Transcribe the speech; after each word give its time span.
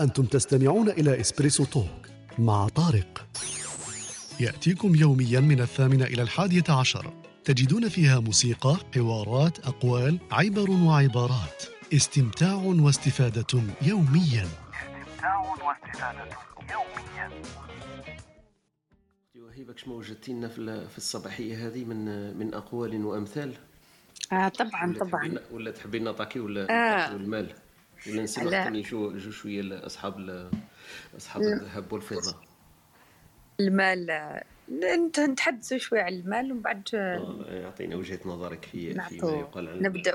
أنتم 0.00 0.24
تستمعون 0.24 0.88
إلى 0.88 1.20
إسبريسو 1.20 1.64
توك 1.64 2.06
مع 2.38 2.68
طارق. 2.68 3.26
يأتيكم 4.40 4.94
يوميا 4.94 5.40
من 5.40 5.60
الثامنة 5.60 6.04
إلى 6.04 6.22
الحادية 6.22 6.64
عشر. 6.68 7.12
تجدون 7.44 7.88
فيها 7.88 8.20
موسيقى، 8.20 8.76
حوارات، 8.94 9.58
أقوال، 9.58 10.18
عبر 10.32 10.70
وعبارات. 10.70 11.62
استمتاع 11.94 12.54
واستفادة 12.54 13.62
يوميا. 13.82 14.48
استمتاع 14.48 15.38
واستفادة 15.38 16.28
يوميا 16.70 17.30
وهيبك 19.36 19.88
وجدتي 19.88 20.32
لنا 20.32 20.48
في 20.48 20.58
ال- 20.58 20.88
في 20.88 20.98
الصباحية 20.98 21.66
هذه 21.66 21.84
من 21.84 22.36
من 22.38 22.54
أقوال 22.54 23.04
وأمثال؟ 23.04 23.54
آه 24.32 24.48
طبعا 24.48 24.86
ولا 24.90 24.98
طبعا. 24.98 25.34
ولا 25.52 25.70
تحبين 25.70 26.04
نعطاكي 26.04 26.40
ولا 26.40 26.62
آه. 26.70 26.96
نعطيو 26.96 27.16
المال 27.16 27.52
ولا 28.06 28.22
نسمع 28.22 28.44
لا. 28.44 28.64
ثاني 28.64 28.84
شو 28.84 29.18
جو 29.18 29.30
شوية 29.30 29.62
ل- 29.62 29.86
اصحاب 29.86 30.18
ال- 30.18 30.50
أصحاب 31.16 31.42
الذهب 31.42 31.92
والفضة. 31.92 32.36
المال 33.60 34.10
آه، 34.10 34.44
نت- 34.72 35.20
نتحدثوا 35.20 35.78
شوي 35.78 36.00
عن 36.00 36.12
المال 36.12 36.52
ومن 36.52 36.60
بعد 36.62 36.82
آه، 36.94 37.44
يعطينا 37.48 37.96
وجهة 37.96 38.20
نظرك 38.24 38.64
في 38.72 38.94
فيما 39.08 39.30
يقال 39.30 39.68
عن 39.68 39.82
نبدا 39.82 40.14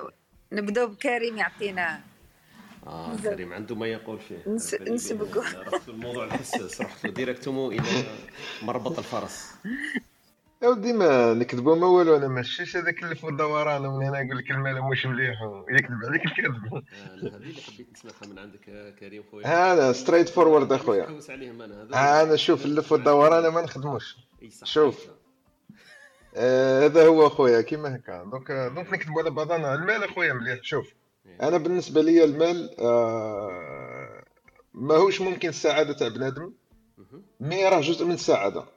نبداو 0.52 0.88
بكريم 0.88 1.38
يعطينا 1.38 2.00
آه 2.88 3.16
كريم 3.16 3.54
عنده 3.54 3.76
ما 3.76 3.88
يقول 3.88 4.20
فيه. 4.20 4.38
نسبقوا. 4.48 5.44
الموضوع 5.88 6.26
الحساس. 6.26 6.82
رحت 6.82 7.08
ديريكتومو 7.08 7.72
إلى 7.72 8.04
مربط 8.64 8.98
الفرس. 8.98 9.52
يا 10.66 10.70
ودي 10.70 10.94
ما 10.94 11.34
نكذبوا 11.34 11.76
ما 11.76 11.88
والو 11.88 12.16
أنا 12.16 12.28
ماشيش 12.28 12.78
هذاك 12.78 13.04
اللي 13.04 13.16
في 13.16 13.28
الدوران 13.28 13.86
ومن 13.86 14.06
هنا 14.06 14.22
يقول 14.22 14.38
لك 14.38 14.52
المال 14.52 14.84
مش 14.84 15.06
مليح 15.06 15.42
ويكذب 15.42 16.06
عليك 16.06 16.26
الكذب. 16.26 16.74
آه، 16.74 16.84
هذه 17.22 17.36
اللي 17.36 17.62
حبيت 17.62 17.88
نسمعها 17.94 18.34
من 18.34 18.40
عندك 18.40 18.68
يا 18.68 18.92
كريم 18.92 19.24
خويا. 19.32 19.74
أنا 19.74 19.94
straight 19.94 20.30
forward 20.30 20.74
أخويا. 20.74 21.04
نحوس 21.04 21.30
عليهم 21.30 21.62
أنا 21.62 21.84
هذا 21.84 22.24
أنا 22.24 22.36
شوف 22.36 22.66
اللي 22.66 22.82
في 22.82 22.96
الدوران 22.96 23.34
أنا 23.34 23.50
ما 23.50 23.62
نخدموش. 23.62 24.18
شوف. 24.64 25.08
آه، 26.36 26.86
هذا 26.86 27.08
هو 27.08 27.28
أخويا 27.28 27.62
كيما 27.62 27.96
هكا. 27.96 28.24
donc 28.24 28.52
donc 28.76 28.94
نكذبوا 28.94 29.22
على 29.22 29.30
بعضنا. 29.30 29.76
المال 29.76 30.04
أخويا 30.04 30.34
مليح 30.34 30.60
شوف. 30.62 30.94
أنا 31.42 31.58
بالنسبة 31.58 32.02
لي 32.02 32.24
المال 32.24 32.76
آه 32.80 34.24
ماهوش 34.74 35.22
ممكن 35.22 35.50
السعادة 35.50 35.94
تاع 35.94 36.08
بنادم. 36.08 36.54
mais 37.40 37.66
راه 37.70 37.82
جزء 37.82 38.06
من 38.06 38.14
السعادة. 38.14 38.75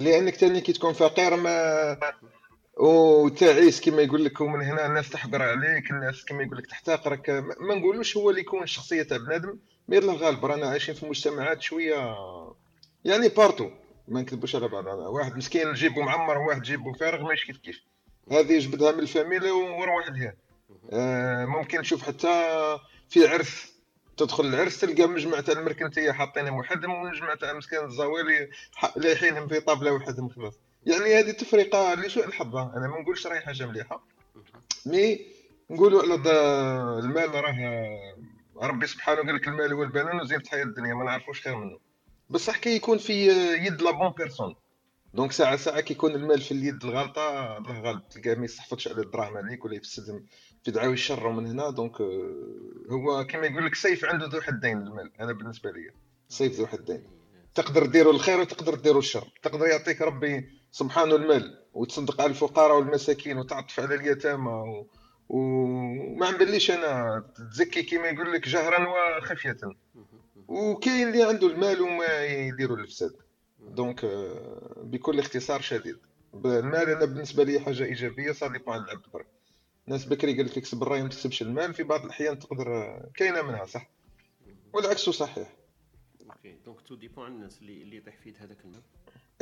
لأنك 0.00 0.36
تاني 0.36 0.60
كي 0.60 0.72
تكون 0.72 0.92
فقير 0.92 1.36
ما 1.36 1.96
وتعيس 2.76 3.80
كما 3.80 4.02
يقول 4.02 4.24
لك 4.24 4.40
ومن 4.40 4.62
هنا 4.62 4.86
الناس 4.86 5.10
تحقر 5.10 5.42
عليك 5.42 5.90
الناس 5.90 6.24
كما 6.24 6.42
يقول 6.42 6.58
لك 6.58 6.66
تحتقرك 6.66 7.30
ما 7.60 7.74
نقولوش 7.74 8.16
هو 8.16 8.30
اللي 8.30 8.40
يكون 8.40 8.62
الشخصيه 8.62 9.02
تاع 9.02 9.16
بنادم 9.16 9.58
mais 9.88 9.98
غالب 9.98 10.44
رانا 10.44 10.66
عايشين 10.66 10.94
في 10.94 11.06
مجتمعات 11.06 11.62
شوية 11.62 12.16
يعني 13.04 13.28
partout. 13.28 13.70
ما 14.08 14.20
نكذبوش 14.20 14.56
على 14.56 14.68
بعضنا 14.68 15.08
واحد 15.08 15.36
مسكين 15.36 15.72
جيبو 15.72 16.02
معمر 16.02 16.38
وواحد 16.38 16.62
جيبو 16.62 16.92
فارغ 16.92 17.28
ماشي 17.28 17.46
كيف 17.46 17.58
كيف. 17.58 17.80
هذه 18.32 18.52
يجبدها 18.52 18.92
من 18.92 18.98
الفاميليا 18.98 19.52
وروح 19.52 20.08
لها 20.08 20.34
آه، 20.92 21.44
ممكن 21.44 21.82
تشوف 21.82 22.02
حتى 22.02 22.28
في 23.08 23.26
عرس 23.26 23.77
تدخل 24.18 24.46
العرس 24.46 24.80
تلقى 24.80 25.06
مجمع 25.06 25.40
تاع 25.40 25.54
المركنتية 25.58 26.12
حاطينهم 26.12 26.50
وحدهم 26.50 26.90
ومجمع 26.92 27.34
تاع 27.34 27.52
مسكين 27.52 27.84
الزوالي 27.84 28.48
ح- 28.74 28.96
لايحينهم 28.98 29.48
في 29.48 29.60
طابلة 29.60 29.92
وحدهم 29.92 30.28
خلاص 30.28 30.54
يعني 30.86 31.14
هذه 31.18 31.30
تفرقه 31.30 31.94
لسوء 31.94 32.26
الحظ 32.26 32.56
أنا 32.56 32.88
ما 32.88 33.00
نقولش 33.00 33.26
راهي 33.26 33.40
حاجة 33.40 33.66
مليحة. 33.66 34.02
mais 34.86 35.20
نقولوا 35.70 36.02
على 36.02 36.14
المال 36.98 37.34
راه 37.34 37.54
ربي 38.68 38.86
سبحانه 38.86 39.22
قال 39.22 39.34
لك 39.34 39.48
المال 39.48 39.72
والبنون 39.72 40.20
زينة 40.20 40.42
الحياة 40.42 40.62
الدنيا 40.64 40.94
ما 40.94 41.04
نعرفوش 41.04 41.40
خير 41.42 41.56
منه. 41.56 41.78
بصح 42.30 42.56
كي 42.56 42.76
يكون 42.76 42.98
في 42.98 43.28
يد 43.66 43.82
la 43.82 43.90
bonne 43.90 44.08
personne. 44.18 44.54
donc 45.14 45.32
ساعة 45.32 45.56
ساعة 45.56 45.80
كي 45.80 45.94
يكون 45.94 46.14
المال 46.14 46.40
في 46.40 46.52
اليد 46.52 46.84
الغلطة 46.84 47.22
غالب 47.82 48.08
تلقاه 48.08 48.34
ما 48.34 48.44
يصحفتش 48.44 48.88
على 48.88 49.00
الدراهم 49.00 49.36
عليك 49.36 49.64
ولا 49.64 49.74
يفسد 49.74 50.24
في 50.64 50.70
دعاوي 50.70 50.92
الشر 50.92 51.26
ومن 51.26 51.46
هنا. 51.46 51.70
donc 51.70 52.00
آه، 52.00 52.34
هو 52.90 53.26
كما 53.26 53.46
يقول 53.46 53.66
لك 53.66 53.74
سيف 53.74 54.04
عنده 54.04 54.26
ذو 54.26 54.40
حدين 54.40 54.78
المال 54.78 55.12
أنا 55.20 55.32
بالنسبة 55.32 55.70
لي 55.70 55.90
سيف 56.28 56.52
ذو 56.52 56.66
حدين. 56.66 57.02
تقدر 57.54 57.86
ديروا 57.86 58.12
الخير 58.12 58.40
وتقدر 58.40 58.74
ديروا 58.74 58.98
الشر. 58.98 59.32
تقدر 59.42 59.66
يعطيك 59.66 60.02
ربي 60.02 60.48
سبحانه 60.72 61.16
المال 61.16 61.64
وتصدق 61.74 62.20
على 62.20 62.30
الفقراء 62.30 62.78
والمساكين 62.78 63.38
وتعطف 63.38 63.80
على 63.80 63.94
اليتامى 63.94 64.50
و... 64.50 64.86
وما 65.28 66.30
نبليش 66.30 66.70
أنا. 66.70 67.24
تزكي 67.52 67.82
كما 67.82 68.08
يقول 68.08 68.32
لك 68.32 68.48
جهرا 68.48 68.88
وخفية. 68.88 69.56
وكاين 70.48 71.08
اللي 71.08 71.22
عنده 71.22 71.46
المال 71.46 71.80
وما 71.82 72.24
يديروا 72.24 72.76
الفساد. 72.76 73.12
donc 73.74 74.04
آه، 74.04 74.82
بكل 74.82 75.18
اختصار 75.18 75.60
شديد. 75.60 75.96
المال 76.34 76.88
أنا 76.88 77.04
بالنسبة 77.04 77.44
لي 77.44 77.60
حاجة 77.60 77.84
إيجابية 77.84 78.32
صار 78.32 78.52
لي 78.52 78.60
على 78.66 78.82
العبد 78.84 79.02
برك 79.14 79.26
ناس 79.86 80.04
بكري 80.04 80.36
قالت 80.36 80.50
لك 80.50 80.58
اكسب 80.58 80.82
الراي 80.82 81.02
ما 81.02 81.08
تكسبش 81.08 81.42
المال 81.42 81.74
في 81.74 81.82
بعض 81.82 82.04
الأحيان 82.04 82.38
تقدر 82.38 82.76
آه، 82.76 83.10
كاينة 83.14 83.42
منها 83.42 83.64
صح؟ 83.64 83.90
والعكس 84.72 85.00
صحيح. 85.00 85.56
OK. 86.30 86.56
donc 86.66 86.80
tout 86.80 86.94
dépend 86.94 87.24
على 87.24 87.34
الناس 87.34 87.58
اللي 87.60 87.82
اللي 87.82 87.96
يطيح 87.96 88.16
في 88.16 88.28
يد 88.28 88.36
هذاك 88.38 88.56
المال. 88.64 88.80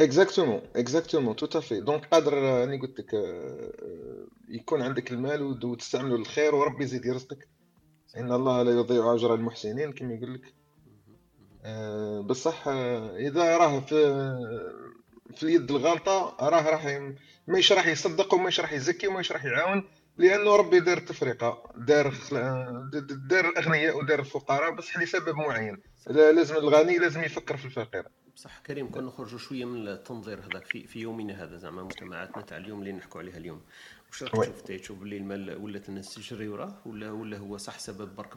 exactement 0.00 0.60
exactement 0.76 1.36
tout 1.36 1.58
à 1.58 1.63
fait 1.63 1.80
donc 1.80 2.04
قادر 2.06 2.38
آه، 2.38 2.64
راني 2.64 2.78
قلت 2.80 3.00
لك 3.00 3.14
آه، 3.14 3.72
آه، 3.82 4.26
يكون 4.48 4.82
عندك 4.82 5.12
المال 5.12 5.42
وتستعمله 5.42 6.16
للخير 6.18 6.54
وربي 6.54 6.84
يزيد 6.84 7.04
يرزقك. 7.06 7.48
إن 8.16 8.32
الله 8.32 8.62
لا 8.62 8.70
يضيع 8.70 9.14
أجر 9.14 9.34
المحسنين 9.34 9.92
كما 9.92 10.14
يقول 10.14 10.34
لك. 10.34 10.44
آه، 10.44 10.55
بصح 12.22 12.68
آه، 12.68 13.16
إذا 13.16 13.56
راه 13.56 13.80
في 13.80 13.96
في 15.36 15.42
اليد 15.42 15.70
الغلطة 15.70 16.36
راه 16.40 16.70
راح 16.70 16.86
ي- 16.86 17.14
ماهيش 17.48 17.72
راح 17.72 17.86
يصدق 17.86 18.34
وماهيش 18.34 18.60
راح 18.60 18.72
يزكي 18.72 19.06
وماهيش 19.06 19.32
راح 19.32 19.44
يعاون 19.44 19.88
لأنه 20.18 20.56
ربي 20.56 20.80
دار 20.80 20.98
تفرقه 20.98 21.70
دار 21.76 22.14
د- 22.92 23.28
دار 23.28 23.48
الأغنياء 23.48 23.96
ودار 23.98 24.18
الفقراء 24.18 24.70
بصح 24.70 24.98
لسبب 24.98 25.34
معين. 25.36 25.78
لا- 26.06 26.32
لازم 26.32 26.56
الغني 26.56 26.98
لازم 26.98 27.22
يفكر 27.22 27.56
في 27.56 27.64
الفقير. 27.66 28.04
بصح 28.36 28.58
كريم 28.66 28.88
كون 28.90 29.04
نخرجوا 29.04 29.38
شوية 29.38 29.64
من 29.64 29.88
التنظير 29.88 30.38
هذاك 30.40 30.64
في, 30.64 30.86
في 30.86 31.00
يومنا 31.00 31.44
هذا 31.44 31.56
زعما 31.56 31.82
مجتمعاتنا 31.82 32.42
تاع 32.42 32.56
اليوم 32.56 32.78
اللي 32.80 32.92
نحكوا 32.92 33.20
عليها 33.20 33.36
اليوم. 33.36 33.60
واش 34.10 34.22
راك. 34.22 34.32
تشوف 34.32 34.60
تي 34.60 34.78
تشوف 34.78 34.98
باللي 34.98 35.16
المال 35.16 35.56
ولات 35.56 35.88
الناس 35.88 36.14
تجري 36.14 36.48
وراه 36.48 36.78
ولا 36.86 37.10
ولا 37.10 37.38
هو 37.38 37.56
صح 37.56 37.78
سبب 37.78 38.16
برك 38.16 38.32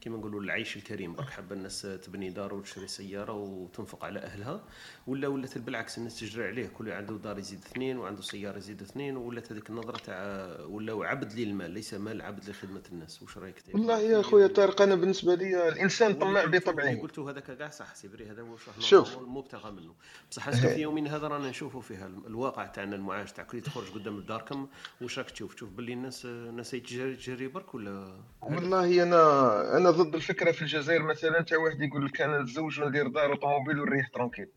كيما 0.00 0.16
نقولوا 0.16 0.40
العيش 0.40 0.76
الكريم 0.76 1.14
برك 1.14 1.30
حابة 1.30 1.54
الناس 1.56 1.82
تبني 1.82 2.30
دار 2.30 2.54
وتشري 2.54 2.86
سيارة 2.86 3.32
وتنفق 3.32 4.04
على 4.04 4.18
أهلها 4.20 4.64
ولا 5.06 5.28
ولات 5.28 5.58
بالعكس 5.58 5.98
الناس 5.98 6.20
تجري 6.20 6.46
عليه 6.46 6.68
كل 6.68 6.90
عنده 6.90 7.16
دار 7.16 7.38
يزيد 7.38 7.58
اثنين 7.58 7.98
وعنده 7.98 8.22
سيارة 8.22 8.58
يزيد 8.58 8.82
اثنين 8.82 9.16
ولات 9.16 9.52
هذيك 9.52 9.70
النظرة 9.70 9.98
تاع 9.98 10.56
ولا 10.66 11.06
عبد 11.06 11.32
للمال 11.32 11.70
ليس 11.70 11.94
مال 11.94 12.22
عبد 12.22 12.50
لخدمة 12.50 12.82
الناس 12.92 13.22
واش 13.22 13.38
رأيك؟ 13.38 13.62
والله 13.74 14.00
يا 14.00 14.22
خويا 14.22 14.46
طارق 14.46 14.82
أنا 14.82 14.94
بالنسبة 14.94 15.34
لي 15.34 15.68
الإنسان 15.68 16.14
طماع 16.14 16.44
بطبعه 16.44 17.00
قلته 17.00 17.30
هذاك 17.30 17.58
كاع 17.58 17.70
صح 17.70 17.94
c'est 17.94 18.14
vrai 18.14 18.30
هذا 18.30 18.42
هو 18.42 18.56
شوف. 18.78 19.12
normal 19.12 19.28
مبتغى 19.30 19.70
منه 19.70 19.94
بصح 20.30 20.50
في 20.60 20.80
يومنا 20.80 21.16
هذا 21.16 21.28
رانا 21.28 21.50
نشوفوا 21.50 21.80
فيها 21.80 22.06
الواقع 22.06 22.66
تاعنا 22.66 22.96
المعاش 22.96 23.32
تاع 23.32 23.44
كل 23.44 23.60
تخرج 23.60 23.90
قدام 23.94 24.20
داركم 24.20 24.68
واش 25.00 25.18
راك 25.18 25.30
تشوف؟ 25.30 25.54
تشوف 25.54 25.70
باللي 25.70 25.92
الناس 25.92 26.24
الناس 26.24 26.70
تجري 26.70 27.16
تجري 27.16 27.48
برك 27.48 27.74
ولا؟ 27.74 28.20
والله 28.42 29.02
أنا 29.02 29.76
أنا 29.76 29.90
ضد 29.90 30.14
الفكرة 30.14 30.52
في 30.52 30.62
الجزائر 30.62 31.02
مثلا 31.02 31.40
تاع 31.40 31.58
واحد 31.58 31.82
يقول 31.82 32.06
لك 32.06 32.20
أنا 32.20 32.42
نتزوج 32.42 32.80
وندير 32.80 33.08
دار 33.08 33.30
وطوموبيل 33.30 33.80
ونريح 33.80 34.08
tranquille. 34.08 34.48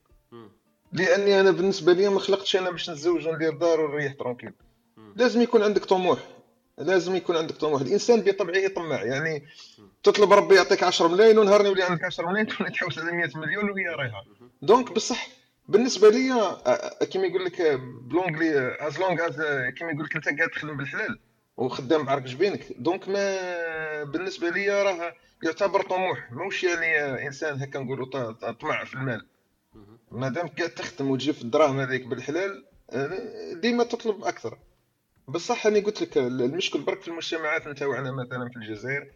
لأني 0.94 1.40
أنا 1.40 1.52
بالنسبة 1.52 1.94
لي 1.94 2.10
ما 2.10 2.20
خلقتش 2.20 2.56
أنا 2.56 2.70
باش 2.70 2.90
نتزوج 2.90 3.28
وندير 3.28 3.54
دار 3.54 3.82
ونريح 3.82 4.14
tranquille. 4.14 4.54
لازم 5.16 5.42
يكون 5.42 5.64
عندك 5.64 5.86
طموح. 5.86 6.20
لازم 6.78 7.16
يكون 7.16 7.38
عندك 7.38 7.56
طموح. 7.56 7.82
الإنسان 7.82 8.22
بطبعه 8.22 8.68
طماع 8.68 9.04
يعني 9.04 9.46
تطلب 10.04 10.34
ربي 10.34 10.56
يعطيك 10.56 10.84
10 10.84 11.08
ملايين 11.08 11.38
ونهار 11.38 11.66
يولي 11.66 11.84
عندك 11.84 12.04
10 12.04 12.30
ملايين 12.30 12.48
تولي 12.48 12.72
تحوس 12.72 13.00
على 13.00 13.12
100 13.12 13.30
مليون 13.36 13.70
وهي 13.70 13.88
رايحة. 13.88 14.26
donc 14.62 14.92
بصح 14.92 15.28
بالنسبة 15.68 16.10
لي 16.10 16.32
آه، 16.32 16.62
آه، 16.66 17.06
كيما 17.06 17.26
يقول 17.28 17.46
لك 17.46 17.62
آه، 17.62 17.76
بلونجلي 18.02 18.78
as 18.80 19.00
long 19.00 19.26
as 19.26 19.42
كيما 19.78 19.92
يقول 19.92 20.06
لك 20.06 20.16
انت 20.16 20.26
قاعد 20.26 20.50
تخدم 20.50 20.78
بالحلال 20.78 21.20
وخدام 21.58 22.06
بعرق 22.06 22.24
جبينك 22.24 22.66
donc 22.78 23.10
mais 23.10 24.04
بالنسبة 24.04 24.50
لي 24.50 24.84
راه 24.84 25.14
يعتبر 25.44 25.82
طموح. 25.82 26.32
ماهوش 26.32 26.64
يعني 26.64 27.28
إنسان 27.28 27.62
هكا 27.62 27.80
نقولوا 27.80 28.32
طمع 28.52 28.84
في 28.84 28.94
المال. 28.94 29.28
مادام 30.12 30.48
قاعد 30.48 30.70
تخدم 30.70 31.12
وتجيب 31.12 31.34
في 31.34 31.42
الدراهم 31.42 31.80
هذيك 31.80 32.06
بالحلال 32.08 32.66
ديما 33.62 33.84
تطلب 33.84 34.24
أكثر. 34.24 34.58
بصح 35.28 35.68
أنا 35.68 35.80
قلت 35.80 36.02
لك 36.02 36.18
المشكل 36.18 36.82
برك 36.82 37.02
في 37.02 37.08
المجتمعات 37.08 37.68
نتاعنا 37.68 38.12
مثلا 38.12 38.50
في 38.50 38.56
الجزائر 38.58 39.12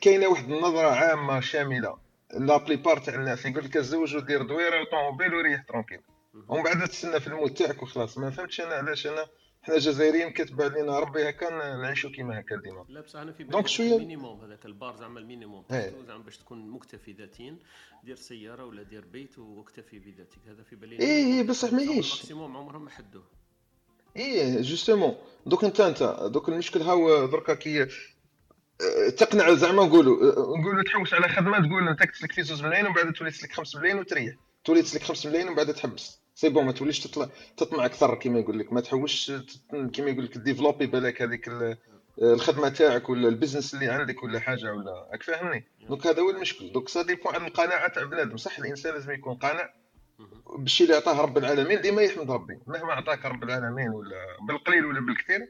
كاينة 0.00 0.26
واحد 0.26 0.50
النظرة 0.50 0.88
عامة 0.88 1.40
شاملة. 1.40 2.03
la 2.38 2.56
plupart 2.56 2.98
تاع 2.98 3.14
الناس. 3.14 3.46
يقول 3.46 3.64
لك 3.64 3.74
تزوج 3.74 4.16
ودير 4.16 4.42
دويرة 4.42 4.80
وطوموبيل 4.80 5.34
وريح 5.34 5.62
tranquille. 5.62 6.00
ومن 6.48 6.62
بعد 6.62 6.88
تستنى 6.88 7.20
في 7.20 7.26
الموت 7.26 7.58
تاعك 7.58 7.82
وخلاص. 7.82 8.18
ما 8.18 8.30
فهمتش 8.30 8.60
أنا 8.60 8.74
علاش 8.74 9.06
أنا 9.06 9.26
حنا 9.62 9.78
جزائريين 9.78 10.30
كتب 10.30 10.62
علينا 10.62 10.98
ربي 10.98 11.28
هكا 11.28 11.50
نعيشوا 11.76 12.10
كيما 12.10 12.40
هكا 12.40 12.56
ديما. 12.56 12.84
لا 12.88 13.00
بصح 13.00 13.18
أنا 13.18 13.32
في 13.32 13.44
donc 13.44 13.64
بالي 13.64 13.74
شوية- 13.76 13.80
ال 13.92 13.98
minimum 13.98 14.40
هذاك 14.40 14.66
البار 14.66 14.96
زعما 14.96 15.20
ال 15.20 15.25
minimum 15.25 15.64
زعما 16.06 16.22
باش 16.24 16.36
تكون 16.38 16.70
مكتفي 16.70 17.12
ذاتيا 17.12 17.56
دير 18.04 18.16
سيارة 18.16 18.64
ولا 18.64 18.82
دير 18.82 19.04
بيت 19.04 19.38
واكتفي 19.38 19.98
بذاتك. 19.98 20.38
هذا 20.48 20.62
في 20.62 20.76
بالي. 20.76 20.98
إيه، 20.98 21.24
إيه، 21.34 21.42
بصح 21.42 21.72
ماهيش. 21.72 22.14
maximum 22.16 22.56
عمرهم 22.56 22.84
ما 22.84 22.90
حدوه. 22.90 23.24
إيه 24.16 24.60
justement 24.62 25.16
دوك 25.46 25.64
انت 25.64 25.80
انت. 25.80 26.02
دوك 26.32 26.48
المشكل 26.48 26.80
هاو 26.82 27.26
دركا 27.26 27.54
كي 27.54 27.86
تقنع 29.16 29.54
زعما 29.54 29.84
نقولوا 29.84 30.16
نقولوا 30.58 30.82
تحوس 30.82 31.14
على 31.14 31.28
خدمة 31.28 31.58
تقول 31.68 31.88
أنت 31.88 32.02
تسلك 32.02 32.32
في 32.32 32.42
زوج 32.42 32.62
ملايين 32.64 32.86
ومن 32.86 32.94
بعد 32.94 33.12
تولي 33.12 33.30
تسلك 33.30 33.52
5 33.52 33.78
ملايين 33.78 33.98
وتريح. 33.98 34.34
تولي 34.64 34.82
تسلك 34.82 35.02
5 35.02 35.28
ملايين 35.28 35.46
ومن 35.48 35.56
بعد 35.56 35.74
تحبس. 35.74 36.18
c'est 36.34 36.48
bon 36.48 36.64
ما 36.64 36.72
توليش 36.72 37.00
تطلع 37.00 37.28
تطمع 37.56 37.84
أكثر 37.86 38.14
كيما 38.14 38.38
يقول 38.38 38.58
لك. 38.58 38.72
ما 38.72 38.80
تحوش 38.80 39.32
كيما 39.92 40.10
يقول 40.10 40.24
لك 40.24 40.38
développer 40.38 40.86
بالك 40.86 41.22
هذيك 41.22 41.48
ال- 41.48 41.76
الخدمة 42.22 42.68
تاعك 42.68 43.08
ولا 43.08 43.28
ال 43.28 43.33
business 43.33 43.74
اللي 43.74 43.86
عندك 43.88 44.22
ولا 44.22 44.40
حاجة 44.40 44.72
ولا. 44.72 45.08
راك 45.12 45.22
فاهمني 45.22 45.64
donc 45.88 46.06
هذا 46.06 46.22
هو 46.22 46.30
المشكل. 46.30 46.72
donc 46.72 46.88
ça 46.88 47.02
dépend 47.02 47.34
على 47.34 47.46
القناعة 47.46 47.88
تاع 47.88 48.04
بنادم. 48.04 48.36
صح 48.36 48.58
الإنسان 48.58 48.92
لازم 48.94 49.12
يكون 49.12 49.34
قانع 49.34 49.70
بالشيء 50.58 50.86
اللي 50.86 50.96
عطاه 50.96 51.20
رب 51.22 51.38
العالمين 51.38 51.80
ديما 51.80 52.02
يحمد 52.02 52.30
ربي. 52.30 52.58
مهما 52.66 52.92
عطاك 52.92 53.24
رب 53.24 53.42
العالمين 53.44 53.88
ولا 53.88 54.16
بالقليل 54.48 54.84
ولا 54.86 55.00
بالكثير 55.00 55.48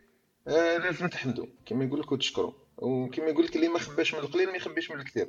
آه 0.49 0.76
لازم 0.76 1.06
تحمدوا 1.06 1.47
كما 1.67 1.85
يقول 1.85 2.00
لك 2.00 2.12
وتشكروا 2.12 2.53
وكما 2.79 3.26
يقول 3.26 3.44
لك 3.44 3.56
اللي 3.56 3.69
ما 3.69 3.79
خباش 3.79 4.15
من 4.15 4.21
القليل 4.21 4.50
ما 4.50 4.56
يخبيش 4.56 4.91
من 4.91 5.00
الكثير. 5.00 5.29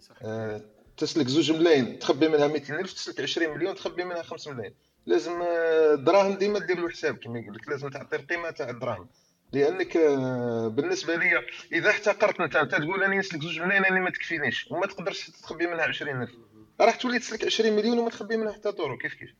صح 0.00 0.16
آه 0.22 0.60
تسلك 0.96 1.26
زوج 1.26 1.52
ملايين 1.52 1.98
تخبي 1.98 2.28
منها 2.28 2.46
200 2.46 2.80
ألف 2.80 2.92
تسلك 2.92 3.20
20 3.20 3.54
مليون 3.54 3.74
تخبي 3.74 4.04
منها 4.04 4.22
5 4.22 4.52
ملايين. 4.52 4.74
لازم 5.06 5.42
آه، 5.42 5.94
الدراهم 5.94 6.34
ديما 6.34 6.58
دير 6.58 6.80
له 6.80 6.88
حساب 6.88 7.16
كما 7.16 7.38
يقول 7.38 7.54
لك 7.54 7.68
لازم 7.68 7.88
تعطي 7.88 8.16
القيمة 8.16 8.50
تاع 8.50 8.70
الدراهم. 8.70 9.08
لأنك 9.52 9.96
آه، 9.96 10.68
بالنسبة 10.68 11.16
لي 11.16 11.42
إذا 11.72 11.90
احتقرت 11.90 12.40
انت 12.40 12.56
انت 12.56 12.74
تقول 12.74 13.04
أني 13.04 13.18
نسلك 13.18 13.42
زوج 13.42 13.60
ملايين 13.60 13.84
أني 13.84 14.00
ما 14.00 14.10
تكفينيش 14.10 14.70
وما 14.70 14.86
تقدرش 14.86 15.30
تخبي 15.30 15.66
منها 15.66 15.84
20 15.84 16.22
ألف. 16.22 16.30
راح 16.80 16.96
تولي 16.96 17.18
تسلك 17.18 17.44
20 17.44 17.76
مليون 17.76 17.98
وما 17.98 18.10
تخبي 18.10 18.36
منها 18.36 18.52
حتى 18.52 18.72
دورو 18.72 18.98
كيف 18.98 19.14
كيف؟ 19.14 19.34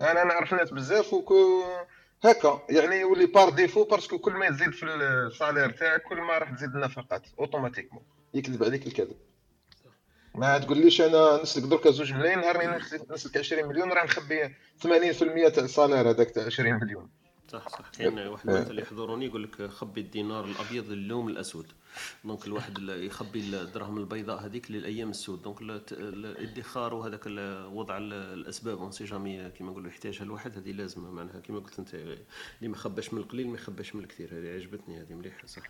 أنا 0.00 0.24
نعرف 0.24 0.54
ناس 0.54 0.70
بزاف 0.70 1.12
وكو 1.14 1.64
هكا 2.24 2.62
يعني 2.70 2.96
يولي 3.00 3.26
par 3.26 3.50
défaut 3.50 3.84
parce 3.84 4.05
que 4.05 4.18
كل 4.18 4.32
ما 4.32 4.50
تزيد 4.50 4.70
في 4.70 4.86
ال 4.86 4.96
salaire 4.96 5.70
تاعك 5.70 6.02
كل 6.02 6.16
ما 6.20 6.38
راح 6.38 6.50
تزيد 6.50 6.74
النفقات 6.74 7.26
automatiquement 7.38 8.02
يكذب 8.34 8.64
عليك 8.64 8.86
الكذب. 8.86 9.16
ما 10.34 10.58
تقوليش 10.58 11.00
أنا 11.00 11.42
نسلك 11.42 11.64
دركا 11.64 11.90
زوج 11.90 12.12
ملايين 12.12 12.38
نهار 12.40 12.78
نسلك- 12.78 13.10
نسلك 13.10 13.36
20 13.36 13.68
مليون 13.68 13.92
راه 13.92 14.04
نخبي 14.04 14.54
80% 14.82 15.48
تاع 15.48 15.64
ال 15.64 15.70
salaire 15.70 16.10
هذاك 16.10 16.30
تاع 16.30 16.44
20 16.44 16.74
مليون. 16.74 17.10
صح 17.48 17.68
صح. 17.68 17.90
كاين 17.98 18.18
واحد 18.18 18.48
الناس 18.48 18.70
اللي 18.70 18.82
يحضروني 18.82 19.26
يقول 19.26 19.42
لك 19.42 19.70
خبي 19.70 20.00
الدينار 20.00 20.44
الأبيض 20.44 20.90
لليوم 20.90 21.28
الأسود. 21.28 21.66
donc 22.24 22.46
الواحد 22.46 22.78
يخبي 22.78 23.40
الدراهم 23.40 23.98
البيضاء 23.98 24.44
هذيك 24.46 24.70
للأيام 24.70 25.10
السود. 25.10 25.42
donc 25.42 25.62
الادخار 25.92 26.94
وهذاك 26.94 27.26
وضع 27.72 27.98
ال- 27.98 28.12
الأسباب. 28.12 28.78
on 28.78 28.90
sait 28.90 29.04
jamais 29.04 29.50
كيما 29.50 29.70
نقولوا 29.70 29.88
يحتاجها 29.90 30.22
الواحد. 30.22 30.56
هذه 30.58 30.72
لازمة 30.72 31.10
معناها. 31.10 31.40
كيما 31.40 31.58
قلت 31.58 31.78
أنت 31.78 31.94
اللي 31.94 32.68
ما 32.68 32.76
خباش 32.76 33.14
من 33.14 33.20
القليل 33.20 33.48
ما 33.48 33.54
يخباش 33.54 33.94
من 33.94 34.02
الكثير. 34.04 34.28
هذه 34.38 34.54
عجبتني 34.54 35.00
هذه 35.00 35.14
مليحة 35.14 35.46
صح. 35.46 35.62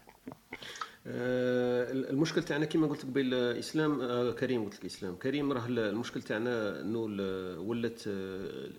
المشكل 1.07 2.43
تاعنا 2.43 2.65
كما 2.65 2.87
قلت 2.87 3.03
قبيل 3.03 3.35
إسلام 3.35 4.01
آه، 4.01 4.31
كريم 4.31 4.65
قلت 4.65 4.75
لك 4.75 4.85
إسلام 4.85 5.15
كريم 5.17 5.53
راه 5.53 5.67
ال- 5.67 5.79
المشكل 5.79 6.23
تاعنا 6.23 6.81
إنه 6.81 6.99
ولات 7.61 8.03
آه، 8.09 8.11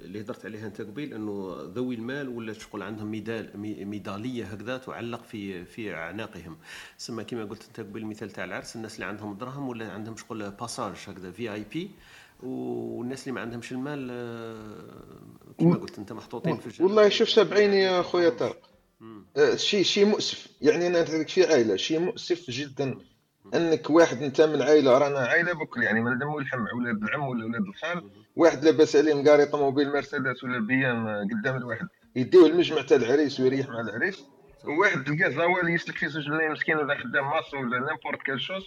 اللي 0.06 0.22
هضرت 0.22 0.46
عليها 0.46 0.68
أنت 0.68 0.82
قبيل 0.82 1.14
إنه 1.14 1.56
ذوي 1.76 1.96
المال 1.96 2.30
ولات 2.30 2.56
شغل 2.56 2.84
عندهم 2.84 3.08
médaille 3.12 3.50
مي- 3.56 3.86
ميدالية 3.86 4.46
هكذا 4.46 4.78
تعلق 4.78 5.24
في 5.24 5.66
في 5.66 5.94
أعناقهم 5.94 6.58
سما 6.98 7.24
كما 7.24 7.46
قلت 7.46 7.64
أنت 7.68 7.80
قبيل 7.80 8.02
المثال 8.04 8.30
تاع 8.30 8.44
العرس 8.44 8.76
الناس 8.76 8.96
اللي 8.96 9.06
عندهم 9.06 9.38
دراهم 9.38 9.70
ولا 9.70 9.92
عندهم 9.92 10.16
شغل 10.18 10.52
passage 10.52 10.94
هكذا 11.08 11.32
في 11.32 11.54
VIP 11.54 11.92
والناس 12.44 13.24
اللي 13.24 13.32
ما 13.32 13.42
عندهمش 13.42 13.72
المال 13.72 14.08
آه، 14.12 15.54
كما 15.60 15.76
قلت 15.76 16.00
أنت 16.00 16.14
محطوطين 16.14 16.58
في 16.58 16.68
الجنة. 16.68 16.88
والله 16.88 17.10
شوف 17.10 17.40
بعيني 17.40 17.82
يا 17.82 18.02
خويا 18.02 18.30
طارق 18.30 18.58
آه، 18.64 18.75
شيء 19.56 19.84
شيء 19.84 20.06
مؤسف. 20.06 20.48
يعني 20.62 20.88
أنا 20.88 21.02
نتكلم 21.02 21.24
في 21.24 21.46
عائلة. 21.46 21.76
شيء 21.76 22.00
مؤسف 22.00 22.50
جدا 22.52 22.98
أنك 23.54 23.90
واحد 23.90 24.24
أنت 24.24 24.42
من 24.42 24.62
عائلة 24.62 24.98
رانا 24.98 25.20
عائلة 25.20 25.54
بكل 25.54 25.84
يعني 25.84 26.02
من 26.02 26.18
دم 26.18 26.28
ولحم 26.28 26.60
ولاد 26.78 27.04
العم 27.04 27.28
ولا 27.28 27.46
ولاد 27.46 27.62
الخال 27.62 28.10
واحد 28.36 28.66
لاباس 28.66 28.96
عليه 28.96 29.14
مقاري 29.14 29.46
طوموبيل 29.46 29.94
مرسيدس 29.94 30.44
ولا 30.44 30.60
BM 30.60 31.08
قدام 31.08 31.58
الواحد. 31.58 31.88
يديوه 32.16 32.48
المجمع 32.48 32.82
تاع 32.82 32.98
العريس 32.98 33.40
ويريح 33.40 33.70
مع 33.70 33.82
العريس 33.82 34.24
وواحد 34.64 35.04
تلقاه 35.04 35.30
زوال 35.30 35.70
يسلك 35.70 35.98
فيه 35.98 36.08
زوج 36.08 36.30
ملايين 36.30 36.52
مسكين 36.52 36.78
ولا 36.78 36.98
خدام 36.98 37.30
ماسو 37.30 37.58
ولا 37.58 37.78
n'importe 37.80 38.22
quelle 38.26 38.42
chose 38.42 38.64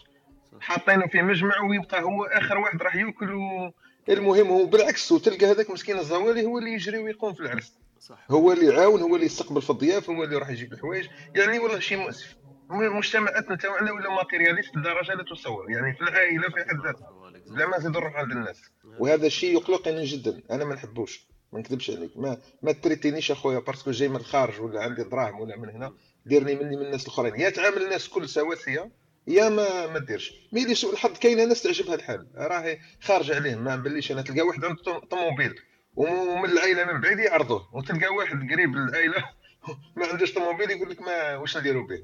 حاطينه 0.60 1.06
في 1.06 1.22
مجمع 1.22 1.60
ويبقى 1.60 2.02
هو 2.02 2.24
آخر 2.24 2.58
واحد 2.58 2.82
راح 2.82 2.96
يأكل 2.96 3.34
و... 3.34 3.72
المهم 4.08 4.46
هو 4.48 4.66
بالعكس 4.66 5.12
وتلقى 5.12 5.46
هذاك 5.46 5.70
مسكين 5.70 5.98
الزوالي 5.98 6.44
هو 6.44 6.58
اللي 6.58 6.70
يجري 6.72 6.98
ويقوم 6.98 7.34
في 7.34 7.40
العرس. 7.40 7.72
صح. 7.98 8.26
هو 8.30 8.52
اللي 8.52 8.66
يعاون 8.66 9.00
هو 9.00 9.14
اللي 9.14 9.26
يستقبل 9.26 9.62
في 9.62 9.70
الضياف 9.70 10.10
هو 10.10 10.24
اللي 10.24 10.34
يروح 10.36 10.48
يجيب 10.50 10.72
الحوايج. 10.72 11.08
يعني 11.34 11.58
والله 11.58 11.78
شيء 11.78 11.98
مؤسف. 11.98 12.36
مجتمعاتنا 12.70 13.56
تاعنا 13.56 13.92
ولا 13.92 14.10
matérialiste 14.10 14.76
لدرجه 14.76 15.14
لا 15.14 15.24
تصور. 15.34 15.70
يعني 15.70 15.94
في 15.94 16.00
العائلة 16.02 16.42
في 16.48 16.64
حد 16.68 16.86
ذاتها 16.86 17.08
بلا 17.54 17.66
ما 17.66 17.78
نزيد 17.78 17.90
نروح 17.90 18.16
عند 18.16 18.32
الناس 18.32 18.62
وهذا 18.98 19.26
الشيء 19.26 19.52
يقلقني 19.52 20.04
جدا. 20.04 20.42
أنا 20.50 20.64
ما 20.64 20.74
نحبوش. 20.74 21.28
ما 21.52 21.58
نكذبش 21.60 21.90
عليك. 21.90 22.10
ما 22.16 22.38
ما 22.62 22.72
traiter 22.72 23.06
ينيش 23.06 23.30
أخويا 23.30 23.58
parce 23.58 23.78
que 23.78 23.90
جاي 23.90 24.08
من 24.08 24.16
الخارج 24.16 24.60
ولا 24.60 24.82
عندي 24.82 25.02
دراهم 25.04 25.40
ولا 25.40 25.56
من 25.56 25.68
هنا. 25.68 25.92
ديرني 26.26 26.54
مني 26.54 26.76
من 26.76 26.82
الناس 26.86 27.02
الأخرين. 27.02 27.40
يا 27.40 27.50
تعامل 27.50 27.82
الناس 27.82 28.08
كل 28.08 28.28
سواسية 28.28 28.90
يا 29.26 29.48
ما 29.48 29.86
ما 29.86 29.98
ديرش. 29.98 30.32
mais 30.52 30.74
سوء 30.74 30.92
الحظ 30.92 31.18
كاينة 31.18 31.44
ناس 31.44 31.62
تعجبها 31.62 31.94
الحال. 31.94 32.26
راهي 32.36 32.78
خارج 33.00 33.30
عليهم. 33.32 33.64
ما 33.64 33.76
نبليش 33.76 34.12
أنا 34.12 34.22
تلقى 34.22 34.40
واحد 34.42 34.64
عنده 34.64 34.82
طو- 34.82 35.04
طوموبيل. 35.06 35.54
ومن 35.98 36.50
العائله 36.50 36.92
من 36.92 37.00
بعيد 37.00 37.18
يعرضوه. 37.18 37.68
وتلقى 37.72 38.08
واحد 38.08 38.52
قريب 38.52 38.76
للعائله 38.76 39.24
ما 39.96 40.06
عندوش 40.06 40.32
طوموبيل 40.32 40.70
يقول 40.70 40.90
لك 40.90 41.02
ما 41.02 41.36
واش 41.36 41.56
نديروا 41.56 41.86
به؟ 41.86 42.02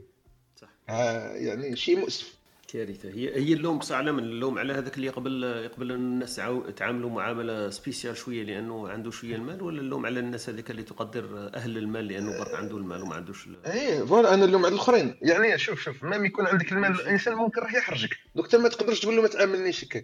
صح. 0.57 0.69
آه 0.89 1.33
يعني 1.33 1.77
شيء 1.77 1.99
مؤسف. 1.99 2.35
كارثة. 2.69 3.09
هي 3.09 3.37
هي 3.37 3.53
اللوم 3.53 3.79
بصح 3.79 3.97
على 3.97 4.13
من 4.13 4.19
اللوم 4.19 4.59
على 4.59 4.73
هذاك 4.73 4.95
اللي 4.97 5.07
يقبل 5.07 5.45
يقبل 5.45 5.93
أن 5.93 5.99
الناس 5.99 6.41
تعاملوا 6.77 7.11
معاملة 7.11 7.71
spécial 7.71 8.17
شوية 8.17 8.43
لأنه 8.43 8.89
عنده 8.89 9.11
شوية 9.11 9.37
المال 9.37 9.63
ولا 9.63 9.81
اللوم 9.81 10.07
على 10.07 10.21
الناس 10.21 10.49
هذيك 10.49 10.71
اللي 10.71 10.83
تقدر 10.83 11.51
أهل 11.55 11.79
المال 11.79 12.09
لأنه 12.09 12.39
برك 12.39 12.55
عنده 12.55 12.77
المال 12.77 13.03
وما 13.03 13.15
عندوش 13.15 13.49
إيه 13.67 14.05
voilà 14.05 14.35
أنا 14.35 14.45
اللوم 14.45 14.65
على 14.65 14.75
الآخرين. 14.75 15.17
يعني 15.23 15.59
شوف 15.59 15.81
شوف 15.81 16.05
مام 16.05 16.25
يكون 16.25 16.47
عندك 16.47 16.73
المال 16.73 17.01
الإنسان 17.01 17.35
ممكن 17.35 17.61
راح 17.61 17.75
يحرجك. 17.75 18.17
دوك 18.35 18.55
ما 18.55 18.69
تقدرش 18.69 19.01
تقول 19.01 19.17
له 19.17 19.23
ما 19.23 19.29
تعاملنيش 19.29 19.85
هكا. 19.85 20.03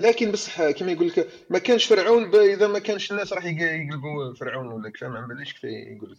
لكن 0.00 0.30
بصح 0.32 0.70
كما 0.70 0.92
يقول 0.92 1.06
لك 1.08 1.28
ما 1.50 1.58
كانش 1.58 1.84
فرعون 1.84 2.34
إذا 2.34 2.66
ما 2.66 2.78
كانش 2.78 3.10
الناس 3.12 3.32
راح 3.32 3.44
يق- 3.44 3.62
يقلبوا 3.62 4.34
فرعون 4.34 4.66
ولا 4.66 4.90
كفا 4.90 5.08
ما 5.08 5.26
باليش 5.26 5.52
كيف 5.52 5.64
يقول 5.64 6.10
لك. 6.12 6.18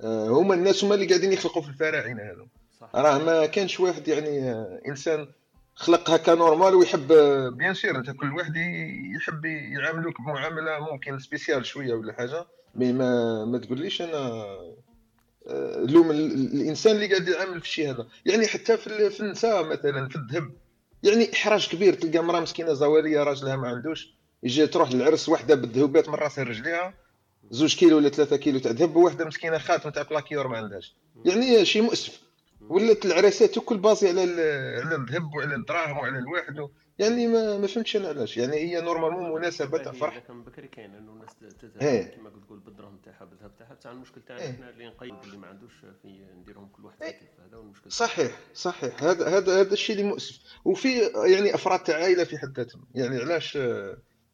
آه، 0.00 0.28
هما 0.28 0.54
الناس 0.54 0.84
هما 0.84 0.94
اللي 0.94 1.06
قاعدين 1.06 1.32
يخلقوا 1.32 1.62
في 1.62 1.68
الفراعنة 1.68 2.22
هذو. 2.22 2.46
راه 2.94 3.18
ما 3.18 3.46
كانش 3.46 3.80
واحد 3.80 4.08
يعني 4.08 4.50
آه، 4.50 4.80
إنسان 4.88 5.26
خلق 5.74 6.10
هكا 6.10 6.34
normal 6.34 6.74
ويحب 6.74 7.12
آه، 7.12 7.48
bien 7.48 7.74
sûr 7.74 7.96
أنت 7.96 8.10
كل 8.10 8.32
واحد 8.32 8.56
يحب 9.16 9.44
يعاملوك 9.44 10.20
بمعاملة 10.20 10.78
ممكن 10.92 11.18
spécial 11.18 11.66
شوية 11.66 11.94
ولا 11.94 12.12
حاجة. 12.12 12.46
mais 12.74 12.92
ما 12.92 13.44
ما 13.44 13.58
تقوليش 13.58 14.02
أنا 14.02 14.18
آه، 15.48 15.84
لوم 15.88 16.10
ال- 16.10 16.32
ال- 16.34 16.60
الإنسان 16.60 16.94
اللي 16.96 17.06
قاعد 17.06 17.28
يعامل 17.28 17.60
في 17.60 17.66
الشيء 17.66 17.90
هذا. 17.90 18.06
يعني 18.26 18.46
حتى 18.46 18.76
في 18.76 19.10
في 19.10 19.20
النساء 19.20 19.64
مثلا 19.64 20.08
في 20.08 20.16
الذهب. 20.16 20.50
يعني 21.02 21.32
إحراج 21.32 21.68
كبير 21.68 21.94
تلقى 21.94 22.24
مراه 22.24 22.40
مسكينة 22.40 22.72
زواليه 22.72 23.22
راجلها 23.22 23.56
ما 23.56 23.68
عندوش 23.68 24.14
يجي 24.42 24.66
تروح 24.66 24.92
للعرس 24.92 25.28
وحدة 25.28 25.54
بالذهوبات 25.54 26.08
من 26.08 26.14
راسها 26.14 26.44
لرجليها 26.44 26.94
زوج 27.50 27.76
كيلو 27.76 27.96
ولا 27.96 28.08
ثلاثة 28.08 28.36
كيلو 28.36 28.58
تاع 28.58 28.72
ذهب 28.72 28.96
وواحده 28.96 29.24
مسكينة 29.24 29.58
خاتم 29.58 29.90
تاع 29.90 30.02
plaqué 30.02 30.37
or 30.37 30.48
ما 30.48 30.56
عندهاش. 30.56 30.94
يعني 31.24 31.64
شيء 31.64 31.82
مؤسف. 31.82 32.20
ولات 32.60 33.06
العراسات 33.06 33.56
الكل 33.56 33.78
basé 33.78 34.08
على 34.08 34.20
على 34.84 34.94
الذهب 34.94 35.34
وعلى 35.34 35.54
الدراهم 35.54 35.96
وعلى 35.98 36.18
الواحد 36.18 36.58
و... 36.58 36.70
يعني 36.98 37.26
ما 37.26 37.58
ما 37.58 37.66
فهمتش 37.66 37.96
أنا 37.96 38.08
علاش. 38.08 38.36
يعني 38.36 38.56
هي 38.56 38.80
normalement 38.80 39.32
مناسبة 39.32 39.78
تاع 39.78 39.92
فرح 39.92 40.18
كان 40.18 40.42
بكري 40.42 40.68
كاين 40.68 40.94
إنه 40.94 41.12
الناس 41.12 41.28
إيه. 41.42 42.00
تذهب 42.00 42.10
كما 42.16 42.30
تقول 42.30 42.58
بالدراهم 42.58 42.96
تاعها 43.04 43.24
بالذهب 43.24 43.56
تاعها. 43.58 43.74
بصح 43.74 43.90
المشكل 43.90 44.20
تاعنا 44.22 44.42
إيه. 44.42 44.50
إحنا 44.50 44.70
اللي 44.70 44.86
نقيد 44.86 45.14
اللي 45.24 45.36
ما 45.36 45.46
عندوش 45.46 45.72
في 46.02 46.24
نديرهم 46.40 46.68
كل 46.68 46.84
واحد. 46.84 46.98
كيف 46.98 47.12
هذا 47.48 47.56
هو 47.56 47.62
المشكل 47.62 47.92
صحيح 47.92 48.38
صحيح. 48.54 49.02
هذا 49.02 49.28
هذا 49.28 49.60
هذا 49.60 49.72
الشيء 49.72 49.96
اللي 49.96 50.08
مؤسف. 50.08 50.38
وفي 50.64 50.98
يعني 51.26 51.54
أفراد 51.54 51.80
تاع 51.80 51.96
عائلة 51.96 52.24
في 52.24 52.38
حد 52.38 52.56
ذاتهم 52.56 52.84
يعني 52.94 53.16
علاش 53.16 53.56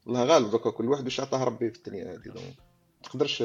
الله 0.06 0.24
غالب 0.24 0.50
دوكا 0.50 0.70
كل 0.70 0.88
واحد 0.88 1.04
واش 1.04 1.20
عطاه 1.20 1.44
ربي 1.44 1.70
في 1.70 1.78
الدنيا 1.78 2.12
هذه. 2.12 2.28
ما 2.28 2.40
تقدرش 3.02 3.44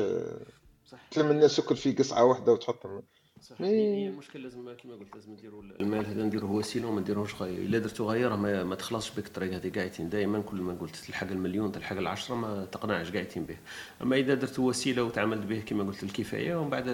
تلم 1.11 1.31
الناس 1.31 1.59
الكل 1.59 1.75
في 1.75 1.91
قصعة 1.91 2.25
واحدة 2.25 2.51
وتحطهم. 2.51 3.01
صح 3.41 3.61
هي 3.61 4.07
المشكل 4.07 4.43
لازم 4.43 4.73
كما 4.83 4.95
قلت 4.95 5.15
لازم 5.15 5.31
نديروا 5.31 5.63
المال 5.63 6.05
هذا 6.05 6.23
نديروه 6.23 6.51
وسيله 6.51 6.87
وما 6.87 7.01
نديروهش 7.01 7.35
غايه 7.35 7.57
إلا 7.57 7.79
درتو 7.79 8.05
غايه 8.05 8.27
راه 8.27 8.35
ما, 8.35 8.63
ما 8.63 8.75
تخلصش 8.75 9.11
بك 9.19 9.25
الطريق 9.27 9.53
هذه 9.53 9.71
قاعدين 9.75 10.09
دائما 10.09 10.41
كل 10.41 10.61
ما 10.61 10.73
قلت. 10.73 10.95
تلحق 10.95 11.27
المليون 11.27 11.71
تلحق 11.71 11.97
العشرة 11.97 12.35
ما 12.35 12.65
تقنعش 12.65 13.11
قاعدين 13.11 13.45
به. 13.45 13.57
أما 14.01 14.15
إذا 14.15 14.33
درتو 14.33 14.69
وسيله 14.69 15.03
وتعاملت 15.03 15.45
به 15.45 15.59
كما 15.59 15.83
قلت 15.83 16.03
الكفايه 16.03 16.55
ومن 16.55 16.69
بعد 16.69 16.85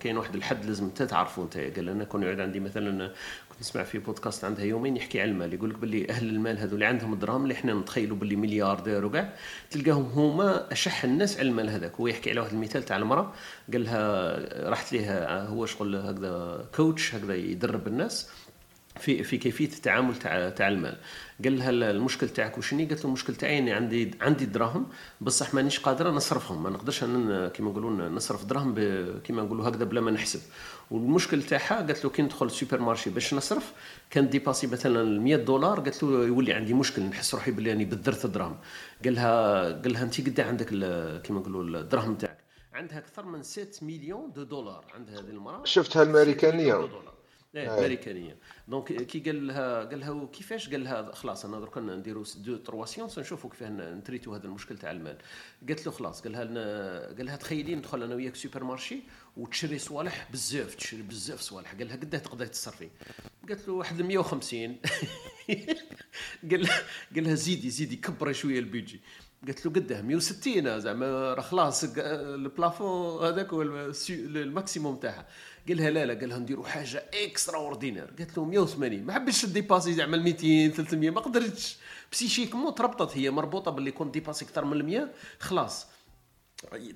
كاين 0.00 0.16
واحد 0.16 0.34
الحد 0.34 0.64
لازم 0.64 0.84
انت 0.84 1.02
تعرفه 1.02 1.42
انت. 1.42 1.56
قال 1.56 1.88
أنا 1.88 2.04
كون 2.04 2.22
يعود 2.22 2.40
عندي 2.40 2.60
مثلا 2.60 3.14
نسمع 3.62 3.82
في 3.82 3.98
بودكاست 3.98 4.44
عندها 4.44 4.64
يومين 4.64 4.96
يحكي 4.96 5.20
على 5.20 5.30
المال 5.30 5.54
يقول 5.54 5.70
لك 5.70 5.76
باللي 5.78 6.10
أهل 6.10 6.28
المال 6.28 6.58
هذو 6.58 6.74
اللي 6.74 6.84
عندهم 6.84 7.12
الدراهم 7.12 7.42
اللي 7.42 7.54
إحنا 7.54 7.74
نتخيلوا 7.74 8.16
باللي 8.16 8.36
ملياردير 8.36 9.04
وكاع 9.04 9.32
تلقاهم 9.70 10.04
هما 10.04 10.72
أشح 10.72 11.04
الناس 11.04 11.38
على 11.38 11.48
المال 11.48 11.70
هذاك. 11.70 11.92
هو 12.00 12.06
يحكي 12.06 12.30
على 12.30 12.40
واحد 12.40 12.52
المثال 12.52 12.82
تاع 12.84 12.96
المرأة 12.96 13.32
قال 13.72 13.84
لها 13.84 14.70
رحت 14.70 14.92
ليه 14.92 15.42
هو 15.44 15.66
شغل 15.66 15.96
هكذا 15.96 16.64
كوتش 16.76 17.14
هكذا 17.14 17.34
يدرب 17.34 17.86
الناس. 17.86 18.30
في 19.00 19.22
في 19.24 19.38
كيفية 19.38 19.66
التعامل 19.66 20.16
تاع 20.16 20.50
تاع 20.50 20.68
المال. 20.68 20.96
قال 21.44 21.58
لها 21.58 21.70
المشكل 21.70 22.28
تاعك 22.28 22.58
وشني؟ 22.58 22.84
قالت 22.84 23.00
له 23.00 23.06
المشكل 23.06 23.34
تاعي 23.34 23.58
إني 23.58 23.72
عندي 23.72 24.10
عندي 24.20 24.44
دراهم 24.46 24.86
بصح 25.20 25.54
مانيش 25.54 25.78
قادرة 25.80 26.10
نصرفهم. 26.10 26.62
ما 26.62 26.70
نقدرش 26.70 27.04
أنا 27.04 27.48
كيما 27.48 27.70
نقولوا 27.70 28.08
نصرف 28.08 28.44
دراهم 28.44 28.74
كيما 29.24 29.42
نقولوا 29.42 29.68
هكذا 29.68 29.84
بلا 29.84 30.00
ما 30.00 30.10
نحسب. 30.10 30.40
والمشكل 30.90 31.42
تاعها 31.42 31.76
قالت 31.76 32.04
له 32.04 32.10
كي 32.10 32.22
ندخل 32.22 32.46
ال 32.46 32.80
supermarché 32.80 33.10
باش 33.10 33.34
نصرف 33.34 33.72
كان 34.10 34.28
dépassé 34.28 34.66
مثلا 34.66 35.20
100 35.20 35.36
دولار 35.36 35.80
قالت 35.80 36.02
له 36.02 36.08
يولي 36.26 36.52
عندي 36.52 36.74
مشكل 36.74 37.02
نحس 37.02 37.34
روحي 37.34 37.50
بلي 37.50 37.70
راني 37.70 37.84
بذرت 37.84 38.24
الدراهم 38.24 38.56
قال 39.04 39.14
لها 39.14 39.62
قال 39.72 39.92
لها 39.92 40.02
أنت 40.02 40.20
قد 40.20 40.40
عندك 40.40 40.66
ال- 40.72 41.22
كيما 41.22 41.40
نقولوا 41.40 41.80
الدراهم 41.80 42.14
تاعك؟ 42.14 42.38
عندها 42.74 42.98
أكثر 42.98 43.24
من 43.26 43.42
6 43.42 43.86
مليون 43.86 44.32
دو 44.32 44.42
دولار 44.42 44.84
عندها 44.94 45.14
هذه 45.14 45.30
المرأة. 45.30 45.64
شفتها 45.64 46.02
الماريكانية. 46.02 46.74
6 47.54 48.36
donc 48.68 48.92
كي 48.92 49.20
قال 49.20 49.46
لها 49.46 49.84
قال 49.84 50.00
لها 50.00 50.26
كيفاش 50.26 50.70
قال 50.70 50.84
لها؟ 50.84 51.12
خلاص 51.12 51.44
أنا 51.44 51.60
درك 51.60 51.78
نديروا 51.78 52.24
deux 52.36 52.56
trois 52.56 52.86
séances 52.86 53.18
نشوفوا 53.18 53.50
كيفاه 53.50 53.68
ن 53.70 53.77
traiter 53.77 54.27
و 54.27 54.34
هذا 54.34 54.44
المشكل 54.44 54.78
تاع 54.78 54.90
المال. 54.90 55.18
قالت 55.68 55.86
له 55.86 55.92
خلاص 55.92 56.22
قال 56.22 56.32
لها 56.32 57.06
قال 57.06 57.26
لها 57.26 57.36
تخيلي 57.36 57.74
ندخل 57.74 58.02
أنا 58.02 58.14
وياك 58.14 58.36
supermarché 58.36 59.00
وتشري 59.36 59.78
صوالح 59.78 60.28
بزاف 60.32 60.74
تشري 60.74 61.02
بزاف 61.02 61.40
صوالح. 61.40 61.74
قال 61.74 61.88
لها 61.88 61.96
قداه 61.96 62.18
تقدري 62.18 62.48
تصرفي. 62.48 62.88
قالت 63.48 63.68
له 63.68 63.74
واحد 63.74 64.02
150 64.02 64.76
قال 66.50 66.62
لها 66.62 66.82
قال 67.14 67.24
لها 67.24 67.34
زيدي 67.34 67.70
زيدي 67.70 67.96
كبري 67.96 68.34
شوية 68.34 68.58
البيجي. 68.58 69.00
قالت 69.46 69.66
له 69.66 69.72
قداه 69.72 70.02
160 70.02 70.80
زعما 70.80 71.34
راه 71.34 71.40
خلاص 71.40 71.84
ال 71.96 72.12
plafond 72.12 73.26
هذاك 73.26 73.52
هو 73.52 73.62
ال 74.10 74.21
maximum 74.21 74.96
تاعها. 74.96 75.26
قال 75.68 75.76
لها 75.76 75.90
لا 75.90 76.06
لا 76.06 76.14
قال 76.14 76.28
لها 76.28 76.38
نديروا 76.38 76.66
حاجة 76.66 77.04
extraordinaire 77.14 78.04
قالت 78.18 78.38
له 78.38 78.44
180 78.44 79.02
ما 79.02 79.12
حبيتش 79.12 79.46
dépasser 79.46 79.92
زعما 79.92 80.16
200 80.16 80.68
300 80.76 81.10
ما 81.10 81.20
قدرتش. 81.20 81.76
psychiquement 82.12 82.74
تربطت 82.74 83.16
هي 83.16 83.30
مربوطة 83.30 83.70
باللي 83.70 83.90
كون 83.90 84.10
dépasser 84.10 84.44
أكثر 84.44 84.64
من 84.64 84.82
100 84.84 85.08
خلاص. 85.40 85.86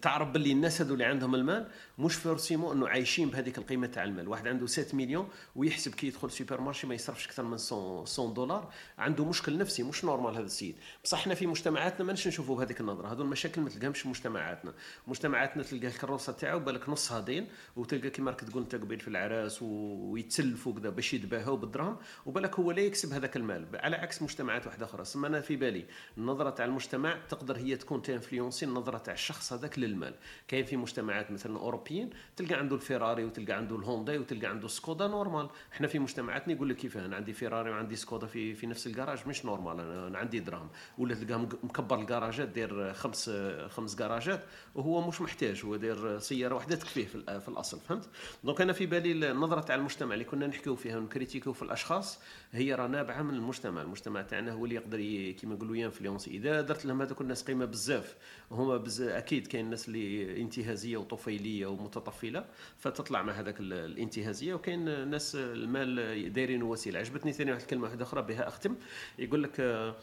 تعرف 0.03 0.29
باللي 0.29 0.53
الناس 0.53 0.81
هذو 0.81 0.95
اللي 0.95 1.05
عندهم 1.05 1.35
المال 1.35 1.69
مش 1.99 2.15
forcément 2.15 2.77
إنه 2.77 2.89
عايشين 2.89 3.31
بهذيك 3.31 3.59
القيمة 3.59 3.87
تاع 3.87 4.05
المال. 4.05 4.29
واحد 4.29 4.49
عنده 4.49 4.67
7 4.67 4.97
مليون 4.97 5.29
ويحسب 5.57 5.95
كي 5.95 6.07
يدخل 6.07 6.31
supermarché 6.31 6.87
ما 6.87 6.95
يصرفش 6.95 7.27
أكثر 7.27 7.43
من 7.43 7.51
100 7.71 8.05
100 8.19 8.35
دولار 8.35 8.73
عنده 8.99 9.25
مشكل 9.25 9.59
نفسي 9.59 9.83
مش 9.83 10.05
normal 10.05 10.35
هذا 10.35 10.47
السيد. 10.47 10.77
بصح 11.05 11.19
إحنا 11.19 11.35
في 11.35 11.47
مجتمعاتنا 11.47 12.07
ماناش 12.07 12.29
نشوفوا 12.29 12.57
بهذيك 12.57 12.81
النظرة. 12.81 13.13
هذو 13.13 13.23
المشاكل 13.23 13.61
ما 13.61 13.69
تلقاهمش 13.69 14.01
في 14.01 14.09
مجتمعاتنا. 14.09 14.75
مجتمعاتنا 15.07 15.63
تلقى 15.63 15.87
الكروسة 15.87 16.33
تاعو 16.33 16.59
بالك 16.59 16.89
نصها 16.89 17.21
دين 17.21 17.49
وتلقى 17.77 18.11
كيما 18.11 18.31
راك 18.31 18.41
تقول 18.41 18.63
انت 18.63 18.75
قبيل 18.75 19.01
في 19.01 19.09
العراس 19.09 19.59
ويتسلفوا 19.63 20.75
كذا 20.75 20.89
باش 20.91 21.15
يتباهوا 21.15 21.57
بالدراهم 21.57 21.97
وبالك 22.27 22.59
هو 22.59 22.71
لا 22.71 22.83
يكسب 22.83 23.13
هذاك 23.13 23.37
المال. 23.37 23.67
على 23.75 23.97
عكس 23.97 24.23
مجتمعات 24.23 24.67
واحدة 24.67 24.87
أخرى. 24.87 25.05
سما 25.05 25.27
أنا 25.27 25.41
في 25.41 25.57
بالي 25.57 25.87
النظرة 26.19 26.51
تاع 26.51 26.65
المجتمع 26.65 27.19
تقدر 27.29 27.57
هي 27.57 27.77
تكون 27.77 28.03
ت 28.03 28.09
influencer 28.09 28.65
النظرة 28.65 28.99
تاع 28.99 29.15
الشخص 29.15 29.56
هذاك 29.57 29.79
للمال. 29.79 30.15
كاين 30.49 30.65
في 30.65 30.77
مجتمعات 30.77 31.31
مثلا 31.31 31.59
أوروبيين 31.59 32.11
تلقى 32.37 32.55
عنده 32.55 32.77
الفيراري 32.77 33.25
وتلقى 33.25 33.53
عنده 33.53 33.77
الهونداي 33.77 34.19
وتلقى 34.19 34.47
عنده 34.47 34.69
سكودا 34.69 35.07
normal. 35.07 35.49
إحنا 35.73 35.87
في 35.87 35.99
مجتمعاتنا 35.99 36.55
يقول 36.55 36.69
لك 36.69 36.77
كيف؟ 36.77 36.97
أنا 36.97 37.17
عندي 37.17 37.33
فيراري 37.33 37.71
وعندي 37.71 37.97
سكودا 37.97 38.27
في 38.27 38.55
في 38.55 38.67
نفس 38.67 38.87
الكراج 38.87 39.19
مش 39.29 39.45
normal. 39.45 39.81
أنا, 39.81 40.19
عندي 40.19 40.41
دراهم. 40.41 40.69
ولا 40.99 41.15
تلقاه 41.15 41.37
مك- 41.37 41.65
مكبر 41.65 42.01
الكراجات 42.01 42.49
داير 42.49 42.93
خمس 42.93 43.31
خمس 43.69 43.97
كراجات 43.97 44.43
وهو 44.75 45.09
مش 45.09 45.21
محتاج. 45.21 45.65
هو 45.65 45.77
داير 45.77 46.19
سيارة 46.19 46.55
واحدة 46.55 46.77
تكفيه 46.77 47.07
في, 47.07 47.49
الأصل. 47.49 47.81
فهمت؟ 47.81 48.09
donc 48.45 48.61
أنا 48.61 48.73
في 48.73 48.87
بالي 48.87 49.31
النظره 49.31 49.61
تاع 49.61 49.75
المجتمع 49.75 50.15
اللي 50.15 50.25
كنا 50.25 50.47
نحكيو 50.47 50.77
فيها 50.77 50.99
ون 50.99 51.08
critiquer 51.08 51.48
و 51.48 51.53
في 51.53 51.63
الأشخاص 51.63 52.19
هي 52.53 52.75
راه 52.75 52.87
نابعة 52.87 53.23
من 53.23 53.35
المجتمع. 53.35 53.83
المجتمع 53.83 54.23
تاعنا 54.23 54.53
هو 54.53 54.65
اللي 54.65 54.75
يقدر 54.75 54.99
كيما 55.33 55.55
نقولوا 55.55 55.77
ي 55.77 55.82
influencer 55.82 56.31
إذا 56.31 56.61
درت 56.61 56.87
لهم 56.87 57.03
هذوك 57.03 57.21
الناس 57.21 57.43
قيمة 57.45 57.65
بزاف 57.65 58.17
هما 58.51 58.77
بز... 58.77 59.01
أكيد 59.03 59.46
كاين 59.47 59.65
الناس 59.65 59.89
اللي 59.89 60.41
انتهازية 60.41 60.97
وطفيلية 60.97 61.67
ومتطفلة 61.67 62.45
فتطلع 62.79 63.23
مع 63.23 63.33
هذاك 63.33 63.61
ال- 63.61 63.73
الانتهازية 63.73 64.55
وكاين 64.55 65.09
ناس 65.09 65.35
المال 65.37 66.33
دايرين 66.33 66.63
وسيلة. 66.63 66.99
عجبتني 66.99 67.33
ثاني 67.33 67.51
واحد 67.51 67.63
الكلمة 67.63 67.85
واحدة 67.85 68.03
أخرى 68.05 68.23
بها 68.23 68.49
أختم. 68.49 68.77
يقول 69.19 69.43
لك 69.43 69.61
آه، 69.61 69.95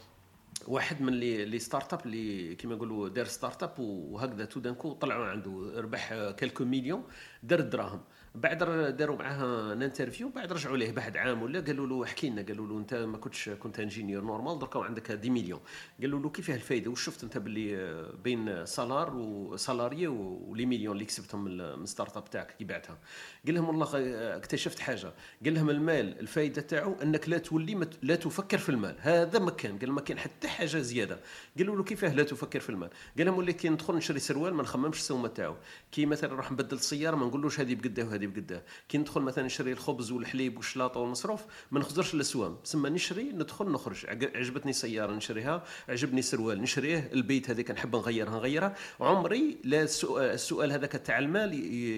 واحد 0.68 1.02
من 1.02 1.08
اللي 1.08 1.44
les 1.44 1.58
startups 1.58 2.06
اللي 2.06 2.54
كيما 2.54 2.74
نقولوا 2.74 3.08
دار 3.08 3.24
startup 3.24 3.78
وهكذا 3.78 4.44
tout 4.44 4.60
d'un 4.60 4.76
coup 4.76 4.92
طلعوا 4.92 5.26
عنده 5.26 5.72
ربح 5.80 6.08
quelques 6.30 6.64
مليون 6.64 7.04
دار 7.42 7.58
الدراهم. 7.58 8.00
بعد 8.34 8.58
داروا 8.96 9.16
معاه 9.16 9.72
une 9.72 9.82
interview 9.82 10.28
بعد 10.28 10.52
رجعوا 10.52 10.76
ليه 10.76 10.92
بعد 10.92 11.16
عام 11.16 11.42
ولا؟ 11.42 11.60
قالوا 11.60 11.86
له 11.86 12.04
احكي 12.04 12.30
لنا 12.30 12.42
قالوا 12.42 12.66
له 12.66 12.78
انت 12.78 12.94
ما 12.94 13.18
كنتش 13.18 13.48
كنت 13.48 13.80
ingénieur 13.80 14.24
normal 14.24 14.58
دركا 14.58 14.80
عندك 14.80 15.10
10 15.10 15.30
مليون. 15.30 15.60
قالوا 16.00 16.20
له 16.20 16.30
كيفاه 16.30 16.54
الفايدة؟ 16.54 16.90
وش 16.90 17.04
شفت 17.04 17.24
انت 17.24 17.38
باللي 17.38 18.02
بين 18.24 18.66
salaire 18.66 19.16
و 19.16 19.27
salarié 19.27 20.06
و 20.06 20.21
les 20.21 20.66
millions 20.66 20.92
اللي 20.92 21.04
كسبتهم 21.04 21.44
من 21.78 21.86
startup 21.86 22.30
تاعك 22.30 22.56
كي 22.58 22.64
بعتها؟ 22.64 22.98
قال 23.46 23.54
لهم 23.54 23.68
والله 23.68 23.88
اكتشفت 24.36 24.78
حاجة. 24.78 25.12
قال 25.44 25.54
لهم 25.54 25.70
المال 25.70 26.20
الفائده 26.20 26.62
تاعو 26.62 26.94
انك 27.02 27.28
لا 27.28 27.38
تولي 27.38 27.88
لا 28.02 28.14
تفكر 28.14 28.58
في 28.58 28.68
المال. 28.68 28.96
هذا 29.00 29.38
ما 29.38 29.50
كان. 29.50 29.78
قال 29.78 29.92
ما 29.92 30.00
كان 30.00 30.18
حتى 30.18 30.48
حاجة 30.48 30.78
زيادة. 30.78 31.20
قالوا 31.58 31.76
له 31.76 31.84
كيفاه 31.84 32.14
لا 32.14 32.22
تفكر 32.22 32.60
في 32.60 32.70
المال؟ 32.70 32.90
قال 33.18 33.26
لهم 33.26 33.38
ولي 33.38 33.52
كي 33.52 33.68
ندخل 33.68 33.94
نشري 33.94 34.18
سروال 34.18 34.54
ما 34.54 34.62
نخممش 34.62 34.98
السومة 34.98 35.28
تاعو. 35.28 35.56
كي 35.92 36.06
مثلا 36.06 36.32
نروح 36.32 36.52
نبدل 36.52 36.76
السيارة 36.76 37.16
ما 37.16 37.26
نقولوش 37.26 37.60
هذه 37.60 37.74
بقداه 37.74 38.04
وهذه 38.04 38.23
بقداه 38.26 38.62
كي 38.88 38.98
ندخل 38.98 39.20
مثلا 39.20 39.44
نشري 39.44 39.72
الخبز 39.72 40.10
والحليب 40.12 40.56
والشلاطة 40.56 41.00
والمصروف 41.00 41.44
ما 41.70 41.80
نخزرش 41.80 42.14
الأسوام. 42.14 42.56
سما 42.64 42.88
نشري 42.88 43.22
ندخل 43.22 43.70
نخرج. 43.70 44.06
عج- 44.06 44.36
عجبتني 44.36 44.72
سيارة 44.72 45.12
نشريها 45.12 45.64
عجبني 45.88 46.22
سروال 46.22 46.62
نشريه 46.62 47.10
البيت 47.12 47.50
هذيك 47.50 47.70
نحب 47.70 47.96
نغيرها 47.96 48.30
نغيرها. 48.30 48.74
عمري 49.00 49.58
لا 49.64 49.82
السؤال, 49.82 50.72
هذاك 50.72 50.92
تاع 50.92 51.18
المال 51.18 51.50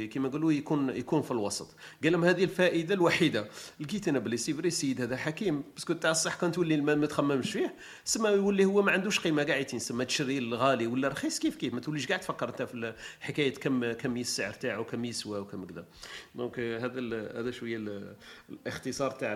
كيما 0.09 0.29
نقولوا 0.29 0.53
يكون 0.53 0.91
يكون 0.91 1.23
في 1.23 1.31
الوسط. 1.31 1.75
قال 2.03 2.13
لهم 2.13 2.25
هذه 2.25 2.45
الفائدة 2.45 2.95
الوحيدة. 2.95 3.49
لقيت 3.81 4.09
أنا 4.09 4.19
بلي 4.19 4.37
c'est 4.37 4.55
vrai 4.55 4.69
السيد 4.69 5.01
هذا 5.01 5.17
حكيم 5.17 5.65
parce 5.75 5.86
que 5.86 5.93
تاع 5.93 6.11
الصح 6.11 6.35
كان 6.35 6.53
تولي 6.53 6.75
المال 6.75 6.99
ما 6.99 7.07
تخممش 7.07 7.51
فيه. 7.53 7.75
سما 8.05 8.29
يولي 8.29 8.65
هو 8.65 8.83
ما 8.83 8.93
عندوش 8.93 9.21
قيمة 9.21 9.43
كاع 9.43 9.63
تسمى 9.63 10.05
تشري 10.05 10.39
الغالي 10.39 10.87
ولا 10.87 11.09
رخيص 11.09 11.39
كيف 11.39 11.57
كيف؟ 11.57 11.75
ما 11.75 11.81
توليش 11.81 12.07
كاع 12.07 12.17
تفكر 12.17 12.49
أنت 12.49 12.63
في 12.63 12.95
حكاية 13.21 13.55
كم 13.55 13.93
كم 13.93 14.17
السعر 14.17 14.53
تاعو 14.53 14.85
كم 14.85 15.05
يسوى 15.05 15.39
وكم 15.39 15.65
كذا. 15.65 15.87
donc 16.35 16.59
آه، 16.59 16.79
هذا 16.79 17.01
هذا 17.41 17.51
شوية 17.51 17.77
ال- 17.77 18.17
الاختصار 18.51 19.11
تاع 19.11 19.35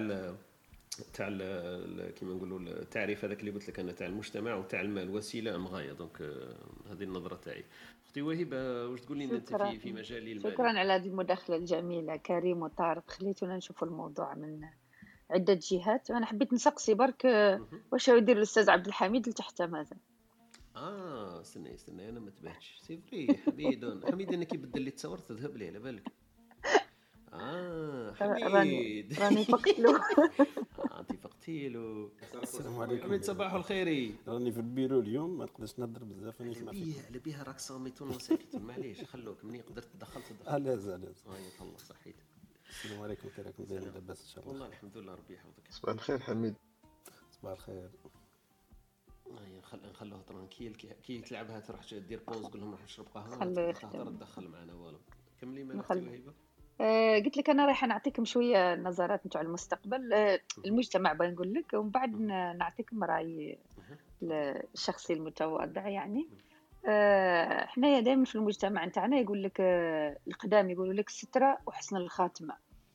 تاع 1.14 1.28
كيما 2.10 2.34
نقولوا 2.34 2.58
التعريف 2.60 3.25
هذاك 3.25 3.40
اللي 3.40 3.50
قلت 3.50 3.68
لك 3.68 3.80
أنا 3.80 3.92
تاع 3.92 4.06
المجتمع 4.06 4.54
وتاع 4.54 4.80
المال. 4.80 5.10
وسيلة 5.10 5.54
أم 5.54 5.66
غاية؟ 5.66 5.92
donc 5.92 6.23
آه، 6.22 6.56
هذه 6.92 7.02
النظرة 7.02 7.37
تاعي. 7.37 7.64
أختي 8.06 8.22
وهبه 8.22 8.87
واش 8.87 9.00
تقول 9.00 9.18
لي 9.18 9.25
أنت. 9.25 9.56
في 9.56 9.78
في 9.78 9.92
مجال 9.92 10.28
المال؟ 10.28 10.52
شكرا 10.52 10.78
على 10.78 10.92
هذه 10.92 11.06
المداخلة 11.06 11.56
الجميلة 11.56 12.16
كريم 12.16 12.62
وطارق. 12.62 13.10
خليتونا 13.10 13.56
نشوفوا 13.56 13.88
الموضوع 13.88 14.34
من 14.34 14.60
عدة 15.30 15.58
جهات. 15.70 16.10
أنا 16.10 16.26
حبيت 16.26 16.52
نسقسي 16.52 16.94
برك 16.94 17.25
واش 17.92 18.08
يدير 18.08 18.37
الأستاذ 18.37 18.70
عبد 18.70 18.87
الحميد 18.87 19.28
لتحت 19.28 19.62
ماذا؟ 19.62 19.96
آه 20.76 21.40
استنى 21.40 21.75
استنى 21.75 22.08
أنا 22.08 22.20
ما 22.20 22.30
تبعتش. 22.30 22.78
سي 22.82 23.00
فري 23.10 23.34
حميد 23.46 24.04
حميد 24.10 24.32
أنا 24.32 24.44
كي 24.44 24.56
بدل 24.56 24.82
لي 24.82 24.90
تصور 24.90 25.18
تذهب 25.18 25.56
لي 25.56 25.68
على 25.68 25.78
بالك. 25.78 26.02
آه 27.33 28.14
راني 28.21 28.45
حميد. 28.45 29.21
راني 29.21 29.45
فقت 29.45 29.79
له 29.79 29.97
آه، 30.90 31.00
انت 31.00 31.12
فقتي 31.12 31.69
له 31.69 32.11
السلام 32.43 32.79
عليكم. 32.79 33.02
حميد 33.02 33.25
صباح 33.25 33.52
الخير. 33.55 34.14
راني 34.29 34.52
في 34.52 34.59
البيرو 34.59 35.00
اليوم 35.00 35.38
ما 35.38 35.45
نقدرش 35.45 35.79
نهضر 35.79 36.05
بزاف 36.05 36.40
راني 36.40 36.50
نسمع 36.50 36.73
فيك 36.73 37.05
على 37.09 37.19
بيها 37.19 37.43
راك 37.43 37.59
صامت 37.59 38.02
وساكت 38.02 38.57
معليش 38.69 39.05
خلوك 39.05 39.45
مني 39.45 39.61
قدرت 39.61 39.85
تدخل 39.95 40.23
تدخل 40.23 40.57
الاز 40.57 40.88
الاز 40.88 41.25
آه 41.26 41.62
الله 41.64 41.79
صحيت. 41.79 42.17
السلام 42.71 43.02
عليكم 43.02 43.29
كي 43.37 43.43
راكم 43.43 43.64
دايرين 43.64 43.93
لاباس 43.95 44.21
إن 44.23 44.29
شاء 44.29 44.38
الله. 44.45 44.52
والله 44.52 44.67
الحمد 44.67 44.97
لله 44.97 45.14
ربي 45.14 45.35
يحفظك. 45.35 45.62
صباح 45.71 45.95
الخير 45.95 46.19
حميد. 46.19 46.55
صباح 47.31 47.52
الخير. 47.52 47.90
آه، 49.26 49.59
نخل 49.59 49.81
نخلوه 49.90 50.23
ترانكيل 50.23 50.75
كي, 50.75 51.21
تلعبها 51.21 51.61
تروح 51.61 51.95
دير 51.95 52.23
بوز 52.29 52.45
قول 52.47 52.61
لهم 52.61 52.73
راح 52.73 52.83
نشرب 52.85 53.07
قهوة 53.14 53.61
يخدم. 53.71 54.17
تدخل 54.17 54.49
معنا 54.49 54.75
والو. 54.75 54.99
كملي 55.40 55.64
ما 55.64 55.75
نخلي. 55.75 56.23
آه، 56.80 57.18
قلت 57.18 57.37
لك 57.37 57.50
أنا 57.50 57.66
رايحة 57.66 57.87
نعطيكم 57.87 58.25
شوية 58.25 58.75
نظرات 58.75 59.26
نتاع 59.26 59.40
المستقبل. 59.40 60.12
آه، 60.12 60.40
المجتمع 60.66 61.12
بغي 61.12 61.30
نقول 61.30 61.54
لك 61.54 61.75
ومن 61.75 61.90
بعد 61.90 62.20
نعطيكم 62.58 63.04
رايي 63.04 63.58
الشخصي 64.22 65.12
المتواضع 65.12 65.88
يعني. 65.88 66.28
آه، 66.88 67.66
حنايا 67.66 68.00
دائما 68.00 68.25
في 68.25 68.34
المجتمع 68.34 68.84
نتاعنا 68.84 69.16
يقول 69.16 69.42
لك 69.42 69.60
القدام 70.28 70.70
يقولوا 70.70 70.94
لك 70.94 71.08
الستره 71.08 71.58
وحسن 71.66 71.96
الخاتمة. 71.96 72.54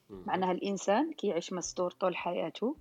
معناها 0.09 0.51
الإنسان 0.51 1.13
كي 1.13 1.27
يعيش 1.27 1.53
مستور 1.53 1.91
طول 1.91 2.15
حياته 2.15 2.75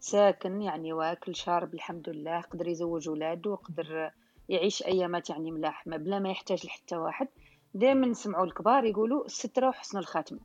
ساكن 0.00 0.62
يعني 0.62 0.92
واكل 0.92 1.34
شارب 1.36 1.74
الحمد 1.74 2.08
لله 2.08 2.40
قدر 2.40 2.68
يزوج 2.68 3.08
ولاده 3.08 3.50
وقدر 3.50 4.10
يعيش 4.48 4.82
أيامات 4.82 5.30
يعني 5.30 5.50
ملاح 5.50 5.86
ما 5.86 5.96
بلا 5.96 6.18
ما 6.18 6.30
يحتاج 6.30 6.66
لحتى 6.66 6.96
واحد. 6.96 7.28
دائما 7.74 8.06
نسمعوا 8.06 8.44
الكبار 8.44 8.84
يقولوا 8.84 9.24
السترة 9.24 9.68
وحسن 9.68 9.98
الخاتمة. 9.98 10.40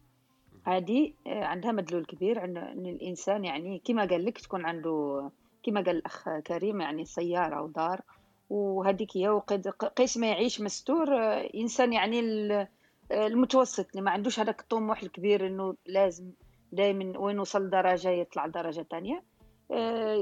هذه 0.66 1.14
آه، 1.28 1.44
عندها 1.44 1.72
مدلول 1.72 2.06
كبير 2.06 2.44
إن 2.44 2.58
الإنسان 2.86 3.46
يعني 3.46 3.82
كما 3.86 4.06
قال 4.06 4.26
لك 4.26 4.38
تكون 4.38 4.66
عنده 4.66 5.30
كما 5.64 5.82
قال 5.82 5.96
الأخ 5.98 6.30
كريم 6.30 6.82
يعني 6.82 7.06
سيارة 7.06 7.62
ودار 7.62 8.02
وهذيك 8.50 9.18
هي 9.18 9.30
وقد 9.30 9.68
قيس 9.68 10.18
ما 10.18 10.28
يعيش 10.28 10.62
مستور 10.62 11.18
آه، 11.18 11.50
إنسان 11.56 11.94
يعني 11.94 12.20
آه، 12.54 12.68
المتوسط 13.12 13.90
اللي 13.90 14.02
ما 14.02 14.12
عندوش 14.12 14.40
هذاك 14.40 14.62
الطموح 14.62 15.04
الكبير 15.04 15.48
إنه 15.48 15.76
لازم 15.86 16.32
دائما 16.72 17.20
وين 17.20 17.40
وصل 17.40 17.70
درجة 17.70 18.10
يطلع 18.10 18.48
درجة 18.48 18.86
ثانية 18.92 19.24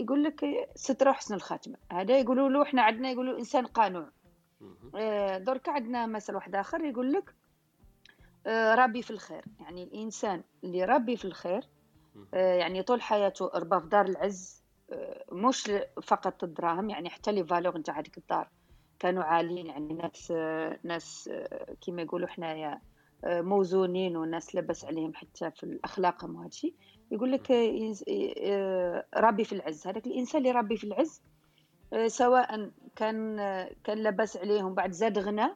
يقول 0.01 0.23
لك 0.23 0.69
سترة 0.75 1.11
حسن 1.11 1.35
الخاتمة. 1.35 1.75
هذا 1.91 2.19
يقولوا 2.19 2.49
له 2.49 2.63
إحنا 2.63 2.81
عندنا 2.81 3.11
يقولوا 3.11 3.39
إنسان 3.39 3.65
قانون. 3.65 4.11
آه، 4.95 5.37
دركا 5.37 5.71
عندنا 5.71 6.05
مثل 6.05 6.35
واحد 6.35 6.55
آخر 6.55 6.81
يقول 6.81 7.13
لك 7.13 7.35
آه، 8.47 8.75
ربي 8.75 9.01
في 9.01 9.11
الخير. 9.11 9.45
يعني 9.59 9.83
الإنسان 9.83 10.43
اللي 10.63 10.85
ربي 10.85 11.17
في 11.17 11.25
الخير 11.25 11.69
آه، 12.33 12.55
يعني 12.55 12.83
طول 12.83 13.01
حياته 13.01 13.51
ربى 13.55 13.79
في 13.79 13.87
دار 13.87 14.05
العز 14.05 14.61
مش 15.31 15.71
فقط 16.03 16.43
الدراهم 16.43 16.89
يعني 16.89 17.09
حتى 17.09 17.31
لي 17.31 17.43
فالور 17.43 17.77
نتاع 17.77 17.99
هذيك 17.99 18.17
الدار 18.17 18.49
كانوا 18.99 19.23
عاليين 19.23 19.65
يعني 19.65 19.93
ناس 19.93 20.31
ناس 20.83 21.29
كيما 21.81 22.01
يقولوا 22.01 22.27
حنايا 22.27 22.81
موزونين 23.25 24.17
وناس 24.17 24.55
لبس 24.55 24.85
عليهم 24.85 25.13
حتى 25.13 25.51
في 25.51 25.63
الاخلاقهم 25.63 26.35
وهذا 26.35 26.47
الشيء 26.47 26.75
يقول 27.11 27.31
لك 27.31 27.51
ربي 29.17 29.43
في 29.43 29.53
العز. 29.53 29.87
هذاك 29.87 30.07
الإنسان 30.07 30.41
اللي 30.41 30.51
ربي 30.51 30.77
في 30.77 30.83
العز 30.83 31.21
سواء 32.07 32.71
كان 32.95 33.37
كان 33.83 34.03
لبس 34.03 34.37
عليهم 34.37 34.73
بعد 34.73 34.91
زاد 34.91 35.19
غنى. 35.19 35.55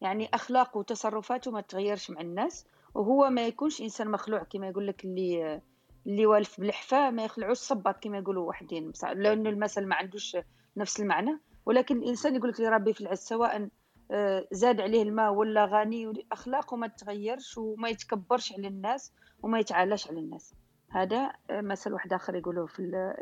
يعني 0.00 0.28
أخلاقه 0.34 0.78
وتصرفاته 0.78 1.50
ما 1.50 1.60
تغيرش 1.60 2.10
مع 2.10 2.20
الناس 2.20 2.66
وهو 2.94 3.30
ما 3.30 3.46
يكونش 3.46 3.80
إنسان 3.82 4.10
مخلوع 4.10 4.42
كما 4.42 4.68
يقول 4.68 4.86
لك 4.86 5.04
اللي 5.04 5.60
اللي 6.06 6.26
والف 6.26 6.60
بالحفاه 6.60 7.10
ما 7.10 7.24
يخلعوش 7.24 7.56
صباط 7.58 8.02
كما 8.04 8.18
يقولوا 8.18 8.48
وحدين. 8.48 8.92
لأنه 9.14 9.50
المثل 9.50 9.86
ما 9.86 9.94
عندوش 9.94 10.36
نفس 10.76 11.00
المعنى. 11.00 11.38
ولكن 11.66 11.96
الإنسان 11.96 12.36
يقول 12.36 12.48
لك 12.50 12.60
ربي 12.60 12.92
في 12.92 13.00
العز 13.00 13.18
سواء 13.18 13.68
آه، 14.10 14.46
زاد 14.52 14.80
عليه 14.80 15.02
الماء 15.02 15.32
ولا 15.32 15.64
غني 15.64 16.26
أخلاقه 16.32 16.76
ما 16.76 16.86
تغيرش 16.86 17.58
وما 17.58 17.88
يتكبرش 17.88 18.52
على 18.52 18.68
الناس 18.68 19.12
وما 19.42 19.58
يتعالاش 19.58 20.08
على 20.08 20.20
الناس. 20.20 20.54
هذا 20.90 21.32
آه، 21.50 21.60
مثل 21.60 21.92
واحد 21.92 22.12
آخر 22.12 22.34
يقولوه 22.34 22.66
في 22.66 22.78
ال- 22.78 23.14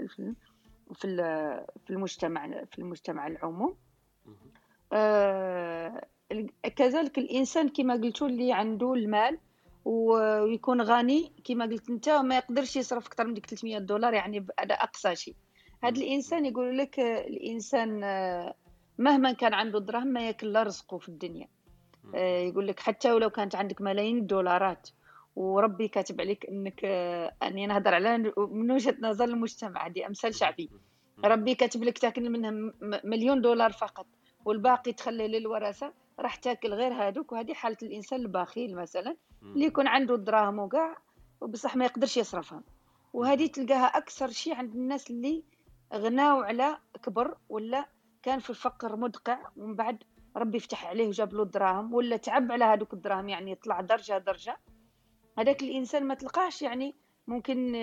في 0.95 0.95
في 0.95 1.05
ال- 1.05 1.65
في 1.85 1.91
المجتمع 1.91 2.65
في 2.73 2.79
المجتمع 2.79 3.27
العموم. 3.27 3.77
آه، 4.93 6.07
كذلك 6.77 7.19
الإنسان 7.19 7.69
كما 7.69 7.95
قلتوا 7.95 8.27
اللي 8.29 8.53
عنده 8.53 8.95
المال 8.95 9.39
ويكون 9.85 10.81
غني 10.83 11.33
كما 11.45 11.65
قلت 11.65 11.91
أنت 11.91 12.09
وما 12.09 12.37
يقدرش 12.37 12.77
يصرف 12.77 13.07
أكثر 13.07 13.27
من 13.27 13.35
ديك 13.35 13.47
300 13.47 13.79
دولار 13.79 14.15
يعني 14.15 14.47
هذا 14.61 14.75
أقصى 14.75 15.15
شيء 15.17 15.35
هذا 15.83 15.97
الإنسان 16.01 16.47
يقول 16.47 16.79
لك 16.79 17.01
آه، 17.01 17.27
الإنسان 17.27 18.05
آه، 18.05 18.55
مهما 18.99 19.33
كان 19.33 19.55
عنده 19.55 19.79
دراهم 19.81 20.07
ما 20.07 20.27
ياكل 20.27 20.53
لا 20.53 20.63
رزقه 20.63 20.99
في 20.99 21.09
الدنيا. 21.09 21.49
يقول 22.15 22.67
لك 22.67 22.81
حتى 22.81 23.13
ولو 23.13 23.31
كانت 23.31 23.55
عندك 23.55 23.81
ملايين 23.81 24.19
الدولارات 24.19 24.89
وربي 25.37 25.89
كاتب 25.89 26.21
عليك 26.21 26.47
إنك 26.47 26.81
آه، 26.85 27.33
أني 27.43 27.67
نهضر 27.67 27.95
على 27.95 28.19
من 28.37 28.71
وجهة 28.71 28.97
نظر 29.01 29.25
المجتمع. 29.25 29.87
هذه 29.87 30.07
أمثال 30.07 30.35
شعبي. 30.35 30.71
ربي 31.25 31.55
كاتب 31.55 31.85
لك 31.85 31.99
تاكل 31.99 32.31
منها 32.31 32.51
م- 32.51 32.73
مليون 33.05 33.41
دولار 33.41 33.73
فقط 33.73 34.07
والباقي 34.45 34.93
تخلي 34.93 35.29
للورثة. 35.29 35.93
راح 36.21 36.37
تاكل 36.37 36.75
غير 36.75 36.93
هذوك 36.93 37.33
وهذه 37.33 37.53
حالة 37.55 37.77
الإنسان 37.83 38.21
البخيل 38.21 38.75
مثلا 38.77 39.17
اللي 39.43 39.65
يكون 39.67 39.87
عنده 39.87 40.15
الدراهم 40.15 40.59
وكاع 40.59 40.97
وبصح 41.41 41.77
ما 41.77 41.85
يقدرش 41.85 42.17
يصرفهم 42.17 42.63
وهذه 43.13 43.47
تلقاها 43.47 43.87
أكثر 43.87 44.29
شيء 44.31 44.55
عند 44.55 44.75
الناس 44.75 45.11
اللي 45.11 45.43
غناو 45.95 46.41
على 46.41 46.79
كبر 47.03 47.37
ولا 47.49 47.87
كان 48.23 48.39
في 48.39 48.51
الفقر 48.51 48.97
مدقع 48.97 49.39
ومن 49.57 49.75
بعد 49.75 50.03
ربي 50.37 50.59
فتح 50.59 50.87
عليه 50.87 51.09
وجاب 51.09 51.35
له 51.35 51.43
الدراهم 51.43 51.95
ولا 51.95 52.17
تعب 52.17 52.53
على 52.53 52.65
هذوك 52.65 52.93
الدراهم 52.93 53.29
يعني 53.29 53.51
يطلع 53.53 53.81
درجة 53.81 54.19
درجة. 54.19 54.57
هذاك 55.39 55.63
الإنسان 55.63 56.05
ما 56.05 56.15
تلقاش 56.15 56.63
يعني 56.63 56.95
ممكن 57.27 57.75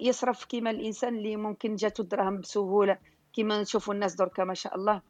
يصرف 0.00 0.44
كيما 0.44 0.70
الإنسان 0.70 1.16
اللي 1.16 1.36
ممكن 1.36 1.74
جاته 1.74 2.00
الدراهم 2.02 2.40
بسهولة 2.40 2.98
كيما 3.32 3.62
نشوفوا 3.62 3.94
الناس 3.94 4.14
دركا 4.14 4.44
ما 4.44 4.54
شاء 4.54 4.76
الله. 4.76 5.02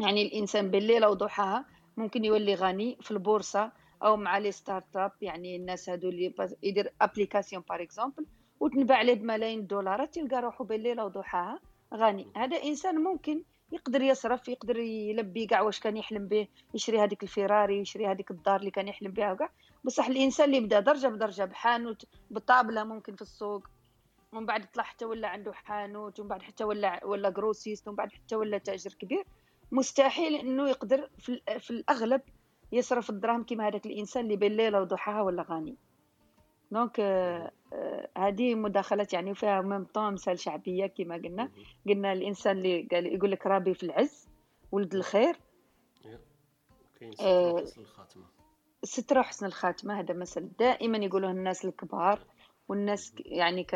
يعني 0.00 0.22
الإنسان 0.22 0.70
بالليل 0.70 1.04
أو 1.04 1.14
ضحاها 1.14 1.64
ممكن 1.96 2.24
يولي 2.24 2.54
غني 2.54 2.98
في 3.00 3.10
البورصة 3.10 3.72
أو 4.02 4.16
مع 4.16 4.38
les 4.38 4.52
start-up 4.52 5.12
يعني 5.20 5.56
الناس 5.56 5.88
هادو 5.88 6.08
اللي 6.08 6.34
يدير 6.62 6.92
application 7.00 7.62
par 7.68 7.82
exemple 7.82 8.26
وتنباع 8.60 8.98
عليه 8.98 9.14
بملايين 9.14 9.58
الدولارات 9.58 10.16
يلقى 10.16 10.40
روحه 10.42 10.64
بالليل 10.64 10.98
أو 10.98 11.08
ضحاها 11.08 11.60
غني. 11.94 12.26
هذا 12.36 12.56
إنسان 12.56 12.98
ممكن 12.98 13.42
يقدر 13.72 14.02
يصرف 14.02 14.48
يقدر 14.48 14.78
يلبي 14.78 15.46
كاع 15.46 15.60
واش 15.60 15.80
كان 15.80 15.96
يحلم 15.96 16.28
به 16.28 16.48
يشري 16.74 17.00
هذيك 17.00 17.22
الفيراري 17.22 17.80
يشري 17.80 18.06
هذيك 18.06 18.30
الدار 18.30 18.60
اللي 18.60 18.70
كان 18.70 18.88
يحلم 18.88 19.12
بها 19.12 19.32
وكاع. 19.32 19.50
بصح 19.84 20.06
الإنسان 20.06 20.48
اللي 20.48 20.60
بدا 20.60 20.80
درجة 20.80 21.06
بدرجة 21.06 21.44
بحانوت 21.44 22.04
بطابلة 22.30 22.84
ممكن 22.84 23.14
في 23.14 23.22
السوق 23.22 23.66
ومن 24.32 24.46
بعد 24.46 24.70
طلع 24.70 24.84
حتى 24.84 25.04
ولا 25.04 25.28
عنده 25.28 25.52
حانوت 25.52 26.20
ومن 26.20 26.28
بعد 26.28 26.42
حتى 26.42 26.64
ولا 26.64 27.04
ولا 27.04 27.30
grossiste 27.30 27.88
ومن 27.88 27.96
بعد 27.96 28.12
حتى 28.12 28.36
ولا 28.36 28.58
تاجر 28.58 28.92
كبير. 28.92 29.24
مستحيل 29.72 30.34
إنه 30.34 30.68
يقدر 30.68 31.10
في, 31.18 31.40
في 31.58 31.70
الأغلب 31.70 32.20
يصرف 32.72 33.10
الدراهم 33.10 33.42
كيما 33.44 33.68
هذاك 33.68 33.86
الإنسان 33.86 34.24
اللي 34.24 34.36
بين 34.36 34.52
ليله 34.52 34.80
وضحاها 34.80 35.22
ولا 35.22 35.42
غني 35.42 35.76
donc 36.70 37.00
آه، 37.00 37.50
آه، 37.72 38.08
هذه 38.18 38.54
مداخلات 38.54 39.12
يعني 39.12 39.34
فيها 39.34 39.60
même 39.60 39.84
temps 39.84 40.12
مثال 40.12 40.38
شعبية 40.38 40.86
كما 40.86 41.14
قلنا. 41.14 41.50
قلنا 41.88 42.12
الإنسان 42.12 42.56
اللي 42.56 42.88
قال 42.92 43.06
يقول 43.06 43.30
لك 43.30 43.46
رابي 43.46 43.74
في 43.74 43.82
العز 43.82 44.28
ولد 44.72 44.94
الخير. 44.94 45.36
كاين 47.00 47.12
الخاتمه 47.78 48.24
سترة 48.84 49.20
وحسن 49.20 49.46
الخاتمة 49.46 50.00
هذا 50.00 50.14
مثل. 50.14 50.48
دائما 50.58 50.98
يقولوه 50.98 51.30
الناس 51.30 51.64
الكبار 51.64 52.18
والناس 52.68 53.14
يعني 53.18 53.66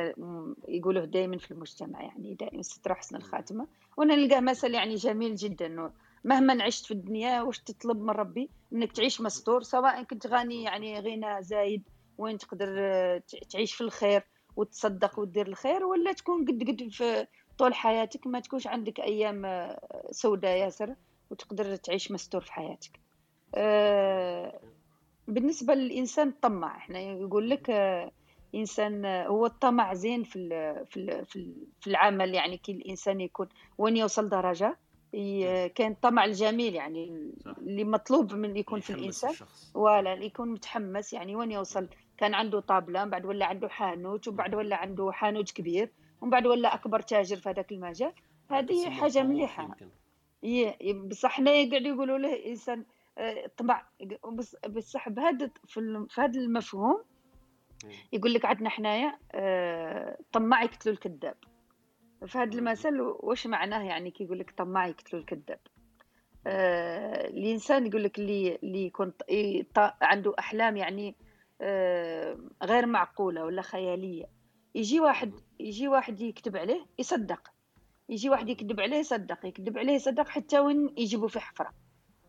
يقولوه 0.68 1.04
دائما 1.04 1.38
في 1.38 1.50
المجتمع 1.50 2.02
يعني 2.02 2.34
دائما 2.34 2.62
سترة 2.62 2.92
وحسن 2.92 3.16
الخاتمة. 3.16 3.66
وأنا 3.96 4.16
نلقاه 4.16 4.40
مثل 4.40 4.74
يعني 4.74 4.94
جميل 4.94 5.34
جدا 5.34 5.90
مهما 6.24 6.64
عشت 6.64 6.86
في 6.86 6.90
الدنيا 6.90 7.42
واش 7.42 7.58
تطلب 7.58 8.00
من 8.00 8.10
ربي؟ 8.10 8.50
إنك 8.72 8.92
تعيش 8.92 9.20
مستور 9.20 9.62
سواء 9.62 10.02
كنت 10.02 10.26
غني 10.26 10.62
يعني 10.62 11.00
غنى 11.00 11.42
زايد 11.42 11.82
وين 12.18 12.38
تقدر 12.38 12.76
آه، 12.78 13.22
تعيش 13.50 13.74
في 13.74 13.80
الخير 13.80 14.22
وتصدق 14.56 15.18
وتدير 15.18 15.46
الخير 15.46 15.84
ولا 15.84 16.12
تكون 16.12 16.44
قد 16.44 16.62
قد 16.68 16.88
في 16.90 17.26
طول 17.58 17.74
حياتك 17.74 18.26
ما 18.26 18.40
تكونش 18.40 18.66
عندك 18.66 19.00
أيام 19.00 19.44
آه، 19.44 20.08
سوداء 20.10 20.56
ياسر 20.56 20.94
وتقدر 21.30 21.76
تعيش 21.76 22.12
مستور 22.12 22.40
في 22.40 22.52
حياتك. 22.52 23.00
آه، 23.54 24.60
بالنسبة 25.28 25.74
للإنسان 25.74 26.28
الطماع 26.28 26.76
إحنا 26.76 26.98
يقول 27.00 27.50
لك 27.50 27.70
آه، 27.70 28.10
إنسان 28.54 29.04
آه، 29.04 29.26
هو 29.26 29.46
الطمع 29.46 29.94
زين 29.94 30.22
في 30.22 30.36
ال 30.38 30.86
في 30.86 30.96
ال 30.96 31.24
في, 31.26 31.36
ال 31.36 31.54
في 31.80 31.86
العمل 31.90 32.34
يعني 32.34 32.56
كي 32.56 32.72
الإنسان 32.72 33.20
يكون 33.20 33.48
وين 33.78 33.96
يوصل 33.96 34.28
درجة؟ 34.28 34.76
ي- 35.14 35.68
كان 35.68 35.92
الطمع 35.92 36.24
الجميل 36.24 36.74
يعني. 36.74 37.32
اللي 37.58 37.84
مطلوب 37.84 38.34
من 38.34 38.56
يكون 38.56 38.80
في 38.80 38.94
الشخص. 39.30 39.70
ولا 39.74 40.12
يكون 40.14 40.48
متحمس 40.52 41.12
يعني 41.12 41.36
وين 41.36 41.52
يوصل؟ 41.52 41.88
كان 42.18 42.34
عنده 42.34 42.60
طابلة 42.60 43.04
من 43.04 43.10
بعد 43.10 43.24
ولا 43.24 43.46
عنده 43.46 43.68
حانوت 43.68 44.28
ومن 44.28 44.36
بعد 44.36 44.54
ولا 44.54 44.76
عنده 44.76 45.12
حانوت 45.12 45.50
كبير 45.50 45.90
ومن 46.20 46.30
بعد 46.30 46.46
ولا 46.46 46.74
أكبر 46.74 47.00
تاجر 47.00 47.36
في 47.36 47.48
هذاك 47.48 47.72
المجال. 47.72 48.12
هذه 48.50 48.86
يمكن. 49.64 49.88
ي- 50.42 50.92
بصح 50.92 51.30
حنا 51.30 51.50
يقعدوا 51.50 51.88
يقولوا 51.94 52.18
له 52.18 52.46
إنسان 52.46 52.84
بص- 54.32 54.56
بصح 54.68 55.08
بهذا 55.08 55.50
في 55.66 56.06
هذا 56.20 56.40
المفهوم. 56.40 57.02
يقول 58.12 58.34
لك 58.34 58.44
عندنا 58.44 58.68
حنايا 58.70 59.18
آه، 59.34 60.18
طماع 60.32 60.62
يقتلوا 60.62 60.94
الكذاب. 60.94 61.36
في 62.26 62.38
هذا 62.38 62.58
المثل 62.58 63.00
واش 63.00 63.46
معناه 63.46 63.82
يعني 63.82 64.10
كي 64.10 64.24
يقول 64.24 64.38
لك 64.38 64.50
طماع 64.50 64.86
يقتلوا 64.86 65.20
الكذاب؟ 65.22 65.58
آه، 66.46 67.28
الإنسان 67.28 67.86
يقول 67.86 68.04
لك 68.04 68.18
اللي 68.18 68.56
اللي 68.62 68.86
يكون 68.86 69.12
عنده 70.02 70.34
أحلام 70.38 70.76
يعني 70.76 71.16
آه، 71.60 72.38
غير 72.62 72.86
معقولة 72.86 73.44
ولا 73.44 73.62
خيالية. 73.62 74.24
يجي 74.74 75.00
واحد 75.00 75.32
يجي 75.60 75.88
واحد 75.88 76.20
يكتب 76.20 76.56
عليه 76.56 76.86
يصدق. 76.98 77.50
يجي 78.08 78.30
واحد 78.30 78.48
يكذب 78.48 78.80
عليه 78.80 78.96
يصدق. 78.96 79.46
يكذب 79.46 79.78
عليه 79.78 79.92
يصدق 79.92 80.28
حتى 80.28 80.58
وين 80.58 80.94
يجيبوا 80.98 81.28
في 81.28 81.40
حفرة. 81.40 81.70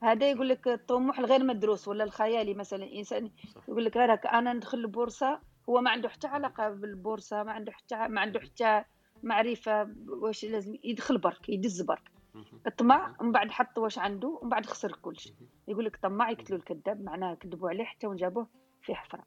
هذا 0.04 0.32
يقول 0.32 0.50
لك 0.50 0.68
الطموح 0.68 1.20
الغير 1.20 1.44
مدروس 1.44 1.88
ولا 1.88 2.04
الخيالي 2.04 2.54
مثلا 2.54 2.94
إنسان. 2.94 3.32
يقول 3.68 3.86
لك 3.86 3.98
هذاك 3.98 4.26
أنا 4.26 4.54
ندخل 4.54 4.78
البورصه 4.78 5.40
هو 5.70 5.82
ما 5.82 5.90
عنده 5.90 6.10
حتى 6.10 6.28
علاقة 6.28 6.70
بالبورصة 6.70 7.44
ما 7.44 7.52
عنده 7.52 7.72
حتى 7.72 8.08
ما 8.08 8.22
عنده 8.22 8.40
حتى 8.40 8.84
معرفة 9.24 9.90
واش 10.08 10.46
لازم 10.46 10.76
يدخل 10.84 11.18
برك 11.18 11.50
يدز 11.50 11.82
برك. 11.82 12.12
الطمع 12.68 13.16
ومن 13.20 13.32
بعد 13.32 13.52
حط 13.52 13.78
واش 13.78 14.00
عنده 14.00 14.40
ومن 14.42 14.50
بعد 14.50 14.66
خسر 14.66 14.92
كلشي. 14.92 15.34
يقول 15.68 15.86
لك 15.86 15.96
طماع 15.96 16.30
يقتلوا 16.30 16.60
الكذاب 16.60 17.02
معناها 17.02 17.36
كذبوا 17.36 17.70
عليه 17.70 17.84
حتى 17.84 18.08
وين 18.08 18.18
جابوه 18.18 18.48
في 18.82 18.96
حفرة. 18.96 19.24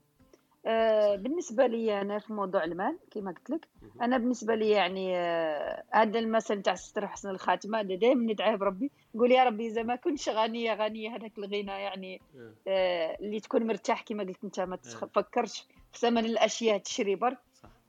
آه 0.66 1.16
بالنسبة 1.16 1.66
لي 1.66 2.01
أنا 2.01 2.18
في 2.18 2.33
موضوع 2.33 2.64
المال 2.64 2.99
كما 3.11 3.31
قلت 3.31 3.51
لك 3.51 3.68
أنا 4.03 4.18
بالنسبة 4.18 4.55
لي 4.55 4.70
يعني 4.70 5.16
آه 5.16 5.85
هذا 5.92 6.18
المثل 6.18 6.62
تاع 6.62 6.75
ستر 6.75 7.07
حسن 7.07 7.31
الخاتمة 7.31 7.81
هذا 7.81 7.94
دائما 7.94 8.33
ندعيه 8.33 8.57
بربي 8.57 8.90
نقول 9.14 9.33
يا 9.33 9.44
ربي 9.44 9.66
إذا 9.66 9.83
ما 9.83 9.96
كنتش 9.96 10.29
غنيه 10.29 10.75
غنيه 10.75 11.16
هذاك 11.16 11.38
الغنى 11.38 11.73
يعني 11.73 12.20
آه 12.68 13.16
اللي 13.20 13.40
تكون 13.40 13.66
مرتاح 13.66 14.03
كما 14.03 14.23
قلت 14.25 14.44
أنت 14.44 14.61
ما 14.61 14.77
تفكرش 14.77 15.66
في 15.92 15.99
ثمن 15.99 16.25
الأشياء 16.25 16.79
تشري 16.79 17.14
برك. 17.14 17.38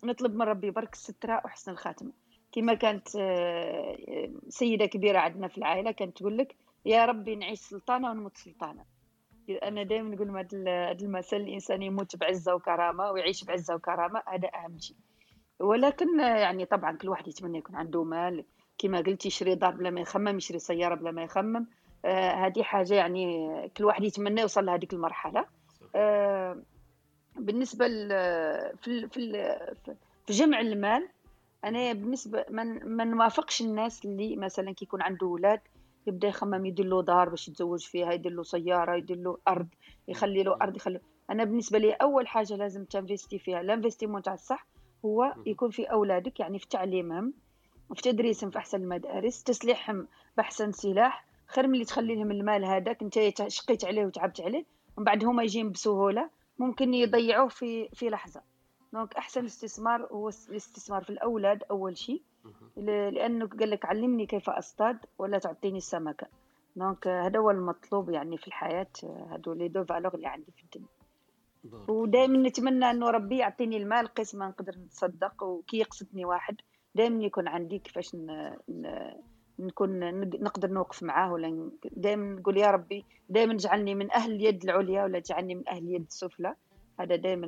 نطلب 0.03 0.35
من 0.35 0.41
ربي 0.41 0.71
برك 0.71 0.93
السترة 0.93 1.41
وحسن 1.45 1.71
الخاتمة. 1.71 2.11
كما 2.51 2.73
كانت 2.73 3.07
آه، 3.15 4.29
سيدة 4.49 4.85
كبيرة 4.85 5.19
عندنا 5.19 5.47
في 5.47 5.57
العائلة 5.57 5.91
كانت 5.91 6.17
تقول 6.17 6.37
لك 6.37 6.55
يا 6.85 7.05
ربي 7.05 7.35
نعيش 7.35 7.59
سلطانة 7.59 8.11
ونموت 8.11 8.37
سلطانة. 8.37 8.85
أنا 9.57 9.83
دائما 9.83 10.15
نقول 10.15 10.29
هذا 10.29 10.89
هذا 10.91 11.01
المثل 11.01 11.37
الإنسان 11.37 11.81
يموت 11.81 12.15
بعزة 12.15 12.55
وكرامة 12.55 13.11
ويعيش 13.11 13.43
بعزة 13.43 13.75
وكرامة 13.75 14.21
هذا 14.27 14.49
أهم 14.55 14.79
شيء. 14.79 14.97
ولكن 15.59 16.19
يعني 16.19 16.65
طبعا 16.65 16.97
كل 16.97 17.09
واحد 17.09 17.27
يتمنى 17.27 17.57
يكون 17.57 17.75
عنده 17.75 18.03
مال. 18.03 18.45
كما 18.77 19.01
قلت 19.01 19.25
يشري 19.25 19.55
دار 19.55 19.71
بلا 19.71 19.89
ما 19.89 20.01
يخمم 20.01 20.37
يشري 20.37 20.59
سيارة 20.59 20.95
بلا 20.95 21.11
ما 21.11 21.23
يخمم. 21.23 21.67
آه، 22.05 22.31
هذه 22.31 22.63
حاجة 22.63 22.93
يعني 22.93 23.49
كل 23.77 23.85
واحد 23.85 24.03
يتمنى 24.03 24.41
يوصل 24.41 24.65
لهذيك 24.65 24.93
المرحلة. 24.93 25.45
آه، 25.95 26.61
بالنسبة 27.35 27.87
في 28.81 29.07
في 29.11 29.31
في 30.27 30.33
جمع 30.33 30.59
المال 30.59 31.07
أنا 31.65 31.93
بالنسبة 31.93 32.45
ما 32.49 33.03
نوافقش 33.03 33.61
الناس 33.61 34.05
اللي 34.05 34.35
مثلا 34.35 34.71
كي 34.71 34.85
يكون 34.85 35.01
عنده 35.01 35.27
أولاد 35.27 35.59
يبدأ 36.07 36.27
يخمم 36.27 36.65
يدير 36.65 36.85
له 36.85 37.03
دار 37.03 37.29
باش 37.29 37.47
يتزوج 37.47 37.85
فيها 37.85 38.13
يدير 38.13 38.31
له 38.31 38.43
سيارة 38.43 38.95
يدير 38.95 39.17
له 39.17 39.37
أرض 39.47 39.67
يخلي 40.07 40.43
له 40.43 40.57
أرض 40.61 40.75
يخلي 40.75 40.99
أنا 41.29 41.43
بالنسبة 41.43 41.77
لي 41.77 41.91
أول 41.93 42.27
حاجة 42.27 42.55
لازم 42.55 42.85
تنفيستي 42.85 43.39
فيها 43.39 43.61
الانفستيمون 43.61 44.21
تاع 44.21 44.33
الصح 44.33 44.67
هو 45.05 45.33
يكون 45.45 45.69
في 45.69 45.83
أولادك 45.83 46.39
يعني 46.39 46.59
في 46.59 46.67
تعليمهم 46.67 47.33
في 47.95 48.01
تدريسهم 48.01 48.49
في 48.49 48.57
أحسن 48.57 48.81
المدارس 48.81 49.43
تسليحهم 49.43 50.07
بأحسن 50.37 50.71
سلاح 50.71 51.25
خير 51.47 51.67
من 51.67 51.73
اللي 51.73 51.85
تخلي 51.85 52.15
لهم 52.15 52.31
المال 52.31 52.65
هذاك 52.65 53.01
أنت 53.01 53.47
شقيت 53.47 53.85
عليه 53.85 54.05
وتعبت 54.05 54.41
عليه 54.41 54.65
ومن 54.97 55.05
بعد 55.05 55.25
هما 55.25 55.43
يجين 55.43 55.71
بسهولة 55.71 56.29
ممكن 56.59 56.93
يضيعوه 56.93 57.47
في 57.47 57.89
في 57.93 58.09
لحظة. 58.09 58.41
donc 58.93 59.13
أحسن 59.15 59.45
استثمار 59.45 60.05
هو 60.11 60.29
الاستثمار 60.49 61.03
في 61.03 61.09
الأولاد 61.09 61.63
أول 61.71 61.97
شيء. 61.97 62.21
لأنه 62.77 63.47
قال 63.47 63.69
لك 63.69 63.85
علمني 63.85 64.25
كيف 64.25 64.49
أصطاد 64.49 64.97
ولا 65.17 65.37
تعطيني 65.39 65.77
السمكة. 65.77 66.27
donc 66.75 67.07
هذا 67.07 67.39
هو 67.39 67.51
المطلوب 67.51 68.09
يعني 68.09 68.37
في 68.37 68.47
الحياة 68.47 68.87
هذو 69.31 69.53
les 69.53 69.67
deux 69.67 69.83
valeurs 69.83 70.15
اللي 70.15 70.27
عندي 70.27 70.51
في 70.51 70.63
الدنيا. 70.63 70.87
ودائما 71.87 72.37
نتمنى 72.49 72.91
أنه 72.91 73.09
ربي 73.09 73.37
يعطيني 73.37 73.77
المال 73.77 74.07
قسم 74.07 74.39
ما 74.39 74.47
نقدر 74.47 74.75
نتصدق 74.77 75.43
وكي 75.43 75.77
يقصدني 75.77 76.25
واحد. 76.25 76.55
دائما 76.95 77.23
يكون 77.23 77.47
عندي 77.47 77.79
كيفاش 77.79 78.15
ن... 78.15 78.55
ن... 78.69 79.11
نكون 79.59 79.99
نق- 80.21 80.41
نقدر 80.41 80.69
نوقف 80.69 81.03
معاه 81.03 81.33
ولا 81.33 81.71
دائما 81.91 82.39
نقول 82.39 82.57
يا 82.57 82.71
ربي 82.71 83.05
دائما 83.29 83.53
اجعلني 83.53 83.95
من 83.95 84.11
أهل 84.11 84.31
اليد 84.31 84.63
العليا 84.63 85.03
ولا 85.03 85.19
تجعلني 85.19 85.55
من 85.55 85.69
أهل 85.69 85.83
اليد 85.83 86.01
السفلى. 86.01 86.55
هذا 87.01 87.15
دائما 87.15 87.47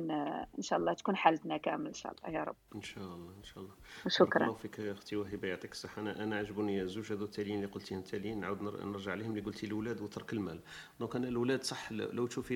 إن 0.58 0.62
شاء 0.62 0.78
الله 0.78 0.92
تكون 0.92 1.16
حالتنا 1.16 1.56
كامل 1.56 1.86
إن 1.86 1.92
شاء 1.92 2.12
الله. 2.12 2.38
يا 2.38 2.44
رب. 2.44 2.56
إن 2.74 2.82
شاء 2.82 3.04
الله 3.04 3.32
إن 3.38 3.44
شاء 3.44 3.58
الله. 3.64 3.74
بارك 4.04 4.08
شكرا 4.08 4.44
الله 4.44 4.54
فيك 4.54 4.80
أختي 4.80 5.16
وهبة 5.16 5.48
يعطيك 5.48 5.72
الصحة. 5.72 6.02
أنا 6.02 6.24
أنا 6.24 6.36
عجبوني 6.36 6.86
زوج 6.86 7.12
هذو 7.12 7.24
التاليين 7.24 7.56
اللي 7.56 7.66
قلتيهم 7.66 7.98
التاليين 7.98 8.40
نعاود 8.40 8.62
نر- 8.62 8.84
نرجع 8.84 9.12
عليهم 9.12 9.30
اللي 9.30 9.40
قلتي 9.40 9.66
الأولاد 9.66 10.00
وترك 10.00 10.32
المال. 10.32 10.60
دونك 11.00 11.16
أنا 11.16 11.28
الأولاد 11.28 11.62
صح 11.62 11.92
لو 11.92 12.26
تشوفي 12.26 12.54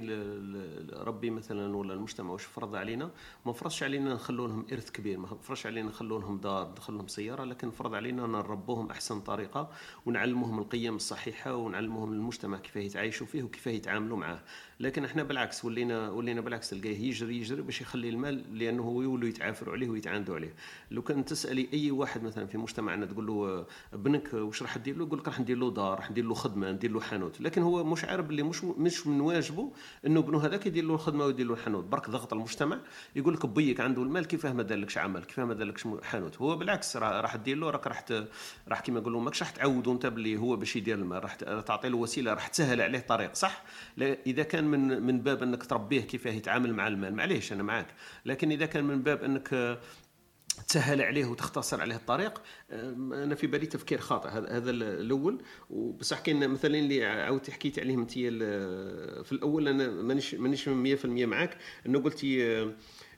ربي 0.92 1.30
مثلا 1.30 1.76
ولا 1.76 1.94
المجتمع 1.94 2.30
واش 2.30 2.44
فرض 2.44 2.74
علينا 2.76 3.10
ما 3.46 3.52
فرضش 3.52 3.82
علينا 3.82 4.14
نخلو 4.14 4.46
لهم 4.46 4.66
إرث 4.72 4.90
كبير 4.90 5.18
ما 5.18 5.26
فرضش 5.26 5.66
علينا 5.66 5.88
نخلو 5.88 6.18
لهم 6.18 6.38
دار 6.38 6.74
نخلو 6.78 6.96
لهم 6.96 7.06
سيارة 7.06 7.44
لكن 7.44 7.70
فرض 7.70 7.94
علينا 7.94 8.26
نربوهم 8.26 8.90
أحسن 8.90 9.20
طريقة 9.20 9.70
ونعلموهم 10.06 10.58
القيم 10.58 10.96
الصحيحة 10.96 11.54
ونعلموهم 11.54 12.12
المجتمع 12.12 12.58
كيف 12.58 12.76
يتعايشوا 12.76 13.26
فيه 13.26 13.42
وكيف 13.42 13.66
يتعاملوا 13.66 14.16
معاه. 14.16 14.40
لكن 14.80 15.04
إحنا 15.04 15.22
بالعكس 15.22 15.64
ولينا 15.64 16.10
ولينا 16.10 16.40
بالعكس 16.40 16.70
تلقاه 16.70 16.88
يجري 16.88 17.36
يجري 17.36 17.62
باش 17.62 17.80
يخلي 17.80 18.08
المال 18.08 18.58
لأنه 18.58 18.82
هو 18.82 19.02
يولوا 19.02 19.28
يتعافروا 19.28 19.74
عليه 19.74 19.88
ويتعاندوا 19.88 20.34
عليه. 20.34 20.54
لو 20.90 21.02
كان 21.02 21.24
تسألي 21.24 21.68
أي 21.72 21.90
واحد 21.90 22.22
مثلا 22.22 22.46
في 22.46 22.58
مجتمعنا 22.58 23.06
تقول 23.06 23.26
له 23.26 23.66
ابنك 23.92 24.34
واش 24.34 24.62
راح 24.62 24.78
دير 24.78 24.96
له؟ 24.96 25.04
يقول 25.04 25.18
لك 25.18 25.28
راح 25.28 25.40
ندير 25.40 25.56
له 25.56 25.70
دار 25.70 25.98
راح 25.98 26.10
ندير 26.10 26.24
له 26.24 26.34
خدمة 26.34 26.70
ندير 26.70 26.90
له 26.90 27.00
حانوت. 27.00 27.40
لكن 27.40 27.62
هو 27.62 27.84
مش 27.84 28.04
عارف 28.04 28.30
اللي 28.30 28.42
مش 28.42 28.64
مش 28.64 29.06
من 29.06 29.20
واجبه 29.20 29.72
إنه 30.06 30.20
ابنه 30.20 30.44
هذاك 30.44 30.66
يدير 30.66 30.84
له 30.84 30.94
الخدمة 30.94 31.24
ويدير 31.24 31.46
له 31.46 31.54
الحانوت. 31.54 31.84
برك 31.84 32.10
ضغط 32.10 32.32
المجتمع 32.32 32.78
يقول 33.16 33.34
لك 33.34 33.46
بيك 33.46 33.80
عنده 33.80 34.02
المال 34.02 34.26
كيفاه 34.26 34.52
ما 34.52 34.62
دارلكش 34.62 34.98
عمل؟ 34.98 35.24
كيفاه 35.24 35.44
ما 35.44 35.54
دارلكش 35.54 35.88
حانوت؟ 36.02 36.36
هو 36.36 36.56
بالعكس 36.56 36.96
راح 36.96 37.36
دير 37.36 37.56
له 37.56 37.70
راك 37.70 37.86
راح 37.86 38.04
راح 38.68 38.80
كيما 38.80 39.00
نقولوا 39.00 39.20
ماكش 39.20 39.42
راح 39.42 39.50
تعودوا 39.50 39.92
أنت 39.92 40.06
باللي 40.06 40.36
هو 40.36 40.56
باش 40.56 40.76
يدير 40.76 40.98
المال. 40.98 41.24
راح 41.24 41.34
تعطي 41.34 41.88
له 41.88 41.96
وسيلة 41.96 42.32
راح 42.34 42.48
تسهل 42.48 42.80
عليه 42.80 42.98
الطريق 42.98 43.34
صح؟ 43.34 43.64
إذا 43.98 44.42
كان 44.42 44.67
من 44.68 45.02
من 45.02 45.20
باب 45.20 45.42
انك 45.42 45.64
تربيه 45.66 46.00
كيفاه 46.00 46.32
يتعامل 46.32 46.74
مع 46.74 46.88
المال. 46.88 47.14
معليش 47.14 47.52
أنا 47.52 47.62
معاك 47.62 47.86
لكن 48.26 48.50
إذا 48.50 48.66
كان 48.66 48.84
من 48.84 49.02
باب 49.02 49.24
أنك 49.24 49.54
آه، 49.54 49.78
تسهل 50.68 51.02
عليه 51.02 51.26
وتختصر 51.26 51.80
عليه 51.80 51.96
الطريق 51.96 52.42
أم، 52.70 53.12
أنا 53.12 53.34
في 53.34 53.46
بالي 53.46 53.66
تفكير 53.66 53.98
خاطئ. 53.98 54.28
هذا 54.28 54.70
الأول. 54.70 55.42
وبصح 55.70 56.20
كاين 56.20 56.48
مثلا 56.48 56.78
اللي 56.78 57.04
عاودتي 57.06 57.52
حكيتي 57.52 57.80
عليهم 57.80 58.00
أنت 58.00 58.12
في 58.12 59.32
الأول 59.32 59.68
أنا 59.68 59.88
مانيش 59.90 60.34
مانيش 60.34 60.68
100% 60.68 61.04
معك 61.06 61.56
انه 61.86 61.98
قلتي 61.98 62.66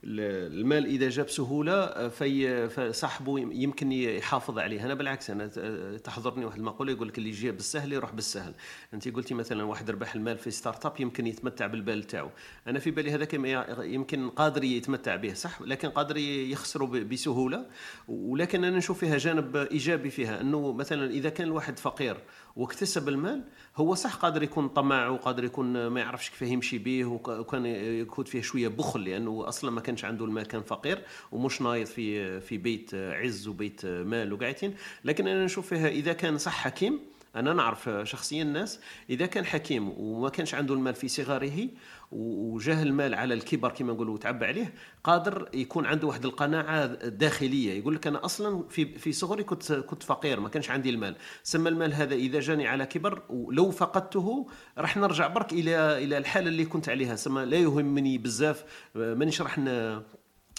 المال 0.05 0.87
إذا 0.87 1.09
جاء 1.09 1.27
بسهوله 1.27 1.73
أه، 1.73 2.09
في 2.09 2.69
فصاحبه 2.69 3.39
يمكن 3.39 3.93
يحافظ 3.93 4.59
عليه 4.59 4.85
أنا 4.87 4.95
بالعكس 4.95 5.31
أنا 5.31 5.47
ت- 5.47 6.01
تحضرني 6.05 6.45
واحد 6.45 6.59
المقوله 6.59 6.93
يقول 6.93 7.09
لك 7.09 7.19
اللي 7.19 7.29
يجي 7.29 7.51
بالسهل 7.51 7.93
يروح 7.93 8.13
بالسهل. 8.13 8.55
أنت 8.95 9.09
قلتي 9.09 9.35
مثلا 9.35 9.65
واحد 9.65 9.91
ربح 9.91 10.15
المال 10.15 10.39
في 10.39 10.51
start-up 10.51 11.01
يمكن 11.01 11.27
يتمتع 11.27 11.67
بالبال 11.67 12.03
تاعو. 12.05 12.31
أنا 12.67 12.79
في 12.79 12.91
بالي 12.91 13.11
هذا 13.11 13.25
كما 13.25 13.49
ي- 13.49 13.95
يمكن 13.95 14.29
قادر 14.31 14.65
يتمتع 14.65 15.17
به 15.17 15.35
صح؟ 15.35 15.63
لكن 15.63 15.89
قادر 15.89 16.17
يخسره 16.17 16.85
بسهولة. 16.85 17.67
ولكن 18.09 18.65
أنا 18.65 18.77
نشوف 18.77 18.99
فيها 18.99 19.19
جانب 19.19 19.57
إيجابي 19.57 20.11
فيها 20.11 20.41
أنه 20.41 20.73
مثلا 20.73 21.11
إذا 21.11 21.29
كان 21.29 21.47
الواحد 21.47 21.79
فقير 21.79 22.17
واكتسب 22.57 23.09
المال 23.09 23.43
هو 23.77 23.95
صح 23.95 24.15
قادر 24.15 24.43
يكون 24.43 24.69
طماع 24.69 25.09
وقادر 25.09 25.45
يكون 25.45 25.87
ما 25.87 26.01
يعرفش 26.01 26.31
كيف 26.31 26.43
يمشي 26.43 26.79
به 26.79 27.05
وك- 27.05 27.29
وكان 27.29 27.67
يكون 27.67 28.25
فيه 28.25 28.41
شوية 28.43 28.69
بخل 28.69 29.05
لأنه 29.05 29.49
أصلا 29.49 29.71
ما 29.71 29.81
كانش 29.81 30.05
عنده 30.05 30.25
المال 30.25 30.47
كان 30.47 30.63
فقير 30.63 31.03
ومش 31.33 31.63
نايض 31.63 31.87
في 31.87 32.41
في 32.41 32.59
بيت 32.59 32.95
عز 32.95 33.49
وبيت 33.49 33.87
مال 33.87 34.33
وقاعدين 34.33 34.75
لكن 35.05 35.29
أنا 35.29 35.45
نشوف 35.45 35.67
فيها 35.69 35.89
إذا 35.89 36.13
كان 36.13 36.39
صح 36.39 36.53
حكيم 36.65 37.01
أنا 37.37 37.53
نعرف 37.53 37.91
شخصيا 38.03 38.45
ناس 38.45 38.81
إذا 39.11 39.27
كان 39.27 39.45
حكيم 39.47 39.89
وما 39.99 40.29
كانش 40.29 40.55
عنده 40.55 40.75
المال 40.75 40.95
في 40.95 41.09
صغره 41.09 41.69
وجاه 42.12 42.83
المال 42.83 43.14
على 43.14 43.35
الكبر 43.35 43.70
كما 43.70 43.92
نقولوا 43.92 44.14
وتعبى 44.14 44.46
عليه 44.46 44.75
قادر 45.05 45.49
يكون 45.55 45.87
عنده 45.87 46.07
واحد 46.07 46.25
القناعة 46.25 46.87
داخلية. 47.09 47.79
يقول 47.79 47.94
لك 47.94 48.07
أنا 48.07 48.25
أصلا 48.25 48.64
في 48.68 48.99
في 48.99 49.12
صغري 49.12 49.44
كنت 49.44 49.73
كنت 49.73 50.03
فقير 50.03 50.40
ما 50.40 50.49
كانش 50.49 50.70
عندي 50.70 50.90
المال. 50.90 51.16
سمى 51.42 51.68
المال 51.68 51.94
هذا 51.94 52.14
إذا 52.14 52.40
جاني 52.40 52.68
على 52.68 52.87
كبر 52.87 53.23
ولو 53.29 53.70
فقدته 53.70 54.46
راح 54.79 54.96
نرجع 54.96 55.27
برك 55.27 55.53
إلى 55.53 56.05
إلى 56.05 56.18
الحالة 56.18 56.49
اللي 56.49 56.64
كنت 56.64 56.88
عليها. 56.88 57.16
سما 57.16 57.44
لا 57.44 57.57
يهمني 57.57 58.18
بزاف 58.18 58.64
مانيش 58.94 59.42
راح 59.42 59.59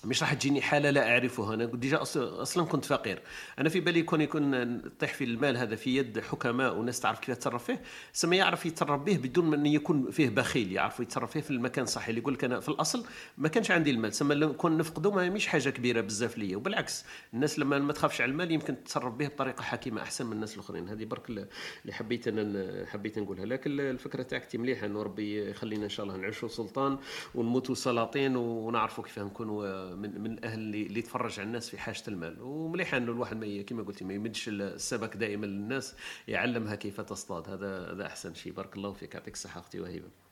مش 0.06 0.22
راح 0.24 0.34
تجيني 0.34 0.62
حالة 0.62 0.90
لا 0.90 1.12
أعرفها. 1.12 1.54
أنا 1.54 1.66
déjà 1.66 2.02
أصلا 2.02 2.66
كنت 2.66 2.86
فقير. 2.86 3.22
أنا 3.60 3.70
في 3.70 3.80
بالي 3.80 4.04
كون 4.04 4.22
يكون 4.22 4.78
طيح 5.00 5.14
في 5.14 5.24
المال 5.24 5.58
هذا 5.58 5.76
في 5.76 5.98
يد 5.98 6.20
حكماء 6.20 6.76
وناس 6.76 7.00
تعرف 7.00 7.20
كيف 7.20 7.36
تتصرف 7.36 7.64
فيه. 7.64 7.82
سما 8.14 8.36
يعرف 8.36 8.66
يتصرف 8.66 9.02
به 9.02 9.18
بدون 9.18 9.46
ما 9.46 9.70
يكون 9.70 10.12
فيه 10.12 10.30
بخيل 10.30 10.72
يعرف 10.72 11.00
يتصرف 11.00 11.32
فيه 11.32 11.42
في 11.42 11.52
المكان 11.52 11.84
الصحيح 11.84 12.08
اللي 12.08 12.22
يقول 12.22 12.34
لك 12.34 12.44
أنا 12.44 12.60
في 12.60 12.70
الأصل 12.70 13.06
ما 13.38 13.48
كانش 13.48 13.72
عندي 13.72 13.92
المال. 13.92 14.14
سما 14.14 14.52
كون 14.52 14.78
نفقده 14.78 15.12
ما 15.12 15.30
مش 15.30 15.48
حاجة 15.48 15.70
كبيرة 15.70 16.02
بزاف 16.02 16.38
ليا. 16.38 16.58
وبالعكس 16.58 17.06
الناس 17.34 17.60
لما 17.60 17.80
ما 17.80 17.94
تخافش 17.94 18.22
على 18.22 18.32
المال 18.32 18.52
يمكن 18.52 18.84
تتصرف 18.84 19.14
به 19.14 19.28
بطريقة 19.28 19.62
حكيمة 19.62 20.02
أحسن 20.02 20.26
من 20.26 20.34
الناس 20.34 20.56
الأخرين. 20.56 20.90
هذه 20.90 21.06
برك 21.06 21.30
اللي 21.30 21.48
حبيت 21.92 22.28
أنا 22.28 22.86
حبيت 22.86 23.20
نقولها. 23.20 23.46
لكن 23.46 23.80
الفكرة 23.80 24.24
تاعك 24.24 24.56
مليحة. 24.56 24.86
إنه 24.86 25.04
ربي 25.04 25.50
يخلينا 25.50 25.84
إن 25.84 25.90
شاء 25.90 26.06
الله 26.06 26.18
نعيشوا 26.18 26.50
سلطان 26.50 26.98
ونموتوا 27.36 27.76
سلاطين 27.76 28.36
ونعرفوا 28.36 29.04
كيف 29.04 29.20
نكونوا 29.20 29.91
من 29.96 30.22
من 30.22 30.32
الاهل 30.34 30.60
اللي 30.60 30.84
اللي 30.88 31.00
يتفرج 31.00 31.40
على 31.40 31.48
الناس 31.48 31.70
في 31.70 31.78
حاجة 31.78 32.04
المال. 32.08 32.42
ومليح 32.42 32.94
أنه 32.94 33.12
الواحد 33.12 33.38
ما 33.38 33.62
كما 33.62 33.84
قلتي 33.84 34.06
ما 34.06 34.14
يمدش 34.14 34.50
السمك 34.50 35.18
دائما 35.18 35.46
للناس 35.46 35.96
يعلمها 36.28 36.76
كيف 36.76 37.02
تصطاد. 37.02 37.50
هذا 37.50 37.92
هذا 37.94 38.06
أحسن 38.06 38.34
شيء. 38.34 38.54
بارك 38.54 38.76
الله 38.76 38.94
فيك. 38.94 39.14
يعطيك 39.16 39.34
الصحة 39.34 39.60
أختي 39.60 39.80
وهيبة. 39.80 40.31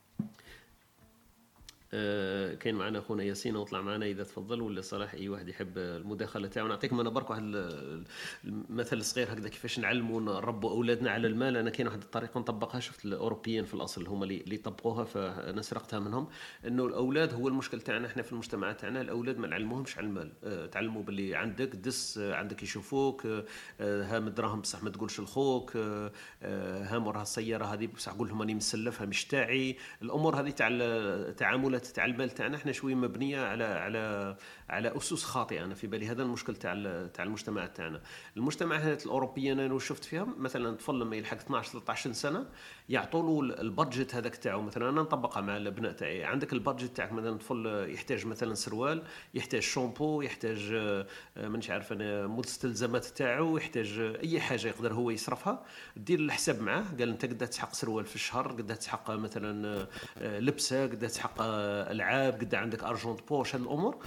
آه، 1.93 2.53
كاين 2.53 2.75
معنا 2.75 2.99
أخونا 2.99 3.23
ياسين 3.23 3.55
وطلع 3.55 3.81
معنا 3.81 4.05
إذا 4.05 4.23
تفضل 4.23 4.61
ولا 4.61 4.81
صلاح 4.81 5.13
أي 5.13 5.29
واحد 5.29 5.49
يحب 5.49 5.77
المداخلة 5.77 6.47
تاعو. 6.47 6.67
نعطيكم 6.67 6.99
أنا 6.99 7.09
برك 7.09 7.29
واحد 7.29 7.41
ال- 7.45 8.03
المثل 8.45 8.97
الصغير 8.97 9.33
هكذا 9.33 9.49
كيفاش 9.49 9.79
نعلموا 9.79 10.21
نربوا 10.21 10.69
أولادنا 10.71 11.11
على 11.11 11.27
المال. 11.27 11.57
أنا 11.57 11.69
كاين 11.69 11.87
واحد 11.87 12.01
الطريقة 12.01 12.39
نطبقها 12.39 12.79
شفت 12.79 13.05
الأوروبيين 13.05 13.65
في 13.65 13.73
الأصل 13.73 14.07
هما 14.07 14.25
اللي 14.25 14.57
طبقوها 14.57 15.03
فأنا 15.03 15.61
سرقتها 15.61 15.99
منهم. 15.99 16.27
إنه 16.67 16.85
الأولاد 16.85 17.33
هو 17.33 17.47
المشكل 17.47 17.81
تاعنا 17.81 18.07
إحنا 18.07 18.21
في 18.23 18.31
المجتمع 18.31 18.71
تاعنا 18.71 19.01
الأولاد 19.01 19.37
ما 19.37 19.47
نعلموهمش 19.47 19.97
على 19.97 20.07
المال. 20.07 20.31
آه، 20.43 20.65
تعلموا 20.65 21.03
باللي 21.03 21.35
عندك 21.35 21.75
دس 21.75 22.17
آه، 22.17 22.35
عندك 22.35 22.63
يشوفوك 22.63 23.25
آه، 23.25 23.45
آه، 23.81 24.03
ها 24.03 24.19
من 24.19 24.33
دراهم 24.33 24.61
بصح 24.61 24.83
ما 24.83 24.89
تقولش 24.89 25.19
لخوك 25.19 25.75
آه، 25.75 26.11
آه، 26.43 26.83
ها 26.83 26.99
مورها 26.99 27.21
السيارة 27.21 27.65
هذه 27.65 27.87
بصح 27.87 28.11
قول 28.11 28.27
لهم 28.29 28.39
راني 28.41 28.55
مسلفها 28.55 29.05
مش 29.05 29.25
تاعي 29.25 29.77
الأمور 30.01 30.39
هذه 30.41 30.49
تاع 30.49 30.67
التعاملات 30.71 31.78
تاع 31.79 32.05
المال 32.05 32.29
تاعنا 32.29 32.57
إحنا 32.57 32.71
شوية 32.71 32.95
مبنية 32.95 33.41
على 33.41 33.63
على 33.63 34.35
على 34.69 34.97
أسس 34.97 35.23
خاطئة. 35.23 35.63
أنا 35.63 35.75
في 35.75 35.87
بالي 35.87 36.07
هذا 36.07 36.23
المشكل 36.23 36.55
تاع 36.55 36.73
تاع 37.13 37.25
المجتمع 37.25 37.65
تاعنا. 37.65 38.01
المجتمعات 38.37 39.05
الاوروبيه 39.05 39.53
أنا 39.53 39.79
شفت 39.79 40.03
فيها 40.03 40.27
مثلا 40.37 40.75
طفل 40.75 40.99
لما 40.99 41.15
يلحق 41.15 41.37
12 41.37 41.71
13 41.71 42.11
سنة. 42.11 42.45
يعطوا 42.89 43.43
له 43.43 43.61
ال 43.61 43.69
budget 43.69 44.15
هذاك 44.15 44.35
تاعو. 44.35 44.61
مثلا 44.61 44.89
أنا 44.89 45.01
نطبقها 45.01 45.41
مع 45.41 45.57
الابناء 45.57 45.91
تاعي. 45.91 46.23
عندك 46.23 46.53
ال 46.53 46.60
budget 46.60 46.97
تاعك 46.97 47.11
مثلا 47.11 47.37
طفل 47.37 47.85
يحتاج 47.89 48.25
مثلا 48.25 48.53
سروال 48.53 49.03
يحتاج 49.33 49.61
شامبو 49.61 50.21
يحتاج 50.21 50.71
آه، 50.73 51.07
آه، 51.37 51.47
مانيش 51.47 51.69
عارف 51.69 51.93
أنا 51.93 52.27
مستلزمات 52.27 53.05
تاعو 53.05 53.57
يحتاج 53.57 53.99
آه، 53.99 54.21
أي 54.23 54.39
حاجة 54.39 54.67
يقدر 54.67 54.93
هو 54.93 55.09
يصرفها. 55.09 55.63
دير 55.97 56.19
الحساب 56.19 56.61
معاه. 56.61 56.83
قال 56.99 57.09
أنت 57.09 57.25
قد 57.25 57.37
تسحق 57.37 57.73
سروال 57.73 58.05
في 58.05 58.15
الشهر 58.15 58.47
قد 58.47 58.75
تسحق 58.75 59.11
مثلا 59.11 59.87
لبسة 60.21 60.83
قد 60.83 60.99
تسحق 60.99 61.41
ألعاب 61.41 62.33
قد 62.33 62.55
عندك 62.55 62.83
argent 62.83 63.16
de 63.16 63.27
poche 63.29 63.55
هذه 63.55 63.61
الأمور. 63.61 63.97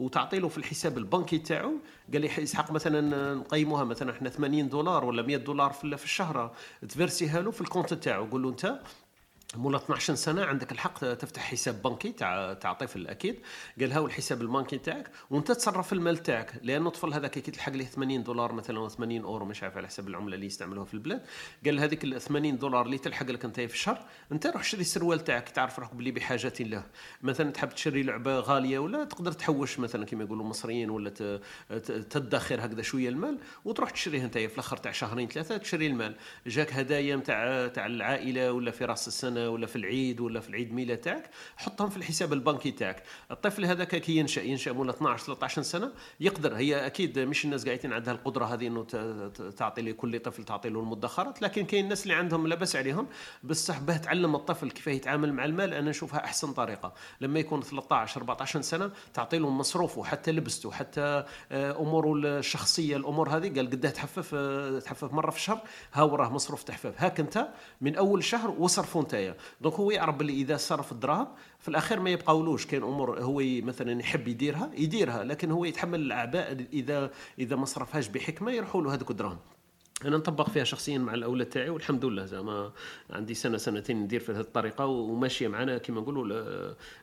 وتعطي 0.00 0.38
له 0.38 0.48
في 0.48 0.58
الحساب 0.58 0.98
البنكي 0.98 1.38
تاعو. 1.38 1.72
قال 2.12 2.20
لي 2.20 2.30
يسحق 2.38 2.70
مثلا 2.70 3.34
نقيموها 3.34 3.84
مثلا 3.84 4.10
إحنا 4.10 4.28
80 4.28 4.68
دولار 4.68 5.04
ولا 5.04 5.22
100 5.22 5.36
دولار 5.36 5.72
في 5.72 6.04
الشهر. 6.04 6.54
تفرسيها 6.88 7.40
له 7.40 7.50
في 7.50 7.60
ال 7.60 7.65
compte 7.65 7.94
تاعو. 7.94 8.26
قول 8.26 8.42
له 8.42 8.48
أنت 8.48 8.80
مولا 9.56 9.76
12 9.76 10.14
سنة 10.14 10.44
عندك 10.44 10.72
الحق 10.72 10.98
تفتح 11.14 11.42
حساب 11.42 11.82
بنكي 11.82 12.12
تاع 12.12 12.52
تاع 12.52 12.72
طفل 12.72 13.06
أكيد 13.06 13.36
قال 13.80 13.92
هاو 13.92 14.06
الحساب 14.06 14.42
البنكي 14.42 14.78
تاعك 14.78 15.10
وانت 15.30 15.52
تصرف 15.52 15.92
المال 15.92 16.16
تاعك 16.16 16.52
لأنه 16.62 16.88
الطفل 16.88 17.12
هذاك 17.14 17.30
كي 17.30 17.50
تلحق 17.50 17.72
ليه 17.72 17.84
80 17.84 18.22
دولار 18.22 18.52
مثلا 18.52 18.78
ولا 18.78 18.88
80 18.88 19.24
أورو 19.24 19.44
مش 19.44 19.62
عارف 19.62 19.76
على 19.76 19.86
حسب 19.86 20.08
العملة 20.08 20.34
اللي 20.34 20.46
يستعملوها 20.46 20.84
في 20.84 20.94
البلاد. 20.94 21.22
قال 21.64 21.80
هذيك 21.80 22.04
ال 22.04 22.20
80 22.20 22.58
دولار 22.58 22.86
اللي 22.86 22.98
تلحق 22.98 23.30
لك 23.30 23.44
أنت 23.44 23.60
في 23.60 23.74
الشهر 23.74 24.04
أنت 24.32 24.46
روح 24.46 24.64
شري 24.64 24.80
السروال 24.80 25.24
تاعك 25.24 25.48
تعرف 25.48 25.78
روحك 25.78 25.94
بلي 25.94 26.10
بحاجه 26.10 26.52
له. 26.60 26.82
مثلا 27.22 27.50
تحب 27.50 27.68
تشري 27.68 28.02
لعبة 28.02 28.40
غالية 28.40 28.78
ولا 28.78 29.04
تقدر 29.04 29.32
تحوش 29.32 29.78
مثلا 29.78 30.04
كما 30.04 30.24
يقولوا 30.24 30.44
المصريين 30.44 30.90
ولا 30.90 31.10
تدخر 32.10 32.64
هكذا 32.64 32.82
شوية 32.82 33.08
المال 33.08 33.38
وتروح 33.64 33.90
تشريه 33.90 34.24
أنت 34.24 34.38
في 34.38 34.54
الأخر 34.54 34.76
تاع 34.76 34.92
شهرين 34.92 35.28
ثلاثة 35.28 35.56
تشري 35.56 35.86
المال. 35.86 36.16
جاك 36.46 36.72
هدايا 36.72 37.16
تاع 37.16 37.66
تاع 37.66 37.86
العائلة 37.86 38.52
ولا 38.52 38.70
في 38.70 38.84
راس 38.84 39.08
السنة 39.08 39.39
ولا 39.48 39.66
في 39.66 39.76
العيد 39.76 40.20
ولا 40.20 40.40
في 40.40 40.48
العيد 40.48 40.72
ميلاد 40.72 40.98
تاعك 40.98 41.30
حطهم 41.56 41.90
في 41.90 41.96
الحساب 41.96 42.32
البنكي 42.32 42.70
تاعك. 42.70 43.02
الطفل 43.30 43.64
هذاك 43.64 43.96
كي 43.96 44.16
ينشأ 44.16 44.40
ينشأ 44.40 44.70
مولا 44.70 44.90
12 44.90 45.24
13 45.24 45.62
سنة 45.62 45.92
يقدر. 46.20 46.56
هي 46.56 46.86
أكيد 46.86 47.18
مش 47.18 47.44
الناس 47.44 47.66
قاعدين 47.66 47.92
عندها 47.92 48.14
القدرة 48.14 48.44
هذه 48.44 48.66
إنه 48.66 48.84
تعطي 49.56 49.82
لكل 49.82 50.18
طفل 50.18 50.44
تعطي 50.44 50.68
له 50.68 50.80
المدخرات 50.80 51.42
لكن 51.42 51.64
كاين 51.64 51.84
الناس 51.84 52.02
اللي 52.02 52.14
عندهم 52.14 52.46
لا 52.46 52.54
باس 52.54 52.76
عليهم. 52.76 53.06
بصح 53.44 53.78
باه 53.78 53.96
تعلم 53.96 54.34
الطفل 54.34 54.70
كيف 54.70 54.86
يتعامل 54.86 55.32
مع 55.32 55.44
المال 55.44 55.74
أنا 55.74 55.90
نشوفها 55.90 56.24
أحسن 56.24 56.52
طريقة. 56.52 56.92
لما 57.20 57.40
يكون 57.40 57.62
13 57.62 58.20
14 58.20 58.60
سنة 58.60 58.90
تعطي 59.14 59.38
له 59.38 59.50
مصروفه 59.50 60.04
حتى 60.04 60.32
لبسته 60.32 60.72
حتى 60.72 61.24
آه، 61.52 61.80
أموره 61.80 62.12
الشخصية 62.14 62.96
الأمور 62.96 63.28
هذه. 63.28 63.54
قال 63.56 63.70
قداه 63.70 63.90
تحفف 63.90 64.30
آه، 64.34 64.78
تحفف 64.78 65.12
مرة 65.12 65.30
في 65.30 65.36
الشهر 65.36 65.60
ها 65.92 66.02
وراه 66.02 66.28
مصروف 66.28 66.62
تحفيف 66.62 67.02
هاك 67.02 67.20
أنت 67.20 67.48
من 67.80 67.96
أول 67.96 68.24
شهر 68.24 68.50
وصرفوا 68.50 69.02
نتايا 69.30 69.44
donc 69.60 69.74
هو 69.74 69.90
يعرف 69.90 70.14
باللي 70.14 70.32
إذا 70.32 70.56
صرف 70.56 70.92
الدراهم 70.92 71.28
في 71.58 71.68
الأخير 71.68 72.00
ما 72.00 72.10
يبقاولوش. 72.10 72.66
كاين 72.66 72.82
أمور 72.82 73.22
هو 73.22 73.42
مثلا 73.42 74.00
يحب 74.00 74.28
يديرها 74.28 74.70
يديرها 74.76 75.24
لكن 75.24 75.50
هو 75.50 75.64
يتحمل 75.64 76.00
الأعباء 76.00 76.66
اذا 76.72 77.10
إذا 77.38 77.56
ما 77.56 77.64
صرفهاش 77.64 78.08
بحكمة 78.08 78.52
يروحوا 78.52 78.82
له 78.82 78.94
هذوك 78.94 79.10
الدراهم. 79.10 79.38
أنا 80.04 80.16
نطبق 80.16 80.48
فيها 80.50 80.64
شخصيا 80.64 80.98
مع 80.98 81.14
الاولاد 81.14 81.46
تاعي 81.46 81.68
والحمد 81.70 82.04
لله 82.04 82.24
زعما 82.24 82.72
عندي 83.10 83.34
سنة 83.34 83.56
سنتين 83.56 83.96
ندير 84.02 84.20
في 84.20 84.32
هذه 84.32 84.40
الطريقة 84.40 84.86
وماشية 84.86 85.48
معنا 85.48 85.78
كما 85.78 86.00
نقولوا 86.00 86.24
ال- 86.26 86.32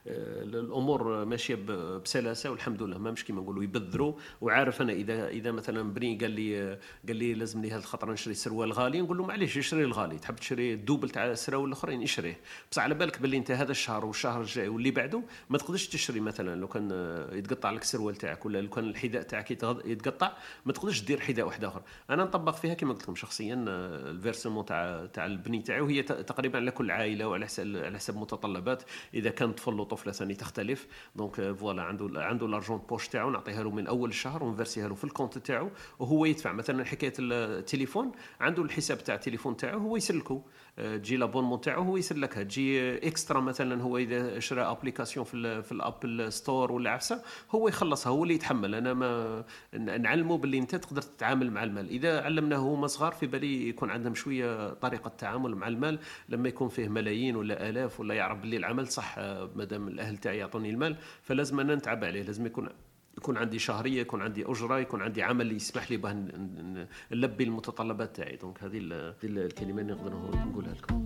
ال- 0.08 0.56
الأمور 0.56 1.26
ماشية 1.26 1.56
بسلاسة 2.04 2.52
والحمد 2.52 2.84
لله 2.84 2.98
ما 2.98 3.12
مش 3.12 3.26
كما 3.26 3.42
نقولوا 3.42 3.64
يبذروا. 3.64 4.14
وعارف 4.42 4.82
أنا 4.82 4.94
اذا 4.94 5.28
إذا 5.28 5.52
مثلا 5.52 5.94
بني 5.94 6.18
قال 6.18 6.32
لي 6.32 6.78
قال 7.08 7.16
لي 7.16 7.34
لازم 7.34 7.62
لي 7.62 7.72
هذه 7.72 7.80
الخطرة 7.80 8.12
نشري 8.14 8.34
سروال 8.34 8.74
غالي 8.74 9.02
نقول 9.02 9.18
له 9.18 9.26
معليش 9.26 9.58
اشري 9.58 9.84
الغالي 9.84 10.18
تحب 10.20 10.36
تشري 10.36 10.74
الدوبل 10.74 11.10
تاع 11.10 11.32
السراول 11.32 11.68
الأخرين 11.68 12.04
اشريه. 12.04 12.38
بصح 12.72 12.84
على 12.84 12.96
بالك 12.96 13.22
باللي 13.22 13.38
أنت 13.38 13.52
هذا 13.52 13.72
الشهر 13.72 14.06
والشهر 14.06 14.42
الجاي 14.42 14.68
واللي 14.68 14.92
بعده 14.92 15.22
ما 15.50 15.58
تقدرش 15.58 15.88
تشري 15.88 16.20
مثلا 16.20 16.56
لو 16.60 16.68
كان 16.68 16.92
يتقطع 17.32 17.72
لك 17.72 17.82
السروال 17.82 18.16
تاعك 18.16 18.46
ولا 18.46 18.62
لو 18.62 18.70
كان 18.70 18.90
الحذاء 18.90 19.22
تاعك 19.22 19.52
يتقطع 19.86 20.32
ما 20.66 20.74
تقدرش 20.74 21.02
دير 21.02 21.20
حذاء 21.20 21.46
واحد 21.46 21.64
آخر. 21.64 21.82
أنا 22.10 22.24
نطبق 22.24 22.56
فيها 22.56 22.74
كما 22.74 22.87
قلت 22.94 23.04
لكم 23.04 23.16
شخصيا 23.16 23.66
آه، 23.68 24.12
الفيرسمون 24.12 24.66
تاع 24.66 25.06
تاع 25.06 25.26
البني 25.26 25.62
تاعي 25.62 25.82
وهي 25.82 26.02
ت- 26.04 26.12
تقريبا 26.12 26.60
على 26.60 26.72
كل 26.72 26.92
عائلة 26.92 27.28
وعلى 27.28 27.46
حسب 27.46 27.76
على 27.76 27.98
حسب 27.98 28.18
متطلبات. 28.18 28.84
إذا 29.14 29.30
كان 29.30 29.52
طفل 29.54 29.80
وطفلة 29.80 30.12
ثاني 30.12 30.36
تختلف. 30.36 30.88
donc 31.16 31.40
آه، 31.40 31.52
voilà 31.54 31.82
عنده 31.82 32.10
عنده 32.16 32.48
l'argent 32.48 32.72
de 32.72 32.78
poche 32.78 33.08
تاعو 33.08 33.30
نعطيها 33.30 33.64
له 33.64 33.72
من 33.72 33.88
أول 33.88 34.10
الشهر 34.10 34.44
و 34.44 34.48
نـ 34.48 34.52
verser 34.52 34.79
يها 34.79 34.88
له 34.88 34.96
في 34.96 35.04
الـ 35.04 35.09
compte 35.09 35.38
تاعو 35.38 35.70
وهو 36.00 36.26
يدفع. 36.26 36.52
مثلا 36.52 36.86
حكاية 36.86 37.14
التليفون 37.20 38.12
عنده 38.42 38.64
الحساب 38.64 39.04
تاع 39.04 39.16
التليفون 39.16 39.58
تاعو 39.58 39.80
هو 39.80 39.98
يسلكه. 39.98 40.34
آه، 40.36 40.42
تجي 40.78 41.18
l'abonnement 41.18 41.62
تاعو 41.62 41.84
هو 41.84 41.98
يسلكها 41.98 42.44
تجي 42.44 42.98
extra 43.08 43.40
مثلا 43.40 43.82
هو 43.84 43.98
إذا 43.98 44.40
شرى 44.40 44.62
application 44.62 45.26
في 45.26 45.62
في 45.62 45.72
الـ 45.72 45.87
App 45.87 46.34
Store 46.34 46.72
ولا 46.72 46.90
عفسة 46.90 47.22
هو 47.52 47.68
يخلصها 47.68 48.10
هو 48.10 48.24
اللي 48.24 48.34
يتحمل. 48.34 48.76
أنا 48.76 48.94
ما 48.94 49.44
نعلمه 49.74 50.38
باللي 50.38 50.58
أنت 50.58 50.76
تقدر 50.76 51.02
تتعامل 51.02 51.52
مع 51.52 51.64
المال. 51.64 51.90
إذا 51.90 52.22
علمناه 52.22 52.58
هما 52.58 52.88
صغار 52.88 53.12
في 53.12 53.28
بالي 53.28 53.70
يكون 53.70 53.90
عندهم 53.92 54.16
شوية 54.16 54.74
طريقة 54.74 55.12
تعامل 55.18 55.56
مع 55.56 55.68
المال. 55.68 56.00
لما 56.30 56.50
يكون 56.50 56.70
فيه 56.70 56.88
ملايين 56.88 57.36
ولا 57.36 57.70
آلاف 57.70 58.00
ولا 58.00 58.14
يعرف 58.16 58.40
باللي 58.40 58.58
العمل 58.58 58.88
صح 58.88 59.16
آه، 59.18 59.50
مادام 59.56 59.88
الأهل 59.88 60.18
تاعي 60.18 60.38
يعطوني 60.38 60.70
المال 60.70 60.96
فلازم 61.22 61.60
أنا 61.60 61.76
نتعب 61.76 62.04
عليه. 62.04 62.22
لازم 62.22 62.46
يكون 62.46 62.70
يكون 63.18 63.38
عندي 63.38 63.60
شهرية 63.60 64.02
يكون 64.02 64.22
عندي 64.22 64.46
أجرة 64.46 64.80
يكون 64.80 65.02
عندي 65.02 65.24
عمل 65.24 65.52
يسمح 65.52 65.92
لي 65.92 65.98
ن- 65.98 66.88
نلبي 67.12 67.44
المتطلبات 67.44 68.16
تاعي. 68.16 68.36
donc 68.36 68.64
هذه 68.64 68.78
ال- 68.78 68.94
هذه 68.94 69.26
الكلمة 69.46 69.82
اللي 69.82 69.94
نقدر 69.94 70.14
نقولها 70.50 70.74
لكم. 70.74 71.06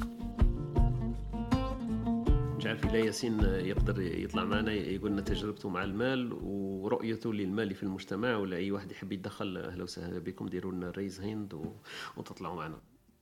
مش 2.58 2.66
عارف 2.68 2.86
الا 2.86 2.98
ياسين 2.98 3.40
يقدر 3.44 4.02
يطلع 4.02 4.44
معنا 4.44 4.72
يقول 4.74 5.12
لنا 5.12 5.22
تجربته 5.22 5.70
مع 5.70 5.84
المال 5.84 6.34
ورؤيته 6.42 7.34
للمال 7.34 7.76
في 7.76 7.84
المجتمع 7.84 8.36
ولا 8.38 8.58
اي 8.58 8.72
واحد 8.72 8.92
يحب 8.92 9.12
يتدخل 9.12 9.58
أهلا 9.58 9.84
وسهلا 9.84 10.20
بكم. 10.20 10.48
ديروا 10.48 10.72
لنا 10.72 10.92
raise 10.92 11.22
hand 11.22 11.54
و... 11.54 11.74
وتطلعوا 12.18 12.56
معنا. 12.56 12.78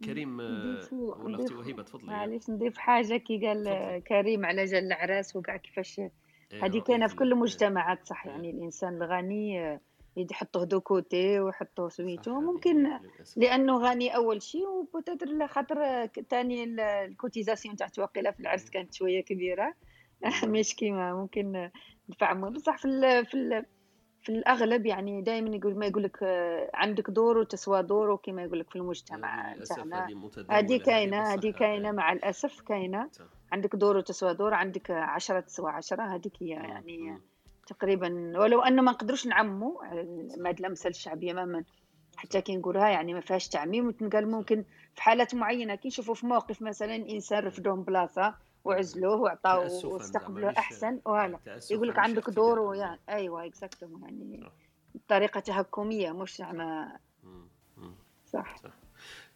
كريم 0.06 0.40
ولا 0.40 0.80
أختي 1.44 1.54
وهبه 1.54 1.84
تفضلي. 1.84 2.08
معليش 2.08 2.50
نضيف 2.50 2.78
حاجة 2.78 3.18
كي 3.18 3.48
قال. 3.48 3.64
كريم 4.04 4.46
على 4.46 4.66
جال 4.66 4.86
العراس 4.86 5.36
وكاع 5.36 5.58
كيفاش 5.58 6.02
هذه 6.54 6.80
كاينة 6.80 7.08
في 7.08 7.16
كل 7.16 7.28
ال- 7.28 7.34
المجتمعات 7.34 8.06
صح 8.06 8.26
إيه. 8.26 8.32
يعني 8.32 8.50
الإنسان 8.50 9.02
الغني 9.04 9.60
آه، 9.66 9.80
يحطوه 10.18 10.64
de 10.64 10.82
côté 10.82 11.40
ويحطوه 11.40 11.90
سميتو 11.90 12.40
ممكن. 12.42 12.88
لأنه 13.38 13.78
غني 13.78 14.16
أول 14.16 14.42
شيء 14.42 14.68
و 14.68 14.76
peut-être 14.76 15.48
خاطر 15.48 16.08
ثاني 16.30 16.64
الـ 17.06 17.12
cotisation 17.12 17.76
تاعته 17.76 18.02
واقيلا 18.02 18.32
في 18.32 18.40
العرس 18.40 18.70
كانت 18.70 18.94
شوية 18.94 19.22
كبيرة 19.24 19.74
مش 20.44 20.76
كيما 20.76 21.14
ممكن 21.14 21.70
ندفع 22.10 22.34
مو 22.34 22.50
بصح 22.50 22.78
في 22.78 22.86
ال 22.86 23.26
في 23.26 23.34
ال 23.34 23.66
في 24.22 24.30
الأغلب 24.30 24.86
يعني 24.86 25.22
دائما 25.22 25.56
يقول 25.56 25.78
ما 25.78 25.86
يقول 25.86 26.04
لك 26.04 26.18
آه، 26.24 26.70
عندك 26.74 27.10
دور 27.10 27.38
وتسوى 27.38 27.84
دوره 27.84 28.16
كما 28.16 28.44
يقول 28.44 28.60
لك 28.60 28.70
في 28.70 28.76
المجتمع 28.76 29.54
للأسف 29.54 29.76
تاعنا 29.76 30.08
هذه 30.50 30.78
كاينة 30.78 31.34
هذه 31.34 31.52
كاينة 31.52 31.92
مع 31.92 32.12
الأسف 32.12 32.62
كاينة 32.62 33.10
صح. 33.12 33.26
عندك 33.52 33.76
دور 33.76 33.98
وتسوى 33.98 34.34
دور 34.34 34.54
عندك 34.54 34.92
عشرة 34.92 35.40
تسوى 35.40 35.72
عشرة 35.72 36.04
هذيك 36.04 36.34
هي 36.40 36.56
مم. 36.56 36.66
يعني 36.66 36.98
مم. 36.98 37.22
تقريبا 37.68 38.40
ولو 38.40 38.62
أنه 38.62 38.82
ما 38.82 38.92
نقدروش 38.92 39.28
نعموا 39.28 39.86
هذه 39.86 40.56
الأمثال 40.60 40.92
الشعبية 40.92 41.34
ما 41.34 41.64
حتى 42.18 42.42
كي 42.42 42.58
نقولها 42.58 42.90
يعني 42.90 43.14
ما 43.14 43.20
فيهاش 43.20 43.48
تعميم 43.48 43.88
وتنقال 43.88 44.32
ممكن 44.32 44.64
في 44.96 45.02
حالات 45.02 45.36
معينة 45.36 45.76
كي 45.76 45.88
نشوفوا 45.88 46.16
في 46.16 46.26
موقف 46.26 46.62
مثلا 46.62 46.96
إنسان 46.96 47.44
رفدوه 47.44 47.76
من 47.76 47.84
بلاصة 47.84 48.36
وعزلوه 48.70 49.16
وعطاوه 49.22 49.86
واستقبلوه 49.86 50.54
أحسن 50.58 51.00
تأسفاً 51.46 51.76
يقول 51.76 51.88
لك 51.88 52.00
عندك. 52.00 52.30
دور 52.30 52.60
ويعني 52.60 53.00
أيوه 53.10 53.46
exactement 53.46 54.02
يعني 54.04 54.40
صح. 54.44 54.52
بطريقه 54.96 55.40
تهكمية 55.40 56.12
مش 56.12 56.38
زعما. 56.38 56.98
مم. 57.24 57.96
صح 58.26 58.56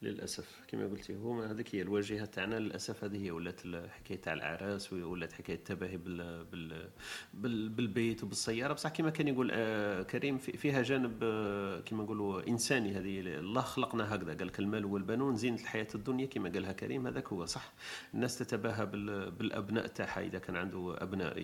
للأسف 0.03 0.61
كما 0.67 0.87
قلتي 0.87 1.15
هو 1.15 1.41
هذيك 1.41 1.75
هي 1.75 1.81
الواجهة 1.81 2.25
تاعنا. 2.25 2.55
للأسف 2.55 3.03
هذه 3.03 3.25
هي 3.25 3.31
ولات 3.31 3.65
الحكاية 3.65 4.21
تاع 4.21 4.33
العراس 4.33 4.93
ولات 4.93 5.33
حكاية 5.33 5.55
التباهي 5.55 5.97
بال 5.97 6.43
بال 6.43 6.89
بال 7.33 7.69
بالبيت 7.69 8.23
وبالسيارة. 8.23 8.73
بصح 8.73 8.89
كما 8.89 9.09
كان 9.09 9.27
يقول 9.27 9.51
آه 9.53 10.01
كريم 10.03 10.37
في- 10.37 10.57
فيها 10.57 10.81
جانب 10.81 11.19
آه 11.23 11.79
كما 11.79 12.03
نقولوا 12.03 12.47
إنساني 12.47 12.91
هذه 12.97 13.19
الله 13.19 13.61
خلقنا 13.61 14.15
هكذا. 14.15 14.33
قال 14.33 14.47
لك 14.47 14.59
المال 14.59 14.85
والبنون 14.85 15.35
زينة 15.35 15.61
الحياة 15.61 15.87
الدنيا 15.95 16.25
كما 16.25 16.49
قالها 16.49 16.71
كريم 16.71 17.07
هذاك 17.07 17.27
هو. 17.27 17.45
صح؟ 17.45 17.73
الناس 18.13 18.37
تتباهى 18.37 18.85
بال 18.85 19.31
بالأبناء 19.31 19.87
تاعها. 19.87 20.21
إذا 20.21 20.39
كان 20.39 20.55
عنده 20.55 20.95
أبناء 20.97 21.37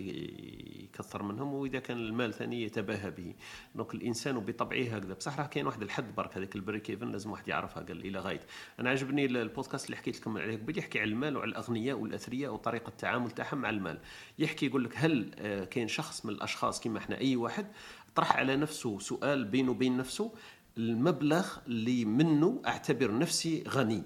يكثر 0.84 1.24
منهم 1.24 1.54
وإذا 1.54 1.80
كان 1.80 1.98
المال 1.98 2.34
ثاني 2.34 2.64
يتباهى 2.64 3.12
به. 3.12 3.34
donc 3.76 3.94
الإنسان 3.96 4.40
بطبعه 4.40 4.84
هكذا. 4.84 5.14
بصح 5.14 5.40
راه 5.40 5.48
كاين 5.48 5.66
واحد 5.66 5.82
الحد 5.82 6.16
برك 6.16 6.38
هذاك 6.38 6.56
الـ 6.56 6.82
break-even 6.82 7.12
لازم 7.12 7.32
واحد 7.32 7.48
يعرفها. 7.48 7.84
قال 7.84 8.06
إلى 8.06 8.20
غاية. 8.20 8.42
أنا 8.80 8.90
عجبني 8.90 9.26
ال- 9.26 9.38
البودكاست 9.38 9.86
اللي 9.86 9.98
حكيت 9.98 10.20
لكم 10.20 10.38
عليه 10.38 10.58
قبل 10.58 10.78
يحكي 10.78 11.00
على 11.00 11.10
المال 11.10 11.38
وعلى 11.38 11.50
الأغنياء 11.50 11.98
والأثرياء 11.98 12.54
وطريقة 12.54 12.88
التعامل 12.90 13.32
تاعهم 13.32 13.58
مع 13.62 13.70
المال. 13.70 14.00
يحكي 14.40 14.66
يقول 14.66 14.84
لك 14.84 14.94
هل 14.96 15.32
آه، 15.40 15.64
كاين 15.64 15.88
شخص 15.88 16.26
من 16.26 16.34
الأشخاص 16.34 16.80
كما 16.82 16.98
إحنا 17.00 17.18
أي 17.20 17.36
واحد 17.36 17.68
طرح 18.16 18.38
على 18.38 18.56
نفسه 18.56 19.00
سؤال 19.00 19.46
بينه 19.46 19.72
وبين 19.72 19.98
نفسه 19.98 20.34
المبلغ 20.78 21.48
اللي 21.68 22.06
منه 22.06 22.62
أعتبر 22.68 23.18
نفسي 23.18 23.64
غني. 23.68 24.04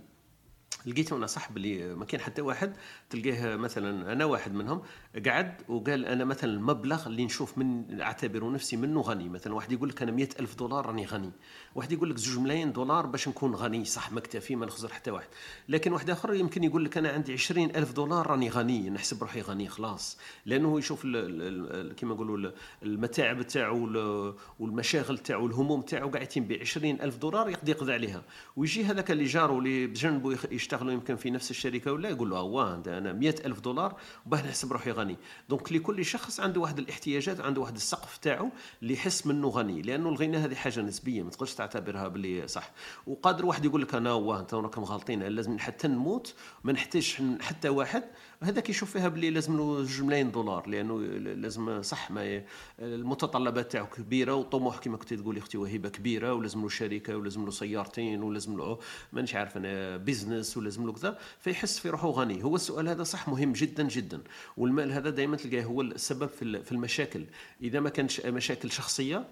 لقيت 0.85 1.13
أنا 1.13 1.27
صح 1.27 1.51
بلي 1.51 1.95
ما 1.95 2.05
كان 2.05 2.21
حتى 2.21 2.41
واحد 2.41 2.75
تلقاه 3.09 3.55
مثلا 3.55 4.11
أنا 4.13 4.25
واحد 4.25 4.53
منهم 4.53 4.81
قعد 5.25 5.61
وقال 5.69 6.05
أنا 6.05 6.25
مثلا 6.25 6.51
المبلغ 6.53 7.07
اللي 7.07 7.25
نشوف 7.25 7.57
من 7.57 8.01
اعتبر 8.01 8.51
نفسي 8.51 8.77
منه 8.77 9.01
غني. 9.01 9.29
مثلا 9.29 9.53
واحد 9.53 9.71
يقول 9.71 9.89
لك 9.89 10.01
أنا 10.01 10.11
مئة 10.11 10.29
ألف 10.39 10.55
دولار 10.55 10.85
راني 10.85 11.05
غني. 11.05 11.31
واحد 11.75 11.91
يقول 11.91 12.09
لك 12.09 12.17
زوج 12.17 12.39
ملايين 12.43 12.71
دولار 12.71 13.05
باش 13.05 13.27
نكون 13.27 13.55
غني. 13.55 13.85
صح 13.85 14.11
مكتفي 14.11 14.55
ما 14.55 14.65
نخسر 14.65 14.87
حتى 14.87 15.11
واحد. 15.11 15.27
لكن 15.69 15.93
واحد 15.93 16.09
آخر 16.09 16.33
يمكن 16.33 16.63
يقول 16.63 16.85
لك 16.85 16.97
أنا 16.97 17.09
عندي 17.09 17.33
عشرين 17.33 17.75
ألف 17.75 17.91
دولار 17.91 18.27
راني 18.27 18.49
غني. 18.49 18.89
نحسب 18.89 19.21
روحي 19.21 19.41
غني 19.41 19.67
خلاص. 19.67 20.17
لأنه 20.45 20.79
يشوف 20.79 21.03
كما 21.03 22.13
نقولوا 22.13 22.37
ال- 22.37 22.53
المتاعب 22.83 23.41
تاعو 23.41 23.83
وال- 23.83 24.33
والمشاغل 24.59 25.17
تاعو 25.17 25.43
والهموم 25.43 25.81
تاعو 25.81 26.09
قاعدين 26.09 26.43
ب 26.47 26.53
20 26.53 27.01
ألف 27.01 27.17
دولار 27.17 27.49
يقدر 27.49 27.69
يقضي 27.69 27.93
عليها. 27.93 28.23
ويجي 28.55 28.83
هذاك 28.85 29.11
اللي 29.11 29.25
جارو 29.25 29.59
اللي 29.59 29.87
بجنبه 29.87 30.37
يشتغلوا 30.51 30.91
يمكن 30.91 31.15
في 31.15 31.29
نفس 31.31 31.51
الشركة 31.51 31.91
ولا 31.91 32.09
يقول 32.09 32.29
له 32.29 32.73
أنا 32.97 33.13
100 33.13 33.35
ألف 33.45 33.59
دولار 33.59 33.95
وباه 34.25 34.41
نحسب 34.47 34.73
روحي 34.73 34.91
غني. 34.91 35.02
دونك 35.49 35.71
لكل 35.71 36.05
شخص 36.05 36.39
عنده 36.39 36.61
واحد 36.61 36.79
الاحتياجات 36.79 37.39
عنده 37.39 37.61
واحد 37.61 37.75
السقف 37.75 38.17
تاعو 38.17 38.49
اللي 38.81 38.93
يحس 38.93 39.27
منه 39.27 39.47
غني 39.47 39.81
لأنه 39.81 40.09
الغنى 40.09 40.37
هذه 40.37 40.55
حاجة 40.55 40.81
نسبية 40.81 41.23
ما 41.23 41.29
تقدرش 41.29 41.53
تعتبرها 41.53 42.07
باللي 42.07 42.47
صح. 42.47 42.71
وقادر 43.07 43.45
واحد 43.45 43.65
يقول 43.65 43.81
لك 43.81 43.95
أنا 43.95 44.13
واه 44.13 44.39
انت 44.39 44.53
راكم 44.53 44.83
غالطين 44.83 45.23
لازم 45.23 45.59
حتى 45.59 45.87
نموت 45.87 46.33
ما 46.63 46.71
نحتاجش 46.71 47.21
حتى 47.41 47.69
واحد. 47.69 48.03
هذاك 48.43 48.69
يشوف 48.69 48.91
فيها 48.91 49.07
باللي 49.07 49.29
لازم 49.29 49.57
له 49.57 49.77
جوج 49.83 50.01
ملايين 50.01 50.31
دولار 50.31 50.67
لأنه 50.69 50.99
لازم 51.17 51.81
صح 51.81 52.11
ما 52.11 52.43
المتطلبات 52.79 53.71
تاعو 53.71 53.85
كبيرة 53.85 54.35
وطموح 54.35 54.77
كما 54.77 54.97
كنت 54.97 55.13
تقولي 55.13 55.39
أختي 55.39 55.57
وهبه 55.57 55.89
كبيرة 55.89 56.33
ولازم 56.33 56.61
له 56.61 56.69
شركة 56.69 57.17
ولازم 57.17 57.45
له 57.45 57.51
سيارتين 57.51 58.23
ولازم 58.23 58.57
له 58.57 58.79
مانيش 59.13 59.35
عارف 59.35 59.57
أنا 59.57 59.97
بيزنس 59.97 60.57
ولازم 60.57 60.85
له 60.85 60.93
كذا 60.93 61.17
فيحس 61.39 61.79
في 61.79 61.89
روحه 61.89 62.09
غني. 62.09 62.43
هو 62.43 62.55
السؤال 62.55 62.87
هذا 62.89 63.03
صح 63.03 63.29
مهم 63.29 63.53
جدا 63.53 63.83
جدا. 63.83 64.21
والمال 64.57 64.91
هذا 64.91 65.09
دائما 65.09 65.37
تلقاه 65.37 65.63
هو 65.63 65.81
السبب 65.81 66.29
في 66.29 66.41
ال- 66.41 66.63
في 66.63 66.71
المشاكل. 66.71 67.25
إذا 67.61 67.79
ما 67.79 67.89
كانش 67.89 68.21
مشاكل 68.25 68.71
شخصية 68.71 69.25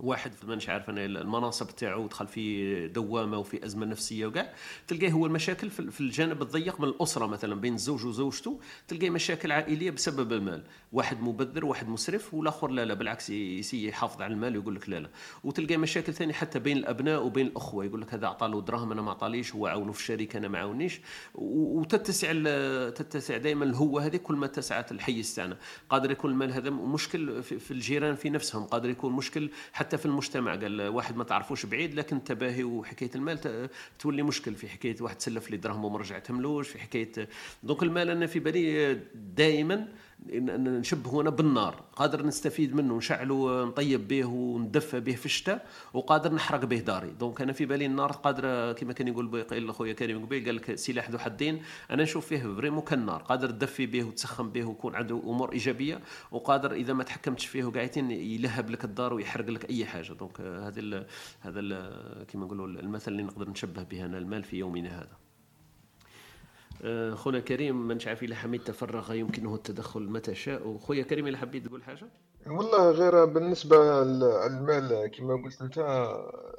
واحد 0.00 0.32
مانيش 0.46 0.68
عارف 0.68 0.90
أنا 0.90 1.04
المناصب 1.04 1.66
تاعو 1.66 2.06
دخل 2.06 2.26
في 2.26 2.88
دوامة 2.88 3.38
وفي 3.38 3.64
أزمة 3.64 3.86
نفسية 3.86 4.26
وكاع 4.26 4.52
تلقاه 4.88 5.10
هو 5.10 5.26
المشاكل 5.26 5.70
في 5.70 6.00
الجانب 6.00 6.42
الضيق 6.42 6.80
من 6.80 6.88
الأسرة 6.88 7.26
مثلا 7.26 7.54
بين 7.54 7.74
الزوج 7.74 8.06
وزوجته 8.06 8.60
تلقاه 8.88 9.10
مشاكل 9.10 9.52
عائلية 9.52 9.90
بسبب 9.90 10.32
المال. 10.32 10.62
واحد 10.92 11.20
مبذر 11.20 11.64
واحد 11.64 11.88
مسرف 11.88 12.34
والآخر 12.34 12.68
لا 12.68 12.84
لا 12.84 12.94
بالعكس 12.94 13.30
يسي 13.30 13.88
يحافظ 13.88 14.22
على 14.22 14.34
المال 14.34 14.56
ويقول 14.56 14.74
لك 14.74 14.88
لا 14.88 15.00
لا. 15.00 15.08
وتلقى 15.44 15.76
مشاكل 15.76 16.14
ثانية 16.14 16.32
حتى 16.32 16.58
بين 16.58 16.76
الأبناء 16.76 17.26
وبين 17.26 17.46
الأخوة 17.46 17.84
يقول 17.84 18.00
لك 18.00 18.14
هذا 18.14 18.26
اعطى 18.26 18.48
له 18.48 18.62
دراهم 18.62 18.92
أنا 18.92 19.02
ما 19.02 19.10
عطاليش 19.10 19.54
هو 19.54 19.66
عاونه 19.66 19.92
في 19.92 20.00
الشركة 20.00 20.36
أنا 20.36 20.48
ما 20.48 20.58
عاونيش. 20.58 21.00
وتتسع 21.34 22.32
تتسع 22.90 23.36
دائما 23.36 23.64
الهوه 23.64 24.06
هذه 24.06 24.16
كل 24.16 24.34
ما 24.34 24.46
اتسعت 24.46 24.92
الحيز 24.92 25.34
تاعنا. 25.34 25.56
قادر 25.90 26.10
يكون 26.10 26.30
المال 26.30 26.52
هذا 26.52 26.70
مشكل 26.70 27.42
في 27.42 27.70
الجيران 27.70 28.14
في 28.14 28.30
نفسهم 28.30 28.64
قادر 28.64 28.90
يكون 28.90 29.12
مشكل 29.12 29.50
حتى 29.72 29.87
في 29.96 30.06
المجتمع 30.06 30.54
قال 30.54 30.88
واحد 30.88 31.16
ما 31.16 31.24
تعرفوش 31.24 31.66
بعيد 31.66 31.94
لكن 31.94 32.16
التباهي 32.16 32.64
وحكاية 32.64 33.10
المال 33.14 33.68
تولي 33.98 34.22
مشكل. 34.22 34.54
في 34.54 34.68
حكاية 34.68 34.96
واحد 35.00 35.20
سلف 35.20 35.50
لي 35.50 35.56
دراهم 35.56 35.84
وما 35.84 35.98
رجعتهملوش 35.98 36.68
في 36.68 36.78
حكاية 36.78 37.12
دونك 37.62 37.82
المال 37.82 38.10
أنا 38.10 38.26
في 38.26 38.38
بالي 38.38 38.94
دائما 39.14 39.88
نشبهه 40.26 41.20
أنا 41.20 41.30
بالنار. 41.30 41.82
قادر 41.96 42.26
نستفيد 42.26 42.74
منه 42.74 42.96
نشعله 42.96 43.64
نطيب 43.64 44.08
به 44.08 44.24
وندفى 44.24 45.00
به 45.00 45.14
في 45.14 45.26
الشتاء 45.26 45.66
وقادر 45.94 46.34
نحرق 46.34 46.64
به 46.64 46.78
داري. 46.78 47.10
donc 47.10 47.40
أنا 47.40 47.52
في 47.52 47.66
بالي 47.66 47.86
النار 47.86 48.12
قادرة 48.12 48.72
كما 48.72 48.92
كان 48.92 49.08
يقول 49.08 49.42
قايل 49.42 49.74
خويا 49.74 49.92
كريم 49.92 50.26
قبيل 50.26 50.44
قال 50.44 50.56
لك 50.56 50.74
سلاح 50.74 51.10
ذو 51.10 51.18
حدين. 51.18 51.62
أنا 51.90 52.02
نشوف 52.02 52.26
فيه 52.26 52.38
vraiment 52.38 52.82
كالنار 52.82 53.22
قادر 53.22 53.50
تدفي 53.50 53.86
به 53.86 54.04
وتسخن 54.04 54.50
به 54.50 54.64
ويكون 54.64 54.94
عنده 54.94 55.16
أمور 55.16 55.52
إيجابية 55.52 56.00
وقادر 56.30 56.72
إذا 56.72 56.92
ما 56.92 57.04
تحكمتش 57.04 57.46
فيه 57.46 57.64
وقاعدين 57.64 58.10
يلهب 58.10 58.70
لك 58.70 58.84
الدار 58.84 59.14
ويحرق 59.14 59.50
لك 59.50 59.70
أي 59.70 59.86
حاجة. 59.86 60.12
donc 60.12 60.40
هذا 60.40 61.06
هذا 61.40 61.60
كما 62.28 62.44
نقولوا 62.44 62.66
المثل 62.66 63.12
اللي 63.12 63.22
نقدر 63.22 63.50
نشبه 63.50 63.82
به 63.82 64.04
أنا 64.04 64.18
المال 64.18 64.42
في 64.42 64.56
يومنا 64.56 64.98
هذا. 64.98 65.27
خونا 67.14 67.40
كريم 67.40 67.88
من 67.88 67.98
عارف 68.06 68.22
اذا 68.22 68.34
حميد 68.34 68.64
تفرغ 68.64 69.12
يمكنه 69.12 69.54
التدخل 69.54 70.02
متى 70.02 70.34
شاء. 70.34 70.68
وخويا 70.68 71.02
كريم 71.02 71.26
اذا 71.26 71.36
حبيت 71.36 71.66
تقول 71.66 71.82
حاجة؟ 71.82 72.08
والله 72.46 72.90
غير 72.90 73.24
بالنسبة 73.24 74.04
للمال 74.04 75.10
كما 75.18 75.42
قلت 75.44 75.62
أنت 75.62 75.74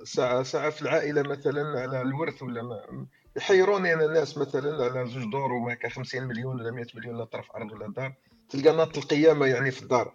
ساعة 0.04 0.44
ساعة 0.44 0.70
في 0.70 0.82
العائلة 0.82 1.22
مثلا 1.22 1.82
على 1.82 2.02
الورث 2.02 2.44
ولا 2.44 2.64
ما 2.64 3.06
يحيروني 3.38 3.94
أنا 3.94 4.06
الناس 4.06 4.38
مثلا 4.38 4.84
على 4.84 5.06
زوج 5.06 5.32
دور 5.32 5.52
وما 5.54 5.74
كان 5.74 5.92
50 5.92 6.24
مليون 6.24 6.62
ولا 6.62 6.72
100 6.72 6.86
مليون 6.96 7.18
لا 7.18 7.24
طرف 7.24 7.52
أرض 7.52 7.72
ولا 7.72 7.88
دار. 7.88 8.14
تلقى 8.50 8.78
ناط 8.78 8.98
القيامة 8.98 9.46
يعني 9.46 9.72
في 9.72 9.82
الدار. 9.82 10.14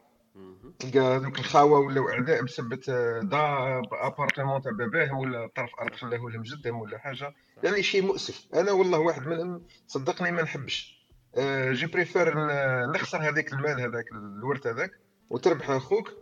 تلقى 0.78 0.98
هذوك 0.98 1.38
الخاوة 1.38 1.78
ولاو 1.78 2.08
أعداء 2.08 2.42
بسبة 2.42 2.80
دار 3.22 3.82
ابارتمون 3.92 4.62
تاع 4.62 4.72
باباهم 4.72 5.18
ولا 5.18 5.50
طرف 5.56 5.70
أرض 5.80 5.94
خلاه 5.94 6.18
لهم 6.18 6.42
جدهم 6.42 6.80
ولا 6.80 6.98
حاجة. 6.98 7.34
يعني 7.64 7.82
شيء 7.82 8.02
مؤسف. 8.02 8.46
أنا 8.54 8.72
والله 8.72 8.98
واحد 8.98 9.26
منهم 9.26 9.62
صدقني 9.86 10.30
ما 10.30 10.42
نحبش. 10.42 11.04
آه، 11.36 11.72
je 11.72 11.88
préfère 11.88 12.34
ن- 12.38 12.90
نخسر 12.90 13.18
هذاك 13.18 13.52
المال 13.52 13.80
هذاك 13.80 14.04
الورث 14.12 14.66
هذاك 14.66 14.90
وتربح 15.30 15.70
أخوك. 15.70 16.12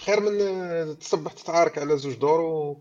خير 0.00 0.20
من 0.20 0.98
تصبح 0.98 1.32
تتعارك 1.32 1.78
على 1.78 1.98
زوج 1.98 2.14
دور 2.14 2.40
و... 2.40 2.80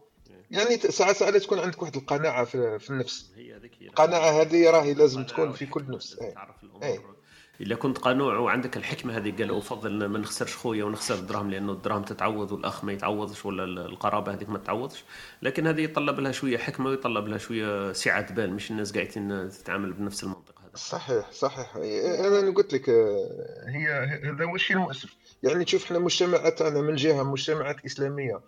يعني 0.51 0.77
ت- 0.77 0.87
ساعات 0.91 1.15
ساعات 1.15 1.35
تكون 1.37 1.59
عندك 1.59 1.81
واحد 1.81 1.95
القناعة 1.95 2.45
في, 2.45 2.79
في 2.79 2.89
النفس. 2.89 3.31
هي 3.35 3.55
هذيك 3.55 3.71
هي. 3.79 3.87
القناعة 3.87 4.41
هذه 4.41 4.69
راهي 4.69 4.93
لازم 4.93 5.23
تكون 5.23 5.51
في 5.51 5.65
كل 5.65 5.91
نفس. 5.91 6.19
إيه. 6.19 6.33
تعرف 6.33 6.63
الأمور. 6.63 7.15
اذا 7.61 7.75
كنت 7.75 7.97
قنوع 7.97 8.37
وعندك 8.37 8.77
الحكمة 8.77 9.17
هذه 9.17 9.37
قال 9.37 9.57
افضل 9.57 10.05
ما 10.05 10.19
نخسرش 10.19 10.55
خويا 10.55 10.83
ونخسر 10.83 11.15
الدراهم 11.15 11.51
لأنه 11.51 11.71
الدراهم 11.71 12.03
تتعوض 12.03 12.51
والأخ 12.51 12.83
ما 12.83 12.93
يتعوضش 12.93 13.45
ولا 13.45 13.63
القرابة 13.63 14.33
هذيك 14.33 14.49
ما 14.49 14.57
تتعوضش 14.57 15.03
لكن 15.41 15.67
هذه 15.67 15.81
يطلب 15.81 16.19
لها 16.19 16.31
شوية 16.31 16.57
حكمة 16.57 16.89
ويطلب 16.89 17.27
لها 17.27 17.37
شوية 17.37 17.93
سعة 17.93 18.33
بال 18.33 18.53
مش 18.53 18.71
الناس 18.71 18.93
قاعدين 18.93 19.49
تتعامل 19.49 19.93
بنفس 19.93 20.23
المنطق 20.23 20.59
هذا. 20.59 20.75
صحيح 20.75 21.31
صحيح. 21.31 21.75
أنا 21.75 22.51
قلت 22.55 22.73
لك 22.73 22.89
آه، 22.89 23.65
هي 23.67 23.87
هذا 24.23 24.45
هو 24.45 24.55
الشيء 24.55 24.77
المؤسف. 24.77 25.09
يعني 25.43 25.65
تشوف 25.65 25.85
إحنا 25.85 25.99
مجتمعات 25.99 26.59
تاعنا 26.59 26.81
من 26.81 26.95
جهة 26.95 27.23
مجتمعات 27.23 27.85
إسلامية. 27.85 28.39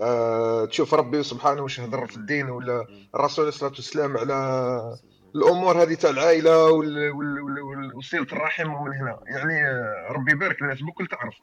آه 0.00 0.64
تشوف 0.64 0.94
ربي 0.94 1.22
سبحانه 1.22 1.62
واش 1.62 1.80
هضر 1.80 2.06
في 2.06 2.16
الدين 2.16 2.50
ولا 2.50 2.86
الرسول 3.14 3.44
عليه 3.44 3.54
الصلاه 3.54 3.70
والسلام 3.70 4.16
على 4.16 4.34
الأمور 5.34 5.82
هذه 5.82 5.94
تاع 5.94 6.10
العائلة 6.10 6.70
وصلة 7.94 8.22
الرحم 8.22 8.74
ومن 8.74 8.92
هنا. 8.94 9.20
يعني 9.26 9.78
ربي 10.10 10.32
يبارك 10.32 10.62
الناس 10.62 10.82
بكل 10.82 11.06
تعرف. 11.06 11.34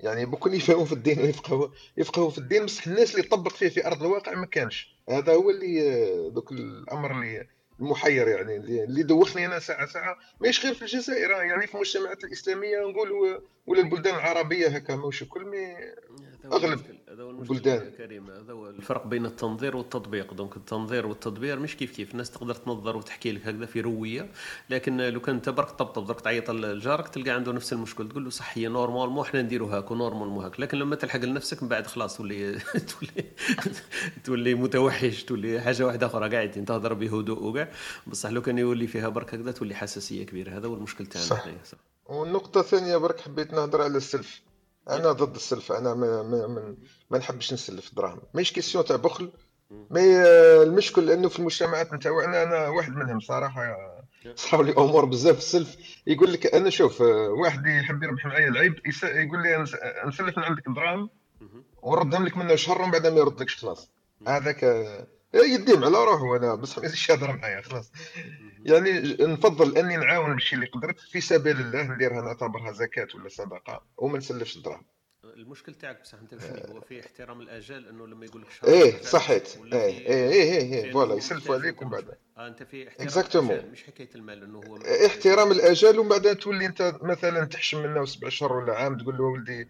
يعني 0.00 0.26
بكون 0.26 0.54
يفهموا 0.54 0.84
في 0.84 0.92
الدين 0.92 1.20
ويفقهوا 1.20 1.68
يفقهوا 1.96 2.30
في 2.30 2.38
الدين 2.38 2.64
بصح 2.64 2.86
الناس 2.86 3.14
اللي 3.14 3.28
طبق 3.28 3.52
فيه 3.52 3.68
في 3.68 3.86
أرض 3.86 4.02
الواقع 4.02 4.34
ما 4.34 4.46
كانش. 4.46 4.96
هذا 5.10 5.32
هو 5.34 5.50
اللي 5.50 6.30
دوك 6.30 6.52
الأمر 6.52 7.10
اللي 7.10 7.46
المحير 7.80 8.28
يعني 8.28 8.56
اللي 8.56 9.02
دوخني 9.02 9.46
أنا 9.46 9.58
ساعة 9.58 9.86
ساعة. 9.86 10.16
ماهيش 10.40 10.64
غير 10.64 10.74
في 10.74 10.82
الجزائر 10.82 11.30
يعني 11.30 11.66
في 11.66 11.74
المجتمعات 11.74 12.24
الإسلامية 12.24 12.78
نقول 12.78 13.40
ولا 13.66 13.80
البلدان 13.80 14.14
العربية 14.14 14.68
هكا 14.68 14.96
ماهوش 14.96 15.22
الكل 15.22 15.44
mais 15.44 15.76
المشكل 16.52 17.54
البلدان. 17.54 17.90
كريم 17.90 18.30
هذا 18.30 18.52
هو 18.52 18.70
الفرق 18.70 19.06
بين 19.06 19.26
التنظير 19.26 19.76
والتطبيق. 19.76 20.34
donc 20.34 20.56
التنظير 20.56 21.06
والتطبيق 21.06 21.54
مش 21.54 21.76
كيف 21.76 21.96
كيف 21.96 22.12
الناس 22.12 22.30
تقدر 22.30 22.54
تنظر 22.54 22.96
وتحكي 22.96 23.32
لك 23.32 23.46
هكذا 23.46 23.66
في 23.66 23.80
روية 23.80 24.30
لكن 24.70 25.00
لو 25.00 25.20
كان 25.20 25.34
انت 25.34 25.48
برك 25.48 25.70
طبطب 25.70 26.06
درك 26.06 26.20
تعيط 26.20 26.50
لجارك 26.50 27.08
تلقى 27.08 27.30
عنده 27.30 27.52
نفس 27.52 27.72
المشكل. 27.72 28.08
تقول 28.08 28.24
له 28.24 28.30
صح 28.30 28.58
هي 28.58 28.68
normalement 28.68 29.22
إحنا 29.22 29.42
نديروا 29.42 29.76
هاك 29.76 29.90
و 29.90 30.28
normalement 30.28 30.40
هاك. 30.40 30.60
لكن 30.60 30.78
لما 30.78 30.96
تلحق 30.96 31.18
لنفسك 31.24 31.62
من 31.62 31.68
بعد 31.68 31.86
خلاص 31.86 32.16
تولي 32.16 32.58
تولي 32.90 33.24
تولي 34.24 34.54
متوحش 34.54 35.24
تولي 35.24 35.60
حاجة 35.60 35.86
واحدة 35.86 36.06
أخرى 36.06 36.28
قاعد 36.36 36.64
تهضر 36.64 36.92
بهدوء 36.94 37.42
وكاع 37.42 37.68
بصح 38.06 38.30
لو 38.30 38.42
كان 38.42 38.58
يولي 38.58 38.86
فيها 38.86 39.08
برك 39.08 39.34
هكذا 39.34 39.52
تولي 39.52 39.74
حساسية 39.74 40.26
كبيرة. 40.26 40.56
هذا 40.58 40.68
هو 40.68 40.74
المشكل 40.74 41.06
تاعنا. 41.06 41.26
صح. 41.26 41.42
حنايا، 41.42 41.58
صح. 41.64 41.78
والنقطة 42.06 42.60
الثانية 42.60 42.96
برك 42.96 43.20
حبيت 43.20 43.52
نهضر 43.52 43.82
على 43.82 43.96
السلف. 43.96 44.45
أنا 44.90 45.12
ضد 45.12 45.34
السلف 45.34 45.72
أنا 45.72 45.94
ما, 45.94 46.22
ما, 46.22 46.46
ما, 46.46 46.76
ما 47.10 47.18
نحبش 47.18 47.52
نسلف 47.52 47.94
دراهم. 47.94 48.20
ماهيش 48.34 48.52
question 48.52 48.84
تاع 48.84 48.96
بخل 48.96 49.32
mais 49.90 50.22
المشكل 50.62 51.10
أنه 51.10 51.28
في 51.28 51.38
المجتمعات 51.38 51.92
نتاعنا 51.92 52.42
أنا 52.42 52.68
واحد 52.68 52.92
منهم 52.92 53.20
صراحة. 53.20 53.76
صاروا 54.34 54.64
لي 54.64 54.72
أمور 54.72 55.04
بزاف 55.04 55.38
السلف. 55.38 55.76
يقول 56.06 56.32
لك 56.32 56.54
أنا 56.54 56.70
شوف 56.70 57.00
واحد 57.40 57.66
يحب 57.66 58.02
يربح 58.02 58.26
معايا 58.26 58.48
العيب 58.48 58.74
يقول 59.04 59.42
لي 59.42 59.64
نس- 59.64 60.06
نسلف 60.06 60.38
من 60.38 60.44
عندك 60.44 60.62
دراهم 60.68 61.10
ونردهم 61.82 62.26
لك 62.26 62.36
منه 62.36 62.54
شهر 62.56 62.82
ومن 62.82 62.90
بعد 62.90 63.06
ما 63.06 63.18
يردلكش 63.18 63.56
خلاص. 63.56 63.90
هذاك 64.28 64.64
آه، 64.64 65.06
يديم 65.34 65.84
على 65.84 66.04
روحه 66.04 66.36
أنا 66.36 66.54
بصح 66.54 66.78
ما 66.78 66.84
يزيدش 66.84 67.08
يهضر 67.10 67.36
معايا 67.36 67.60
خلاص. 67.62 67.92
يعني 68.66 69.16
نفضل 69.20 69.78
أني 69.78 69.96
نعاون 69.96 70.34
بالشيء 70.34 70.58
اللي 70.58 70.70
قدرت 70.70 71.00
في 71.00 71.20
سبيل 71.20 71.60
الله 71.60 71.82
نديرها 71.82 72.22
نعتبرها 72.22 72.72
زكاة 72.72 73.08
ولا 73.14 73.28
صدقة 73.28 73.82
وما 73.96 74.18
نسلفش 74.18 74.56
الدراهم. 74.56 74.84
المشكل 75.24 75.74
تاعك 75.74 76.00
بصح 76.00 76.18
أنت 76.18 76.30
شنو 76.40 76.74
هو 76.74 76.80
في 76.80 77.00
احترام 77.00 77.40
الاجال 77.40 77.88
أنه 77.88 78.06
لما 78.06 78.24
يقول 78.24 78.42
لك 78.42 78.50
شهر 78.50 78.70
إيه 78.70 79.02
صحيت. 79.02 79.58
ولا 79.60 79.84
إيه 79.84 79.98
إيه 80.08 80.30
إيه 80.32 80.52
إيه, 80.72 80.84
إيه. 80.84 80.92
فوالا 80.92 81.14
يسلفوا 81.14 81.54
عليك 81.54 81.82
ومن 81.82 81.90
بعد. 81.90 82.10
آه 82.38 82.46
أنت 82.48 82.62
في 82.62 82.88
احترام. 82.88 83.50
الأجال، 83.50 83.70
مش 83.72 83.84
حكاية 83.84 84.08
المال 84.14 84.42
أنه 84.42 84.58
هو 84.58 84.76
احترام 85.06 85.52
الأجل 85.52 85.98
ومن 85.98 86.08
بعد 86.08 86.36
تولي 86.36 86.66
أنت 86.66 86.98
مثلا 87.02 87.44
تحشم 87.44 87.82
منه 87.82 88.04
سبع 88.04 88.28
شهور 88.28 88.52
ولا 88.52 88.74
عام 88.74 88.98
تقول 88.98 89.16
له 89.18 89.24
ولدي 89.24 89.68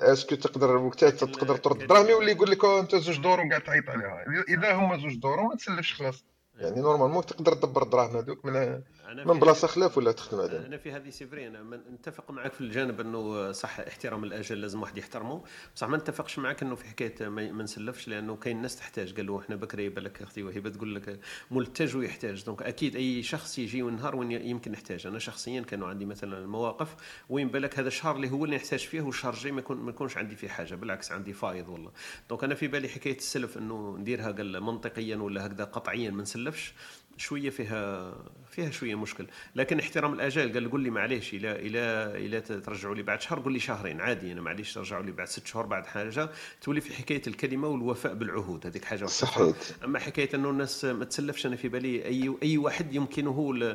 est-ce 0.00 0.23
que 0.23 0.34
تقدر 0.34 0.76
وقتها 0.76 1.10
تقدر 1.10 1.56
ترد 1.56 1.80
الدراهم 1.82 2.06
يولي 2.08 2.32
يقول 2.32 2.50
لك 2.50 2.64
"أوه، 2.64 2.80
أنت 2.80 2.94
زوج 2.96 3.18
دور 3.20 3.40
وقاعد 3.40 3.62
تعيط 3.62 3.90
عليها. 3.90 4.24
اذا 4.48 4.72
هما 4.72 4.96
زوج 4.98 5.14
دور 5.16 5.42
ما 5.42 5.54
تسلفش 5.56 5.94
خلاص. 5.94 6.24
يعني 6.58 6.80
normalement 6.80 7.26
تقدر 7.26 7.54
تدبر 7.54 7.82
الدراهم 7.82 8.16
هذوك 8.16 8.44
من 8.44 8.82
أنا 9.22 9.32
من 9.32 9.40
بلاصة 9.40 9.68
خلاف 9.68 9.98
ولا 9.98 10.12
تخدم 10.12 10.40
عليهم 10.40 10.62
أنا 10.62 10.76
في 10.76 10.92
هذه 10.92 11.10
c'est 11.10 11.30
vrai 11.30 11.46
أنا 11.46 11.80
نتفق 11.94 12.30
معك 12.30 12.52
في 12.52 12.60
الجانب 12.60 13.00
أنه 13.00 13.52
صح 13.52 13.80
احترام 13.80 14.24
الاجل 14.24 14.60
لازم 14.60 14.82
واحد 14.82 14.98
يحترمه. 14.98 15.44
بصح 15.76 15.88
ما 15.88 15.96
نتفقش 15.96 16.38
معك 16.38 16.62
أنه 16.62 16.74
في 16.74 16.84
حكاية 16.84 17.28
ما 17.28 17.62
نسلفش 17.62 18.08
لأنه 18.08 18.36
كاين 18.36 18.62
ناس 18.62 18.76
تحتاج. 18.76 19.16
قالوا 19.16 19.40
إحنا 19.40 19.56
بكري 19.56 19.88
بالك 19.88 20.22
أختي 20.22 20.42
وهبة 20.42 20.70
تقول 20.70 20.94
لك 20.94 21.20
ملتج 21.50 21.96
ويحتاج. 21.96 22.44
donc 22.44 22.62
أكيد 22.62 22.96
أي 22.96 23.22
شخص 23.22 23.58
يجي 23.58 23.82
ونهار 23.82 24.16
وين 24.16 24.30
يمكن 24.32 24.72
يحتاج. 24.72 25.06
أنا 25.06 25.18
شخصيا 25.18 25.60
كانوا 25.60 25.88
عندي 25.88 26.04
مثلا 26.04 26.46
مواقف 26.46 26.96
وين 27.28 27.48
بالك 27.48 27.78
هذا 27.78 27.88
الشهر 27.88 28.16
اللي 28.16 28.30
هو 28.30 28.44
اللي 28.44 28.56
نحتاج 28.56 28.80
فيه 28.80 29.00
والشهر 29.00 29.34
الجاي 29.34 29.52
ما 29.52 29.62
يكونش 29.90 30.16
عندي 30.16 30.36
فيه 30.36 30.48
حاجة. 30.48 30.74
بالعكس 30.74 31.12
عندي 31.12 31.32
فايض 31.32 31.68
والله. 31.68 31.90
donc 32.28 32.44
أنا 32.44 32.54
في 32.54 32.68
بالي 32.68 32.88
حكاية 32.88 33.16
السلف 33.16 33.58
أنه 33.58 33.96
نديرها 33.98 34.32
قال 34.32 34.60
منطقيا 34.60 35.16
ولا 35.16 35.46
هكذا 35.46 35.64
قطعيا 35.64 36.10
ما 36.10 36.22
نسلفش. 36.22 36.74
شوية 37.16 37.50
فيها 37.50 38.14
فيها 38.50 38.70
شوية 38.70 38.94
مشكل. 38.94 39.26
لكن 39.54 39.78
احترام 39.78 40.12
الآجال 40.14 40.52
قال 40.52 40.70
قول 40.70 40.80
لي 40.80 40.90
معليش 40.90 41.34
إلى 41.34 41.52
إلى 41.52 41.78
إلى 42.26 42.40
ترجعوا 42.40 42.94
لي 42.94 43.02
بعد 43.02 43.20
شهر 43.20 43.40
قول 43.40 43.52
لي 43.52 43.60
شهرين. 43.60 44.00
عادي 44.00 44.32
أنا 44.32 44.40
معليش 44.40 44.74
ترجعوا 44.74 45.02
لي 45.02 45.12
بعد 45.12 45.28
ست 45.28 45.46
شهور 45.46 45.66
بعد 45.66 45.86
حاجة. 45.86 46.30
تولي 46.60 46.80
في 46.80 46.94
حكاية 46.94 47.22
الكلمة 47.26 47.68
والوفاء 47.68 48.14
بالعهود 48.14 48.66
هذيك 48.66 48.84
حاجة. 48.84 49.04
صحيت 49.06 49.74
أما 49.84 49.98
حكاية 49.98 50.28
إنه 50.34 50.50
الناس 50.50 50.84
ما 50.84 51.04
تسلفش 51.04 51.46
أنا 51.46 51.56
في 51.56 51.68
بالي 51.68 52.04
أي 52.04 52.34
أي 52.42 52.58
واحد 52.58 52.94
يمكنه 52.94 53.74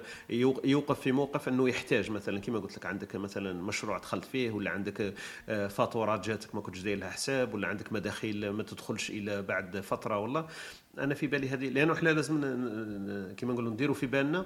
يوقف 0.64 1.00
في 1.00 1.12
موقف 1.12 1.48
إنه 1.48 1.70
يحتاج. 1.70 2.12
مثلا 2.12 2.40
كما 2.40 2.60
قلت 2.60 2.78
لك 2.78 2.86
عندك 2.86 3.16
مثلا 3.16 3.54
مشروع 3.54 3.98
دخلت 3.98 4.26
فيه 4.26 4.52
ولا 4.52 4.72
عندك 4.72 5.14
آه، 5.50 5.68
فاتورات 5.68 6.28
جاتك 6.28 6.56
ما 6.56 6.62
كنتش 6.62 6.80
داير 6.80 6.98
لها 6.98 7.10
حساب 7.10 7.54
ولا 7.54 7.68
عندك 7.68 7.94
مداخيل 7.94 8.50
ما 8.50 8.64
تدخلش 8.64 9.10
إلى 9.10 9.42
بعد 9.42 9.80
فترة 9.80 10.18
والله. 10.18 10.48
أنا 10.98 11.14
في 11.14 11.28
بالي 11.28 11.50
هذه 11.50 11.70
لأنه 11.70 11.94
إحنا 11.94 12.10
لازم 12.10 12.42
كما 13.38 13.54
نقولوا 13.54 13.72
نديروا 13.72 13.96
في 13.96 14.06
بالنا 14.06 14.46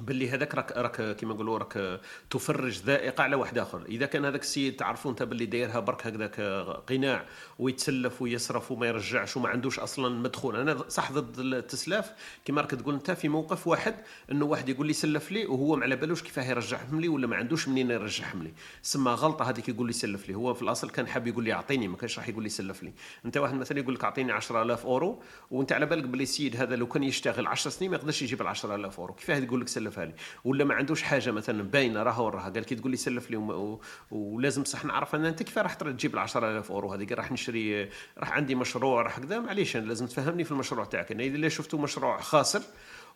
باللي 0.00 0.30
هذاك 0.30 0.54
راك 0.54 0.72
راك 0.72 1.16
كيما 1.16 1.34
نقولوا 1.34 1.58
راك 1.58 2.00
تفرج 2.30 2.78
ذائقة 2.78 3.22
على 3.22 3.36
واحد 3.36 3.58
آخر. 3.58 3.82
إذا 3.88 4.06
كان 4.06 4.24
هذاك 4.24 4.42
السيد 4.42 4.76
تعرفوا 4.76 5.10
أنت 5.10 5.22
باللي 5.22 5.46
دايرها 5.46 5.80
برك 5.80 6.06
هكذاك 6.06 6.40
قناع 6.86 7.24
ويتسلف 7.58 8.22
ويصرف 8.22 8.72
وما 8.72 8.86
يرجعش 8.86 9.36
وما 9.36 9.48
عندوش 9.48 9.78
أصلا 9.78 10.20
مدخول. 10.20 10.56
أنا 10.56 10.88
صح 10.88 11.12
ضد 11.12 11.38
التسلاف 11.38 12.12
كيما 12.44 12.60
راك 12.60 12.70
تقول 12.70 12.94
أنت 12.94 13.10
في 13.10 13.28
موقف 13.28 13.66
واحد 13.66 13.94
إنه 14.32 14.44
واحد 14.44 14.68
يقول 14.68 14.86
لي 14.86 14.92
سلف 14.92 15.32
لي 15.32 15.46
وهو 15.46 15.76
ما 15.76 15.82
على 15.84 15.96
بالوش 15.96 16.22
كيفاه 16.22 16.44
يرجعهم 16.44 17.00
لي 17.00 17.08
ولا 17.08 17.26
ما 17.26 17.36
عندوش 17.36 17.68
منين 17.68 17.90
يرجعهم 17.90 18.42
لي. 18.42 18.52
سما 18.82 19.10
غلطة 19.10 19.50
هذيك 19.50 19.68
يقول 19.68 19.86
لي 19.86 19.92
سلف 19.92 20.28
لي. 20.28 20.34
هو 20.34 20.54
في 20.54 20.62
الأصل 20.62 20.90
كان 20.90 21.06
حاب 21.06 21.26
يقول 21.26 21.44
لي 21.44 21.52
أعطيني 21.52 21.88
ما 21.88 21.96
كانش 21.96 22.18
راح 22.18 22.28
يقول 22.28 22.42
لي 22.42 22.48
سلف 22.48 22.82
لي. 22.82 22.92
أنت 23.24 23.36
واحد 23.36 23.54
مثلا 23.54 23.78
يقول 23.78 23.94
لك 23.94 24.04
أعطيني 24.04 24.32
10000 24.32 24.86
أورو 24.86 25.22
وأنت 25.50 25.72
على 25.72 25.86
بالك 25.86 26.04
باللي 26.04 26.22
السيد 26.22 26.56
هذا 26.56 26.76
لو 26.76 26.86
كان 26.86 27.02
يشتغل 27.02 27.46
10 27.46 27.70
سنين 27.70 27.90
ما 27.90 27.96
يقدرش 27.96 28.22
يجيب 28.22 28.42
ال 28.42 28.46
10000 28.46 29.00
أورو. 29.00 29.14
كيفاه 29.14 29.36
يقول 29.36 29.60
لك 29.60 29.68
سلفها 29.84 30.04
لي. 30.04 30.14
ولا 30.44 30.64
ما 30.64 30.74
عندوش 30.74 31.02
حاجة 31.02 31.30
مثلا 31.30 31.62
باينة 31.62 32.02
راها 32.02 32.20
وراها 32.20 32.50
قال 32.50 32.64
كي 32.64 32.74
تقول 32.74 32.90
لي 32.90 32.96
سلف 32.96 33.30
لي. 33.30 33.78
ولازم 34.10 34.64
صح 34.64 34.84
نعرف 34.84 35.14
ان 35.14 35.24
أنت 35.24 35.42
كيف 35.42 35.58
راح 35.58 35.74
تجيب 35.74 36.14
ال 36.14 36.18
10000 36.18 36.70
أورو 36.70 36.92
هذيك؟ 36.92 37.12
راح 37.12 37.32
نشري 37.32 37.88
راح 38.18 38.32
عندي 38.32 38.54
مشروع 38.54 39.02
راح 39.02 39.20
كذا؟ 39.20 39.40
معليش 39.40 39.76
لازم 39.76 40.06
تفهمني 40.06 40.44
في 40.44 40.52
المشروع 40.52 40.84
تاعك. 40.84 41.12
أنا 41.12 41.22
إذا 41.22 41.48
شفتوا 41.48 41.78
مشروع 41.78 42.20
خاسر 42.20 42.62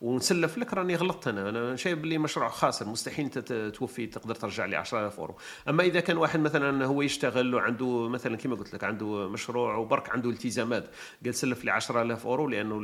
ونسلف 0.01 0.59
لك 0.59 0.75
راني 0.75 0.97
غلطت 0.97 1.29
أنا 1.29 1.49
أنا 1.49 1.77
شايف 1.77 1.99
باللي 1.99 2.19
مشروع 2.19 2.49
خاسر 2.49 2.89
مستحيل 2.89 3.25
انت 3.25 3.53
توفي 3.75 4.07
تقدر 4.07 4.35
ترجع 4.35 4.65
لي 4.65 4.77
10000 4.77 5.21
أورو. 5.21 5.37
أما 5.69 5.83
إذا 5.83 6.01
كان 6.01 6.17
واحد 6.17 6.41
مثلا 6.41 6.87
هو 6.87 7.03
يشتغل 7.03 7.55
وعنده 7.55 8.09
مثلا 8.09 8.37
كما 8.37 8.55
قلت 8.55 8.75
لك 8.75 8.85
عنده 8.85 9.29
مشروع 9.29 9.77
وبرك 9.77 10.11
عنده 10.11 10.31
التزامات 10.31 10.91
قال 11.25 11.35
سلف 11.35 11.65
لي 11.65 11.71
10000 11.71 12.27
أورو 12.27 12.49
لأنه 12.49 12.75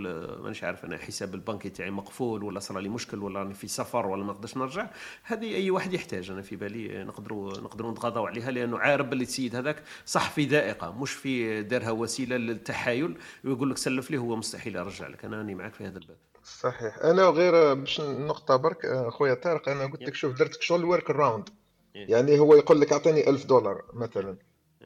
مانيش 0.42 0.64
عارف 0.64 0.84
أنا 0.84 0.98
حساب 0.98 1.34
البنكي 1.34 1.68
تاعي 1.68 1.90
مقفول 1.90 2.44
ولا 2.44 2.60
صار 2.60 2.78
لي 2.78 2.88
مشكل 2.88 3.18
ولا 3.18 3.38
راني 3.38 3.54
في 3.54 3.68
سفر 3.68 4.06
ولا 4.06 4.24
ما 4.24 4.32
نقدرش 4.32 4.56
نرجع. 4.56 4.90
هذه 5.22 5.54
أي 5.54 5.70
واحد 5.70 5.92
يحتاج 5.92 6.30
أنا 6.30 6.42
في 6.42 6.56
بالي 6.56 7.04
نقدروا 7.04 7.60
نقدروا 7.60 7.92
نتغاضوا 7.92 8.28
عليها 8.28 8.50
لأنه 8.50 8.78
عارف 8.78 9.06
باللي 9.06 9.24
السيد 9.24 9.56
هذاك 9.56 9.82
صح 10.06 10.30
في 10.30 10.44
ضائقة 10.44 10.92
مش 10.92 11.12
في 11.12 11.62
دارها 11.62 11.90
وسيلة 11.90 12.36
للتحايل. 12.36 13.18
ويقول 13.44 13.70
لك 13.70 13.78
سلف 13.78 14.10
لي 14.10 14.16
هو 14.16 14.36
مستحيل 14.36 14.76
يرجع 14.76 15.08
لك. 15.08 15.24
أنا 15.24 15.36
راني 15.36 15.54
معك 15.54 15.74
في 15.74 15.86
هذا 15.86 15.98
الباب. 15.98 16.16
صحيح. 16.44 16.98
أنا 16.98 17.22
غير 17.22 17.74
باش 17.74 18.00
نقطة 18.00 18.56
برك 18.56 19.08
خويا 19.08 19.34
طارق 19.34 19.68
أنا 19.68 19.86
قلت 19.86 20.02
لك 20.02 20.14
شوف 20.14 20.38
درت 20.38 20.62
شغل 20.62 20.84
workaround 20.84 21.48
إيه. 21.96 22.10
يعني 22.10 22.38
هو 22.38 22.54
يقول 22.54 22.80
لك 22.80 22.92
أعطيني 22.92 23.30
1000 23.30 23.44
دولار 23.46 23.82
مثلا. 23.92 24.36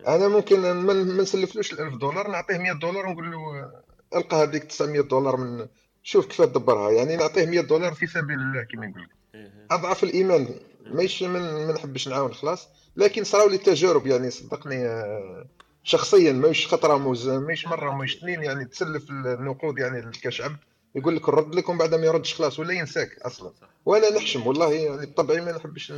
أنا 0.08 0.28
ممكن 0.28 0.72
ما 0.72 0.92
نسلفلوش 0.94 1.72
ال 1.72 1.80
1000 1.80 1.94
دولار 1.94 2.28
نعطيه 2.28 2.58
100 2.58 2.72
دولار 2.72 3.06
ونقول 3.06 3.30
له 3.30 3.70
ألقى 4.16 4.36
هذيك 4.36 4.64
900 4.64 5.00
دولار 5.00 5.36
من 5.36 5.66
شوف 6.02 6.26
كيف 6.26 6.42
تدبرها 6.42 6.90
يعني 6.90 7.16
نعطيه 7.16 7.46
100 7.46 7.60
دولار 7.60 7.94
في 7.94 8.06
سبيل 8.06 8.38
الله 8.38 8.62
كما 8.62 8.86
يقول 8.86 9.02
لك. 9.02 9.52
أضعف 9.70 10.04
الإيمان. 10.04 10.48
ماهيش 10.86 11.22
من 11.22 11.40
ما 11.40 11.72
نحبش 11.72 12.08
نعاون 12.08 12.34
خلاص. 12.34 12.68
لكن 12.96 13.24
صراو 13.24 13.48
لي 13.48 13.58
تجارب 13.58 14.06
يعني 14.06 14.30
صدقني 14.30 14.86
آه، 14.86 15.46
شخصيا 15.82 16.32
ماهيش 16.32 16.66
خطرة 16.66 16.96
ماهيش 17.38 17.66
مرة 17.66 17.90
ماهيش 17.90 18.16
اثنين 18.16 18.42
يعني 18.42 18.64
تسلف 18.64 19.10
النقود 19.10 19.78
يعني 19.78 20.10
كشعب 20.22 20.56
يقول 20.98 21.16
لك 21.16 21.28
نرد 21.28 21.54
لك 21.54 21.68
ومن 21.68 21.78
بعد 21.78 21.94
ما 21.94 22.06
يردش 22.06 22.34
خلاص 22.34 22.58
ولا 22.58 22.72
ينساك 22.72 23.18
أصلا. 23.18 23.52
صح. 23.60 23.68
وأنا 23.86 24.10
نحشم 24.10 24.46
والله 24.46 24.72
يعني 24.72 25.06
بطبعي 25.06 25.40
ما 25.40 25.52
نحبش 25.52 25.92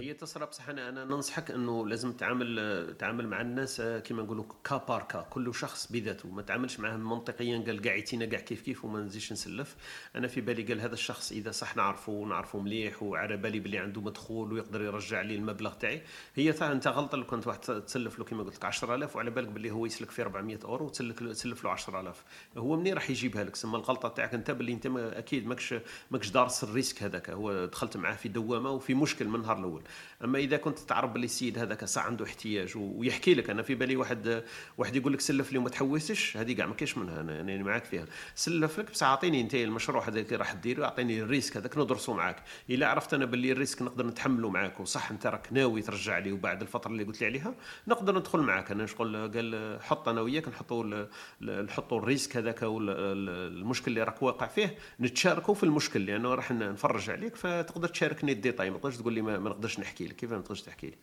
هي 0.00 0.14
تصرى 0.14 0.46
بصح 0.46 0.68
أنا 0.68 0.88
أنا 0.88 1.04
ننصحك 1.04 1.50
أنه 1.50 1.86
لازم 1.86 2.12
تعامل 2.12 2.94
تعامل 2.98 3.28
مع 3.28 3.40
الناس 3.40 3.80
آه، 3.80 3.98
كما 3.98 4.22
نقولوا 4.22 4.44
كا 4.64 4.76
بار 4.76 5.02
كا 5.02 5.26
كل 5.30 5.54
شخص 5.54 5.92
بذاته 5.92 6.28
ما 6.28 6.42
تعاملش 6.42 6.80
معهم 6.80 7.10
منطقيا 7.10 7.64
قال 7.66 7.80
كاع 7.80 7.94
يتينا 7.94 8.26
كاع 8.26 8.40
كيف 8.40 8.62
كيف 8.62 8.84
وما 8.84 9.00
نزيدش 9.00 9.32
نسلف. 9.32 9.76
أنا 10.16 10.28
في 10.28 10.40
بالي 10.40 10.62
قال 10.62 10.80
هذا 10.80 10.94
الشخص 10.94 11.32
إذا 11.32 11.50
صح 11.50 11.76
نعرفه 11.76 12.12
ونعرفه 12.12 12.58
مليح 12.58 13.02
وعلى 13.02 13.36
بالي 13.36 13.60
بلي 13.60 13.78
عنده 13.78 14.00
مدخول 14.00 14.52
ويقدر 14.52 14.82
يرجع 14.82 15.20
لي 15.20 15.34
المبلغ 15.34 15.72
تاعي. 15.74 16.02
هي 16.34 16.52
تاع 16.52 16.72
أنت 16.72 16.88
غلطة 16.88 17.18
لو 17.18 17.26
كنت 17.26 17.46
واحد 17.46 17.60
تسلف 17.60 18.18
له 18.18 18.24
كما 18.24 18.42
قلت 18.42 18.56
لك 18.56 18.64
10000 18.64 19.16
وعلى 19.16 19.30
بالك 19.30 19.48
بلي 19.48 19.70
هو 19.70 19.86
يسلك 19.86 20.10
في 20.10 20.22
400 20.22 20.58
أورو 20.64 20.86
وتسلك 20.86 21.22
له 21.22 21.32
تسلف 21.32 21.64
له 21.64 21.70
10000 21.70 22.24
هو 22.56 22.76
منين 22.76 22.94
راح 22.94 23.10
يجيبها 23.10 23.44
لك؟ 23.44 23.56
سما 23.56 23.76
الغلطة 23.78 24.08
تاعك 24.08 24.34
انت 24.44 24.50
باللي 24.50 24.72
انت 24.72 24.86
ما 24.86 25.18
أكيد 25.18 25.46
ماكش 25.46 25.74
ماكش 26.10 26.30
دارس 26.30 26.64
ال 26.64 26.69
risque 26.69 27.02
هذاك. 27.02 27.30
هو 27.30 27.64
دخلت 27.64 27.96
معاه 27.96 28.14
في 28.14 28.28
دوامة 28.28 28.70
وفي 28.70 28.94
مشكل 28.94 29.28
من 29.28 29.34
النهار 29.34 29.58
الأول. 29.58 29.82
أما 30.24 30.38
إذا 30.38 30.56
كنت 30.56 30.78
تعرف 30.78 31.10
باللي 31.10 31.24
السيد 31.24 31.58
هذاك 31.58 31.84
صح 31.84 32.06
عنده 32.06 32.24
احتياج 32.24 32.72
ويحكي 32.76 33.34
لك 33.34 33.50
أنا 33.50 33.62
في 33.62 33.74
بالي 33.74 33.96
واحد 33.96 34.44
واحد 34.78 34.96
يقول 34.96 35.12
لك 35.12 35.20
سلف 35.20 35.52
لي 35.52 35.58
وما 35.58 35.68
تحوسش 35.68 36.36
هذه 36.36 36.52
كاع 36.52 36.66
ما 36.66 36.74
كاينش 36.74 36.98
منها 36.98 37.20
أنا 37.20 37.40
أنا 37.40 37.62
معاك 37.62 37.84
فيها. 37.84 38.04
سلف 38.34 38.78
لك 38.78 38.90
بس 38.90 39.02
أعطيني 39.02 39.40
أنت 39.40 39.54
المشروع 39.54 40.08
هذاك 40.08 40.32
راح 40.32 40.54
ديره 40.54 40.84
أعطيني 40.84 41.20
ال 41.22 41.27
risque 41.27 41.56
هذاك 41.56 41.78
ندرسه 41.78 42.14
معاك. 42.14 42.42
إلا 42.70 42.88
عرفت 42.88 43.14
أنا 43.14 43.24
باللي 43.24 43.52
ال 43.52 43.56
risque 43.56 43.82
نقدر 43.82 44.06
نتحمله 44.06 44.50
معاك 44.50 44.80
وصح 44.80 45.10
أنت 45.10 45.26
راك 45.26 45.48
ناوي 45.52 45.82
ترجع 45.82 46.18
لي 46.18 46.32
وبعد 46.32 46.62
الفترة 46.62 46.90
اللي 46.90 47.04
قلت 47.04 47.20
لي 47.20 47.26
عليها 47.26 47.54
نقدر 47.88 48.18
ندخل 48.18 48.38
معاك. 48.38 48.70
أنا 48.70 48.86
شغل 48.86 49.32
قال 49.34 49.78
حط 49.82 50.08
أنا 50.08 50.20
وياك 50.20 50.48
نحطوا 50.48 51.06
نحطوا 51.40 51.98
ال 51.98 52.03
risque 52.03 52.36
هذاك 52.36 52.62
والمشكل 52.62 53.90
اللي 53.90 54.02
راك 54.02 54.22
واقع 54.24 54.46
فيه 54.46 54.78
نتشاركوا 55.00 55.54
في 55.54 55.62
المشكل 55.64 56.06
لأنه 56.06 56.34
راح 56.34 56.52
نفرج 56.52 57.10
عليك 57.10 57.36
فتقدر 57.36 57.88
تشاركني 57.88 58.32
الديتاي. 58.32 58.70
ما 58.70 58.78
تقدرش 58.78 58.96
تقول 58.96 59.12
لي 59.12 59.22
ما 59.22 59.38
ما 59.38 59.50
نقدرش 59.50 59.80
نحكي 59.80 60.06
لك. 60.06 60.16
كيف 60.16 60.32
ما 60.32 60.40
تقدرش 60.40 60.62
تحكي 60.62 60.86
لي؟ 60.86 60.96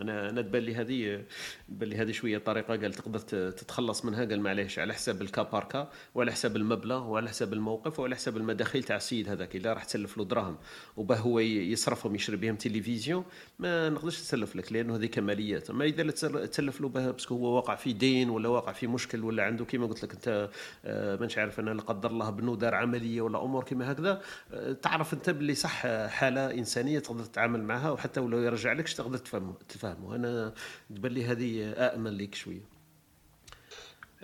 أنا 0.00 0.30
أنا 0.30 0.42
تبان 0.42 0.62
لي 0.62 0.74
هذه 0.74 1.24
تبان 1.68 1.88
لي 1.88 1.96
هذه 1.96 2.12
شوية 2.12 2.38
طريقة. 2.38 2.76
قال 2.76 2.94
تقدر 2.94 3.18
تتخلص 3.50 4.04
منها؟ 4.04 4.24
قال 4.24 4.40
معليش 4.40 4.78
على 4.78 4.94
حساب 4.94 5.22
ال 5.22 5.27
cas 5.27 5.42
par 5.42 5.66
cas 5.66 5.90
وعلى 6.14 6.32
حساب 6.32 6.56
المبلغ 6.56 7.08
وعلى 7.08 7.28
حساب 7.28 7.52
الموقف 7.52 8.00
وعلى 8.00 8.16
حساب 8.16 8.36
المداخيل 8.36 8.82
تاع 8.82 8.96
السيد 8.96 9.28
هذاك. 9.28 9.56
إلا 9.56 9.72
راح 9.72 9.84
تسلف 9.84 10.18
له 10.18 10.24
دراهم 10.24 10.56
وباه 10.96 11.16
هو 11.16 11.38
يصرفهم 11.38 12.14
يشري 12.14 12.36
بهم 12.36 12.56
تلفزيون. 12.56 13.24
ما 13.58 13.88
نقدرش 13.88 14.20
نسلف 14.20 14.56
لك 14.56 14.72
لأنه 14.72 14.96
هذه 14.96 15.06
كماليات. 15.06 15.70
أما 15.70 15.84
إذا 15.84 16.10
تسلف 16.46 16.80
له 16.80 16.88
بها 16.88 17.10
parce 17.10 17.25
que 17.25 17.34
هو 17.34 17.56
واقع 17.56 17.74
في 17.74 17.92
دين 17.92 18.30
ولا 18.30 18.48
واقع 18.48 18.72
في 18.72 18.86
مشكل 18.86 19.24
ولا 19.24 19.42
عنده 19.42 19.64
كيما 19.64 19.86
قلت 19.86 20.04
لك 20.04 20.12
أنت 20.12 20.50
آه، 20.84 21.16
مانيش 21.16 21.38
عارف 21.38 21.60
أنا 21.60 21.70
لا 21.70 21.82
قدر 21.82 22.10
الله 22.10 22.30
بنو 22.30 22.54
دار 22.54 22.74
عملية 22.74 23.20
ولا 23.20 23.44
أمور 23.44 23.64
كيما 23.64 23.92
هكذا 23.92 24.22
آه، 24.52 24.72
تعرف 24.72 25.14
أنت 25.14 25.30
باللي 25.30 25.54
صح 25.54 25.86
حالة 26.06 26.50
إنسانية 26.54 26.98
تقدر 26.98 27.24
تتعامل 27.24 27.62
معها 27.62 27.90
وحتى 27.90 28.20
ولو 28.20 28.38
يرجع 28.38 28.72
لكش 28.72 28.94
تقدر 28.94 29.18
تفهمه 29.18 29.54
تفهمه 29.92 30.14
أنا 30.16 30.54
تبان 30.96 31.12
لي 31.12 31.24
هذه 31.24 31.72
آمن 31.94 32.10
ليك 32.10 32.34
شوية. 32.34 32.62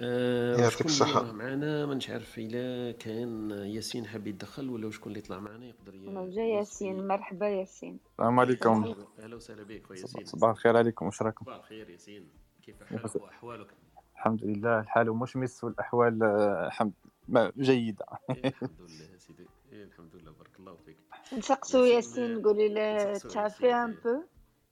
آه، 0.02 0.56
يعطيك 0.56 0.86
الصحة. 0.86 1.32
معنا؟ 1.32 1.86
مانيش 1.86 2.10
عارف 2.10 2.38
إلا 2.38 2.92
كان 2.92 3.50
ياسين 3.50 4.06
حاب 4.06 4.26
يتدخل 4.26 4.70
ولا 4.70 4.86
وشكون 4.86 5.12
اللي 5.12 5.18
يطلع 5.24 5.38
معنا؟ 5.38 5.66
يقدر 5.66 5.94
ي- 5.94 5.98
موجة 6.08 6.40
ياسين. 6.40 7.06
مرحبا 7.06 7.48
ياسين. 7.48 7.98
السلام 8.12 8.40
عليكم. 8.40 8.94
أهلا 9.18 9.36
وسهلا. 9.36 9.62
بك 9.62 9.86
خويا 9.86 10.00
ياسين. 10.00 10.24
صباح 10.24 10.50
الخير 10.50 10.76
عليكم. 10.76 11.06
واش 11.06 11.22
راكم؟ 11.22 11.44
صباح 11.44 11.56
الخير 11.56 11.90
ياسين. 11.90 12.28
كيف 12.62 12.80
يا 12.80 12.86
حالك 12.86 13.16
واحوالك 13.16 13.66
الحمد 14.14 14.44
لله. 14.44 14.80
الحال 14.80 15.10
مشمس 15.10 15.64
والأحوال 15.64 16.22
آه، 16.22 16.68
حمد 16.70 16.92
ما 17.28 17.52
جيدة. 17.58 18.06
إيه، 18.30 18.46
الحمد 18.48 18.70
لله 18.80 19.18
سيدي. 19.18 19.46
إيه، 19.72 19.84
الحمد 19.84 20.16
لله. 20.16 20.32
بارك 20.32 20.50
الله 20.58 20.76
فيك. 20.86 20.96
نسقسو 21.38 21.84
ياسين، 21.84 22.34
نقولي 22.34 22.68
له 22.68 23.18
t'as 23.18 23.46
fait 23.46 23.74
un. 23.74 23.94
peu 24.04 24.22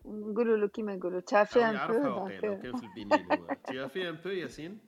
نقولوا 0.08 0.56
له 0.56 0.68
كيما 0.68 0.94
يقولوا 0.94 1.20
t'as 1.20 1.42
fait 1.42 1.64
un 1.64 1.86
peu 1.86 2.08
وقيلا 2.08 2.40
donc 2.40 2.58
وكان 2.58 2.76
في 2.76 2.86
البنين 2.86 3.32
هو. 3.32 3.46
tu 3.66 3.88
fais 3.88 4.08
un 4.08 4.14
peu 4.14 4.28
ياسين 4.28 4.78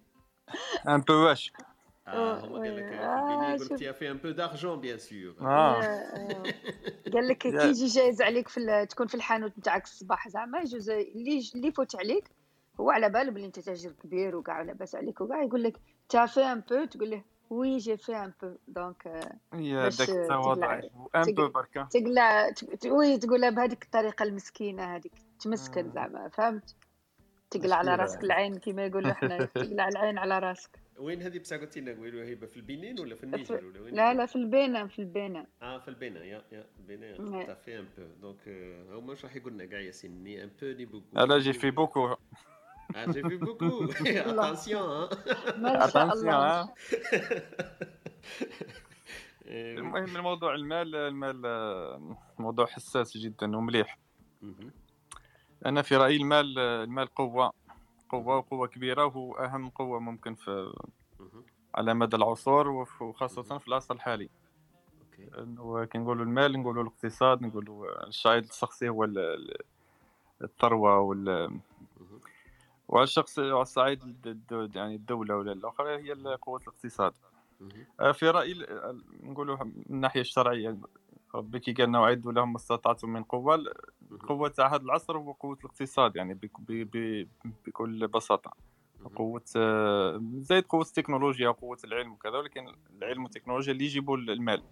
un 0.88 1.01
peu 1.01 1.14
واش؟ 1.14 1.53
آه 2.09 2.41
هو 2.41 2.57
قال 2.57 2.77
لك 2.77 2.89
في 2.89 2.95
آه، 2.95 3.55
البنين 3.55 3.93
fait 3.93 4.11
un 4.11 4.16
peu 4.16 4.30
d'argent 4.30 4.80
bien 4.80 4.99
sûr 4.99 5.34
آه، 5.41 6.43
قال 7.14 7.29
لك 7.29 7.39
كي 7.39 7.49
يجي 7.49 7.87
جايز 7.87 8.23
عليك 8.23 8.49
في 8.49 8.87
تكون 8.91 9.07
في 9.07 9.14
الحانوت 9.14 9.59
نتاعك 9.59 9.85
الصباح 9.85 10.29
زعما 10.29 10.59
يجوز 10.59 10.91
اللي 10.91 11.41
اللي 11.55 11.68
يفوت 11.68 11.97
عليك 11.97 12.31
هو 12.81 12.91
على 12.91 13.09
باله 13.09 13.31
بلي 13.31 13.47
أنت 13.47 13.61
تاجر 13.61 13.93
كبير 13.93 14.37
وكاع 14.37 14.62
لاباس 14.62 14.95
عليك 14.95 15.21
وكاع 15.21 15.43
يقول 15.43 15.62
لك 15.62 15.81
t'as 16.09 16.24
fait 16.24 16.41
un 16.41 16.61
peu 16.61 16.84
تقول 16.85 17.11
له 17.11 17.23
وي 17.51 17.78
جي 17.78 17.96
في 17.96 18.16
ان 18.16 18.32
بو 18.42 18.48
دونك 18.68 19.07
آه، 19.07 19.57
يا 19.57 19.88
داك 19.88 20.09
التواضع 20.11 20.80
تقلع- 20.80 20.90
ان 21.16 21.34
بو 21.34 21.48
بركة. 21.48 21.82
تقلع 21.90 22.51
وي 22.86 23.18
تقولها 23.18 23.51
بهذيك 23.51 23.82
الطريقة 23.84 24.22
المسكينة 24.22 24.96
هذيك. 24.96 25.12
تمسكن 25.40 25.84
مم. 25.84 25.90
زعما 25.92 26.28
فهمت؟ 26.28 26.74
تقلع 27.51 27.76
على. 27.76 27.94
راسك 27.94 28.24
العين 28.24 28.59
كما 28.59 28.86
يقولوا 28.86 29.11
إحنا 29.11 29.38
تقلع 29.55 29.88
العين 29.88 30.18
على 30.18 30.38
راسك. 30.38 30.70
وين 30.98 31.22
هذه 31.22 31.38
بصح 31.38 31.57
قلت 31.57 31.78
لنا 31.78 32.01
وين 32.01 32.14
هي؟ 32.14 32.36
في 32.36 32.57
البنين 32.57 33.01
ولا 33.01 33.14
في 33.14 33.24
النيجر 33.24 33.64
ولا 33.64 33.80
وين 33.80 33.94
لا؟ 33.94 34.14
لا 34.14 34.26
في 34.26 34.36
البينه 34.36 34.86
في 34.86 34.98
البينه 34.98 35.46
آه 35.62 35.78
في 35.78 35.88
البناء 35.88 36.24
يا 36.24 36.42
يا 36.53 36.66
البناء 36.80 37.16
Ouais. 37.42 37.46
تا 37.46 37.55
في 37.55 37.78
ان 37.78 37.84
بو 37.98 38.05
دونك 38.22 38.48
آه، 38.48 38.92
هو 38.92 39.09
واش 39.11 39.24
راح 39.24 39.36
يقول 39.36 39.53
لنا 39.53 39.64
كاع 39.66 39.80
ياسين 39.80 40.24
ني 40.24 40.44
ان 40.44 40.51
بو 40.62 40.66
ني 40.66 40.84
بوكو 40.84 41.07
الا 41.16 41.38
جي 41.38 41.53
في 41.53 41.70
بوكو 41.70 42.14
fait 42.93 43.36
beaucoup 43.36 43.84
attention 43.84 45.09
ما 45.57 45.86
شاء 45.86 45.88
attention 45.88 46.34
الله 46.34 46.61
ها 46.61 46.74
المهم 49.47 50.16
الموضوع 50.16 50.55
المال 50.55 50.95
المال 50.97 51.43
موضوع 52.38 52.66
حساس 52.66 53.16
جدا 53.16 53.57
ومليح. 53.57 53.99
أنا 55.66 55.82
في 55.82 55.97
رأيي 55.97 56.16
المال 56.16 56.59
المال 56.59 57.07
قوة. 57.07 57.53
قوة 58.09 58.36
وقوة 58.36 58.66
كبيرة 58.68 59.05
وهو 59.05 59.34
أهم 59.34 59.68
قوة 59.68 60.01
ممكن 60.01 60.34
في 60.34 60.72
على 61.74 61.95
مدى 61.95 62.16
العصور 62.16 62.68
وخاصة 63.01 63.59
في 63.59 63.68
العصر 63.68 63.95
الحالي. 63.95 64.28
OK. 65.01 65.43
إنه 65.43 65.84
كنقولوا 65.84 66.24
المال 66.24 66.61
نقولوا 66.61 66.82
الاقتصاد 66.82 67.43
نقولوا 67.43 68.07
الشاهد 68.09 68.45
الشخصي 68.45 68.88
هو 68.88 69.05
ال- 69.05 69.18
ال- 69.18 69.62
الثروة 70.43 70.99
وال 70.99 71.61
وعلى 72.91 73.05
الشخص 73.05 73.38
على 73.38 73.62
الصعيد 73.62 74.26
يعني 74.74 74.95
الدولة 74.95 75.36
ولا 75.36 75.53
الأخرى 75.53 75.97
هي 75.97 76.12
قوة 76.43 76.61
الاقتصاد. 76.61 77.12
آه، 78.01 78.12
في 78.12 78.30
رايي 78.30 78.66
نقولوا 79.22 79.64
من 79.64 79.72
الناحية 79.91 80.20
الشرعية 80.20 80.76
ربي 81.34 81.59
كي 81.61 81.72
قال 81.72 81.97
وأعدوا 81.97 82.32
لهم 82.32 82.51
ما 82.53 82.57
استطعتم 82.57 83.09
من 83.11 83.22
قوة 83.22 83.64
القوه 84.12 84.49
تاع 84.49 84.74
هذا 84.74 84.82
العصر 84.82 85.18
هو 85.18 85.32
قوة 85.32 85.59
الاقتصاد 85.61 86.16
يعني 86.16 86.34
بك- 86.34 86.61
ب- 86.61 86.91
ب- 86.97 87.28
بكل 87.66 88.07
بساطة. 88.09 88.53
قوة 89.16 89.45
آه، 89.57 90.20
زائد 90.38 90.64
قوة 90.64 90.82
التكنولوجيا 90.82 91.49
وقوة 91.49 91.78
العلم 91.84 92.12
وكذا 92.12 92.38
ولكن 92.38 92.74
العلم 92.99 93.22
والتكنولوجيا 93.22 93.72
اللي 93.72 93.84
يجيبوا 93.84 94.16
المال. 94.16 94.62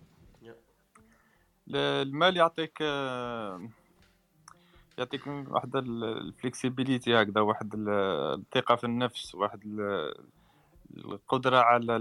المال 1.75 2.37
يعطيك 2.37 2.79
يعطيك 4.99 5.27
واحد 5.27 5.77
الفلكسيبيليتي 5.77 7.23
هكذا 7.23 7.41
واحد 7.41 7.75
ال- 7.75 7.89
الثقة 8.41 8.77
في 8.77 8.85
النفس 8.85 9.35
واحد 9.35 9.61
ال- 9.65 10.15
القدرة 10.97 11.59
على 11.59 11.93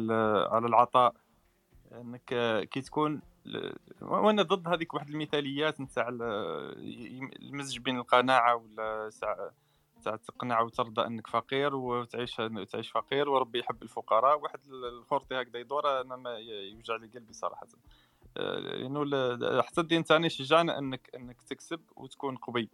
على 0.52 0.68
العطاء. 0.68 1.14
إنك 1.92 2.26
كي 2.70 2.82
تكون 2.82 3.22
وأنا 4.02 4.42
ضد 4.42 4.68
هذيك 4.68 4.94
واحد 4.94 5.10
المثاليات 5.10 5.82
نتاع 5.82 6.08
المزج 7.42 7.78
بين 7.80 7.98
القناعة 7.98 8.56
ولا 8.56 9.10
تاع 10.04 10.16
تقنع 10.16 10.62
وترضى 10.62 11.06
إنك 11.06 11.28
فقير 11.28 11.76
وتعيش 11.76 12.36
تعيش 12.72 12.92
فقير 12.92 13.30
وربي 13.30 13.60
يحب 13.60 13.84
الفقراء. 13.84 14.40
واحد 14.40 14.60
الخرطي 14.68 15.42
هكذا 15.42 15.60
يدور 15.60 16.02
أنا 16.02 16.16
ما 16.16 16.38
يوجع 16.38 16.96
لي 16.96 17.08
قلبي 17.08 17.34
صراحة. 17.34 17.68
لأنه 18.36 19.62
حتى 19.62 19.82
الدين 19.82 20.04
تاعنا 20.04 20.26
يشجعنا 20.26 20.78
إنك 20.78 21.10
إنك 21.16 21.42
تكسب 21.42 21.82
وتكون 21.96 22.36
قوي. 22.36 22.70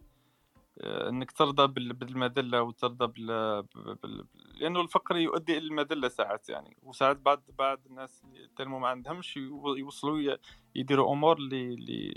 إنك 0.82 1.32
ترضى 1.32 1.66
بال- 1.66 1.92
بالمذلة 1.92 2.62
وترضى 2.62 3.06
بال... 3.06 3.62
بال... 4.02 4.24
لأنه 4.60 4.80
الفقر 4.80 5.16
يؤدي 5.16 5.58
إلى 5.58 5.66
المذلة 5.66 6.08
ساعات 6.08 6.48
يعني 6.48 6.76
وساعات 6.82 7.16
بعض 7.16 7.42
بعض 7.58 7.80
الناس 7.86 8.22
اللي 8.24 8.48
تنمو 8.56 8.78
ما 8.78 8.88
عندهمش 8.88 9.36
يو- 9.36 9.74
يوصلوا 9.74 10.36
يديروا 10.74 11.12
أمور 11.12 11.36
اللي 11.36 11.74
اللي 11.74 12.14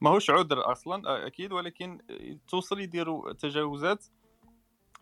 ماهوش 0.00 0.30
عذر 0.30 0.72
أصلا 0.72 1.08
آه، 1.08 1.26
أكيد 1.26 1.52
ولكن 1.52 1.98
توصل 2.48 2.80
يديروا 2.80 3.32
تجاوزات 3.32 4.04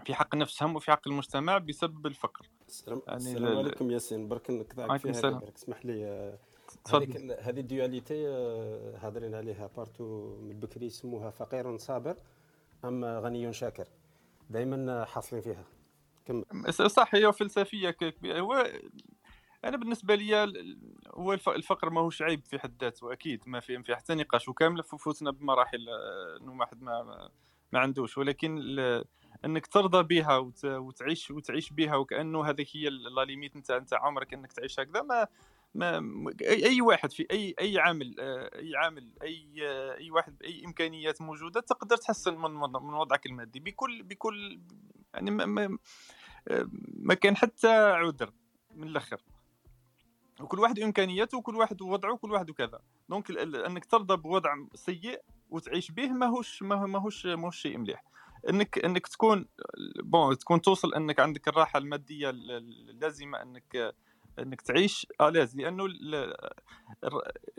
في 0.05 0.15
حق 0.15 0.35
نفسهم 0.35 0.77
وفي 0.77 0.91
حق 0.91 1.09
المجتمع 1.09 1.59
بسبب 1.59 2.07
الفقر. 2.07 2.47
السلام, 2.69 3.03
يعني 3.07 3.17
السلام 3.19 3.53
ال- 3.53 3.59
عليكم 3.59 3.91
ياسين 3.91 4.29
برك 4.29 4.51
نقطعك 4.51 5.01
فيها 5.01 5.11
السلام. 5.11 5.39
برك 5.39 5.55
اسمح 5.55 5.87
لي 5.87 6.05
آه، 6.07 6.39
هذه 7.41 7.61
ال 7.61 7.69
dualité 7.69 8.29
آه، 8.29 8.97
هادرين 8.99 9.35
عليها 9.35 9.71
partout 9.77 10.37
من 10.43 10.61
بكري 10.61 10.87
يسموها 10.87 11.31
فقير 11.31 11.77
صابر. 11.77 12.17
أم 12.85 13.05
غني 13.05 13.53
شاكر؟ 13.53 13.89
دائما 14.51 15.05
حاصلين 15.05 15.43
فيها. 15.43 15.65
كمل 16.25 16.75
صح 16.75 17.15
هي 17.15 17.33
فلسفية. 17.33 17.97
هو 18.25 18.67
أنا 19.65 19.77
بالنسبة 19.77 20.15
لي 20.15 20.53
هو 21.15 21.33
الف- 21.33 21.49
الفقر 21.49 21.91
ماهوش 21.91 22.23
عيب 22.23 22.45
في 22.45 22.59
حد 22.59 22.75
ذاته 22.85 23.13
أكيد 23.13 23.43
ما 23.47 23.61
في 23.61 23.83
في 23.83 23.97
حتى 23.97 24.15
نقاش 24.15 24.49
وكامله 24.49 24.83
فوتنا 24.83 25.31
بمراحل 25.31 25.89
آه، 25.89 26.39
إنه 26.41 26.59
واحد 26.61 26.83
ما 26.83 27.03
ما- 27.03 27.79
عندوش. 27.79 28.19
ولكن 28.19 28.59
إنك 29.45 29.67
ترضى 29.67 30.03
بها 30.03 30.37
وت- 30.37 30.65
وتعيش 30.65 31.31
وتعيش 31.31 31.73
بها 31.73 31.97
وكأنه 31.97 32.45
هذيك 32.45 32.77
هي 32.77 32.89
la 32.89 33.25
limite 33.25 33.57
نتاع 33.57 33.85
عمرك 33.93 34.35
إنك 34.35 34.53
تعيش 34.53 34.81
هكذا 34.81 35.03
ما 35.03 35.27
ما 35.75 35.99
أي 36.43 36.67
أي 36.67 36.81
واحد 36.81 37.13
في 37.13 37.27
أي 37.31 37.55
أي 37.61 37.79
عامل 37.79 38.17
آه، 38.21 38.59
أي 38.59 38.77
عامل 38.77 39.13
أي 39.23 39.47
أي 39.99 40.11
واحد 40.11 40.39
بأي 40.39 40.65
إمكانيات 40.67 41.21
موجودة 41.21 41.61
تقدر 41.61 41.97
تحسن 41.97 42.35
من 42.35 42.51
من 42.51 42.73
من 42.73 42.95
وضعك 42.95 43.27
المادي. 43.27 43.61
بكل 43.61 44.03
بكل 44.03 44.61
يعني 45.15 45.31
ما, 45.31 45.47
ما, 45.47 45.79
آه، 46.49 46.69
ما 46.89 47.15
كان 47.15 47.37
حتى 47.37 47.69
عذر 47.69 48.33
من 48.75 48.89
الأخر. 48.89 49.21
وكل 50.41 50.59
واحد 50.59 50.79
إمكانياته 50.79 51.39
وكل 51.39 51.57
واحد 51.57 51.83
وضعه 51.83 52.13
وكل 52.13 52.33
واحد 52.33 52.51
وكذا. 52.51 52.81
donc 53.09 53.31
أنك 53.67 53.85
ترضى 53.85 54.17
بوضع 54.17 54.55
سيء 54.75 55.21
وتعيش 55.51 55.91
به 55.91 56.09
ماهوش 56.09 56.63
ماهوش 56.63 57.27
ماهوش 57.27 57.57
شيء 57.57 57.79
مليح. 57.79 58.05
أنك 58.49 58.85
أنك 58.85 59.07
تكون 59.07 59.49
bon 60.03 60.39
تكون 60.39 60.61
توصل 60.61 60.95
أنك 60.95 61.21
عندك 61.21 61.49
الراحة 61.49 61.79
المادية 61.79 62.31
اللازمة 62.31 63.43
أنك 63.43 63.95
انك 64.39 64.61
تعيش 64.61 65.07
الاز 65.21 65.57
لأنه 65.57 65.85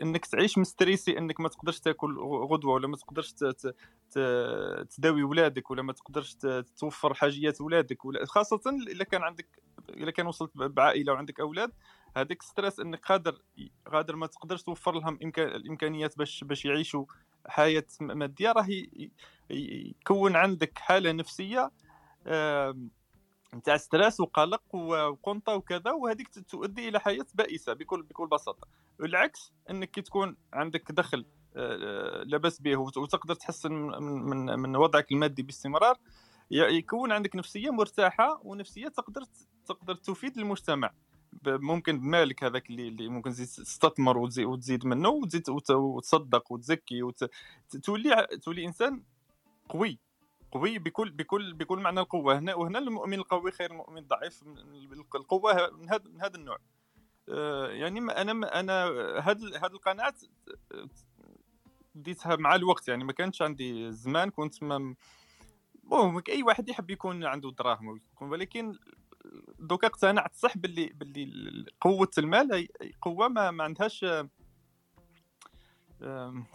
انك 0.02 0.26
تعيش 0.26 0.58
م 0.58 0.66
stressé 0.66 1.18
انك 1.18 1.40
ما 1.40 1.48
تقدرش 1.48 1.80
تاكل 1.80 2.18
غدوة 2.20 2.74
ولا 2.74 2.88
ما 2.88 2.96
تقدرش 2.96 3.34
تداوي 4.90 5.22
ولادك 5.22 5.70
ولا 5.70 5.82
ما 5.82 5.92
تقدرش 5.92 6.34
توفر 6.78 7.14
حاجيات 7.14 7.60
ولادك 7.60 8.04
ولا 8.04 8.26
خاصة 8.26 8.60
اذا 8.88 9.04
كان 9.04 9.22
عندك 9.22 9.62
اذا 9.96 10.10
كان 10.10 10.26
وصلت 10.26 10.56
بعائلة 10.56 11.12
وعندك 11.12 11.40
أولاد 11.40 11.72
هذاك 12.16 12.42
stress 12.42 12.80
إنك 12.80 13.06
قادر 13.06 13.38
قادر 13.92 14.16
ما 14.16 14.26
تقدرش 14.26 14.62
توفر 14.62 14.92
لهم 14.92 15.18
الإمكانيات 15.38 16.18
باش 16.18 16.44
باش 16.44 16.64
يعيشوا 16.64 17.04
حياة 17.46 17.86
مادية 18.00 18.52
راه 18.52 18.66
يكون 19.50 20.36
عندك 20.36 20.78
حالة 20.78 21.12
نفسية 21.12 21.70
نتاع 23.54 23.76
stress 23.76 24.20
وقلق 24.20 24.74
وقنطة 24.74 25.54
وكذا 25.54 25.90
وهذيك 25.90 26.28
تؤدي 26.48 26.88
إلى 26.88 27.00
حياة 27.00 27.26
بائسة 27.34 27.72
بكل 27.72 28.02
بكل 28.02 28.26
بساطة. 28.26 28.68
بالعكس 28.98 29.52
إنك 29.70 29.90
كي 29.90 30.02
تكون 30.02 30.36
عندك 30.52 30.92
دخل 30.92 31.26
آه، 31.56 32.22
لاباس 32.22 32.60
به 32.60 32.76
وتقدر 32.76 33.34
تحسن 33.34 33.72
من 34.02 34.58
من 34.58 34.76
وضعك 34.76 35.12
المادي 35.12 35.42
باستمرار 35.42 35.98
يكون 36.50 37.12
عندك 37.12 37.36
نفسية 37.36 37.70
مرتاحة 37.70 38.40
ونفسية 38.44 38.88
تقدر 38.88 39.22
تقدر 39.66 39.94
تفيد 39.94 40.38
المجتمع. 40.38 40.90
ممكن 41.46 42.00
بمالك 42.00 42.44
هذاك 42.44 42.70
اللي, 42.70 42.88
اللي 42.88 43.08
ممكن 43.08 43.30
تستثمر 43.30 44.18
وتزيد, 44.18 44.46
وتزيد 44.46 44.86
منه 44.86 45.08
وتزيد 45.08 45.50
وتصدق 45.70 46.52
وتزكي 46.52 47.02
وتولي 47.02 48.26
تولي 48.42 48.66
إنسان 48.66 49.02
قوي. 49.68 49.98
قوي 50.52 50.78
بكل 50.78 51.10
بكل 51.10 51.54
بكل 51.54 51.78
معنى 51.78 52.00
القوة. 52.00 52.38
هنا 52.38 52.54
وهنا 52.54 52.78
المؤمن 52.78 53.18
القوي 53.18 53.52
خير 53.52 53.70
المؤمن 53.70 53.98
الضعيف 53.98 54.42
القوة 55.14 55.70
من 55.70 55.90
هذا 55.90 56.04
من 56.04 56.22
هذا 56.22 56.36
النوع. 56.36 56.58
آه، 57.28 57.66
يعني 57.66 58.00
أنا 58.00 58.60
أنا 58.60 58.86
هذه 59.18 59.56
هذه 59.56 59.72
القناعات 59.72 60.20
بديتها 61.94 62.36
مع 62.36 62.54
الوقت. 62.54 62.88
يعني 62.88 63.04
ما 63.04 63.12
كانش 63.12 63.42
عندي 63.42 63.92
زمان 63.92 64.30
كنت 64.30 64.62
ما 64.62 64.94
أي 66.28 66.42
واحد 66.42 66.68
يحب 66.68 66.90
يكون 66.90 67.24
عنده 67.24 67.50
دراهم 67.50 68.00
ولكن 68.20 68.78
دوكا 69.58 69.86
اقتنعت 69.86 70.34
صح 70.34 70.58
باللي 70.58 70.86
باللي 70.86 71.66
قوة 71.80 72.10
المال 72.18 72.68
قوة 73.00 73.28
ما, 73.28 73.50
ما 73.50 73.64
عندهاش 73.64 74.04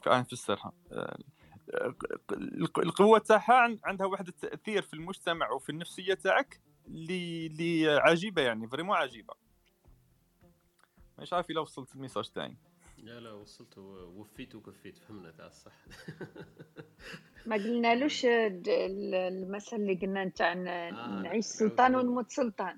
كيف 0.03 0.07
نفسرها 0.07 0.71
القوة 2.77 3.19
تاعها 3.19 3.77
عندها 3.83 4.07
واحد 4.07 4.27
التاثير 4.27 4.81
في 4.81 4.93
المجتمع 4.93 5.51
وفي 5.51 5.69
النفسية 5.69 6.13
تاعك 6.13 6.61
اللي 6.87 7.47
اللي 7.47 7.89
عجيبه 7.89 8.41
يعني 8.41 8.67
vraiment 8.67 8.97
عجيبة. 8.97 9.33
مش 11.19 11.33
عارف 11.33 11.49
إلا 11.49 11.61
وصلت 11.61 11.95
ال 11.95 12.00
message 12.00 12.29
تاعي. 12.29 12.57
لا 12.97 13.19
لا 13.19 13.31
وصلت 13.31 13.77
وفيت 13.77 14.55
وكفيت 14.55 14.97
فهمنا 14.97 15.31
تاع 15.31 15.47
الصح. 15.47 15.85
ما 17.47 17.55
قلنالوش 17.55 18.25
المثل 18.25 19.75
اللي 19.75 19.95
قلنا 19.95 20.25
نتاع 20.25 20.51
آه، 20.51 21.21
نعيش 21.21 21.45
سلطان 21.45 21.95
ونموت 21.95 22.31
سلطان. 22.31 22.77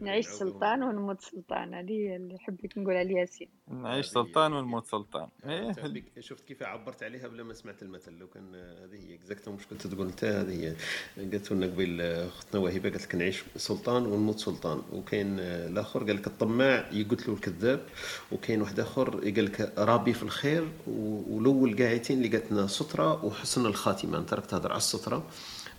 نعيش 0.00 0.26
سلطان 0.26 0.82
ونموت 0.82 1.20
سلطان. 1.20 1.74
هذه 1.74 2.16
اللي 2.16 2.38
حبيت 2.38 2.78
نقولها 2.78 3.04
لياسين. 3.04 3.48
نعيش 3.68 4.06
سلطان 4.06 4.52
ونموت 4.52 4.86
سلطان. 4.86 5.28
إيه. 5.44 5.72
شفت 6.20 6.44
كيف 6.44 6.62
عبرت 6.62 7.02
عليها 7.02 7.28
بلا 7.28 7.42
ما 7.42 7.54
سمعت 7.54 7.82
المثل. 7.82 8.12
لو 8.12 8.26
كان 8.26 8.54
هذه 8.54 9.08
هي 9.08 9.14
اكزاكتوم 9.14 9.54
مش 9.54 9.66
كنت 9.66 9.86
تقول 9.86 10.06
أنت 10.06 10.24
هذه 10.24 10.64
هي. 10.64 10.76
قالت 11.16 11.52
لنا 11.52 11.66
قبيل 11.66 12.00
أختنا 12.00 12.60
وهبه 12.60 12.90
قالت 12.90 13.04
لك 13.04 13.14
نعيش 13.14 13.44
سلطان 13.56 14.06
ونموت 14.06 14.38
سلطان. 14.38 14.82
وكاين 14.92 15.38
الآخر 15.40 16.04
قال 16.04 16.16
لك 16.16 16.26
الطماع 16.26 16.88
يقتل 16.92 17.24
له 17.28 17.34
الكذاب. 17.34 17.86
وكاين 18.32 18.62
واحد 18.62 18.80
آخر 18.80 19.10
قال 19.10 19.44
لك 19.44 19.72
رابي 19.78 20.12
في 20.12 20.22
الخير. 20.22 20.68
والأول 20.86 21.76
قاعدين 21.76 22.16
اللي 22.16 22.28
قالت 22.28 22.52
لنا 22.52 22.66
سترة 22.66 23.24
وحسن 23.24 23.66
الخاتمة. 23.66 24.18
أنت 24.18 24.34
راك 24.34 24.46
تهضر 24.46 24.70
على 24.70 24.78
السترة. 24.78 25.30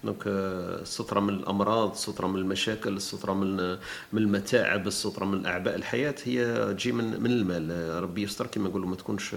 دونك 0.03 0.23
السترة 0.27 1.19
من 1.19 1.29
الأمراض 1.29 1.91
السترة 1.91 2.27
من 2.27 2.39
المشاكل 2.39 2.97
السترة 2.97 3.33
من 3.33 3.71
من 4.13 4.21
المتاعب 4.21 4.87
السترة 4.87 5.25
من 5.25 5.45
أعباء 5.45 5.75
الحياة 5.75 6.15
هي 6.23 6.73
تجي 6.73 6.91
من 6.91 7.23
من 7.23 7.31
المال. 7.31 8.03
ربي 8.03 8.21
يستر 8.21 8.47
كما 8.47 8.69
نقولوا 8.69 8.89
ما 8.89 8.95
تكونش 8.95 9.35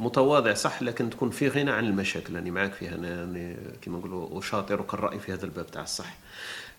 متواضع 0.00 0.54
صح 0.54 0.82
لكن 0.82 1.10
تكون 1.10 1.30
في 1.30 1.48
غنى 1.48 1.70
عن 1.70 1.84
المشاكل. 1.84 2.34
يعني 2.34 2.50
معك 2.50 2.72
فيها 2.72 2.94
أنا 2.94 3.08
يعني 3.08 3.56
كما 3.82 3.98
نقولوا 3.98 4.38
أشاطرك 4.38 4.94
الرأي 4.94 5.18
في 5.18 5.32
هذا 5.32 5.44
الباب 5.44 5.66
تاع 5.66 5.82
الصح. 5.82 6.16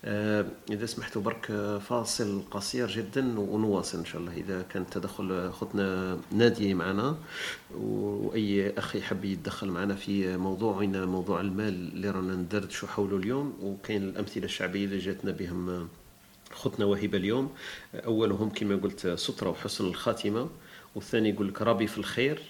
آه، 0.04 0.46
إذا 0.70 0.86
سمحتوا 0.86 1.22
برك 1.22 1.50
آه، 1.50 1.78
فاصل 1.78 2.42
قصير 2.50 2.88
جدا 2.88 3.40
ونواصل 3.40 3.98
إن 3.98 4.04
شاء 4.04 4.20
الله. 4.20 4.32
إذا 4.36 4.62
كان 4.62 4.90
تدخل 4.90 5.48
أختنا 5.48 6.18
نادية 6.32 6.74
معنا 6.74 7.16
وأي 7.74 8.78
أخ 8.78 8.96
يحب 8.96 9.24
يتدخل 9.24 9.68
معنا 9.68 9.94
في 9.94 10.36
موضوعنا 10.36 11.06
موضوع 11.06 11.40
المال 11.40 11.68
اللي 11.92 12.10
رانا 12.10 12.34
ندردشوا 12.34 12.88
حوله 12.88 13.16
اليوم 13.16 13.58
وكاين 13.62 14.02
الأمثلة 14.02 14.44
الشعبية 14.44 14.84
اللي 14.84 14.98
جاتنا 14.98 15.30
بهم 15.32 15.88
خطنا 16.52 16.84
وهبة 16.84 17.18
اليوم. 17.18 17.50
أولهم 17.94 18.50
كما 18.50 18.76
قلت 18.76 19.08
سترة 19.08 19.50
وحسن 19.50 19.86
الخاتمة 19.86 20.48
والثاني 20.94 21.28
يقول 21.28 21.48
لك 21.48 21.62
ربي 21.62 21.86
في 21.86 21.98
الخير 21.98 22.42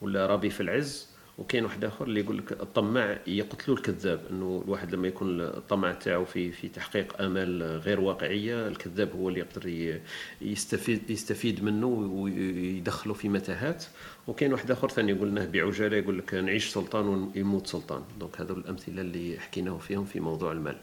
ولا 0.00 0.26
ربي 0.26 0.50
في 0.50 0.60
العز. 0.60 1.09
وكاين 1.40 1.64
واحد 1.64 1.84
آخر 1.84 2.04
اللي 2.04 2.20
يقول 2.20 2.38
لك 2.38 2.52
الطماع 2.52 3.18
يقتلوا 3.26 3.76
الكذاب 3.76 4.20
إنه 4.30 4.62
الواحد 4.64 4.94
لما 4.94 5.08
يكون 5.08 5.40
الطمع 5.40 5.92
تاعو 5.92 6.24
في 6.24 6.52
في 6.52 6.68
تحقيق 6.68 7.22
آمال 7.22 7.62
غير 7.62 8.00
واقعية 8.00 8.68
الكذاب 8.68 9.12
هو 9.16 9.28
اللي 9.28 9.40
يقدر 9.40 9.94
يستفيد 10.40 11.10
يستفيد 11.10 11.64
منه 11.64 11.86
ويدخله 11.86 13.14
في 13.14 13.28
متاهات. 13.28 13.84
وكاين 14.26 14.52
واحد 14.52 14.70
آخر 14.70 14.88
ثاني 14.88 15.12
قلناه 15.12 15.46
بعجاله 15.46 15.96
يقول 15.96 16.18
لك 16.18 16.34
نعيش 16.34 16.68
سلطان 16.68 17.08
ويموت 17.08 17.66
سلطان. 17.66 18.02
donc 18.20 18.40
هذو 18.40 18.54
الأمثلة 18.54 19.00
اللي 19.02 19.40
حكيناه 19.40 19.78
فيهم 19.78 20.04
في 20.04 20.20
موضوع 20.20 20.52
المال. 20.52 20.76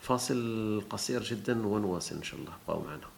فاصل 0.00 0.82
قصير 0.90 1.22
جدا 1.22 1.66
ونواصل 1.66 2.16
إن 2.16 2.22
شاء 2.22 2.40
الله. 2.40 2.52
بقاو 2.66 2.82
معنا. 2.82 3.14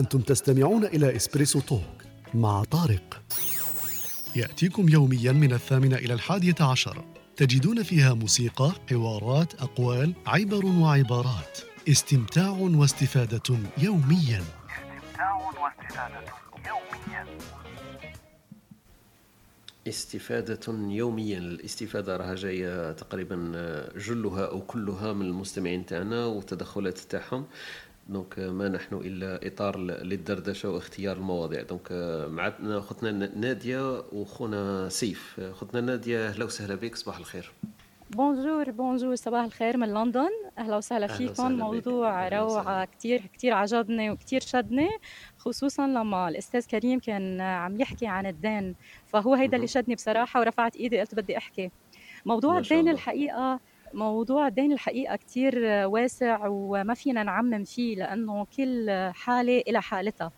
أنتم 0.00 0.20
تستمعون 0.20 0.84
إلى 0.84 1.16
Espresso 1.16 1.60
Talk 1.60 1.80
مع 2.34 2.64
طارق. 2.64 3.22
يأتيكم 4.36 4.88
يوميا 4.88 5.32
من 5.32 5.52
الثامنة 5.52 5.96
إلى 5.96 6.14
الحادية 6.14 6.54
عشر. 6.60 7.04
تجدون 7.36 7.82
فيها 7.82 8.14
موسيقى، 8.14 8.72
حوارات، 8.90 9.54
أقوال، 9.62 10.14
عبر 10.26 10.66
وعبارات. 10.66 11.58
استمتاع 11.88 12.48
واستفادة 12.50 13.58
يوميا. 13.78 14.42
استمتاع 14.42 15.34
واستفادة 15.34 16.32
يوميا 16.66 17.26
استفادة 19.88 20.94
يوميا. 20.94 21.38
الاستفادة 21.38 22.16
راها 22.16 22.34
جاية 22.34 22.92
تقريبا 22.92 23.36
جلها 23.96 24.46
أو 24.46 24.60
كلها 24.60 25.12
من 25.12 25.26
المستمعين 25.26 25.86
تاعنا 25.86 26.24
والتدخلات 26.26 26.98
تاعهم. 26.98 27.46
donc 28.10 28.38
ما 28.38 28.68
نحن 28.68 28.94
إلا 28.94 29.46
إطار 29.46 29.78
للدردشة 29.78 30.70
واختيار 30.70 31.16
المواضيع. 31.16 31.62
donc 31.62 31.92
معنا 32.28 32.78
اختنا 32.78 33.10
نادية 33.36 34.02
وخونا 34.12 34.88
سيف. 34.88 35.40
اختنا 35.40 35.80
نادية 35.80 36.28
أهلا 36.28 36.44
وسهلا 36.44 36.74
بك 36.74 36.96
صباح 36.96 37.18
الخير. 37.18 37.52
بونجور 38.10 38.70
بونجور 38.70 39.14
صباح 39.14 39.44
الخير 39.44 39.76
من 39.76 39.94
لندن. 39.94 40.30
أهلا 40.58 40.76
وسهلا 40.76 41.06
فيكم. 41.06 41.52
موضوع 41.52 42.28
روعة 42.28 42.84
كثير 42.84 43.22
كثير 43.34 43.52
عجبني 43.52 44.10
وكثير 44.10 44.40
شدني 44.40 44.88
خصوصا 45.38 45.86
لما 45.86 46.28
الأستاذ 46.28 46.66
كريم 46.66 46.98
كان 46.98 47.40
عم 47.40 47.80
يحكي 47.80 48.06
عن 48.06 48.26
الدين. 48.26 48.74
فهو 49.06 49.34
هيدا 49.34 49.56
اللي 49.56 49.66
شدني 49.66 49.94
بصراحة 49.94 50.40
ورفعت 50.40 50.76
إيدي 50.76 51.00
قلت 51.00 51.14
بدي 51.14 51.36
أحكي. 51.36 51.70
موضوع 52.26 52.58
الدين 52.58 52.88
الحقيقة 52.88 53.60
موضوع 53.92 54.46
الدين 54.46 54.72
الحقيقة 54.72 55.16
كتير 55.16 55.54
واسع 55.86 56.46
وما 56.48 56.94
فينا 56.94 57.22
نعمم 57.22 57.64
فيه 57.64 57.96
لأنه 57.96 58.46
كل 58.56 58.86
حالة 59.14 59.62
إلى 59.68 59.82
حالتها. 59.82 60.32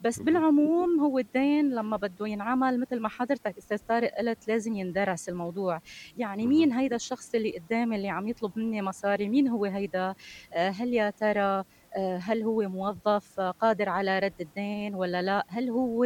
بس 0.00 0.20
بالعموم 0.22 1.00
هو 1.00 1.18
الدين 1.18 1.70
لما 1.74 1.96
بده 1.96 2.26
ينعمل 2.26 2.80
مثل 2.80 3.00
ما 3.00 3.08
حضرتك 3.08 3.58
أستاذ 3.58 3.78
طارق 3.88 4.10
قلت 4.18 4.48
لازم 4.48 4.74
يندرس 4.74 5.28
الموضوع. 5.28 5.80
يعني 6.16 6.46
مين 6.46 6.72
هيدا 6.72 6.96
الشخص 6.96 7.34
اللي 7.34 7.58
قدامي 7.58 7.96
اللي 7.96 8.08
عم 8.08 8.28
يطلب 8.28 8.58
مني 8.58 8.82
مصاري؟ 8.82 9.28
مين 9.28 9.48
هو 9.48 9.64
هيدا؟ 9.64 10.14
آه، 10.52 10.68
هل 10.70 10.94
يا 10.94 11.10
ترى 11.10 11.64
آه، 11.96 12.16
هل 12.18 12.42
هو 12.42 12.62
موظف 12.68 13.40
قادر 13.40 13.88
على 13.88 14.18
رد 14.18 14.40
الدين 14.40 14.94
ولا 14.94 15.22
لا؟ 15.22 15.44
هل 15.48 15.70
هو 15.70 16.04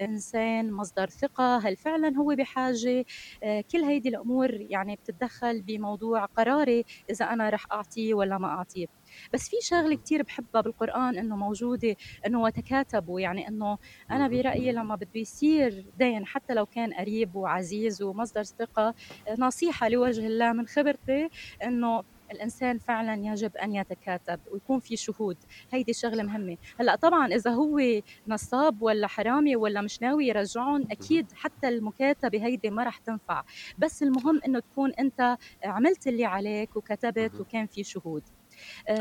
إنسان 0.00 0.72
مصدر 0.72 1.08
ثقة؟ 1.08 1.58
هل 1.58 1.76
فعلا 1.76 2.16
هو 2.18 2.34
بحاجة؟ 2.38 3.04
آه، 3.42 3.64
كل 3.72 3.78
هيدي 3.84 4.08
الأمور 4.08 4.50
يعني 4.60 4.96
بتتدخل 4.96 5.62
بموضوع 5.62 6.24
قراري 6.24 6.84
إذا 7.10 7.24
أنا 7.26 7.50
رح 7.50 7.64
أعطيه 7.72 8.14
ولا 8.14 8.38
ما 8.38 8.48
أعطيه. 8.48 8.97
بس 9.32 9.48
في 9.48 9.56
شغلة 9.62 9.96
كتير 9.96 10.22
بحبها 10.22 10.60
بالقرآن 10.60 11.18
إنه 11.18 11.36
موجودة 11.36 11.96
إنه 12.26 12.42
وتكاتبوا 12.42 13.20
يعني 13.20 13.48
إنه 13.48 13.78
أنا 14.10 14.28
برأيي 14.28 14.72
لما 14.72 14.94
بده 14.96 15.20
يصير 15.20 15.86
دين 15.96 16.26
حتى 16.26 16.54
لو 16.54 16.66
كان 16.66 16.92
قريب 16.94 17.34
وعزيز 17.36 18.02
ومصدر 18.02 18.42
ثقة 18.42 18.94
نصيحة 19.38 19.88
لوجه 19.88 20.26
الله 20.26 20.52
من 20.52 20.66
خبرتي 20.66 21.28
إنه 21.64 22.02
الإنسان 22.32 22.78
فعلا 22.78 23.14
يجب 23.14 23.56
أن 23.56 23.74
يتكاتب 23.74 24.40
ويكون 24.52 24.80
في 24.80 24.96
شهود. 24.96 25.36
هيدي 25.70 25.92
شغلة 25.92 26.22
مهمة. 26.22 26.56
هلأ 26.80 26.94
طبعا 26.96 27.26
إذا 27.26 27.50
هو 27.50 27.80
نصاب 28.26 28.82
ولا 28.82 29.06
حرامي 29.06 29.56
ولا 29.56 29.80
مش 29.80 30.02
ناوي 30.02 30.26
يرجعهم 30.26 30.84
أكيد 30.90 31.32
حتى 31.32 31.68
المكاتبة 31.68 32.46
هيدي 32.46 32.70
ما 32.70 32.84
رح 32.84 32.98
تنفع. 32.98 33.42
بس 33.78 34.02
المهم 34.02 34.40
إنه 34.46 34.58
تكون 34.60 34.92
أنت 34.92 35.36
عملت 35.64 36.06
اللي 36.06 36.24
عليك 36.24 36.76
وكتبت 36.76 37.40
وكان 37.40 37.66
في 37.66 37.84
شهود. 37.84 38.22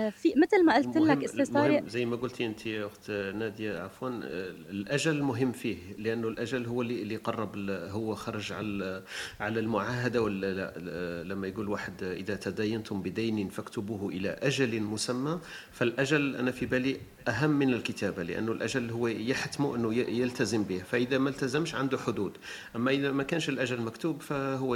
في 0.10 0.34
مثل 0.38 0.66
ما 0.66 0.76
قلت 0.76 0.98
لك 0.98 1.24
أستاذ 1.24 1.90
زي 1.90 2.06
ما 2.06 2.16
قلتي 2.16 2.46
أنت 2.46 2.68
أخت 2.68 3.12
نادية 3.12 3.80
عفوا 3.80 4.10
آه، 4.10 4.22
الأجل 4.70 5.24
مهم 5.24 5.52
فيه 5.52 5.78
لأنه 5.98 6.28
الأجل 6.28 6.66
هو 6.66 6.82
اللي 6.82 7.02
اللي 7.02 7.16
قرب 7.16 7.70
هو 7.70 8.16
خرج 8.16 8.54
على 8.54 9.04
على 9.40 9.60
المعاهدة 9.60 10.22
ولا 10.22 10.54
لا 10.54 11.24
لما 11.24 11.48
يقول 11.48 11.70
واحد 11.70 12.04
إذا 12.04 12.36
تداينتم 12.36 13.02
بدين 13.02 13.50
فاكتبوه 13.50 14.10
إلى 14.10 14.30
أجل 14.30 14.82
مسمى. 14.82 15.40
فالأجل 15.72 16.36
أنا 16.36 16.52
في 16.52 16.66
بالي 16.66 16.98
أهم 17.28 17.50
من 17.50 17.74
الكتابة 17.74 18.24
لأنه 18.24 18.52
الأجل 18.52 18.92
هو 18.92 19.08
يحتم 19.08 19.66
أنه 19.66 19.94
يلتزم 19.96 20.64
به 20.64 20.78
فإذا 20.78 21.18
ما 21.18 21.30
التزمش 21.30 21.76
عنده 21.76 21.98
حدود. 21.98 22.38
أما 22.76 22.92
إذا 22.92 23.12
ما 23.12 23.24
كانش 23.24 23.50
الأجل 23.50 23.82
مكتوب 23.82 24.22
فهو 24.22 24.76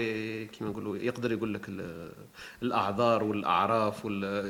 كما 0.60 0.70
نقولوا 0.70 0.98
يقدر 0.98 1.32
يقول 1.32 1.54
لك 1.54 1.70
الأعذار 2.64 3.24
والأعراف 3.24 4.08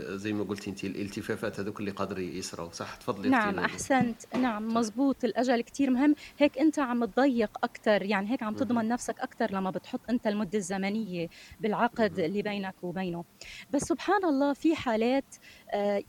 زي 0.08 0.34
ما 0.34 0.44
قلتي 0.44 0.70
أنت 0.70 0.84
الالتفافات 0.84 1.60
هذوك 1.60 1.80
اللي 1.80 1.92
قادر 1.92 2.20
يسروا 2.20 2.70
صح 2.72 2.96
تفضلي 2.96 3.30
نعم 3.30 3.60
أحسنت. 3.60 4.36
نعم 4.36 4.74
مزبوط 4.74 5.24
الأجل 5.24 5.62
كثير 5.62 5.90
مهم. 5.90 6.16
هيك 6.38 6.58
أنت 6.58 6.80
عم 6.80 7.06
تضيق 7.06 7.58
أكثر 7.64 8.02
يعني 8.02 8.32
هيك 8.32 8.44
عم 8.44 8.56
تضمن 8.56 8.88
نفسك 8.88 9.20
أكثر 9.20 9.52
لما 9.52 9.70
بتحط 9.72 10.02
أنت 10.10 10.28
المدة 10.28 10.58
الزمنية 10.58 11.30
بالعقد 11.60 12.20
اللي 12.20 12.42
بينك 12.42 12.76
وبينه. 12.82 13.24
بس 13.74 13.82
سبحان 13.82 14.26
الله 14.26 14.54
في 14.54 14.76
حالات 14.76 15.36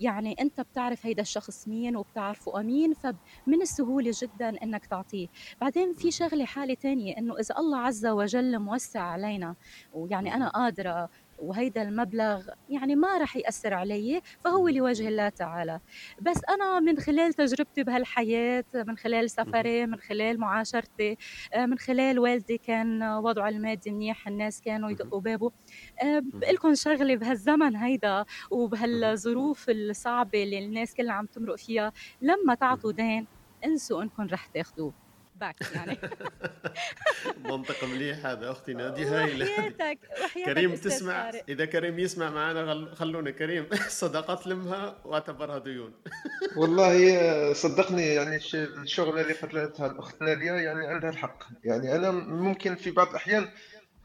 يعني 0.00 0.36
أنت 0.40 0.60
بتعرف 0.60 1.06
هيدا 1.06 1.22
الشخص 1.22 1.68
مين 1.68 1.96
وبتعرفه 1.96 2.60
أمين 2.60 2.94
فمن 2.94 3.62
السهولة 3.62 4.12
جدا 4.22 4.62
إنك 4.62 4.86
تعطيه. 4.86 5.28
بعدين 5.60 5.94
في 5.94 6.10
شغلة 6.10 6.44
حالة 6.44 6.74
تانية 6.74 7.18
إنه 7.18 7.38
إذا 7.38 7.54
الله 7.58 7.78
عز 7.78 8.06
وجل 8.06 8.58
موسع 8.58 9.00
علينا 9.00 9.54
ويعني 9.92 10.34
أنا 10.34 10.48
قادرة 10.48 11.10
وهيدا 11.42 11.82
المبلغ 11.82 12.48
يعني 12.68 12.96
ما 12.96 13.18
رح 13.18 13.36
يأثر 13.36 13.74
علي 13.74 14.22
فهو 14.44 14.68
لوجه 14.68 15.08
الله 15.08 15.28
تعالى. 15.28 15.80
بس 16.20 16.40
أنا 16.48 16.80
من 16.80 16.98
خلال 16.98 17.32
تجربتي 17.34 17.82
بهالحياة 17.82 18.64
من 18.74 18.96
خلال 18.96 19.30
سفري 19.30 19.86
من 19.86 20.00
خلال 20.00 20.40
معاشرتي 20.40 21.16
آه، 21.54 21.66
من 21.66 21.78
خلال 21.78 22.18
والدي 22.18 22.58
كان 22.58 23.02
وضعه 23.02 23.48
المادي 23.48 23.90
منيح 23.90 24.28
الناس 24.28 24.60
كانوا 24.60 24.90
يدقوا 24.90 25.20
بابه. 25.20 25.50
آه، 26.02 26.22
بقلكم 26.24 26.74
شغلة 26.74 27.16
بهالزمن 27.16 27.76
هيدا 27.76 28.24
وبهالظروف 28.50 29.70
الصعبة 29.70 30.42
اللي 30.42 30.58
الناس 30.64 30.94
كلها 30.94 31.14
عم 31.14 31.26
تمرق 31.26 31.56
فيها 31.56 31.92
لما 32.20 32.54
تعطوا 32.54 32.92
دين 32.92 33.26
انسوا 33.64 34.02
انكم 34.02 34.26
رح 34.26 34.46
تاخذوه 34.46 35.01
باك 35.42 35.56
يعني. 35.74 35.98
منطق 37.50 37.84
مليح 37.84 38.26
هذا 38.26 38.50
أختي 38.50 38.74
نادي 38.74 39.04
هايله 39.04 39.44
وحياتك 39.52 39.98
وحياتك 40.24 40.52
كريم 40.52 40.74
تسمع. 40.74 41.30
إذا 41.48 41.64
كريم 41.64 41.98
يسمع 41.98 42.30
معنا 42.30 42.94
خلونا 42.94 43.30
كريم. 43.30 43.66
صداقات 44.02 44.46
لمها 44.46 44.96
واعتبرها 45.04 45.58
ديون. 45.58 45.92
والله 46.56 47.52
صدقني 47.52 48.06
يعني 48.06 48.36
الشغله 48.54 49.20
اللي 49.20 49.32
قتلتها 49.32 49.86
الأخت 49.86 50.22
نادية 50.22 50.52
يعني 50.52 50.86
عندها 50.86 51.10
الحق. 51.10 51.44
يعني 51.64 51.96
أنا 51.96 52.10
ممكن 52.10 52.74
في 52.74 52.90
بعض 52.90 53.08
الأحيان 53.08 53.48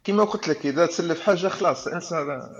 كما 0.07 0.23
قلت 0.23 0.47
لك 0.47 0.65
إذا 0.65 0.85
تسلف 0.85 1.21
حاجة 1.21 1.47
خلاص 1.47 1.87
انسى 1.87 2.15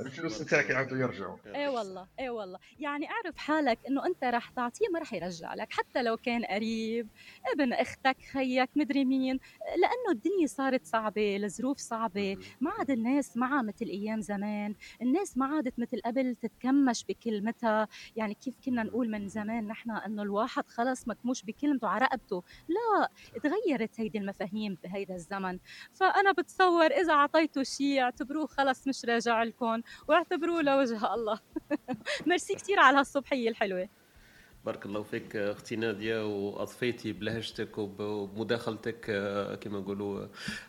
الفلوس 0.06 0.42
نتاعك 0.42 0.70
يعاودوا 0.70 0.98
يرجعوا 0.98 1.38
إي 1.56 1.68
والله 1.68 2.08
إي 2.20 2.30
والله. 2.30 2.60
يعني 2.80 3.08
أعرف 3.12 3.38
حالك 3.38 3.80
إنه 3.90 4.06
أنت 4.06 4.24
راح 4.24 4.50
تعطيه 4.50 4.86
ما 4.94 5.00
راح 5.00 5.14
يرجع 5.14 5.54
لك. 5.54 5.74
حتى 5.74 6.04
لو 6.04 6.18
كان 6.18 6.46
قريب 6.46 7.08
ابن 7.54 7.74
أختك 7.74 8.18
خيك 8.32 8.70
مدري 8.76 9.06
مين. 9.06 9.40
لأنه 9.78 10.12
الدنيا 10.12 10.48
صارت 10.48 10.86
صعبة 10.86 11.36
الظروف 11.36 11.78
صعبة. 11.78 12.38
ما 12.62 12.72
عاد 12.72 12.92
الناس 12.92 13.38
معها 13.38 13.62
مثل 13.62 13.86
أيام 13.86 14.22
زمان. 14.22 14.76
الناس 15.02 15.38
ما 15.38 15.46
عادت 15.46 15.80
مثل 15.80 16.02
قبل 16.06 16.36
تتكمش 16.36 17.06
بكلمتها. 17.10 17.88
يعني 18.16 18.34
كيف 18.34 18.56
كنا 18.66 18.84
نقول 18.84 19.10
من 19.10 19.28
زمان 19.28 19.68
نحن 19.68 19.92
إنه 19.92 20.24
الواحد 20.24 20.68
خلص 20.68 21.08
مكموش 21.08 21.44
بكلمته 21.44 21.88
على 21.88 22.06
رقبته 22.06 22.44
لا 22.68 23.10
تغيرت 23.44 24.00
هيدي 24.00 24.18
المفاهيم 24.18 24.78
بهيدا 24.84 25.16
الزمن. 25.16 25.60
فأنا 25.94 26.32
بتصور 26.32 26.86
إذا 26.86 27.14
اعطيته 27.38 27.64
شيء 27.64 28.02
اعتبروه 28.02 28.48
خلص 28.48 28.88
مش 28.88 29.06
راجع 29.06 29.44
لكم 29.44 29.82
واعتبروه 30.08 30.62
لوجه 30.62 31.14
الله. 31.14 31.40
ميرسي 32.28 32.56
كثير 32.56 32.80
على 32.80 32.98
هالصبحية 32.98 33.50
الحلوة. 33.50 33.90
بارك 34.66 34.86
الله 34.86 35.04
فيك 35.04 35.36
أختي 35.36 35.76
نادية 35.76 36.26
وأضفيتي 36.26 37.14
بلهجتك 37.14 37.78
وبمداخلتك 37.78 39.06
آه، 39.10 39.56
كما 39.56 39.80
نقولوا 39.80 40.28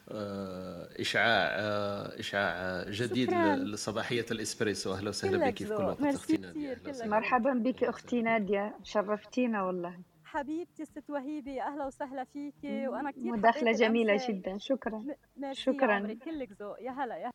آه، 0.08 0.88
إشعاع 1.00 1.48
آه، 1.50 2.20
إشعاع 2.20 2.84
جديد 2.90 3.32
لصباحية 3.32 4.26
الإسبريسو. 4.30 4.94
أهلا 4.94 5.08
وسهلا 5.08 5.50
بك 5.50 5.58
في 5.58 5.64
كل 5.64 5.72
وقت 5.72 6.02
أختي 6.02 6.36
نادية. 6.36 6.78
مرحبا 7.04 7.52
بك 7.52 7.84
أختي 7.84 8.22
نادية 8.22 8.76
شرفتينا 8.84 9.62
والله. 9.62 9.98
حبيبتي 10.32 10.84
ست 10.84 11.10
وهيبه 11.10 11.62
أهلا 11.62 11.86
وسهلا 11.86 12.24
فيكي 12.24 12.88
وأنا 12.88 13.10
كثير 13.10 13.32
مداخلة 13.32 13.72
جميلة 13.72 14.26
جدا 14.28 14.58
شكرا. 14.58 15.04
شكرا. 15.52 16.14
كلك 16.24 16.48
ذوق. 16.60 16.80
يا 16.82 16.90
هلا 16.90 17.16
يا 17.16 17.30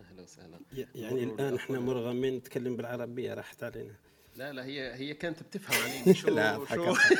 أهلا 0.00 0.22
وسهلا. 0.22 0.58
يعني 0.94 1.24
الآن 1.24 1.54
إحنا 1.54 1.80
مرغمين 1.80 2.36
نتكلم 2.36 2.76
بالعربية 2.76 3.34
راحت 3.34 3.64
علينا 3.64 3.94
لا 4.36 4.52
لا 4.52 4.64
هي 4.64 4.94
هي 4.94 5.14
كانت 5.14 5.42
بتفهم 5.42 5.82
علي 6.04 6.14
شو 6.20 6.30
لا 6.30 6.56
أضحك 6.56 6.78
أضحك 6.78 7.12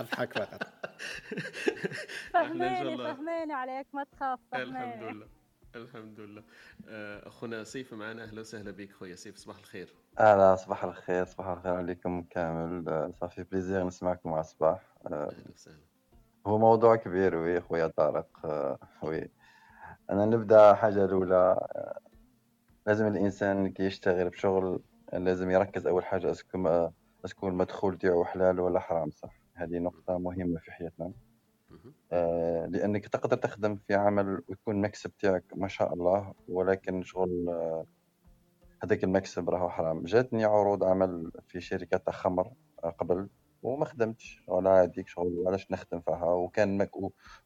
أضحك. 0.00 0.32
فقط. 0.38 0.62
فهماني 2.32 2.96
فهماني 2.98 3.52
عليك 3.52 3.86
ما 3.92 4.04
تخاف 4.04 4.40
فهماني. 4.52 4.94
الحمد 4.94 5.16
لله. 5.16 5.26
الحمد 5.76 6.20
لله. 6.20 6.42
آه، 6.88 7.28
أخونا 7.28 7.64
سيف 7.64 7.94
معنا. 7.94 8.22
أهلا 8.22 8.40
وسهلا 8.40 8.70
بك 8.70 8.92
خويا 8.92 9.14
سيف 9.14 9.36
صباح 9.36 9.58
الخير. 9.58 9.94
أهلا 10.18 10.56
صباح 10.56 10.84
الخير 10.84 11.24
صباح 11.24 11.46
الخير 11.48 11.74
عليكم 11.74 12.22
كامل. 12.22 12.88
آه، 12.88 13.12
صافي 13.20 13.42
بليزير 13.42 13.84
نسمعكم 13.86 14.32
على 14.32 14.40
الصباح. 14.40 14.96
آه، 15.06 15.08
أهلا 15.08 15.52
وسهلا. 15.54 15.78
هو 16.46 16.58
موضوع 16.58 16.96
كبير 16.96 17.36
oui 17.36 17.60
خويا 17.60 17.86
طارق. 17.86 18.28
oui. 19.02 19.28
أنا 20.10 20.24
نبدأ 20.24 20.74
حاجة 20.74 21.04
الأولى 21.04 21.66
لازم 22.86 23.06
الإنسان 23.06 23.72
كي 23.72 23.82
يشتغل 23.82 24.28
بشغل 24.28 24.80
لازم 25.12 25.50
يركز 25.50 25.86
أول 25.86 26.04
حاجة 26.04 26.30
est-ce 26.30 26.69
que 26.69 26.88
est-ce 27.24 27.40
que 27.40 27.48
المدخول 27.48 27.98
تاعو 27.98 28.24
حلال 28.24 28.60
ولا 28.60 28.80
حرام 28.80 29.10
صح؟ 29.10 29.40
هذه 29.54 29.78
نقطة 29.78 30.18
مهمة 30.18 30.60
في 30.60 30.72
حياتنا. 30.72 31.12
آه، 32.12 32.66
لأنك 32.66 33.08
تقدر 33.08 33.36
تخدم 33.36 33.76
في 33.76 33.94
عمل 33.94 34.42
ويكون 34.48 34.76
المكسب 34.76 35.12
تاعك 35.18 35.44
ما 35.56 35.68
شاء 35.68 35.92
الله 35.94 36.34
ولكن 36.48 37.02
شغل 37.02 37.48
آه، 37.48 37.86
هذاك 38.82 39.04
المكسب 39.04 39.50
راهو 39.50 39.70
حرام. 39.70 40.04
جاتني 40.04 40.44
عروض 40.44 40.84
عمل 40.84 41.30
في 41.48 41.60
شركات 41.60 42.10
خمر 42.10 42.52
آه، 42.84 42.90
قبل 42.90 43.28
وما 43.62 43.84
خدمتش. 43.84 44.42
ولا 44.46 44.70
عاديك 44.70 45.08
شغل 45.08 45.44
علاش 45.46 45.70
نخدم 45.70 46.00
فيها؟ 46.00 46.24
وكان 46.24 46.78
مك 46.78 46.90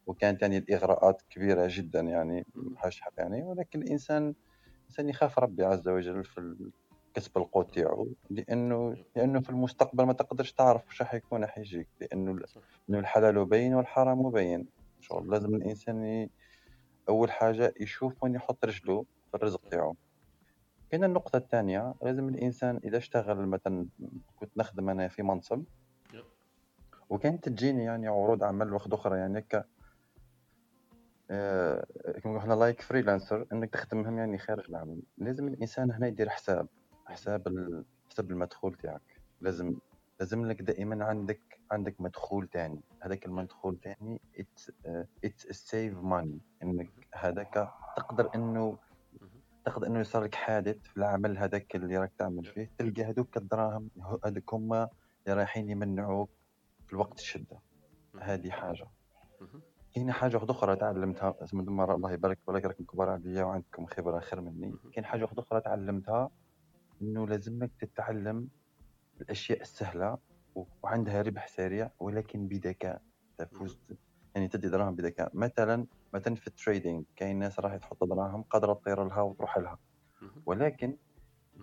وكانت 0.07 0.43
يعني 0.43 0.59
الإغراءات 0.59 1.23
كبيرة 1.31 1.67
جدا 1.71 2.01
يعني 2.01 2.47
حاجة 2.77 2.95
يعني. 3.19 3.43
ولكن 3.43 3.83
الإنسان 3.83 4.35
الإنسان 4.81 5.09
يخاف 5.09 5.39
ربي 5.39 5.65
عز 5.65 5.89
وجل 5.89 6.25
في 6.25 6.71
كسب 7.15 7.39
القوت 7.39 7.75
تاعو 7.75 8.09
لأنه 8.31 8.97
لأنه 9.17 9.41
في 9.41 9.51
المستقبل 9.51 10.05
ما 10.05 10.13
تقدرش 10.13 10.53
تعرف 10.53 10.87
واش 10.87 11.03
راح 11.03 11.15
يكون 11.15 11.45
راح 11.45 11.59
يجيك 11.59 11.89
لأنه 12.01 12.39
الحلال 12.89 13.45
بين 13.47 13.75
والحرام 13.75 14.31
بين 14.31 14.67
شغل 15.01 15.31
لازم 15.31 15.55
الإنسان 15.55 16.05
ي... 16.05 16.31
أول 17.09 17.31
حاجة 17.33 17.75
يشوف 17.81 18.25
وين 18.25 18.35
يحط 18.35 18.65
رجله 18.65 19.05
في 19.31 19.37
الرزق 19.37 19.69
تاعو. 19.71 19.97
كاينة 20.91 21.07
النقطة 21.07 21.37
الثانية 21.37 21.95
لازم 22.03 22.29
الإنسان 22.29 22.81
إذا 22.85 22.99
اشتغل 22.99 23.47
مثلا 23.47 23.87
كنت 24.37 24.51
نخدم 24.57 24.89
أنا 24.89 25.09
في 25.09 25.23
منصب. 25.23 25.65
وكانت 27.11 27.49
تجيني 27.49 27.85
يعني 27.85 28.09
عروض 28.09 28.45
عمل 28.45 28.73
واحد 28.73 28.93
أخرى 28.93 29.19
يعني 29.19 29.41
ك 29.41 29.67
آه، 31.31 31.87
كما 32.23 32.39
إحنا 32.39 32.55
like 32.55 32.81
freelancer 32.81 33.47
إنك 33.53 33.71
تخدمهم 33.71 34.19
يعني 34.19 34.39
خارج 34.39 34.65
العمل. 34.69 35.03
لازم 35.19 35.49
الإنسان 35.49 35.91
هنا 35.91 36.07
يدير 36.07 36.29
حساب. 36.29 36.69
حساب 37.13 37.43
حسب 38.11 38.31
المدخول 38.31 38.75
تاعك. 38.75 39.21
لازم 39.41 39.77
لازم 40.21 40.47
لك 40.47 40.63
دائما 40.63 41.05
عندك 41.05 41.41
عندك 41.71 42.01
مدخول 42.01 42.49
تاني. 42.49 42.81
هذاك 43.01 43.27
المدخول 43.27 43.77
تاني 43.77 44.21
it's 45.25 45.47
save 45.51 45.99
money 45.99 46.41
إنك 46.63 46.91
هذاك 47.15 47.73
تقدر 47.97 48.31
إنه 48.35 48.79
تقدر 49.65 49.87
إنه 49.87 50.01
يصير 50.01 50.23
لك 50.23 50.35
حادث 50.35 50.83
في 50.83 50.97
العمل 50.97 51.39
هذاك 51.39 51.77
اللي 51.77 51.99
راك 51.99 52.13
تعمل 52.19 52.45
فيه. 52.45 52.71
تلقى 52.79 53.05
هذوك 53.05 53.37
الدراهم 53.37 53.91
هذوك 54.25 54.55
هما 54.55 54.89
اللي 55.27 55.37
رايحين 55.37 55.71
يمنعوك 55.71 56.31
في 56.87 56.93
الوقت 56.93 57.19
الشدة. 57.19 57.59
هذه 58.21 58.51
حاجة. 58.51 58.87
كاين 59.95 60.13
حاجة 60.13 60.37
واحدة 60.37 60.51
أخرى 60.51 60.77
تعلمتها 60.77 61.35
من 61.53 61.67
مرة 61.67 61.95
الله 61.95 62.13
يبارك 62.13 62.39
ولكن 62.47 62.69
راكم 62.69 62.85
كبار 62.85 63.11
عليا 63.11 63.45
وعندكم 63.45 63.87
خبرة 63.87 64.21
خير 64.21 64.41
مني. 64.41 64.75
كاين 64.93 65.05
حاجة 65.05 65.23
واحدة 65.23 65.43
أخرى 65.43 65.61
تعلمتها. 65.61 66.31
إنه 67.03 67.27
لازمك 67.27 67.71
تتعلم 67.81 68.49
الأشياء 69.21 69.61
السهلة 69.61 70.19
وعندها 70.83 71.23
ربح 71.23 71.47
سريع 71.49 71.91
ولكن 72.01 72.49
بذكاء 72.49 73.03
تفوز. 73.39 73.79
يعني 74.35 74.49
تدي 74.49 74.69
دراهم 74.69 74.95
بذكاء 74.95 75.31
مثلا 75.37 75.87
مثلا 76.15 76.35
في 76.35 76.47
ال 76.47 76.54
trading 76.54 77.05
كاين 77.17 77.39
ناس 77.39 77.61
راح 77.61 77.77
تحط 77.77 78.05
دراهم 78.05 78.43
قادرة 78.43 78.73
تطير 78.73 79.05
لها 79.05 79.21
وتروح 79.21 79.59
لها. 79.59 79.79
ولكن 80.47 80.97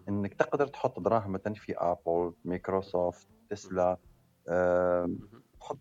إنك 0.10 0.34
تقدر 0.34 0.68
تحط 0.68 1.00
دراهم 1.00 1.32
مثلا 1.32 1.54
في 1.54 1.78
Apple 1.78 2.34
Microsoft 2.46 3.28
Tesla 3.50 3.98
تحط 5.60 5.80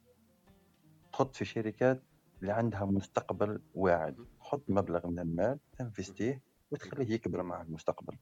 تحط 1.13 1.37
في 1.37 1.45
شركات 1.45 2.03
اللي 2.41 2.53
عندها 2.53 2.85
مستقبل 2.85 3.61
واعد. 3.75 4.27
تحط 4.41 4.63
مبلغ 4.69 5.07
من 5.07 5.19
المال 5.19 5.59
ت 5.79 5.86
investi 5.86 6.36
ه 6.36 6.43
وتخليه 6.71 7.15
يكبر 7.15 7.43
مع 7.43 7.63
المستقبل. 7.63 8.17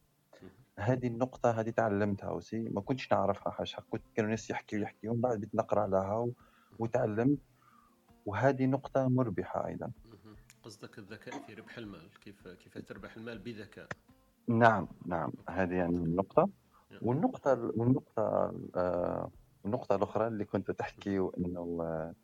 هذه 0.79 1.07
النقطة 1.07 1.51
هذه 1.51 1.70
تعلمتها 1.70 2.31
aussi 2.30 2.68
ما 2.68 2.81
كنتش 2.81 3.12
نعرفها 3.12 3.53
حاجة 3.53 3.77
كنت 3.91 4.03
كانوا 4.14 4.27
الناس 4.29 4.51
يحكيوا 4.51 4.83
يحكيوا 4.83 5.12
ومن 5.12 5.22
بعد 5.22 5.37
بديت 5.37 5.55
نقرا 5.55 5.87
لها 5.87 6.29
وتعلمت 6.79 7.39
وهذه 8.27 8.66
نقطة 8.66 9.09
مربحة 9.09 9.66
أيضا. 9.66 9.91
قصدك 10.62 10.99
الذكاء 10.99 11.39
في 11.47 11.55
ربح 11.55 11.79
المال 11.79 12.11
كيف 12.24 12.49
كيف 12.49 12.79
تربح 12.79 13.16
المال 13.16 13.39
بذكاء. 13.39 13.89
نعم 14.49 14.89
نعم 15.07 15.33
هذه 15.49 15.74
يعني 15.74 15.97
النقطة. 15.97 16.49
والنقطة 17.03 17.72
والنقطة 17.77 18.53
آه، 18.77 19.31
النقطة 19.64 19.97
الأخرى 19.97 20.27
اللي 20.27 20.45
كنت 20.45 20.70
تحكي 20.70 21.18
آه، 21.18 22.14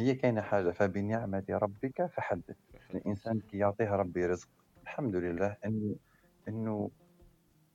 هي 0.00 0.14
كاينة 0.14 0.40
حاجة 0.40 0.70
فبنعمة 0.70 1.44
ربك 1.50 2.06
فحدث. 2.06 2.56
الإنسان 2.94 3.40
كي 3.40 3.58
يعطيه 3.58 3.90
ربي 3.90 4.26
رزق 4.26 4.48
الحمد 4.82 5.16
لله 5.16 5.56
إنه 5.64 5.96
إنه 6.48 6.90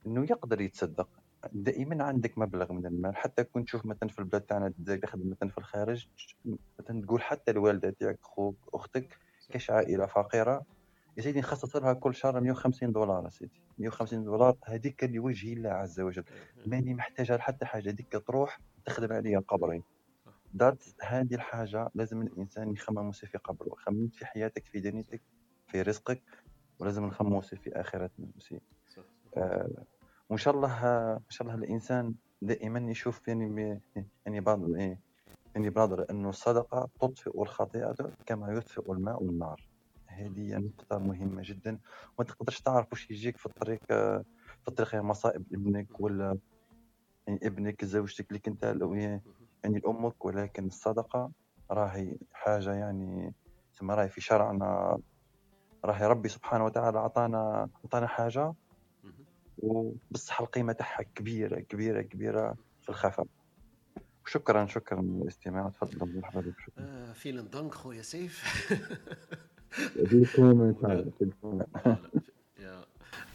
إنه 0.08 0.24
يقدر 0.30 0.60
يتصدق. 0.60 1.08
دائما 1.52 2.04
عندك 2.04 2.38
مبلغ 2.38 2.72
من 2.72 2.86
المال 2.86 3.16
حتى 3.16 3.44
كنت 3.44 3.66
تشوف 3.66 3.86
مثلا 3.86 4.08
في 4.08 4.18
البلاد 4.18 4.40
تاعنا 4.42 4.72
تخدم 5.02 5.30
مثلا 5.30 5.48
في 5.48 5.58
الخارج 5.58 6.08
مثلا 6.78 7.02
تقول 7.02 7.22
حتى 7.22 7.50
الوالدة 7.50 7.90
تاعك 7.90 8.18
خوك 8.22 8.56
أختك 8.74 9.18
كاش 9.50 9.70
عائلة 9.70 10.06
فقيرة 10.06 10.64
يا 11.16 11.22
سيدي 11.22 11.38
نخصص 11.38 11.76
لها 11.76 11.92
كل 11.92 12.14
شهر 12.14 12.40
150 12.40 12.92
دولار 12.92 13.28
سيدي. 13.28 13.60
150 13.78 14.24
دولار 14.24 14.56
هذيك 14.64 15.04
لوجه 15.04 15.52
الله 15.52 15.70
عز 15.70 16.00
وجل. 16.00 16.24
ماني 16.66 16.94
محتاجها 16.94 17.36
لحتى 17.36 17.66
حاجة 17.66 17.90
هذيك 17.90 18.22
تروح 18.26 18.60
تخدم 18.84 19.12
عليا 19.12 19.38
قبري 19.38 19.82
دارت 20.54 20.94
هذه 21.02 21.34
الحاجة 21.34 21.90
لازم 21.94 22.22
الإنسان 22.22 22.72
يخمم 22.72 23.12
في 23.12 23.38
قبره. 23.38 23.74
خممت 23.74 24.14
في 24.14 24.26
حياتك 24.26 24.66
في 24.66 24.80
دنيتك 24.80 25.20
في 25.68 25.82
رزقك 25.82 26.22
ولازم 26.78 27.04
نخمم 27.04 27.40
في 27.40 27.80
آخرتنا. 27.80 28.26
آه 29.36 29.68
وإن 30.30 30.38
شاء 30.38 30.54
الله 30.54 30.82
إن 31.16 31.30
شاء 31.30 31.48
الله 31.48 31.58
الإنسان 31.64 32.14
دائما 32.42 32.90
يشوف 32.90 33.28
يعني 33.28 33.80
يعني 34.26 34.40
بعض 34.40 34.76
يعني 35.54 35.70
بنظر 35.70 36.06
انه 36.10 36.28
الصدقة 36.28 36.88
تطفئ 37.00 37.42
الخطيئة 37.42 37.94
كما 38.26 38.52
يطفئ 38.52 38.92
الماء 38.92 39.22
النار 39.24 39.68
هذه 40.06 40.56
نقطة 40.56 40.98
مهمة 40.98 41.42
جدا. 41.44 41.78
وما 42.18 42.28
تقدرش 42.28 42.60
تعرف 42.60 42.92
واش 42.92 43.10
يجيك 43.10 43.36
في 43.36 43.46
الطريق 43.46 43.80
في 43.88 44.68
الطريق 44.68 44.94
مصائب 44.94 45.44
ابنك 45.52 46.00
ولا 46.00 46.38
يعني 47.26 47.40
ابنك 47.42 47.84
زوجتك 47.84 48.28
اللي 48.28 48.38
كنت 48.38 48.62
يعني 49.64 49.78
لأمك. 49.78 50.24
ولكن 50.24 50.66
الصدقة 50.66 51.30
راهي 51.70 52.16
حاجة 52.32 52.74
يعني 52.74 53.34
ثم 53.74 53.90
راهي 53.90 54.08
في 54.08 54.20
شرعنا. 54.20 54.98
راهي 55.84 56.06
ربي 56.06 56.28
سبحانه 56.28 56.64
وتعالى 56.64 56.98
عطانا 56.98 57.68
عطانا 57.84 58.06
حاجة 58.06 58.54
وبصح 59.58 60.40
القيمة 60.40 60.72
تاعها 60.72 61.02
كبيرة 61.14 61.60
كبيرة 61.60 62.02
كبيرة 62.02 62.56
في 62.82 62.88
الخفاء. 62.88 63.26
شكرا 64.26 64.66
شكرا 64.66 65.02
للاستماع 65.02 65.68
تفضل 65.68 66.16
مرحبا 66.16 66.40
بك. 66.40 66.54
شكرا. 66.58 66.84
آه 66.84 67.12
vielen 67.12 67.50
Dank 67.50 67.74
خويا 67.74 68.02
سيف. 68.02 68.44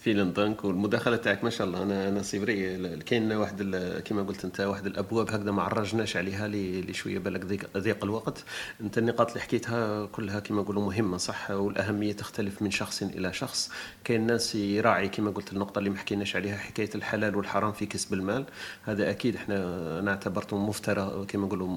vielen 0.04 0.34
Dank 0.34 0.64
والمداخلة 0.66 1.16
تاعك 1.18 1.44
ما 1.44 1.50
شاء 1.50 1.68
الله. 1.68 1.84
أنا 1.84 2.10
أنا 2.10 2.22
c'est 2.22 2.65
vrai 2.65 3.00
كاين 3.00 3.32
واحد 3.32 3.76
كما 4.06 4.24
قلت 4.24 4.46
أنت 4.46 4.60
واحد 4.62 4.86
الأبواب 4.86 5.32
هكذا 5.32 5.52
ما 5.52 5.62
عرجناش 5.62 6.18
عليها 6.18 6.48
لي 6.48 6.94
شوية 6.94 7.20
بالك 7.20 7.46
ضيق, 7.78 8.04
الوقت. 8.04 8.44
أنت 8.82 8.98
النقاط 8.98 9.28
اللي 9.28 9.42
حكيتها 9.42 10.06
كلها 10.06 10.40
كما 10.40 10.62
نقولوا 10.62 10.86
مهمة 10.86 11.18
صح؟ 11.18 11.52
والأهمية 11.52 12.14
تختلف 12.14 12.62
من 12.62 12.72
شخص 12.72 13.04
إلى 13.04 13.34
شخص. 13.34 13.72
كاين 14.04 14.28
ناس 14.28 14.56
يراعي 14.56 15.10
كما 15.10 15.32
قلت 15.32 15.54
النقطة 15.54 15.80
اللي 15.80 15.90
ما 15.90 15.98
حكيناش 15.98 16.36
عليها 16.36 16.58
حكاية 16.58 16.90
الحلال 16.96 17.36
والحرام 17.36 17.72
في 17.72 17.86
كسب 17.86 18.14
المال. 18.14 18.46
هذا 18.84 19.10
أكيد 19.10 19.36
إحنا 19.36 20.02
نعتبرته 20.02 20.58
مفترى 20.58 21.26
كما 21.28 21.46
نقولوا 21.46 21.68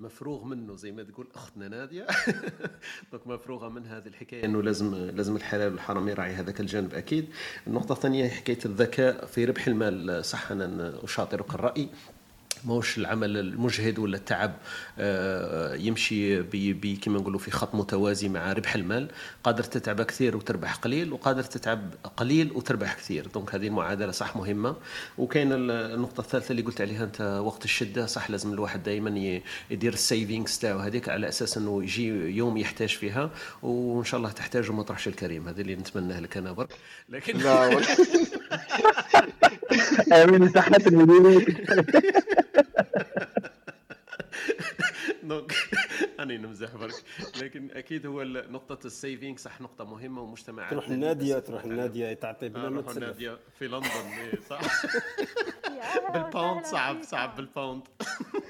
مفروغ 0.00 0.44
منه 0.44 0.76
زي 0.76 0.92
ما 0.92 1.02
تقول 1.02 1.26
أختنا 1.34 1.68
نادية. 1.68 2.06
دونك 3.12 3.26
مفروغة 3.26 3.68
من 3.68 3.86
هذه 3.86 4.06
الحكاية 4.06 4.44
إنه 4.44 4.62
لازم 4.62 4.94
لازم 4.94 5.36
الحلال 5.36 5.72
والحرام 5.72 6.08
يراعي 6.08 6.32
هذاك 6.32 6.60
الجانب 6.60 6.94
أكيد. 6.94 7.28
النقطة 7.66 7.92
الثانية 7.92 8.28
حكاية 8.28 8.58
الذكاء 8.64 9.26
في 9.26 9.44
ربح 9.44 9.66
المال. 9.66 10.24
صح 10.24 10.50
أنا 10.52 11.04
أشاطرك 11.04 11.54
الرأي. 11.54 11.88
ماهوش 12.64 12.98
العمل 12.98 13.36
المجهد 13.36 13.98
ولا 13.98 14.16
التعب 14.16 14.52
آه، 14.98 15.74
يمشي 15.74 16.42
كما 16.96 17.18
نقولوا 17.18 17.38
في 17.38 17.50
خط 17.50 17.74
متوازي 17.74 18.28
مع 18.28 18.52
ربح 18.52 18.74
المال. 18.74 19.08
قادر 19.44 19.62
تتعب 19.64 20.02
كثير 20.02 20.36
وتربح 20.36 20.74
قليل 20.74 21.12
وقادر 21.12 21.42
تتعب 21.42 21.94
قليل 22.16 22.52
وتربح 22.54 22.94
كثير. 22.94 23.26
donc 23.34 23.54
هذه 23.54 23.66
المعادلة 23.66 24.12
صح 24.12 24.36
مهمة. 24.36 24.76
وكاين 25.18 25.52
النقطة 25.52 26.20
الثالثة 26.20 26.52
اللي 26.52 26.62
قلت 26.62 26.80
عليها 26.80 27.04
أنت 27.04 27.20
وقت 27.44 27.64
الشدة 27.64 28.06
صح 28.06 28.30
لازم 28.30 28.52
الواحد 28.52 28.82
دائما 28.82 29.40
يدير 29.70 29.92
ال 29.92 30.00
savings 30.00 30.58
تاعو 30.58 30.78
هذيك 30.78 31.08
على 31.08 31.28
أساس 31.28 31.56
إنه 31.58 31.82
يجي 31.82 32.06
يوم 32.36 32.56
يحتاج 32.56 32.88
فيها. 32.88 33.30
وإن 33.62 34.04
شاء 34.04 34.18
الله 34.18 34.30
تحتاج 34.30 34.70
وما 34.70 34.82
تروحش 34.82 35.08
الكريم. 35.08 35.48
هذا 35.48 35.60
اللي 35.60 35.76
نتمناه 35.76 36.20
لك 36.20 36.36
أنا 36.36 36.52
برك. 36.52 36.72
لكن 37.08 37.38
لا 37.38 37.70
آمين 40.22 40.48
صحة 40.48 40.80
المدينة. 40.86 41.46
donc 45.22 45.52
أنا 46.20 46.36
نمزح 46.36 46.76
برك 46.76 47.04
لكن 47.42 47.70
أكيد 47.70 48.06
هو 48.06 48.22
نقطة 48.24 48.86
ال 48.86 48.93
saving 48.93 49.36
صح 49.36 49.60
نقطة 49.60 49.84
مهمة 49.84 50.22
ومجتمع. 50.22 50.70
تروح 50.70 50.88
الناديه 50.88 51.38
تروح 51.38 51.64
الناديه 51.64 52.12
تعطي 52.12 52.48
بلا 52.48 52.68
ما 52.68 52.80
تروح 52.82 52.96
الناديه 52.96 53.38
في 53.58 53.68
لندن 53.68 53.86
إيه، 53.86 54.40
صح. 54.40 54.60
بال 56.12 56.27
pound 56.27 56.64
صعب 56.64 57.02
صعب 57.02 57.36
بال 57.36 57.51
pound 57.51 57.88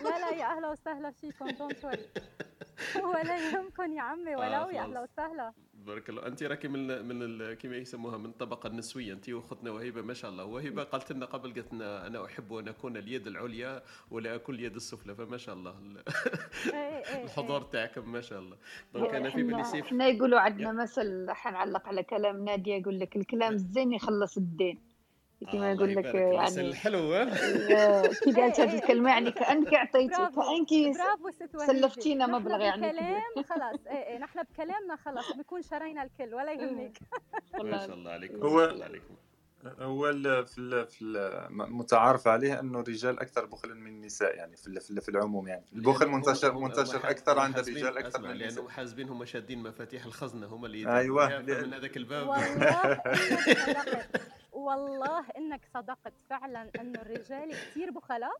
لا 0.04 0.18
لا 0.18 0.30
يا 0.36 0.56
أهلا 0.56 0.70
وسهلا 0.70 1.10
فيكم 1.10 1.50
don't 1.50 1.84
worry 1.84 2.06
ولا 3.04 3.36
يهمكم 3.48 3.92
يا 3.92 4.02
عمي 4.02 4.36
ولو 4.36 4.44
آه، 4.44 4.72
يا 4.72 4.82
أهلا 4.82 5.00
وسهلا. 5.00 5.52
بارك 5.86 6.10
الله. 6.10 6.26
أنت 6.26 6.42
راكي 6.42 6.68
من 6.68 7.04
من 7.04 7.54
كما 7.54 7.76
يسموها 7.76 8.18
من 8.18 8.26
الطبقه 8.26 8.66
النسوية. 8.66 9.12
أنت 9.12 9.28
وأختنا 9.28 9.70
وهبه 9.70 10.02
ما 10.02 10.14
شاء 10.14 10.30
الله. 10.30 10.44
وهبه 10.44 10.82
قالت 10.82 11.12
لنا 11.12 11.26
قبل 11.26 11.52
قالت 11.52 11.72
لنا 11.72 12.06
أنا 12.06 12.24
أحب 12.24 12.54
أن 12.54 12.68
أكون 12.68 12.96
اليد 12.96 13.26
العليا 13.26 13.82
ولا 14.10 14.34
اكون 14.34 14.54
اليد 14.54 14.74
السفلى. 14.74 15.14
فما 15.14 15.36
شاء 15.36 15.54
الله. 15.54 15.74
إيه، 16.66 16.72
إيه، 16.72 17.24
الحضور 17.24 17.62
تاعكم 17.62 18.12
ما 18.12 18.20
شاء 18.20 18.38
الله. 18.38 18.56
donc 18.94 19.14
أنا 19.14 19.30
في 19.30 19.42
بني 19.42 19.64
سيف 19.64 19.84
إحنا 19.84 20.06
يقولوا 20.06 20.40
عندنا 20.40 20.72
مثل 20.72 21.30
حنعلق 21.30 21.88
على 21.88 22.02
كلام 22.02 22.44
ناديه 22.44 22.74
يقول 22.74 23.00
لك 23.00 23.16
الكلام 23.16 23.52
الزين 23.52 23.92
يخلص 23.92 24.36
الدين. 24.36 24.89
كما 25.52 25.72
يقول 25.72 25.96
لك 25.96 26.14
يعني 26.14 26.60
الحلو 26.60 27.26
كي 28.24 28.32
قالت 28.32 28.60
هذه 28.60 28.74
الكلمة 28.74 29.10
يعني 29.10 29.30
كأنك 29.30 29.74
أعطيتي 29.74 30.08
كانك 30.08 30.96
سلفتينا 31.66 32.26
مبلغ 32.26 32.60
يعني. 32.60 32.92
بكلام 32.92 33.44
خلاص 33.48 33.86
إيه 33.86 34.06
إيه 34.06 34.18
نحن 34.18 34.42
بكلامنا 34.42 34.96
خلاص 34.96 35.32
بنكون 35.32 35.62
شرينا 35.62 36.02
الكل 36.02 36.34
ولا 36.34 36.52
يهمك. 36.52 36.98
ما 37.62 37.78
شاء 37.78 37.94
الله 37.94 38.10
عليكم 38.10 38.46
هو 38.46 38.60
عليكم. 38.60 39.14
هو 39.64 40.12
في 40.44 40.86
في 40.86 41.02
المتعارف 41.50 42.28
عليه 42.28 42.60
أنه 42.60 42.80
الرجال 42.80 43.20
أكثر 43.20 43.46
بخلا 43.46 43.74
من 43.74 43.86
النساء 43.86 44.36
يعني 44.36 44.56
في 44.56 45.00
في 45.00 45.08
العموم 45.08 45.48
يعني. 45.48 45.64
البخل 45.72 46.08
منتشر 46.08 46.58
منتشر 46.58 47.10
أكثر 47.10 47.38
عند 47.38 47.58
الرجال 47.58 47.98
أكثر 47.98 48.22
من 48.22 48.30
النساء 48.30 48.48
لأنه 48.48 48.68
حاسبين 48.68 49.08
هم 49.08 49.24
شادين 49.24 49.62
مفاتيح 49.62 50.04
الخزنة 50.04 50.46
هم 50.46 50.64
اللي 50.64 50.98
أيوه 50.98 51.38
من 51.38 51.74
هذاك 51.74 51.96
الباب. 51.96 52.30
والله 54.60 55.24
إنك 55.36 55.60
صدقت 55.74 56.12
فعلا 56.30 56.70
إنه 56.80 57.00
الرجال 57.00 57.50
كثير 57.52 57.90
بخلاء. 57.90 58.36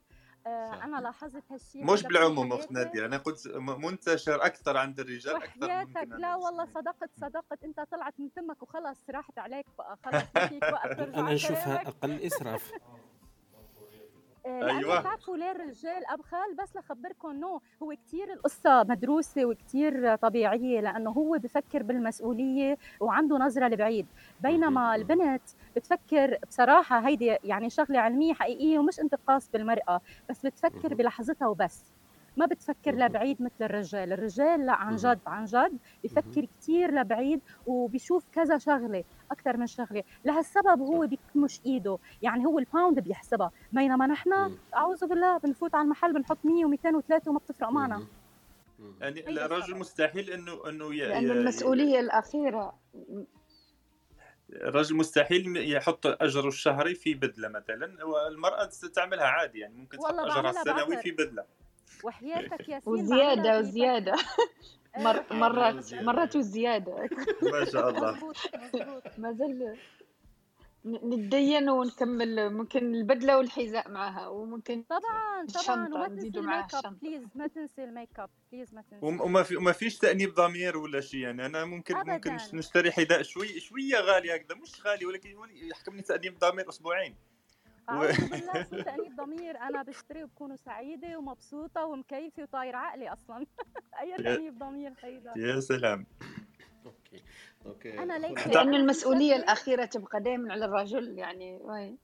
آه، 0.46 0.84
أنا 0.84 0.96
لاحظت 1.00 1.42
هالشيء 1.52 1.84
مش 1.92 2.02
بالعموم 2.02 2.52
اخت 2.52 2.72
ناديه 2.72 3.06
أنا 3.06 3.16
قلت 3.16 3.46
منتشر 3.56 4.44
أكثر 4.46 4.76
عند 4.76 5.00
الرجال 5.00 5.36
أكثر 5.36 5.64
وحياتك 5.66 6.08
لا 6.18 6.34
والله 6.36 6.64
صدقت 6.64 7.10
صدقت. 7.20 7.64
أنت 7.64 7.80
طلعت 7.80 8.14
من 8.18 8.32
تمك 8.32 8.62
وخلص 8.62 9.10
راحت 9.10 9.38
عليك 9.38 9.66
بقى 9.78 9.98
خلص 10.04 10.48
فيك 10.48 10.62
وقت 10.62 10.92
ترجع 10.98 11.18
أنا 11.20 11.32
نشوفها 11.32 11.88
أقل 11.88 12.20
إسراف. 12.22 12.72
أيوه. 14.46 15.00
بتعرفوا 15.00 15.36
ليه 15.36 15.50
الرجال 15.50 16.06
ابخل 16.10 16.54
بس 16.58 16.76
لخبركم 16.76 17.32
no 17.32 17.60
هو 17.82 17.94
كثير 18.06 18.32
القصة 18.32 18.84
مدروسة 18.84 19.44
وكثير 19.44 20.16
طبيعية 20.16 20.80
لأنه 20.80 21.10
هو 21.10 21.38
بفكر 21.38 21.82
بالمسؤولية 21.82 22.78
وعنده 23.00 23.36
نظرة 23.38 23.68
لبعيد. 23.68 24.06
بينما 24.40 24.94
البنت 24.94 25.42
بتفكر 25.76 26.38
بصراحة 26.48 26.98
هيدي 27.08 27.36
يعني 27.44 27.70
شغلة 27.70 27.98
علمية 27.98 28.34
حقيقية 28.34 28.78
ومش 28.78 29.00
انتقاص 29.00 29.50
بالمرأة 29.50 30.00
بس 30.30 30.46
بتفكر 30.46 30.94
بلحظتها 30.94 31.48
وبس. 31.48 31.84
ما 32.40 32.46
بتفكر 32.46 32.94
لبعيد 32.94 33.42
مثل 33.42 33.64
الرجال 33.64 34.12
الرجال 34.12 34.66
لا 34.66 34.72
عن 34.72 34.96
جد 34.96 35.20
عن 35.26 35.44
جد 35.44 35.78
بفكر 36.04 36.46
كثير 36.60 36.94
لبعيد 36.94 37.40
وبيشوف 37.66 38.24
كذا 38.32 38.58
شغلة 38.58 39.04
أكثر 39.30 39.56
من 39.56 39.66
شغلة. 39.66 40.02
لهالسبب 40.24 40.80
هو 40.80 41.06
بيكمش 41.06 41.60
إيده 41.66 41.98
يعني 42.22 42.46
هو 42.46 42.58
الباوند 42.58 43.00
بيحسبها. 43.00 43.50
بينما 43.72 44.06
نحن 44.06 44.32
أعوذ 44.74 45.06
بالله 45.06 45.38
بنفوت 45.38 45.74
على 45.74 45.84
المحل 45.84 46.12
بنحط 46.12 46.38
100 46.44 46.64
و200 46.64 47.02
و3 47.02 47.28
وما 47.28 47.38
بتفرق 47.38 47.68
معنا. 47.68 48.06
يعني 49.00 49.28
الرجل 49.28 49.76
مستحيل 49.76 50.30
إنه 50.30 50.68
إنه 50.68 50.92
لأنه 50.92 51.32
المسؤولية 51.32 52.00
الأخيرة. 52.00 52.74
الرجل 54.50 54.96
مستحيل 54.96 55.72
يحط 55.72 56.06
أجره 56.06 56.48
الشهري 56.48 56.94
في 56.94 57.14
بدلة 57.14 57.48
مثلا 57.48 58.04
والمرأة 58.04 58.64
تعملها 58.94 59.24
عادي 59.24 59.58
يعني 59.58 59.74
ممكن 59.74 59.98
تحط 59.98 60.14
أجرها 60.14 60.50
السنوي 60.50 60.96
في 60.96 61.10
بدلة. 61.10 61.44
وحياتك 62.04 62.68
يا 62.68 62.80
وزيادة 62.86 63.58
وزيادة. 63.58 64.12
مر 65.04 65.24
مرات 65.30 65.94
مرات 65.94 66.36
وزيادة. 66.36 67.08
ما 67.52 67.64
شاء 67.64 67.90
الله. 67.90 68.18
ما 69.18 69.32
زال 69.32 69.78
نتدين 70.86 71.70
ونكمل 71.70 72.52
ممكن 72.52 72.94
البدلة 72.94 73.38
والحذاء 73.38 73.90
معها 73.90 74.28
وممكن 74.28 74.82
طبعا 74.82 75.46
طبعا. 75.64 75.88
وما 75.88 76.08
تنسي 76.08 76.28
الميك 76.38 76.74
أب 76.74 76.98
بليز 77.00 77.22
ما 77.34 77.46
تنسي 77.46 77.84
الميك 77.84 78.18
أب 78.18 78.30
بليز 78.52 78.74
ما 78.74 78.82
تنسي. 78.90 79.06
وما 79.06 79.42
في 79.42 79.56
وما 79.56 79.72
فيش 79.72 79.98
تأنيب 79.98 80.34
ضمير 80.34 80.76
ولا 80.76 81.00
شيء. 81.00 81.20
يعني 81.20 81.46
أنا 81.46 81.64
ممكن 81.64 81.96
أبداً. 81.96 82.12
ممكن 82.12 82.36
نشتري 82.52 82.92
حذاء 82.92 83.22
شوي 83.22 83.60
شوية 83.60 84.00
غالي 84.00 84.36
هكذا. 84.36 84.56
مش 84.56 84.86
غالي 84.86 85.06
ولكن 85.06 85.34
يحكمني 85.52 86.02
تأنيب 86.02 86.38
ضمير 86.38 86.68
أسبوعين. 86.68 87.16
أعوذ 87.88 88.28
بالله 88.30 88.62
شو 88.62 88.82
تأنيب 88.82 89.16
ضمير 89.16 89.58
أنا 89.58 89.82
بشتري 89.82 90.24
وبكون 90.24 90.56
سعيدة 90.56 91.18
ومبسوطة 91.18 91.84
ومكيفة 91.86 92.42
وطاير 92.42 92.76
عقلي 92.76 93.12
أصلا. 93.12 93.46
أي 94.00 94.16
تأنيب 94.16 94.58
ضمير 94.58 94.92
هيدا 95.02 95.34
يا 95.36 95.60
سلام. 95.60 96.06
Okay. 96.86 97.22
Okay. 97.66 97.98
أنا 97.98 98.18
ليس 98.18 98.46
لأنه 98.46 98.76
المسؤولية 98.76 99.36
الأخيرة 99.36 99.84
تبقى 99.84 100.20
دائما 100.20 100.52
على 100.52 100.64
الرجل 100.64 101.18
يعني 101.18 101.56
oui. 101.56 101.98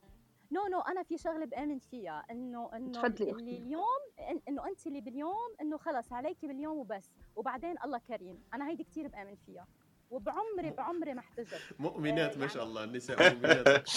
no 0.53 0.67
no 0.67 0.81
أنا 0.81 1.03
في 1.03 1.19
شغلة 1.19 1.45
بأمن 1.47 1.79
فيها 1.79 2.25
إنه 2.31 2.71
إنه 2.77 3.07
اللي 3.07 3.57
اليوم 3.57 4.03
إنه 4.49 4.67
أنت 4.67 4.87
اللي 4.87 5.01
باليوم 5.01 5.57
إنه 5.61 5.77
خلص 5.77 6.13
عليكي 6.13 6.47
باليوم 6.47 6.79
وبس 6.79 7.11
وبعدين 7.37 7.75
الله 7.85 7.99
كريم. 7.99 8.43
أنا 8.55 8.69
هيدي 8.69 8.85
كثير 8.85 9.09
بأمن 9.09 9.35
فيها. 9.47 9.67
وبعمري 10.11 10.71
بعمري 10.71 11.15
ما 11.15 11.21
احتجب 11.21 11.59
مؤمنات 11.79 12.39
ما 12.39 12.47
شاء 12.47 12.65
الله 12.65 12.85
النساء 12.85 13.35
مؤمنات. 13.35 13.89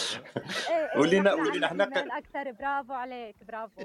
قولي 0.96 1.20
لنا 1.20 1.32
قولي 1.32 1.58
لنا 1.58 1.68
إحنا 1.68 2.18
أكثر. 2.18 2.52
برافو 2.52 2.94
عليك 2.94 3.44
برافو. 3.44 3.82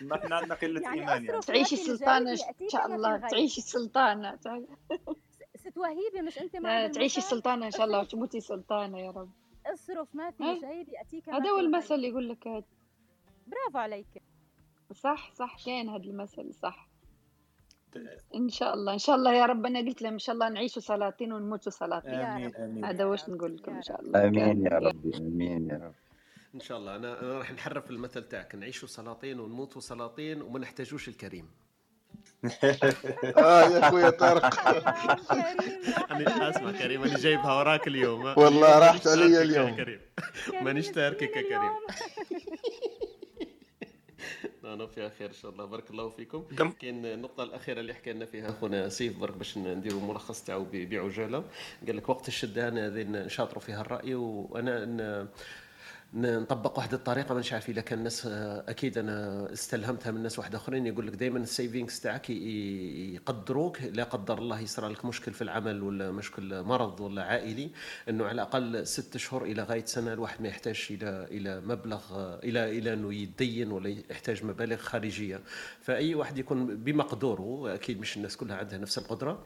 ما 0.00 0.16
إحنا 0.16 0.36
عندنا 0.36 0.54
قلة 0.54 0.92
إيمان 0.92 1.24
يعني. 1.24 1.40
تعيشي 1.40 1.76
سلطانة 1.76 2.30
إن 2.30 2.68
شاء 2.68 2.86
الله 2.86 3.16
تعيشي 3.32 3.60
سلطانة 3.60 4.38
ست 5.56 5.78
وهيبة 5.78 6.22
مش 6.22 6.38
أنت 6.38 6.56
ما 6.56 6.88
تعيشي 6.88 7.20
سلطانة 7.20 7.66
إن 7.66 7.70
شاء 7.70 7.84
الله 7.84 8.00
وتموتي 8.00 8.40
سلطانة 8.40 8.98
يا 8.98 9.10
رب. 9.10 9.30
اصرف 9.66 10.14
ما 10.14 10.30
في 10.30 10.54
جيبي 10.54 11.00
اتيك 11.00 11.28
هذا 11.28 11.50
هو 11.50 11.58
المثل 11.58 11.94
اللي 11.94 12.08
يقول 12.08 12.28
لك 12.28 12.48
هذا 12.48 12.64
برافو 13.46 13.78
عليك. 13.78 14.22
صح 14.94 15.32
صح 15.32 15.56
كان 15.66 15.88
هذا 15.88 16.04
المثل 16.04 16.54
صح. 16.54 16.91
إن 18.34 18.48
شاء 18.48 18.74
الله 18.74 18.92
إن 18.92 18.98
شاء 18.98 19.16
الله 19.16 19.34
يا 19.34 19.46
رب 19.46 19.66
أنا 19.66 19.78
قلت 19.78 20.02
لهم 20.02 20.12
إن 20.12 20.18
شاء 20.18 20.34
الله 20.34 20.48
نعيشوا 20.48 20.82
سلاطين 20.82 21.32
ونموتوا 21.32 21.72
سلاطين. 21.72 22.14
آمين 22.14 22.56
آمين. 22.56 22.84
هذا 22.84 23.04
واش 23.04 23.28
نقول 23.28 23.56
لكم 23.56 23.76
إن 23.76 23.82
شاء 23.82 24.00
الله. 24.00 24.28
آمين 24.28 24.66
يا 24.66 24.78
ربي 24.78 25.16
آمين 25.16 25.68
يا 25.70 25.74
رب 25.74 25.94
إن 26.54 26.60
شاء 26.60 26.78
الله 26.78 26.96
أنا 26.96 27.20
أنا 27.22 27.38
راح 27.38 27.52
نحرف 27.52 27.90
المثل 27.90 28.22
تاعك. 28.22 28.54
نعيشوا 28.54 28.88
سلاطين 28.88 29.40
ونموتوا 29.40 29.80
سلاطين 29.80 30.42
وما 30.42 30.58
نحتاجوش 30.58 31.08
الكريم. 31.08 31.50
آه 32.44 33.62
يا 33.62 33.88
أخويا 33.88 34.10
طارق. 34.10 34.68
أنا 36.10 36.50
أسمع 36.50 36.72
كريم 36.72 37.02
أنا 37.02 37.18
جايبها 37.18 37.54
وراك 37.58 37.88
اليوم. 37.88 38.24
والله 38.36 38.78
راحت 38.78 39.06
علي 39.06 39.42
اليوم. 39.42 39.76
كريم 39.76 40.00
مانيش 40.64 40.88
تاركك 40.88 41.36
يا 41.36 41.42
كريم 41.42 41.72
أنا 44.74 44.86
فيها 44.86 45.08
خير 45.08 45.28
إن 45.28 45.34
شاء 45.34 45.50
الله. 45.50 45.64
بارك 45.64 45.90
الله 45.90 46.08
فيكم. 46.08 46.44
كاين 46.80 47.06
النقطة 47.06 47.42
الأخيرة 47.42 47.80
اللي 47.80 47.94
حكينا 47.94 48.24
فيها 48.24 48.50
أخونا 48.50 48.88
سيف 48.88 49.18
برك 49.18 49.36
باش 49.36 49.58
نديروا 49.58 50.00
ملخص 50.00 50.44
تاعو 50.44 50.66
بعجالة. 50.72 51.44
قال 51.86 51.96
لك 51.96 52.08
وقت 52.08 52.28
الشدة 52.28 52.68
هذه 52.68 53.02
نشاطروا 53.02 53.60
فيها 53.60 53.80
الرأي 53.80 54.14
وأنا 54.14 55.28
نطبق 56.14 56.78
واحد 56.78 56.94
الطريقة 56.94 57.32
مانيش 57.32 57.52
عارف 57.52 57.68
اذا 57.68 57.80
كان 57.80 57.98
الناس 57.98 58.26
أكيد 58.26 58.98
أنا 58.98 59.48
استلهمتها 59.52 60.10
من 60.10 60.22
ناس 60.22 60.38
واحد 60.38 60.54
آخرين 60.54 60.86
يقول 60.86 61.06
لك 61.06 61.14
دائما 61.14 61.38
السيفينغز 61.38 62.00
تاعك 62.00 62.30
يقدروك 62.30 63.82
لا 63.82 64.04
قدر 64.04 64.38
الله 64.38 64.60
يصير 64.60 64.88
لك 64.88 65.04
مشكل 65.04 65.32
في 65.32 65.42
العمل 65.42 65.82
ولا 65.82 66.10
مشكل 66.10 66.62
مرض 66.62 67.00
ولا 67.00 67.22
عائلي 67.22 67.70
إنه 68.08 68.24
على 68.24 68.32
الأقل 68.34 68.86
ست 68.86 69.14
اشهر 69.14 69.44
إلى 69.44 69.62
غاية 69.62 69.84
سنة 69.84 70.12
الواحد 70.12 70.42
ما 70.42 70.48
يحتاج 70.48 70.86
إلى 70.90 71.26
إلى 71.30 71.60
مبلغ 71.60 72.00
إلى 72.44 72.78
إلى 72.78 72.92
إنه 72.92 73.14
يتدين 73.14 73.72
ولا 73.72 73.88
يحتاج 74.10 74.44
مبالغ 74.44 74.76
خارجية. 74.76 75.40
فأي 75.80 76.14
واحد 76.14 76.38
يكون 76.38 76.76
بمقدوره 76.76 77.74
أكيد 77.74 78.00
مش 78.00 78.16
الناس 78.16 78.36
كلها 78.36 78.56
عندها 78.56 78.78
نفس 78.78 78.98
القدرة. 78.98 79.44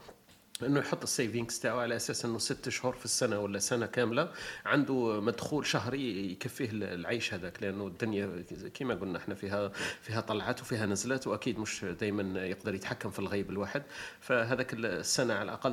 إنه 0.63 0.81
يحط 0.81 1.03
ال 1.03 1.10
savings 1.10 1.61
تاعو 1.61 1.79
على 1.79 1.97
أساس 1.97 2.25
إنه 2.25 2.39
ست 2.39 2.69
شهور 2.69 2.93
في 2.93 3.05
السنة 3.05 3.41
ولا 3.41 3.59
سنة 3.59 3.87
كاملة. 3.87 4.33
عنده 4.67 5.21
مدخول 5.21 5.67
شهري 5.67 6.33
يكفيه 6.33 6.69
العيش 6.73 7.35
هذاك 7.35 7.63
لأنه 7.63 7.87
الدنيا 7.87 8.45
كما 8.75 8.95
قلنا 8.95 9.19
إحنا 9.19 9.35
فيها 9.35 9.69
فيها 10.03 10.21
طلعات 10.21 10.61
وفيها 10.61 10.87
نزلات 10.87 11.27
وأكيد 11.27 11.59
مش 11.59 11.85
دائما 11.85 12.47
يقدر 12.47 12.75
يتحكم 12.75 13.11
في 13.11 13.19
الغيب 13.19 13.51
الواحد. 13.51 13.83
فهذاك 14.21 14.75
السنة 14.75 15.35
على 15.35 15.43
الأقل 15.43 15.73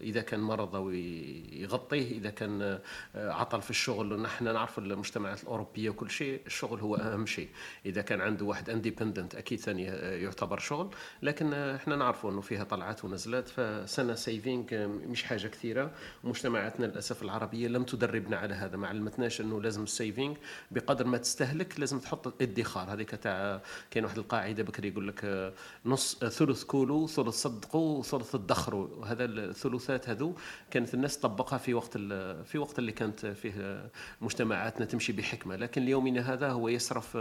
إذا 0.00 0.20
كان 0.20 0.40
مرض 0.40 0.76
أو 0.76 0.90
يغطيه 0.90 2.18
إذا 2.18 2.30
كان 2.30 2.78
عطل 3.14 3.62
في 3.62 3.70
الشغل 3.70 4.20
نحن 4.22 4.44
نعرف 4.44 4.78
المجتمعات 4.78 5.42
الأوروبية 5.42 5.90
وكل 5.90 6.10
شيء 6.10 6.40
الشغل 6.46 6.80
هو 6.80 6.96
أهم 6.96 7.26
شيء. 7.26 7.48
إذا 7.86 8.02
كان 8.02 8.20
عنده 8.20 8.44
واحد 8.44 8.70
indépendant 8.70 9.34
أكيد 9.34 9.60
ثاني 9.60 9.84
يعتبر 10.22 10.58
شغل. 10.58 10.94
لكن 11.22 11.54
إحنا 11.54 11.96
نعرفوا 11.96 12.30
إنه 12.30 12.40
فيها 12.40 12.64
طلعات 12.64 13.04
ونزلات 13.04 13.48
ف 13.48 13.60
سنة 13.98 14.14
saving 14.14 14.74
مش 15.08 15.22
حاجة 15.22 15.48
كثيرة. 15.48 15.90
مجتمعاتنا 16.24 16.86
للأسف 16.86 17.22
العربية 17.22 17.68
لم 17.68 17.84
تدربنا 17.84 18.36
على 18.36 18.54
هذا. 18.54 18.76
ما 18.76 18.88
علمتناش 18.88 19.40
أنه 19.40 19.62
لازم 19.62 19.82
ال 19.82 19.90
saving 19.90 20.36
بقدر 20.70 21.06
ما 21.06 21.18
تستهلك 21.18 21.80
لازم 21.80 21.98
تحط 21.98 22.42
ادخار. 22.42 22.92
هذيك 22.92 23.10
تاع 23.10 23.60
كاين 23.90 24.04
واحد 24.04 24.18
القاعدة 24.18 24.62
بكري 24.62 24.88
يقول 24.88 25.08
لك 25.08 25.52
نص 25.86 26.18
ثلث 26.18 26.64
كولوا 26.64 27.06
ثلث 27.06 27.34
صدقوا 27.34 27.98
وثلث 27.98 28.34
ادخروا 28.34 28.88
وهذا 28.96 29.24
الثلثات 29.24 30.08
هذو 30.08 30.34
كانت 30.70 30.94
الناس 30.94 31.18
تطبقها 31.18 31.58
في 31.58 31.74
وقت 31.74 31.98
في 32.44 32.58
وقت 32.58 32.78
اللي 32.78 32.92
كانت 32.92 33.26
فيه 33.26 33.90
مجتمعاتنا 34.20 34.86
تمشي 34.86 35.12
بحكمة. 35.12 35.56
لكن 35.56 35.82
ليومنا 35.82 36.32
هذا 36.32 36.50
هو 36.50 36.68
يصرف 36.68 37.18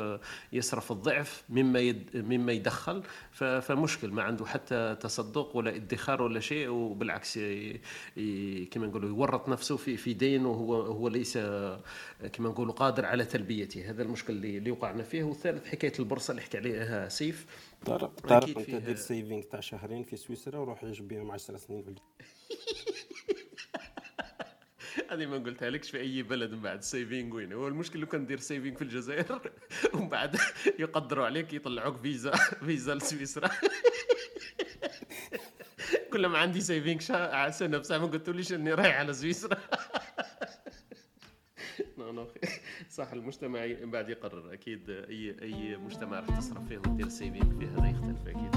يصرف 0.53 0.91
الضعف 0.91 1.43
مما 1.49 1.79
يد 1.79 2.09
مما 2.13 2.51
يدخل. 2.51 3.03
فمشكل. 3.31 4.11
ما 4.11 4.23
عنده 4.23 4.45
حتى 4.45 4.97
تصدق 4.99 5.55
ولا 5.55 5.75
ادخار 5.75 6.21
ولا 6.21 6.39
شيء. 6.39 6.66
وبالعكس 6.67 7.39
كما 8.71 8.87
نقولوا 8.87 9.09
يورط 9.09 9.49
نفسه 9.49 9.77
في 9.77 9.97
في 9.97 10.13
دين 10.13 10.45
وهو 10.45 10.81
هو 10.81 11.07
ليس 11.07 11.37
كما 12.33 12.49
نقولوا 12.49 12.73
قادر 12.73 13.05
على 13.05 13.25
تلبيته. 13.25 13.89
هذا 13.89 14.03
المشكل 14.03 14.33
اللي, 14.33 14.71
وقعنا 14.71 15.03
فيه. 15.03 15.23
والثالث 15.23 15.67
حكاية 15.67 15.93
البورصة 15.99 16.31
اللي 16.31 16.41
حكى 16.41 16.57
عليها 16.57 17.09
سيف. 17.09 17.45
تعرف 17.85 18.19
تعرف 18.19 18.57
أنت 18.57 18.69
دير 18.69 18.95
saving 18.95 19.41
تاع 19.41 19.59
شهرين 19.59 20.03
في 20.03 20.15
سويسرا 20.15 20.59
وروح 20.59 20.83
عيش 20.83 20.99
بهم 20.99 21.31
10 21.31 21.57
سنين 21.57 21.83
في 21.83 21.95
هذه 25.11 25.25
ما 25.25 25.37
قلتها 25.37 25.69
لكش 25.69 25.89
في 25.91 25.99
أي 25.99 26.23
بلد 26.23 26.51
من 26.51 26.61
بعد. 26.61 26.83
saving 26.83 27.35
وين؟ 27.35 27.53
هو 27.53 27.67
المشكل 27.67 27.99
لو 27.99 28.07
كان 28.07 28.25
دير 28.25 28.39
saving 28.39 28.75
في 28.75 28.81
الجزائر 28.81 29.51
ومن 29.93 30.09
بعد 30.09 30.35
يقدروا 30.79 31.25
عليك 31.25 31.53
يطلعوك 31.53 31.97
فيزا 31.97 32.31
فيزا 32.65 32.95
لسويسرا. 32.95 33.49
كل 36.13 36.25
ما 36.25 36.37
عندي 36.37 36.61
سيفينغ 36.61 36.99
سنه 37.49 37.77
بساعه 37.77 37.97
ما 37.97 38.05
قلتوليش 38.05 38.53
إني 38.53 38.73
رايح 38.73 38.99
على 38.99 39.13
سويسرا. 39.13 39.57
صح 42.89 43.11
المجتمع 43.11 43.65
من 43.65 43.91
بعد 43.91 44.09
يقرر. 44.09 44.53
أكيد 44.53 44.89
اي 44.89 45.41
أي 45.41 45.77
مجتمع 45.77 46.19
راح 46.19 46.37
تصرف 46.37 46.67
فيه 46.67 46.77
ودير 46.77 47.09
سيفينغ 47.09 47.59
فيه 47.59 47.67
هذا 47.67 47.89
يختلف 47.89 48.27
أكيد. 48.27 48.51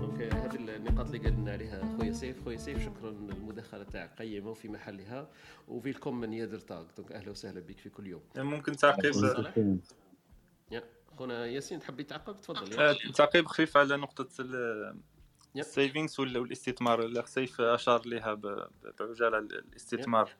دونك 0.00 0.34
هذه 0.34 0.54
النقاط 0.54 1.06
اللي 1.06 1.18
قلنا 1.18 1.52
عليها 1.52 1.96
خويا 1.98 2.12
سيف. 2.12 2.44
خويا 2.44 2.56
سيف 2.56 2.84
شكرا 2.84 3.10
المداخله 3.10 3.84
تاعك 3.84 4.18
قيمة 4.18 4.50
وفي 4.50 4.68
محلها. 4.68 5.30
وفيلكم 5.68 6.20
من 6.20 6.32
يدر 6.32 6.58
تاغ 6.58 6.86
دونك 6.96 7.12
أهلا 7.12 7.30
وسهلا 7.30 7.60
بك 7.60 7.78
في 7.78 7.88
كل 7.88 8.06
يوم. 8.06 8.22
ممكن 8.36 8.76
تعقيب. 8.76 9.12
يا 10.70 10.82
خونا 11.18 11.46
ياسين 11.46 11.78
تحبي 11.78 12.04
تعقب؟ 12.04 12.40
تفضل 12.40 12.96
تعقيب 13.12 13.46
خفيف 13.46 13.76
على 13.76 13.96
نقطة 13.96 14.28
ال 15.60 15.68
savings 15.68 16.20
ولا 16.20 16.38
الاستثمار 16.38 17.02
الاخ 17.02 17.26
سيف 17.26 17.60
أشار 17.60 18.06
لها 18.06 18.34
بعجالة 18.34 19.38
الاستثمار. 19.38 20.30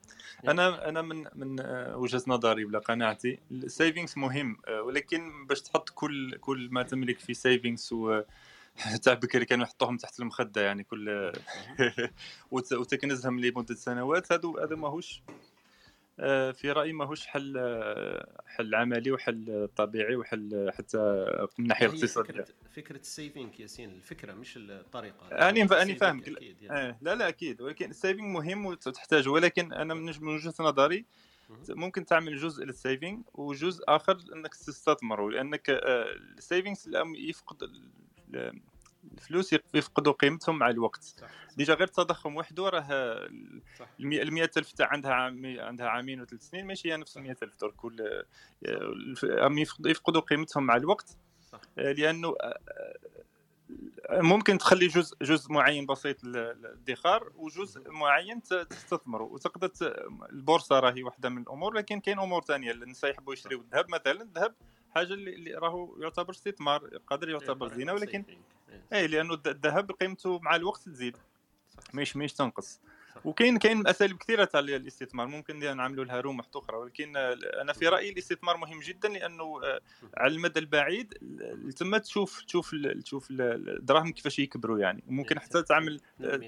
أنا 0.48 0.88
أنا 0.88 1.02
من 1.02 1.24
من 1.34 1.60
آه، 1.60 1.96
وجهة 1.96 2.22
نظري 2.26 2.64
ولا 2.64 2.78
قناعتي 2.78 3.38
ال 3.50 3.58
savings 3.58 4.14
مهم 4.16 4.56
آه، 4.68 4.82
ولكن 4.82 5.46
باش 5.46 5.62
تحط 5.62 5.90
كل 5.90 6.36
كل 6.36 6.68
ما 6.72 6.82
تملك 6.82 7.18
في 7.18 7.34
savings 7.34 7.92
و 7.92 8.22
تاع 9.02 9.14
بكري 9.14 9.44
كانوا 9.44 9.64
يحطوهم 9.64 9.96
تحت 9.96 10.20
المخدة 10.20 10.62
يعني 10.62 10.84
كل 10.84 11.32
وتكنزهم 12.72 13.40
لمدة 13.40 13.74
سنوات 13.74 14.32
هذا 14.32 14.52
هذا 14.62 14.76
ماهوش. 14.76 15.22
في 16.52 16.72
رأيي 16.72 16.92
ماهوش 16.92 17.26
حل 17.26 17.54
آه، 17.58 18.42
حل 18.46 18.74
عملي 18.74 19.10
وحل 19.12 19.68
طبيعي 19.76 20.16
وحل 20.16 20.70
حتى 20.74 20.98
من 21.58 21.64
الناحيه 21.64 21.86
الاقتصاديه 21.86 22.32
فكرة 22.32 22.46
فكرة 22.74 22.96
ال 22.96 23.05
saving 23.05 23.60
ياسين 23.60 23.90
الفكرة 23.90 24.32
مش 24.32 24.56
الطريقة. 24.56 25.48
اني 25.48 25.62
اني 25.62 25.94
فاهم. 25.94 26.22
يعني. 26.26 26.70
آه 26.70 26.98
لا 27.00 27.14
لا 27.14 27.28
أكيد. 27.28 27.60
ولكن 27.60 27.90
ال 27.90 27.96
saving 27.96 28.28
مهم 28.28 28.66
وتحتاجه 28.66 29.28
ولكن 29.28 29.72
أنا 29.72 29.94
من 29.94 30.28
وجهة 30.28 30.54
نظري 30.60 31.04
ممكن 31.68 32.04
تعمل 32.04 32.36
جزء 32.36 32.64
لل 32.64 32.78
saving 32.78 33.20
وجزء 33.34 33.84
آخر 33.88 34.18
انك 34.34 34.54
تستثمره. 34.54 35.30
لأنك 35.30 35.70
آه، 35.70 36.06
ال 36.38 36.44
saving 36.44 36.76
يفقد 37.16 37.70
الفلوس 39.12 39.54
يفقدوا 39.74 40.12
قيمتهم 40.12 40.58
مع 40.58 40.70
الوقت. 40.70 41.24
ديجا 41.56 41.74
غير 41.74 41.88
التضخم 41.88 42.36
وحده 42.36 42.68
راه 42.68 42.86
ال 42.90 43.62
ألف 44.58 44.72
تاع 44.72 44.86
عندها 44.86 45.12
عام 45.12 45.56
عندها 45.60 45.88
عامين 45.88 46.20
وثلاث 46.20 46.42
سنين 46.42 46.66
ماشي 46.66 46.92
هي 46.92 46.96
نفس 46.96 47.16
ال 47.16 47.30
ألف. 47.30 47.60
درك 47.60 47.74
كل 47.74 48.24
يفقدوا 49.84 50.20
قيمتهم 50.20 50.64
مع 50.64 50.76
الوقت. 50.76 51.16
صح. 51.52 51.60
لأنه 51.76 52.34
ممكن 54.10 54.58
تخلي 54.58 54.86
جزء 54.86 55.16
جزء 55.22 55.52
معين 55.52 55.86
بسيط 55.86 56.24
للادخار 56.24 57.32
وجزء 57.36 57.90
معين 57.90 58.42
تستثمره. 58.42 59.22
وتقدر 59.22 59.70
البورصة 60.32 60.80
راهي 60.80 61.02
واحدة 61.02 61.28
من 61.28 61.42
الأمور 61.42 61.74
لكن 61.74 62.00
كاين 62.00 62.18
أمور 62.18 62.42
ثانية. 62.42 62.72
الناس 62.72 63.04
يحبوا 63.04 63.32
يشريوا 63.32 63.60
الذهب 63.60 63.90
مثلا 63.90 64.22
الذهب 64.22 64.54
حاجة 64.94 65.14
اللي 65.14 65.54
راهو 65.54 65.96
يعتبر 66.02 66.30
استثمار 66.30 66.98
قادر 67.06 67.30
يعتبر 67.30 67.68
زينة 67.68 67.92
ولكن 67.92 68.24
اي 68.92 69.06
لأنه 69.06 69.34
الذهب 69.46 69.90
قيمته 69.90 70.38
مع 70.38 70.56
الوقت 70.56 70.82
تزيد. 70.82 71.16
مش 71.94 72.16
مش 72.16 72.32
تنقص. 72.32 72.80
وكاين 73.24 73.58
كاين 73.58 73.86
أساليب 73.86 74.16
كثيرة 74.16 74.44
تاع 74.44 74.60
الاستثمار. 74.60 75.26
ممكن 75.26 75.58
نعملوا 75.76 76.04
لها 76.04 76.20
روم 76.20 76.40
أخرى. 76.40 76.76
ولكن 76.76 77.16
أنا 77.60 77.72
في 77.72 77.88
رأيي 77.88 78.10
الاستثمار 78.10 78.56
مهم 78.56 78.80
جدا 78.80 79.08
لأنه 79.08 79.60
آه، 79.64 79.80
على 80.16 80.34
المدى 80.34 80.60
البعيد 80.60 81.14
تما 81.76 81.98
تشوف 81.98 82.42
تشوف 82.42 82.74
تشوف 83.04 83.28
الدراهم 83.30 84.12
كيفاش 84.12 84.38
يكبروا 84.38 84.78
يعني. 84.78 85.04
وممكن 85.06 85.40
حتى 85.40 85.62
تعمل 85.62 86.00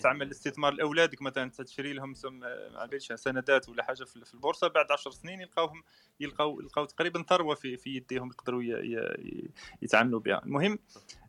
تعمل 0.02 0.30
استثمار 0.30 0.72
لأولادك 0.72 1.22
مثلا. 1.22 1.50
تشري 1.50 1.92
لهم 1.92 2.14
معليش 2.74 3.12
سندات 3.12 3.68
ولا 3.68 3.82
حاجة 3.82 4.04
في 4.04 4.34
البورصة. 4.34 4.68
بعد 4.68 4.92
10 4.92 5.10
سنين 5.10 5.40
يلقاوهم 5.40 5.82
يلقاو 6.20 6.60
يلقاو 6.60 6.84
تقريبا 6.84 7.22
ثروة 7.22 7.54
في 7.54 7.76
في 7.76 7.96
يديهم 7.96 8.28
يقدروا 8.28 8.62
يتعاملوا 9.82 10.20
بها. 10.20 10.42
المهم 10.44 10.72
آه 10.72 11.25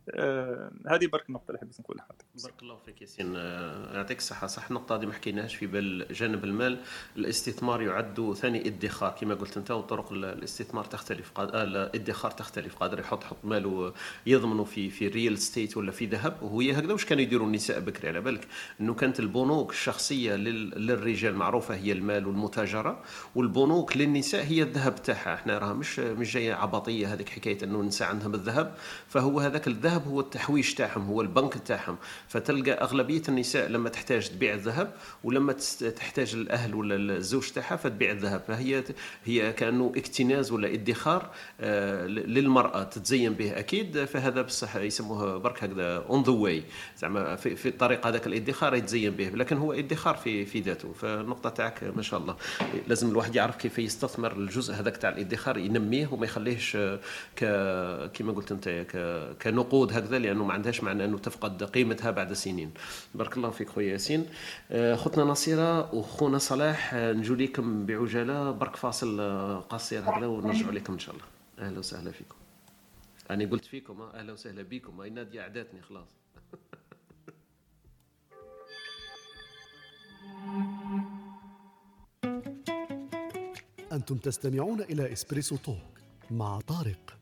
هذه 0.86 1.06
برك 1.06 1.28
النقطة 1.28 1.48
اللي 1.48 1.58
حبيت 1.58 1.80
نقولها. 1.80 2.06
بارك 2.42 2.62
الله 2.62 2.76
فيك 2.86 3.02
ياسين. 3.02 3.36
آه 3.36 3.96
يعطيك 3.96 4.18
الصحة. 4.18 4.46
صح 4.46 4.68
النقطة 4.68 4.96
هذه 4.96 5.06
ما 5.06 5.12
حكيناهاش 5.12 5.54
في 5.54 5.66
بال 5.66 6.06
جانب 6.10 6.44
المال. 6.44 6.78
الاستثمار 7.16 7.82
يعد 7.82 8.34
ثاني 8.36 8.68
ادخار. 8.68 9.16
كما 9.20 9.34
قلت 9.34 9.56
أنت 9.56 9.70
وطرق 9.70 10.12
الاستثمار 10.12 10.84
تختلف 10.84 11.32
آه 11.38 11.62
الادخار 11.62 12.30
تختلف. 12.30 12.76
قادر 12.76 13.00
يحط 13.00 13.24
حط 13.24 13.36
ماله 13.44 13.92
يضمنه 14.26 14.64
في 14.64 14.90
في 14.90 15.08
ريال 15.08 15.38
ستيت 15.38 15.76
ولا 15.76 15.92
في 15.92 16.06
ذهب. 16.06 16.42
وهي 16.42 16.78
هكذا. 16.78 16.92
واش 16.92 17.04
كانوا 17.04 17.22
يديروا 17.22 17.46
النساء 17.46 17.80
بكري؟ 17.80 18.08
على 18.08 18.20
بالك. 18.20 18.48
إنه 18.80 18.94
كانت 18.94 19.20
البنوك 19.20 19.70
الشخصية 19.70 20.34
للرجال 20.36 21.34
معروفة 21.34 21.74
هي 21.74 21.92
المال 21.92 22.26
والمتاجرة 22.26 23.02
والبنوك 23.34 23.96
للنساء 23.96 24.44
هي 24.44 24.62
الذهب 24.62 25.02
تاعها. 25.02 25.34
إحنا 25.34 25.58
راه 25.58 25.72
مش 25.72 25.98
مش 25.98 26.34
جاية 26.34 26.54
عبطيه 26.54 27.12
هذيك 27.12 27.28
حكاية 27.28 27.64
إنه 27.64 27.80
النساء 27.80 28.08
عندهم 28.08 28.34
الذهب 28.34 28.74
فهو 29.08 29.40
هذاك 29.40 29.68
الذهب 29.68 29.97
الذهب 29.98 30.12
هو 30.12 30.20
التحويش 30.20 30.74
تاعهم 30.74 31.06
هو 31.06 31.20
البنك 31.20 31.54
تاعهم. 31.54 31.96
فتلقى 32.28 32.72
أغلبية 32.72 33.22
النساء 33.28 33.68
لما 33.68 33.88
تحتاج 33.88 34.28
تبيع 34.28 34.54
الذهب 34.54 34.94
ولما 35.24 35.52
تحتاج 35.96 36.34
الأهل 36.34 36.74
ولا 36.74 37.16
الزوج 37.16 37.48
تاعها 37.50 37.76
فتبيع 37.76 38.10
الذهب. 38.10 38.42
فهي 38.48 38.84
هي 39.24 39.52
كأنه 39.52 39.92
اكتناز 39.96 40.52
ولا 40.52 40.74
ادخار 40.74 41.30
آه، 41.60 42.06
للمرأة 42.06 42.82
تتزين 42.82 43.32
به 43.32 43.58
أكيد. 43.58 44.04
فهذا 44.04 44.42
بصح 44.42 44.76
يسموه 44.76 45.38
برك 45.38 45.64
هكذا 45.64 46.04
on 46.08 46.22
the 46.22 46.32
way 46.32 46.62
زعما 46.98 47.36
في, 47.36 47.56
في 47.56 47.68
الطريق 47.68 48.06
هذاك 48.06 48.26
الادخار 48.26 48.74
يتزين 48.74 49.10
به 49.10 49.28
لكن 49.28 49.56
هو 49.56 49.72
ادخار 49.72 50.16
في 50.16 50.44
في 50.44 50.60
ذاته. 50.60 50.92
فالنقطه 50.92 51.50
تاعك 51.50 51.84
ما 51.96 52.02
شاء 52.02 52.20
الله. 52.20 52.36
لازم 52.88 53.10
الواحد 53.10 53.36
يعرف 53.36 53.56
كيف 53.56 53.78
يستثمر 53.78 54.32
الجزء 54.32 54.74
هذاك 54.74 54.96
تاع 54.96 55.10
الادخار 55.10 55.58
ينميه 55.58 56.08
وما 56.12 56.24
يخليهش 56.24 56.76
ك 57.36 57.44
كما 58.14 58.32
قلت 58.32 58.52
أنت 58.52 58.68
كنقود. 59.42 59.87
هكذا 59.92 60.18
لأنه 60.18 60.44
ما 60.44 60.52
عندهاش 60.52 60.82
معنى 60.82 61.04
أنه 61.04 61.18
تفقد 61.18 61.64
قيمتها 61.64 62.10
بعد 62.10 62.32
سنين. 62.32 62.70
بارك 63.14 63.36
الله 63.36 63.50
فيك 63.50 63.68
خويا 63.68 63.92
ياسين. 63.92 64.26
آه، 64.70 64.94
خوتنا 64.94 65.24
نصيرة 65.24 65.94
وخونا 65.94 66.38
صلاح 66.38 66.94
آه، 66.94 67.12
نجو 67.12 67.34
لكم 67.34 67.86
بعجالة. 67.86 68.50
برك 68.50 68.76
فاصل 68.76 69.20
آه، 69.20 69.60
قصير 69.60 70.02
هكذا 70.02 70.26
ونرجعوا 70.26 70.72
لكم 70.72 70.92
إن 70.92 70.98
شاء 70.98 71.14
الله. 71.14 71.26
أهلا 71.58 71.78
وسهلا 71.78 72.10
فيكم. 72.10 72.36
أنا 73.30 73.50
قلت 73.50 73.64
فيكم 73.64 74.02
أهلا 74.02 74.32
وسهلا 74.32 74.62
بكم 74.62 75.00
هاي 75.00 75.10
ناديه 75.10 75.42
عداتني 75.42 75.82
خلاص. 75.82 76.08
أنتم 83.92 84.16
تستمعون 84.16 84.80
إلى 84.80 85.12
إسبريسو 85.12 85.56
توك 85.56 85.76
مع 86.30 86.60
طارق. 86.60 87.18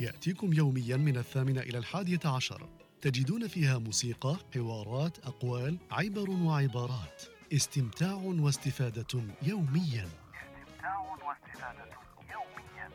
يأتيكم 0.00 0.52
يوميا 0.52 0.96
من 0.96 1.16
الثامنة 1.16 1.60
إلى 1.60 1.78
الحادية 1.78 2.20
عشر. 2.24 2.68
تجدون 3.00 3.48
فيها 3.48 3.78
موسيقى، 3.78 4.36
حوارات، 4.54 5.18
أقوال، 5.18 5.78
عبر 5.90 6.30
وعبارات. 6.30 7.22
استمتاع 7.52 8.14
واستفادة 8.14 9.22
يوميا. 9.42 10.08
استمتاع 10.08 10.98
واستفادة 11.00 11.90
يوميا 12.32 12.90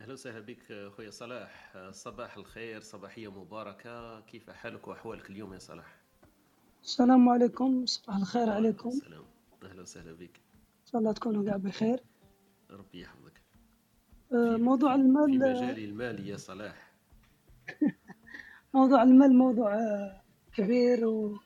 أهلا 0.00 0.12
وسهلا 0.12 0.40
بك 0.40 0.90
خويا 0.96 1.10
صلاح. 1.10 1.72
صباح 1.90 2.36
الخير 2.36 2.80
صباحية 2.80 3.30
مباركة. 3.30 4.20
كيف 4.20 4.50
حالك 4.50 4.88
وأحوالك 4.88 5.30
اليوم 5.30 5.52
يا 5.52 5.58
صلاح؟ 5.58 5.96
السلام 6.82 7.28
عليكم. 7.28 7.86
صباح 7.86 8.16
الخير 8.16 8.50
عليكم. 8.50 8.88
السلام. 8.88 9.24
أهلا 9.62 9.82
وسهلا 9.82 10.12
بك. 10.12 10.40
إن 10.56 10.86
شاء 10.92 11.00
الله 11.00 11.12
تكونوا 11.12 11.48
قاع 11.48 11.56
بخير. 11.56 12.00
ربي 12.70 13.00
يحفظك. 13.00 13.27
موضوع 14.32 14.94
المال 14.94 15.30
في 15.30 15.38
مجال 15.38 15.84
المال 15.84 16.26
يا 16.26 16.36
صلاح. 16.36 16.92
موضوع 18.74 19.02
المال 19.02 19.36
موضوع 19.36 19.74
آه، 19.74 20.22
كبير 20.54 21.06
و 21.06 21.38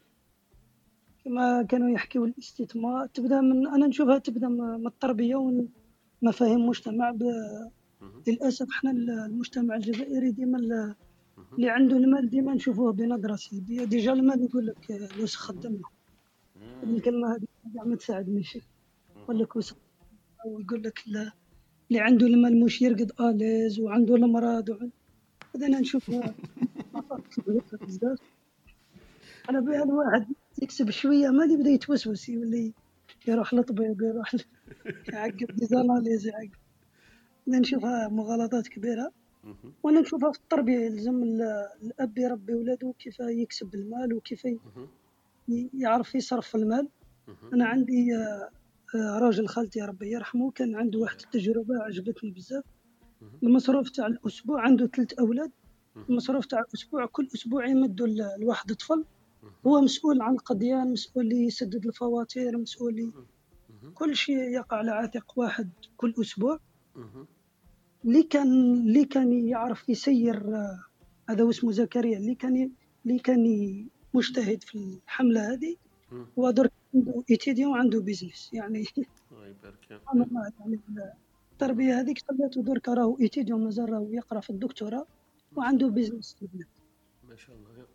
كما 1.24 1.62
كانوا 1.62 1.90
يحكيوا 1.90 2.26
الاستثمار. 2.26 3.06
تبدا 3.06 3.40
من 3.40 3.66
أنا 3.66 3.86
نشوفها 3.86 4.18
تبدا 4.18 4.48
من 4.48 4.86
التربية 4.86 5.36
ومفاهيم 5.36 6.56
المجتمع. 6.56 7.10
ب... 7.10 7.22
للأسف 8.28 8.66
إحنا 8.70 8.90
المجتمع 8.90 9.76
الجزائري 9.76 10.30
ديما 10.30 10.58
اللي 10.58 11.70
عنده 11.70 11.96
المال 11.96 12.30
ديما 12.30 12.54
نشوفوه 12.54 12.92
بنظرة 12.92 13.36
سلبية. 13.36 13.84
ديجا 13.84 14.12
المال 14.12 14.44
يقول 14.44 14.66
لك 14.66 14.90
آه، 14.90 15.22
وسخ 15.22 15.40
خدمنا 15.40 15.82
الكلمة 16.82 17.34
هذه 17.34 17.46
كاع 17.74 17.84
ما 17.84 17.96
تساعدنيش. 17.96 18.58
يقول 19.16 19.38
لك 19.38 19.56
ويقول 20.46 20.82
لك 20.82 21.02
لا. 21.06 21.41
اللي 21.92 22.04
عنده 22.04 22.26
المال 22.26 22.64
مش 22.64 22.82
يرقد 22.82 23.12
آليز 23.20 23.80
وعنده 23.80 24.14
المرض 24.14 24.68
وعند... 24.68 24.90
هذا 25.56 25.66
أنا 25.66 25.80
نشوف 25.80 26.10
بزاف 27.82 28.18
أنا 29.50 29.60
بها 29.60 29.82
الواحد 29.82 30.26
يكسب 30.62 30.90
شوية 30.90 31.28
مال 31.28 31.50
يبدا 31.50 31.70
يتوسوس 31.70 32.28
يولي 32.28 32.72
يروح 33.28 33.54
للطبيب 33.54 34.02
يروح 34.02 34.34
يعقب 35.12 35.56
ديزاناليز 35.56 36.26
يعقب. 36.26 36.50
أنا 37.48 37.58
نشوفها 37.58 38.08
مغالطات 38.08 38.68
كبيرة. 38.68 39.12
وأنا 39.82 40.00
نشوفها 40.00 40.32
في 40.32 40.38
التربية 40.38 40.78
يلزم 40.78 41.22
الأب 41.82 42.18
يربي 42.18 42.54
ولاده 42.54 42.94
كيف 42.98 43.20
يكسب 43.20 43.74
المال 43.74 44.14
وكيف 44.14 44.46
يعرف 45.74 46.14
يصرف 46.14 46.56
المال. 46.56 46.88
أنا 47.52 47.64
عندي 47.64 48.16
آه، 48.16 48.50
راجل 48.94 49.46
خالتي 49.48 49.80
ربي 49.80 50.10
يرحمه 50.10 50.50
كان 50.50 50.76
عنده 50.76 50.98
واحد 50.98 51.20
التجربة 51.20 51.82
عجبتني 51.82 52.30
بزاف. 52.30 52.64
المصروف 53.42 53.90
تاع 53.90 54.06
الأسبوع 54.06 54.62
عنده 54.62 54.86
ثلاث 54.86 55.12
أولاد. 55.12 55.50
المصروف 56.08 56.46
تاع 56.46 56.60
الأسبوع 56.60 57.06
كل 57.06 57.28
أسبوع 57.34 57.66
يمدوا 57.66 58.06
لواحد 58.40 58.72
طفل 58.74 59.04
هو 59.66 59.80
مسؤول 59.80 60.22
عن 60.22 60.32
القضيان 60.32 60.92
مسؤول 60.92 61.32
يسدد 61.32 61.86
الفواتير 61.86 62.58
مسؤول 62.58 63.12
كل 63.94 64.16
شيء 64.16 64.36
يقع 64.38 64.76
على 64.76 64.90
عاتق 64.90 65.38
واحد 65.38 65.70
كل 65.96 66.14
أسبوع. 66.20 66.58
اللي 68.04 68.22
كان 68.22 68.74
اللي 68.74 69.04
كان 69.04 69.32
يعرف 69.48 69.88
يسير 69.88 70.56
آه، 70.56 70.84
هذا 71.30 71.44
هو 71.44 71.50
اسمه 71.50 71.72
زكريا 71.72 72.18
اللي 72.18 72.34
كان 72.34 72.70
اللي 73.06 73.18
كان 73.18 73.44
مجتهد 74.14 74.62
في 74.62 74.74
الحملة 74.74 75.52
هذه. 75.52 75.76
هو 76.38 76.50
درك 76.50 76.72
عنده 76.94 77.24
étudiant 77.30 77.70
وعنده 77.72 78.00
business 78.00 78.50
يعني 78.52 78.84
الله 79.32 79.46
يبارك 79.46 79.90
يعني 80.60 80.80
التربية 81.52 82.00
هذيك 82.00 82.18
خلته 82.28 82.62
درك 82.62 82.88
راهو 82.88 83.18
étudiant 83.20 83.64
مازال 83.64 83.90
راهو 83.92 84.10
يقرا 84.12 84.40
في 84.40 84.50
الدكتوراه 84.50 85.06
وعنده 85.56 85.88
business 85.88 86.34
في 86.34 86.42
البلاد. 86.42 86.66
ما 87.28 87.36
شاء 87.36 87.56
الله. 87.56 87.86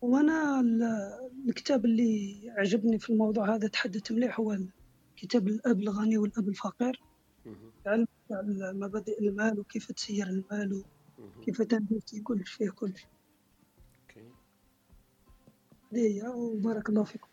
وأنا 0.00 0.60
ال- 0.60 1.28
الكتاب 1.48 1.84
اللي 1.84 2.40
عجبني 2.50 2.98
في 2.98 3.10
الموضوع 3.10 3.54
هذا 3.54 3.68
تحدث 3.68 4.12
مليح 4.12 4.40
هو 4.40 4.58
كتاب 5.16 5.48
الأب 5.48 5.80
الغني 5.80 6.18
والأب 6.18 6.48
الفقير. 6.48 7.00
علم 7.86 8.06
تاع 8.28 8.42
مبادئ 8.72 9.20
المال 9.20 9.58
وكيف 9.60 9.92
تسير 9.92 10.26
المال 10.26 10.82
وكيف 11.38 11.62
t'investi 11.62 12.20
كلش 12.20 12.50
فيه 12.52 12.70
كلش. 12.70 13.06
Okay. 14.02 14.28
هذه 15.92 16.28
وبارك 16.28 16.88
الله 16.88 17.04
فيكم. 17.04 17.27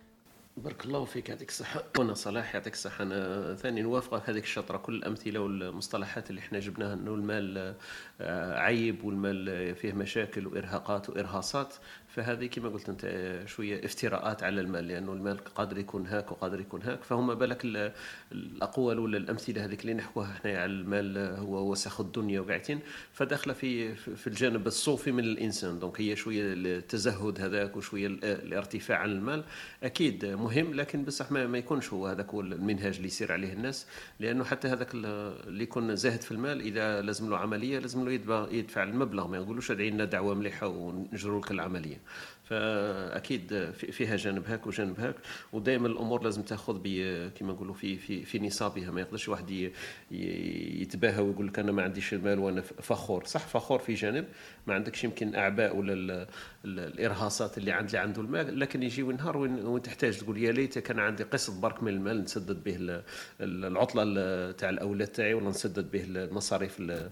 بارك 0.57 0.85
الله 0.85 1.05
فيك 1.05 1.29
يعطيك 1.29 1.49
الصحة. 1.49 1.83
وأنا 1.97 2.13
صلاح 2.13 2.55
يعطيك 2.55 2.73
الصحة. 2.73 3.03
أنا 3.03 3.55
ثاني 3.55 3.81
نوافقك 3.81 4.29
هذيك 4.29 4.43
الشطرة. 4.43 4.77
كل 4.77 4.95
الأمثلة 4.95 5.39
والمصطلحات 5.39 6.29
اللي 6.29 6.39
إحنا 6.39 6.59
جبناها 6.59 6.93
إنه 6.93 7.13
المال 7.13 7.75
آه، 8.21 8.59
عيب 8.59 9.03
والمال 9.03 9.75
فيه 9.75 9.93
مشاكل 9.93 10.47
وإرهاقات 10.47 11.09
وإرهاصات. 11.09 11.75
فهذه 12.15 12.45
كما 12.45 12.69
قلت 12.69 12.89
أنت 12.89 13.01
آه، 13.05 13.45
شوية 13.45 13.85
افتراءات 13.85 14.43
على 14.43 14.61
المال 14.61 14.87
لأنه 14.87 15.13
المال 15.13 15.37
قادر 15.37 15.77
يكون 15.77 16.07
هاك 16.07 16.31
وقادر 16.31 16.59
يكون 16.59 16.81
هاك. 16.81 17.03
فهم 17.03 17.33
بالك 17.35 17.65
ال- 17.65 17.91
الأقوال 18.31 18.99
ولا 18.99 19.17
الأمثلة 19.17 19.65
هذيك 19.65 19.81
اللي 19.81 19.93
نحكوها 19.93 20.31
إحنا 20.31 20.51
على 20.51 20.65
المال 20.71 21.17
هو 21.17 21.71
وسخ 21.71 22.01
الدنيا 22.01 22.39
وقاعدين. 22.39 22.79
فداخلة 23.13 23.53
في 23.53 23.95
في 23.95 24.27
الجانب 24.27 24.67
الصوفي 24.67 25.11
من 25.11 25.23
الإنسان. 25.23 25.79
دونك 25.79 26.01
هي 26.01 26.15
شوية 26.15 26.41
التزهد 26.53 27.41
هذاك 27.41 27.77
وشوية 27.77 28.07
ال- 28.07 28.25
الارتفاع 28.25 28.97
عن 28.97 29.11
المال. 29.11 29.43
أكيد 29.83 30.25
مهم 30.25 30.73
لكن 30.73 31.03
بصح 31.03 31.31
ما, 31.31 31.47
ما 31.47 31.57
يكونش 31.57 31.93
هو 31.93 32.07
هذاك 32.07 32.29
هو 32.29 32.41
المنهاج 32.41 32.95
اللي 32.95 33.07
يسير 33.07 33.31
عليه 33.31 33.53
الناس. 33.53 33.87
لأنه 34.19 34.43
حتى 34.43 34.67
هذاك 34.67 34.93
ال- 34.95 35.05
اللي 35.47 35.63
يكون 35.63 35.95
زاهد 35.95 36.21
في 36.21 36.31
المال 36.31 36.61
إذا 36.61 37.01
لازم 37.01 37.29
له 37.29 37.37
عملية 37.37 37.79
لازم 37.79 38.09
له 38.09 38.47
يدفع 38.51 38.83
المبلغ. 38.83 39.27
ما 39.27 39.37
يقولوش 39.37 39.71
ادعي 39.71 39.89
لنا 39.89 40.05
دعوة 40.05 40.33
مليحة 40.35 40.67
ونجروا 40.67 41.41
لك 41.41 41.51
العملية. 41.51 41.97
فأكيد 42.43 43.71
في- 43.71 43.91
فيها 43.91 44.15
جانب 44.15 44.45
هاك 44.47 44.67
وجانب 44.67 44.99
هاك 44.99 45.15
ودائما 45.53 45.87
الأمور 45.87 46.23
لازم 46.23 46.41
تاخذ 46.41 46.75
كما 47.39 47.53
نقولوا 47.53 47.73
في 47.73 47.97
في 47.97 48.25
في 48.25 48.39
نصابها. 48.39 48.91
ما 48.91 49.01
يقدرش 49.01 49.29
واحد 49.29 49.49
يتباهى 50.81 51.21
ويقول 51.21 51.47
لك 51.47 51.59
أنا 51.59 51.71
ما 51.71 51.83
عنديش 51.83 52.13
المال 52.13 52.39
وأنا 52.39 52.61
فخور. 52.61 53.25
صح 53.25 53.47
فخور 53.47 53.79
في 53.79 53.93
جانب 53.93 54.25
ما 54.67 54.73
عندكش 54.73 55.03
يمكن 55.03 55.35
أعباء 55.35 55.75
ولا 55.75 55.93
ال- 55.93 56.11
ال- 56.65 56.79
الإرهاصات 56.79 57.57
اللي 57.57 57.71
عند 57.71 57.85
اللي 57.85 57.97
عنده 57.97 58.21
المال 58.21 58.59
لكن 58.59 58.83
يجي 58.83 59.03
نهار 59.03 59.37
وين 59.37 59.81
تحتاج 59.81 60.17
تقول 60.17 60.37
يا 60.37 60.51
ليت 60.51 60.79
كان 60.79 60.99
عندي 60.99 61.23
قسط 61.23 61.53
برك 61.59 61.83
من 61.83 61.91
المال 61.93 62.21
نسدد 62.23 62.63
به 62.63 62.75
ال- 62.75 63.03
ال- 63.41 63.65
العطلة 63.65 64.03
ال- 64.05 64.55
تاع 64.55 64.69
الأولاد 64.69 65.07
تاعي 65.07 65.33
ولا 65.33 65.49
نسدد 65.49 65.91
به 65.91 66.03
المصاريف 66.07 66.75
ال- 66.79 67.09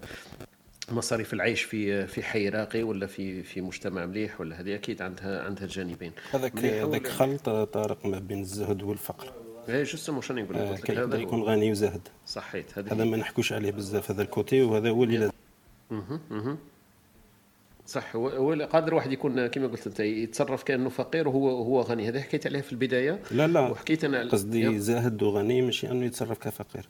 مصاريف 0.92 1.34
العيش 1.34 1.62
في 1.62 2.08
في 2.08 2.24
حي 2.24 2.50
راقي 2.50 2.84
ولا 2.84 3.08
في 3.08 3.44
في 3.44 3.62
مجتمع 3.62 4.06
مليح 4.06 4.42
ولا 4.42 4.62
هذه 4.62 4.76
أكيد 4.76 5.02
عندها 5.02 5.44
عندها 5.44 5.64
الجانبين 5.64 6.12
هذاك 6.32 6.58
هذاك 6.58 7.08
خلط 7.08 7.50
طارق 7.50 8.06
ما 8.06 8.20
بين 8.20 8.40
الزهد 8.40 8.84
والفقر. 8.84 9.34
إيه 9.70 9.84
justement 9.84 10.22
شنو 10.22 10.42
نقول 10.42 10.56
لك؟ 10.56 10.62
آه، 10.62 10.74
لك 10.74 10.92
هذا 10.92 11.18
يكون 11.18 11.40
هو. 11.40 11.46
غني 11.46 11.72
وزاهد. 11.72 12.08
صحيت 12.26 12.78
هذا 12.78 12.94
هذا 12.94 13.04
ما 13.04 13.18
نحكوش 13.18 13.54
عليه 13.54 13.72
بزاف 13.72 14.12
هذا 14.12 14.22
ال 14.22 14.30
côté 14.30 14.62
وهذا 14.62 14.90
هو 14.90 15.04
اللي 15.04 15.18
لازم. 15.18 15.34
مهم، 15.92 16.20
مهم. 16.30 16.58
صح 17.88 18.16
هو 18.16 18.68
قادر 18.72 18.94
واحد 18.94 19.12
يكون 19.12 19.48
كما 19.48 19.68
قلت 19.68 19.88
أنت 19.88 20.00
يتصرف 20.00 20.64
كأنه 20.64 20.90
فقير 20.90 21.28
وهو 21.28 21.50
هو 21.50 21.82
غني. 21.82 22.10
هذا 22.10 22.22
حكيت 22.22 22.48
عليه 22.48 22.62
في 22.62 22.72
البداية 22.72 23.20
لا 23.32 23.48
لا. 23.48 23.60
وحكيت 23.60 24.04
أنا 24.04 24.30
قصدي 24.30 24.80
زاهد 24.80 25.24
وغني 25.24 25.62
ماشي 25.62 25.92
أنه 25.92 26.06
يتصرف 26.06 26.38
كفقير. 26.38 26.90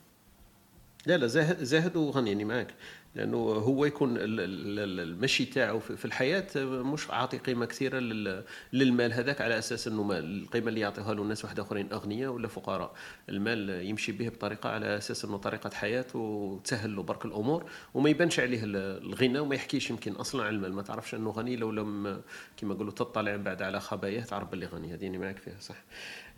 لا 1.05 1.17
لا 1.17 1.27
زاهد 1.27 1.63
زاهد 1.63 1.95
وغني 1.97 2.29
يعني 2.31 2.45
معك 2.45 2.73
لأنه 3.15 3.37
هو 3.37 3.85
يكون 3.85 4.17
ال- 4.17 4.21
ال- 4.39 4.79
ال- 4.79 4.99
المشي 4.99 5.45
تاعو 5.45 5.79
في 5.79 6.05
الحياة 6.05 6.47
مش 6.65 7.09
عاطي 7.11 7.37
قيمة 7.37 7.65
كثيرة 7.65 7.99
لل- 7.99 8.43
للمال 8.73 9.13
هذاك 9.13 9.41
على 9.41 9.57
أساس 9.57 9.87
إنه 9.87 10.03
مال 10.03 10.43
القيمة 10.43 10.67
اللي 10.69 10.79
يعطيها 10.79 11.13
له 11.13 11.21
الناس 11.23 11.43
واحد 11.45 11.59
أخرين 11.59 11.91
أغنياء 11.93 12.31
ولا 12.31 12.47
فقراء. 12.47 12.93
المال 13.29 13.69
يمشي 13.85 14.11
به 14.11 14.29
بطريقة 14.29 14.69
على 14.69 14.97
أساس 14.97 15.25
إنه 15.25 15.37
طريقة 15.37 15.69
حياة 15.69 16.05
وتسهل 16.15 16.95
له 16.95 17.03
برك 17.03 17.25
الأمور 17.25 17.69
وما 17.93 18.09
يبانش 18.09 18.39
عليه 18.39 18.63
ال- 18.63 19.03
الغنى 19.05 19.39
وما 19.39 19.55
يحكيش 19.55 19.89
يمكن 19.89 20.11
أصلا 20.13 20.43
على 20.43 20.55
المال. 20.55 20.73
ما 20.73 20.81
تعرفش 20.81 21.15
إنه 21.15 21.29
غني 21.31 21.55
لو 21.55 21.71
لم 21.71 22.21
كما 22.57 22.73
يقولوا 22.73 22.91
تطلع 22.91 23.35
بعد 23.35 23.61
على 23.61 23.79
خباياة 23.79 24.21
تعرف 24.23 24.49
باللي 24.51 24.65
غني. 24.65 24.93
هذه 24.93 25.07
أنا 25.07 25.17
معك 25.17 25.37
فيها 25.37 25.59
صح. 25.59 25.83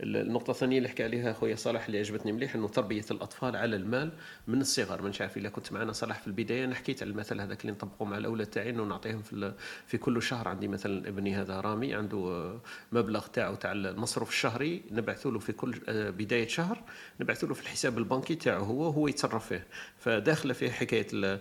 النقطة 0.00 0.50
الثانية 0.50 0.78
اللي 0.78 0.88
حكى 0.88 1.04
عليها 1.04 1.32
خويا 1.32 1.54
صالح 1.56 1.86
اللي 1.86 1.98
عجبتني 1.98 2.32
مليح 2.32 2.54
إنه 2.54 2.68
تربية 2.68 3.04
الأطفال 3.10 3.56
على 3.56 3.76
المال 3.76 4.12
من 4.48 4.60
الصغر. 4.60 5.02
ما 5.02 5.12
عارف 5.20 5.36
إلا 5.36 5.48
كنت 5.48 5.72
معنا 5.72 5.92
صالح 5.92 6.20
في 6.20 6.26
البداية 6.26 6.64
أنا 6.64 6.74
حكيت 6.74 7.02
على 7.02 7.10
المثل 7.10 7.40
هذاك 7.40 7.60
اللي 7.60 7.72
نطبقه 7.72 8.04
مع 8.04 8.18
الأولاد 8.18 8.46
تاعي 8.46 8.70
إنه 8.70 8.84
نعطيهم 8.84 9.22
في 9.22 9.52
في 9.86 9.98
كل 9.98 10.22
شهر. 10.22 10.48
عندي 10.48 10.68
مثلا 10.68 11.08
ابني 11.08 11.34
هذا 11.34 11.60
رامي 11.60 11.94
عنده 11.94 12.16
آه، 12.18 12.60
مبلغ 12.92 13.26
تاعو 13.26 13.54
تاع 13.54 13.72
المصروف 13.72 14.28
الشهري 14.28 14.82
نبعث 14.90 15.26
له 15.26 15.38
في 15.38 15.52
كل 15.52 15.80
آه، 15.88 16.10
بداية 16.10 16.48
شهر 16.48 16.82
نبعث 17.20 17.44
له 17.44 17.54
في 17.54 17.62
الحساب 17.62 17.98
البنكي 17.98 18.34
تاعو 18.34 18.64
هو 18.64 18.84
هو 18.88 19.08
يتصرف 19.08 19.46
فيه. 19.46 19.66
فداخلة 19.98 20.52
فيه 20.52 20.70
حكاية 20.70 21.06
ال- 21.12 21.24
آه، 21.24 21.40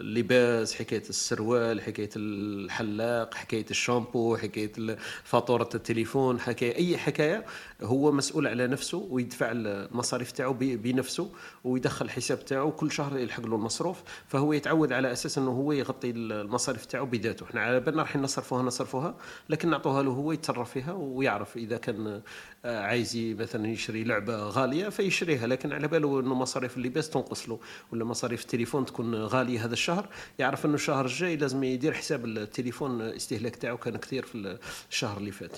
اللباس 0.00 0.74
حكاية 0.74 1.02
السروال 1.08 1.80
حكاية 1.82 2.10
الحلاق 2.16 3.34
حكاية 3.34 3.66
الشامبو 3.70 4.36
حكاية 4.36 4.72
ال- 4.78 4.98
فاتورة 5.24 5.68
التليفون 5.74 6.40
حكاية 6.40 6.76
أي 6.76 6.98
حكاية. 6.98 7.44
هو 7.82 8.12
مسؤول 8.12 8.46
على 8.46 8.66
نفسه 8.66 9.06
ويدفع 9.10 9.50
المصاريف 9.52 10.32
تاعو 10.32 10.52
بنفسه 10.58 11.30
ويدخل 11.64 12.04
الحساب 12.04 12.44
تاعو 12.44 12.72
كل 12.72 12.92
شهر 12.92 13.18
يلحق 13.18 13.46
له 13.46 13.56
المصروف. 13.56 14.02
فهو 14.28 14.52
يتعود 14.52 14.92
على 14.92 15.12
أساس 15.12 15.38
إنه 15.38 15.50
هو 15.50 15.72
يغطي 15.72 16.10
المصاريف 16.10 16.84
تاعو 16.84 17.06
بذاته. 17.06 17.44
إحنا 17.44 17.60
على 17.60 17.80
بالنا 17.80 18.02
راح 18.02 18.16
نصرفوها 18.16 18.62
نصرفوها 18.62 19.14
لكن 19.48 19.70
نعطوها 19.70 20.02
له 20.02 20.10
هو 20.10 20.32
يتصرف 20.32 20.70
فيها 20.70 20.92
ويعرف 20.92 21.56
إذا 21.56 21.76
كان 21.76 22.22
آه، 22.64 22.80
عايز 22.80 23.16
مثلا 23.16 23.68
يشري 23.68 24.04
لعبة 24.04 24.36
غالية 24.36 24.88
فيشريها. 24.88 25.46
لكن 25.46 25.72
على 25.72 25.88
باله 25.88 26.20
إنه 26.20 26.34
مصاريف 26.34 26.76
اللباس 26.76 27.10
تنقص 27.10 27.48
له 27.48 27.58
ولا 27.92 28.04
مصاريف 28.04 28.42
التليفون 28.42 28.84
تكون 28.84 29.14
غالية 29.14 29.64
هذا 29.64 29.72
الشهر. 29.72 30.08
يعرف 30.38 30.66
إنه 30.66 30.74
الشهر 30.74 31.04
الجاي 31.04 31.36
لازم 31.36 31.64
يدير 31.64 31.92
حساب 31.92 32.24
التليفون 32.24 33.00
استهلاك 33.00 33.56
تاعو 33.56 33.76
كان 33.76 33.96
كثير 33.96 34.22
في 34.26 34.58
الشهر 34.90 35.18
اللي 35.18 35.32
فات. 35.32 35.56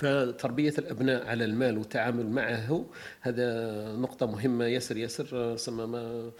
فتربية 0.00 0.74
الأبناء 0.78 1.26
على 1.26 1.44
المال 1.44 1.78
والتعامل 1.78 2.26
معه 2.30 2.86
هذا 3.20 3.46
نقطة 3.96 4.26
مهمة. 4.26 4.64
ياسر 4.64 4.96
ياسر 4.96 5.56
سما 5.56 5.86
ما 5.86 6.30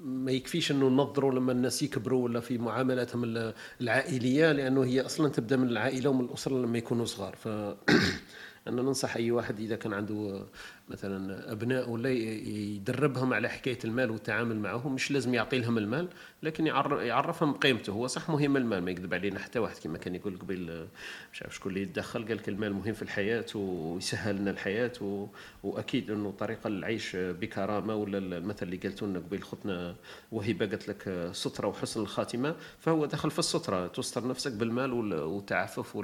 ما 0.00 0.32
يكفيش 0.32 0.70
إنه 0.70 0.88
ننظروا 0.88 1.32
لما 1.32 1.52
الناس 1.52 1.82
يكبروا 1.82 2.24
ولا 2.24 2.40
في 2.40 2.58
معاملاتهم 2.58 3.24
ال- 3.24 3.54
العائلية 3.80 4.52
لأنه 4.52 4.84
هي 4.84 5.00
أصلا 5.00 5.28
تبدأ 5.28 5.56
من 5.56 5.68
العائلة 5.68 6.10
ومن 6.10 6.24
الأسرة 6.24 6.54
لما 6.62 6.78
يكونوا 6.78 7.04
صغار. 7.04 7.36
ف 7.36 7.48
أنا 8.68 8.82
ننصح 8.82 9.16
أي 9.16 9.30
واحد 9.30 9.60
إذا 9.60 9.76
كان 9.76 9.92
عنده 9.92 10.42
مثلا 10.88 11.52
أبناء 11.52 11.90
ولا 11.90 12.10
يدربهم 12.10 13.32
على 13.34 13.48
حكاية 13.48 13.78
المال 13.84 14.10
والتعامل 14.10 14.56
معهم 14.58 14.94
مش 14.94 15.10
لازم 15.10 15.34
يعطي 15.34 15.58
لهم 15.58 15.78
المال. 15.78 16.08
لكن 16.42 16.66
يعر- 16.66 17.02
يعرفهم 17.02 17.52
قيمته. 17.52 17.92
هو 17.92 18.06
صح 18.06 18.30
مهم 18.30 18.56
المال 18.56 18.82
ما 18.82 18.90
يكذب 18.90 19.14
علينا 19.14 19.38
حتى 19.38 19.58
واحد 19.58 19.76
كما 19.78 19.98
كان 19.98 20.14
يقول 20.14 20.38
قبل 20.38 20.88
مش 21.32 21.42
عارف 21.42 21.54
شكون 21.54 21.72
اللي 21.72 21.82
يتدخل 21.82 22.24
قال 22.28 22.36
لك 22.36 22.48
المال 22.48 22.72
مهم 22.72 22.94
في 22.94 23.02
الحياة 23.02 23.44
ويسهل 23.54 24.36
لنا 24.36 24.50
الحياة 24.50 24.92
و... 25.00 25.26
وأكيد 25.62 26.10
إنه 26.10 26.30
طريقة 26.30 26.68
العيش 26.68 27.16
بكرامة 27.16 27.94
ولا 27.94 28.18
المثل 28.18 28.66
اللي 28.66 28.76
قلتوا 28.76 29.08
لنا 29.08 29.18
قبل 29.18 29.42
خطنا 29.42 29.96
وهبه 30.32 30.66
قالت 30.66 30.88
لك 30.88 31.30
سترة 31.32 31.68
وحسن 31.68 32.00
الخاتمة 32.00 32.56
فهو 32.78 33.06
دخل 33.06 33.30
في 33.30 33.38
السترة. 33.38 33.86
تستر 33.86 34.28
نفسك 34.28 34.52
بالمال 34.52 34.92
وال- 34.92 35.14
والتعفف 35.22 35.96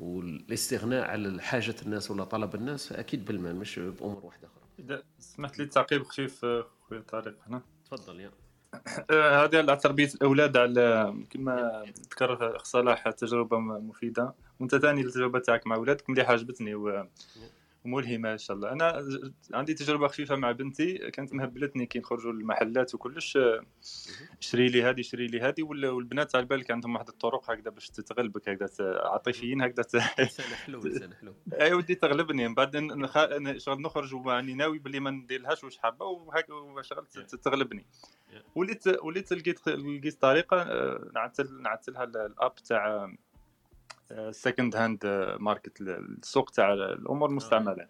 والاستغناء 0.00 1.10
على 1.10 1.42
حاجة 1.42 1.74
الناس 1.82 2.10
ولا 2.10 2.24
طلب 2.24 2.54
الناس 2.54 2.92
أكيد 2.92 3.24
بالمال 3.24 3.56
مش 3.56 3.78
بأمور 3.78 4.20
واحدة 4.26 4.48
أخرى. 4.48 4.62
إذا 4.78 5.02
سمحت 5.18 5.58
لي 5.58 5.66
تعقيب 5.66 6.02
خفيف 6.02 6.40
خويا 6.88 7.00
طارق 7.08 7.34
هنا. 7.48 7.62
تفضل 7.84 8.20
يا. 8.20 8.30
آه، 9.10 9.44
هذه 9.44 9.56
على 9.58 9.76
تربيه 9.76 10.08
الاولاد 10.14 10.56
على 10.56 11.14
كما 11.30 11.84
ذكر 12.12 12.58
صلاح 12.62 13.10
تجربة 13.10 13.58
مفيدة 13.58 14.34
وأنت 14.60 14.74
ثاني 14.74 15.00
التجربة 15.00 15.38
تاعك 15.38 15.66
مع 15.66 15.76
اولادك 15.76 16.10
مليحه 16.10 16.32
عجبتني. 16.32 16.74
وملهمه 17.86 18.32
إن 18.32 18.38
شاء 18.38 18.56
الله. 18.56 18.72
أنا 18.72 19.08
عندي 19.54 19.74
تجربة 19.74 20.08
خفيفة 20.08 20.36
مع 20.36 20.52
بنتي. 20.52 21.10
كانت 21.10 21.34
مهبلتني 21.34 21.86
كي 21.86 21.98
نخرجوا 21.98 22.32
للمحلات 22.32 22.94
وكلش. 22.94 23.38
شري 24.40 24.68
لي 24.68 24.82
هذه 24.82 25.00
شري 25.00 25.26
لي 25.26 25.40
هذه. 25.40 25.62
والبنات 25.62 26.36
على 26.36 26.44
بالك 26.44 26.70
عندهم 26.70 26.94
واحد 26.94 27.08
الطرق 27.08 27.50
هكذا 27.50 27.70
باش 27.70 27.90
تتغلبك 27.90 28.48
هكذا 28.48 29.00
عاطفيين 29.12 29.62
هكذا 29.62 29.84
إنسان 30.20 30.46
حلو 30.46 30.86
إنسان 30.86 31.14
حلو. 31.14 31.34
أي 31.52 31.72
ودي 31.72 31.94
تغلبني. 31.94 32.48
من 32.48 32.54
بعد 32.54 32.76
نخ... 32.76 33.18
شغل 33.56 33.82
نخرج 33.82 34.14
واني 34.14 34.54
ناوي 34.54 34.78
باللي 34.78 35.00
ما 35.00 35.10
نديرلهاش 35.10 35.64
واش 35.64 35.78
حابة 35.78 36.04
وهكا 36.06 36.82
شغل 36.82 37.06
تغلبني 37.42 37.86
وليت 38.54 39.04
وليت 39.04 39.32
لقيت 39.32 39.68
لقيت 39.68 40.20
طريقة 40.20 40.62
آه، 40.62 41.10
نعتل 41.14 41.62
نعتلها 41.62 42.04
الأب 42.04 42.54
تاع 42.54 43.12
second 44.30 44.76
hand 44.76 45.06
market 45.40 45.80
السوق 45.80 46.50
تاع 46.50 46.72
الأمور 46.72 47.30
المستعمله 47.30 47.86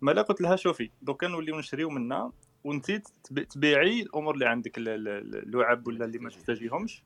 ما 0.00 0.12
قلت 0.12 0.40
لها 0.40 0.56
شوفي 0.56 0.90
دوكا 1.02 1.28
نوليو 1.28 1.58
نشريو 1.58 1.90
منا 1.90 2.32
وانت 2.64 2.90
تبيعي 3.50 4.02
الأمور 4.02 4.34
اللي 4.34 4.46
عندك 4.46 4.72
اللعب 4.76 5.86
ولا 5.86 6.04
اللي 6.04 6.18
ما 6.18 6.30
تحتاجيهمش 6.30 7.02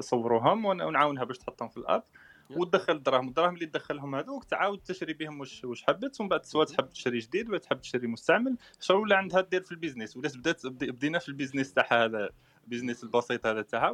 صوروهم 0.00 0.64
ونعاونها 0.64 1.24
باش 1.24 1.38
تحطهم 1.38 1.68
في 1.68 1.76
ال 1.76 1.82
app 1.82 2.02
وتدخل 2.50 2.92
الدراهم. 2.92 3.28
الدراهم 3.28 3.54
اللي 3.54 3.66
تدخلهم 3.66 4.14
هذوك 4.14 4.44
تعاود 4.44 4.78
تشري 4.78 5.12
بهم 5.12 5.40
واش 5.40 5.64
واش 5.64 5.82
حبت 5.82 6.20
ومن 6.20 6.28
بعد 6.28 6.44
سواء 6.44 6.66
تحب 6.66 6.88
تشري 6.88 7.18
جديد 7.18 7.48
ولا 7.48 7.58
تحب 7.58 7.80
تشري 7.80 8.06
مستعمل. 8.06 8.56
شغل 8.80 8.98
ولا 8.98 9.16
عندها 9.16 9.40
دير 9.40 9.62
في 9.62 9.72
ال 9.72 9.76
business؟ 9.76 10.16
ولات 10.16 10.36
بدات 10.36 10.66
بدينا 10.66 11.18
في 11.18 11.28
ال 11.28 11.33
business 11.33 11.72
تاعها 11.72 12.04
هذا 12.04 12.30
ال 12.64 12.68
business 12.68 13.04
البسيط 13.04 13.46
هذا 13.46 13.62
تاعها 13.62 13.90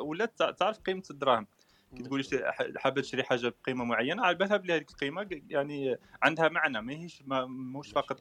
ولات 0.00 0.42
تعرف 0.58 0.78
قيمة 0.78 1.02
الدراهم. 1.10 1.46
كي 1.96 2.02
تقول 2.02 2.24
حابه 2.76 3.00
تشري 3.00 3.22
حاجة 3.22 3.54
بقيمة 3.62 3.84
معينة 3.84 4.22
على 4.24 4.34
بالها 4.36 4.56
بلي 4.56 4.72
هذيك 4.72 4.90
القيمة 4.90 5.42
يعني 5.48 5.96
عندها 6.22 6.48
معنى 6.48 6.82
ماهيش 6.82 7.22
مش 7.26 7.90
فقط 7.90 8.20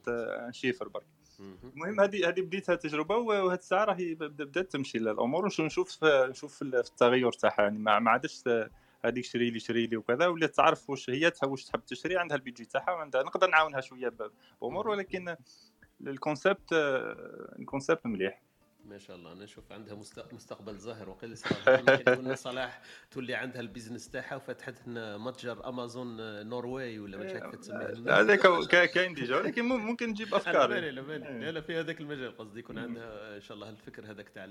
chiffre 0.52 0.88
برك. 0.88 1.06
المهم 1.64 2.02
هذه 2.02 2.28
هذه 2.28 2.42
بديتها 2.42 2.76
تجربة 2.76 3.16
وهذه 3.16 3.58
الساعة 3.60 3.86
راهي 3.86 4.16
بدات 4.16 4.72
تمشي 4.72 4.98
الأمور 4.98 5.46
ونشوف 5.46 6.04
نشوف 6.04 6.56
في 6.56 6.62
التغير 6.62 7.32
تاعها. 7.32 7.62
يعني 7.62 7.80
ما 7.80 8.12
عادش 8.12 8.44
هذيك 9.06 9.26
شري 9.26 9.50
لي 9.50 9.60
شري 9.60 9.88
لي 9.88 9.98
وكذا 9.98 10.28
ولا 10.28 10.48
تعرف 10.48 10.90
واش 10.90 11.10
هي 11.10 11.32
واش 11.44 11.66
تحب 11.66 11.86
تشري 11.86 12.18
عندها 12.18 12.38
البيجي 12.38 12.66
تاعها 12.66 12.92
وعندها 12.92 13.24
نقدر 13.24 13.50
نعاونها 13.50 13.82
شوية 13.82 14.14
بأمور 14.62 14.90
ولكن 14.90 15.36
ال 16.02 16.11
concept 16.11 16.74
ال 17.60 17.66
concept 17.66 18.06
مليح. 18.06 18.42
ما 18.86 18.98
شاء 18.98 19.16
الله. 19.16 19.32
أنا 19.32 19.44
نشوف 19.44 19.72
عندها 19.72 19.96
مستقبل 20.32 20.78
زاهر 20.78 21.10
وقيل 21.10 21.38
صلاح 22.38 22.82
تولي 23.12 23.36
عندها 23.36 23.62
ال 23.62 23.67
business 23.67 24.10
تاعها 24.10 24.36
وفتحت 24.36 24.88
لنا 24.88 25.18
متجر 25.18 25.70
Amazon 25.70 26.18
Norway 26.48 27.00
ولا 27.00 27.18
مش 27.18 27.32
هيك 27.32 27.56
تسميه. 27.56 27.88
هذاك 28.22 28.40
كاين 28.92 29.14
déjà 29.14 29.38
ولكن 29.38 29.66
ممكن 29.66 30.10
نجيب 30.10 30.34
أفكار. 30.36 30.70
لا 30.70 30.92
لا 30.92 31.02
لا 31.02 31.52
لا 31.52 31.62
في 31.62 31.80
هذاك 31.80 32.02
المجال 32.02 32.38
قصدي. 32.38 32.60
يكون 32.60 32.78
عندها 32.78 33.36
إن 33.36 33.42
شاء 33.42 33.56
الله 33.56 33.70
الفكر 33.70 34.12
هذاك 34.12 34.30
تاع 34.30 34.50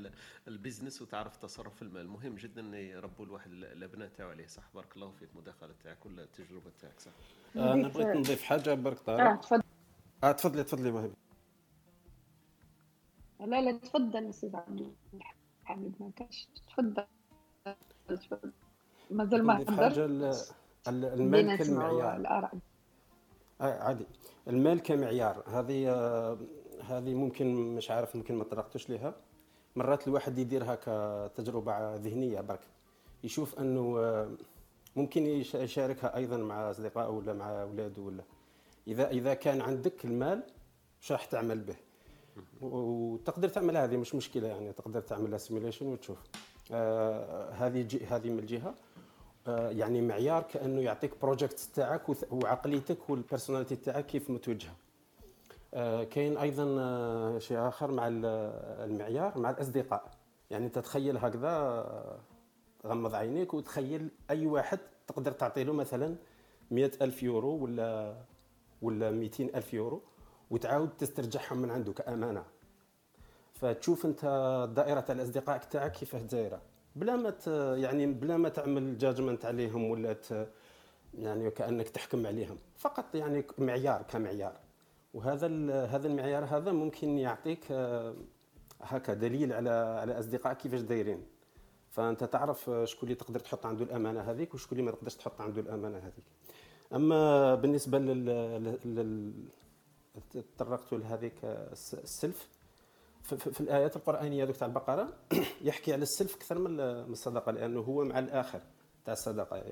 ال 0.49 0.55
business 0.55 1.03
وتعرف 1.03 1.37
تصرف 1.37 1.75
في 1.77 1.83
المال. 1.83 2.09
مهم 2.09 2.35
جدا 2.35 2.63
يربوا 2.79 3.25
الواحد 3.25 3.51
الأبناء 3.53 4.09
تاعو 4.09 4.31
عليه. 4.31 4.47
صح. 4.47 4.71
بارك 4.75 4.97
الله 4.97 5.11
فيك 5.11 5.29
المداخله 5.33 5.75
تاعك 5.85 5.99
كل 5.99 6.21
التجربة 6.21 6.71
تاعك. 6.81 7.01
صح. 7.01 7.13
أنا 7.57 7.89
بغيت 7.89 8.17
نضيف 8.17 8.43
حاجة 8.43 8.75
برك 8.75 8.99
طارق. 8.99 9.31
آه 9.31 9.37
تفضل. 9.37 9.63
آه 10.25 10.33
تفضلي 10.33 10.65
تفضلي 10.65 10.91
مهم 10.91 11.13
لا 13.47 13.61
لا 13.61 13.79
تفضل 13.79 14.29
أستاذ 14.29 14.57
عبد 14.57 14.93
الحميد 15.63 15.95
ما 16.01 16.11
كاش 16.17 16.49
تفضل 16.67 17.05
تفضل. 18.09 18.53
مازال 19.11 19.45
ما 19.45 19.55
حضر 19.55 20.05
المال 20.89 21.57
كالمعيار 21.59 22.17
الآراء. 22.17 22.53
آه 23.61 23.83
عادي. 23.83 24.07
المال 24.49 24.83
كمعيار 24.83 25.43
هذه 25.47 25.91
آه 25.91 26.39
هذه 26.85 27.15
ممكن 27.15 27.75
مش 27.77 27.91
عارف 27.91 28.17
ممكن 28.17 28.35
ما 28.35 28.45
طرقتش 28.45 28.91
لها 28.91 29.15
مرات 29.77 30.09
الواحد 30.09 30.39
يديرها 30.39 30.75
كتجربة 30.75 31.95
ذهنية 31.97 32.41
برك. 32.41 32.61
يشوف 33.25 33.59
أنه 33.59 33.99
آه 33.99 34.31
ممكن 34.97 35.27
يشاركها 35.55 36.17
أيضا 36.17 36.37
مع 36.37 36.71
أصدقائه 36.71 37.09
ولا 37.09 37.33
مع 37.33 37.63
أولاده 37.63 38.03
ولا. 38.03 38.25
إذا 38.89 39.11
إذا 39.11 39.35
كان 39.35 39.61
عندك 39.61 40.05
المال 40.05 40.43
شو 41.01 41.15
راح 41.15 41.25
تعمل 41.25 41.61
به؟ 41.61 41.77
وتقدر 42.61 43.49
تعمل 43.49 43.77
هذه 43.77 43.97
مش 43.97 44.15
مشكلة 44.15 44.49
يعني 44.49 44.73
تقدر 44.73 45.01
تعمل 45.01 45.41
simulation 45.41 45.87
وتشوف. 45.87 46.19
آه 46.73 47.51
هذه 47.51 47.87
هذه 48.11 48.31
من 48.31 48.39
الجهة. 48.39 48.75
آه 49.47 49.71
يعني 49.71 50.01
معيار 50.01 50.43
كأنه 50.43 50.81
يعطيك 50.81 51.21
project 51.23 51.61
تاعك 51.75 52.03
وعقليتك 52.33 53.11
وال 53.11 53.21
personality 53.21 53.77
تاعك 53.77 54.07
كيف 54.07 54.31
متوجهة. 54.31 54.75
آه 55.75 56.05
كاين 56.05 56.37
أيضا 56.37 56.77
آه 56.81 57.39
شيء 57.39 57.69
آخر 57.69 57.91
مع 57.91 58.09
المعيار 58.11 59.39
مع 59.39 59.51
الأصدقاء. 59.51 60.11
يعني 60.51 60.69
تتخيل 60.69 61.17
هكذا 61.17 61.49
آه، 61.49 62.19
غمض 62.87 63.15
عينيك 63.15 63.55
وتخيل 63.55 64.09
أي 64.31 64.47
واحد 64.47 64.79
تقدر 65.07 65.33
تعطي 65.33 65.65
له 65.65 65.73
مثلا 65.73 66.17
مئة 66.71 66.91
ألف 67.03 67.23
يورو 67.23 67.51
ولا 67.65 68.17
ولا 68.83 69.11
200 69.11 69.45
ألف 69.45 69.75
يورو. 69.75 70.03
وتعاود 70.51 70.91
تسترجعهم 70.99 71.59
من 71.59 71.71
عنده 71.71 71.93
كأمانة. 71.93 72.45
فتشوف 73.55 74.07
أنت 74.07 74.25
دائرة 74.77 75.05
الأصدقاء 75.11 75.59
تاعك 75.59 75.93
كيفاه 75.93 76.21
دايرة. 76.21 76.61
بلا 76.97 77.17
ما 77.17 77.35
يعني 77.77 78.07
بلا 78.07 78.37
ما 78.37 78.49
تعمل 78.49 78.99
جاجمنت 78.99 79.45
عليهم 79.45 79.91
ولا 79.91 80.17
يعني 81.15 81.51
كأنك 81.51 81.89
تحكم 81.89 82.27
عليهم. 82.27 82.57
فقط 82.77 83.15
يعني 83.15 83.45
معيار 83.59 84.03
كمعيار. 84.03 84.57
وهذا 85.15 85.47
هذا 85.85 86.07
المعيار 86.07 86.45
هذا 86.45 86.73
ممكن 86.73 87.19
يعطيك 87.19 87.65
آه، 87.71 88.15
هكا 88.83 89.15
دليل 89.15 89.53
على 89.53 89.71
على 89.71 90.19
اصدقائك 90.19 90.57
كيفاش 90.57 90.81
دايرين. 90.81 91.27
فأنت 91.91 92.25
تعرف 92.25 92.71
شكون 92.85 93.03
اللي 93.03 93.15
تقدر 93.15 93.41
تحط 93.41 93.67
عنده 93.67 93.85
الأمانة 93.85 94.21
هذيك 94.21 94.55
وشكون 94.55 94.79
اللي 94.79 94.91
ما 94.91 94.97
تقدرش 94.97 95.15
تحط 95.15 95.41
عنده 95.41 95.61
الأمانة 95.61 95.99
هذيك. 95.99 96.25
أما 96.95 97.55
بالنسبة 97.55 97.99
لل 97.99 99.33
تطرقت 100.31 100.93
لهذيك 100.93 101.45
السلف. 101.45 102.49
في 103.23 103.61
الآيات 103.61 103.97
القرآنية 103.97 104.45
تاع 104.45 104.67
البقرة 104.67 105.13
يحكي 105.63 105.93
على 105.93 106.03
السلف 106.03 106.35
أكثر 106.37 106.59
من 106.59 106.81
الصدقة 106.81 107.53
لأنه 107.53 107.81
هو 107.81 108.05
مع 108.05 108.19
الآخر 108.19 108.61
تاع 109.05 109.13
الصدقة. 109.13 109.63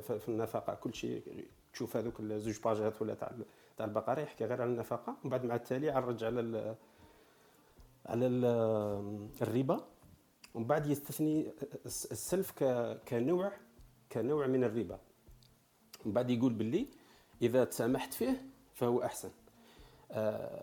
في 0.00 0.28
النفقة. 0.28 0.74
كل 0.74 0.94
شيء 0.94 1.44
تشوف 1.72 1.96
هذوك 1.96 2.20
الزوج 2.20 2.60
باجات 2.64 3.02
ولا 3.02 3.14
تاع 3.14 3.32
تاع 3.76 3.86
البقرة 3.86 4.20
يحكي 4.20 4.44
غير 4.44 4.62
على 4.62 4.70
النفقة. 4.70 5.16
ومن 5.22 5.30
بعد 5.30 5.44
مع 5.44 5.54
التالي 5.54 5.90
عرج 5.90 6.24
على 6.24 6.40
ال 6.40 6.74
على 8.06 8.26
ال 8.26 8.44
الربا. 9.42 9.80
ومن 10.54 10.66
بعد 10.66 10.86
يستثني 10.86 11.52
السلف 11.86 12.52
كنوع 13.08 13.52
كنوع 14.12 14.46
من 14.46 14.64
الربا. 14.64 14.98
ومن 16.04 16.14
بعد 16.14 16.30
يقول 16.30 16.52
باللي 16.52 16.86
إذا 17.42 17.64
تسامحت 17.64 18.14
فيه 18.14 18.42
فهو 18.74 19.02
أحسن. 19.02 19.30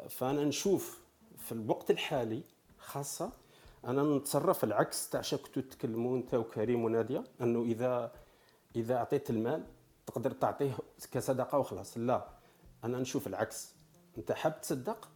فأنا 0.09 0.43
نشوف 0.43 0.99
في 1.37 1.51
الوقت 1.51 1.91
الحالي 1.91 2.41
خاصة 2.79 3.31
أنا 3.85 4.03
نتصرف 4.03 4.63
العكس 4.63 5.09
تاع 5.09 5.21
كنتوا 5.21 5.61
تتكلموا 5.61 6.17
أنت 6.17 6.33
وكريم 6.33 6.83
ونادية 6.83 7.23
أنه 7.41 7.61
إذا 7.61 8.11
إذا 8.75 8.95
أعطيت 8.95 9.29
المال 9.29 9.63
تقدر 10.07 10.31
تعطيه 10.31 10.77
كصدقة 11.11 11.57
وخلاص. 11.59 11.97
لا 11.97 12.27
أنا 12.83 12.99
نشوف 12.99 13.27
العكس. 13.27 13.73
أنت 14.17 14.31
حاب 14.31 14.61
تصدق 14.61 15.09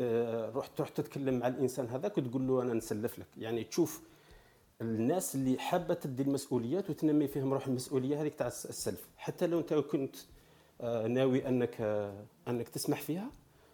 آه، 0.00 0.50
روح 0.50 0.66
تروح 0.66 0.88
تتكلم 0.88 1.38
مع 1.38 1.46
الإنسان 1.46 1.86
هذاك 1.86 2.18
وتقول 2.18 2.48
له 2.48 2.62
أنا 2.62 2.74
نسلف 2.74 3.18
لك. 3.18 3.26
يعني 3.38 3.64
تشوف 3.64 4.02
الناس 4.80 5.34
اللي 5.34 5.58
حابة 5.58 5.94
تدي 5.94 6.22
المسؤوليات 6.22 6.90
وتنمي 6.90 7.28
فيهم 7.28 7.52
روح 7.54 7.66
المسؤولية 7.66 8.20
هذيك 8.20 8.34
تاع 8.34 8.46
السلف. 8.46 9.08
حتى 9.16 9.46
لو 9.46 9.58
أنت 9.58 9.74
كنت 9.74 10.16
آه، 10.80 11.06
ناوي 11.06 11.48
أنك 11.48 11.80
أنك 12.48 12.68
تسمح 12.68 13.00
فيها 13.00 13.30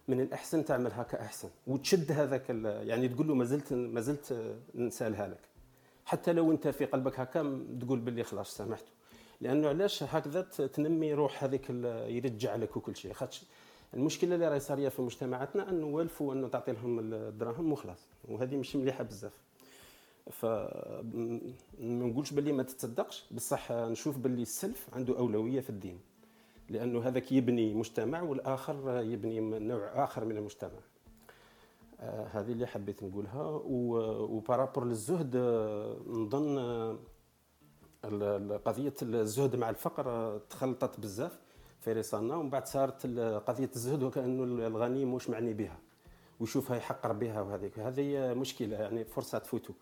من 0.07 0.21
الإحسن 0.21 0.65
تعمل 0.65 0.91
هكا 0.91 1.21
احسن 1.21 1.49
وتشد 1.67 2.11
هذاك 2.11 2.49
يعني 2.63 3.07
تقول 3.07 3.27
له 3.27 3.35
ما 3.35 3.45
زلت 3.45 3.73
ما 3.73 4.01
زلت 4.01 4.55
نسألها 4.75 5.27
لك. 5.27 5.41
حتى 6.05 6.33
لو 6.33 6.51
أنت 6.51 6.67
في 6.67 6.85
قلبك 6.85 7.19
هكا 7.19 7.65
تقول 7.81 7.99
باللي 7.99 8.23
خلاص 8.23 8.57
سامحته. 8.57 8.91
لأنه 9.41 9.67
علاش 9.67 10.03
هكذا 10.03 10.41
تنمي 10.41 11.13
روح 11.13 11.43
هذيك 11.43 11.69
يرجع 12.09 12.55
لك 12.55 12.77
وكل 12.77 12.95
شيء. 12.95 13.13
خاطش 13.13 13.43
المشكلة 13.93 14.35
اللي 14.35 14.47
راهي 14.47 14.59
صارية 14.59 14.89
في 14.89 15.01
مجتمعاتنا 15.01 15.69
انه 15.69 15.85
والفوا 15.85 16.33
انه 16.33 16.47
تعطي 16.47 16.71
لهم 16.71 16.99
الدراهم 16.99 17.71
وخلاص. 17.71 18.07
وهذه 18.27 18.55
مش 18.55 18.75
مليحة 18.75 19.03
بزاف. 19.03 19.33
ف 20.31 20.45
ما 20.45 22.05
نقولش 22.05 22.31
باللي 22.33 22.51
ما 22.51 22.63
تتصدقش. 22.63 23.25
بصح 23.31 23.71
نشوف 23.71 24.17
باللي 24.17 24.41
السلف 24.41 24.87
عنده 24.93 25.17
أولوية 25.17 25.59
في 25.59 25.69
الدين. 25.69 25.99
لأنه 26.69 27.07
هذاك 27.07 27.31
يبني 27.31 27.73
مجتمع 27.73 28.21
والآخر 28.21 29.01
يبني 29.03 29.39
نوع 29.59 30.03
آخر 30.03 30.25
من 30.25 30.37
المجتمع. 30.37 30.79
آه 31.99 32.27
هذه 32.27 32.51
اللي 32.51 32.67
حبيت 32.67 33.03
نقولها. 33.03 33.61
وبارابور 33.65 34.85
للزهد 34.85 35.35
آه، 35.35 35.97
نظن 36.07 36.57
آه، 36.57 36.97
قضية 38.65 38.93
الزهد 39.01 39.55
مع 39.55 39.69
الفقر 39.69 40.09
آه، 40.09 40.41
تخلطت 40.49 40.99
بزاف 40.99 41.39
في 41.79 41.93
رسالنا 41.93 42.35
ومن 42.35 42.49
بعد 42.49 42.65
صارت 42.67 43.05
قضية 43.47 43.69
الزهد 43.75 44.03
وكأنه 44.03 44.67
الغني 44.67 45.05
مش 45.05 45.29
معني 45.29 45.53
بها 45.53 45.79
ويشوفها 46.39 46.77
يحقر 46.77 47.13
بها 47.13 47.41
وهذيك. 47.41 47.79
هذه 47.79 48.33
مشكلة 48.33 48.77
يعني 48.77 49.05
فرصة 49.05 49.37
تفوتوا 49.37 49.75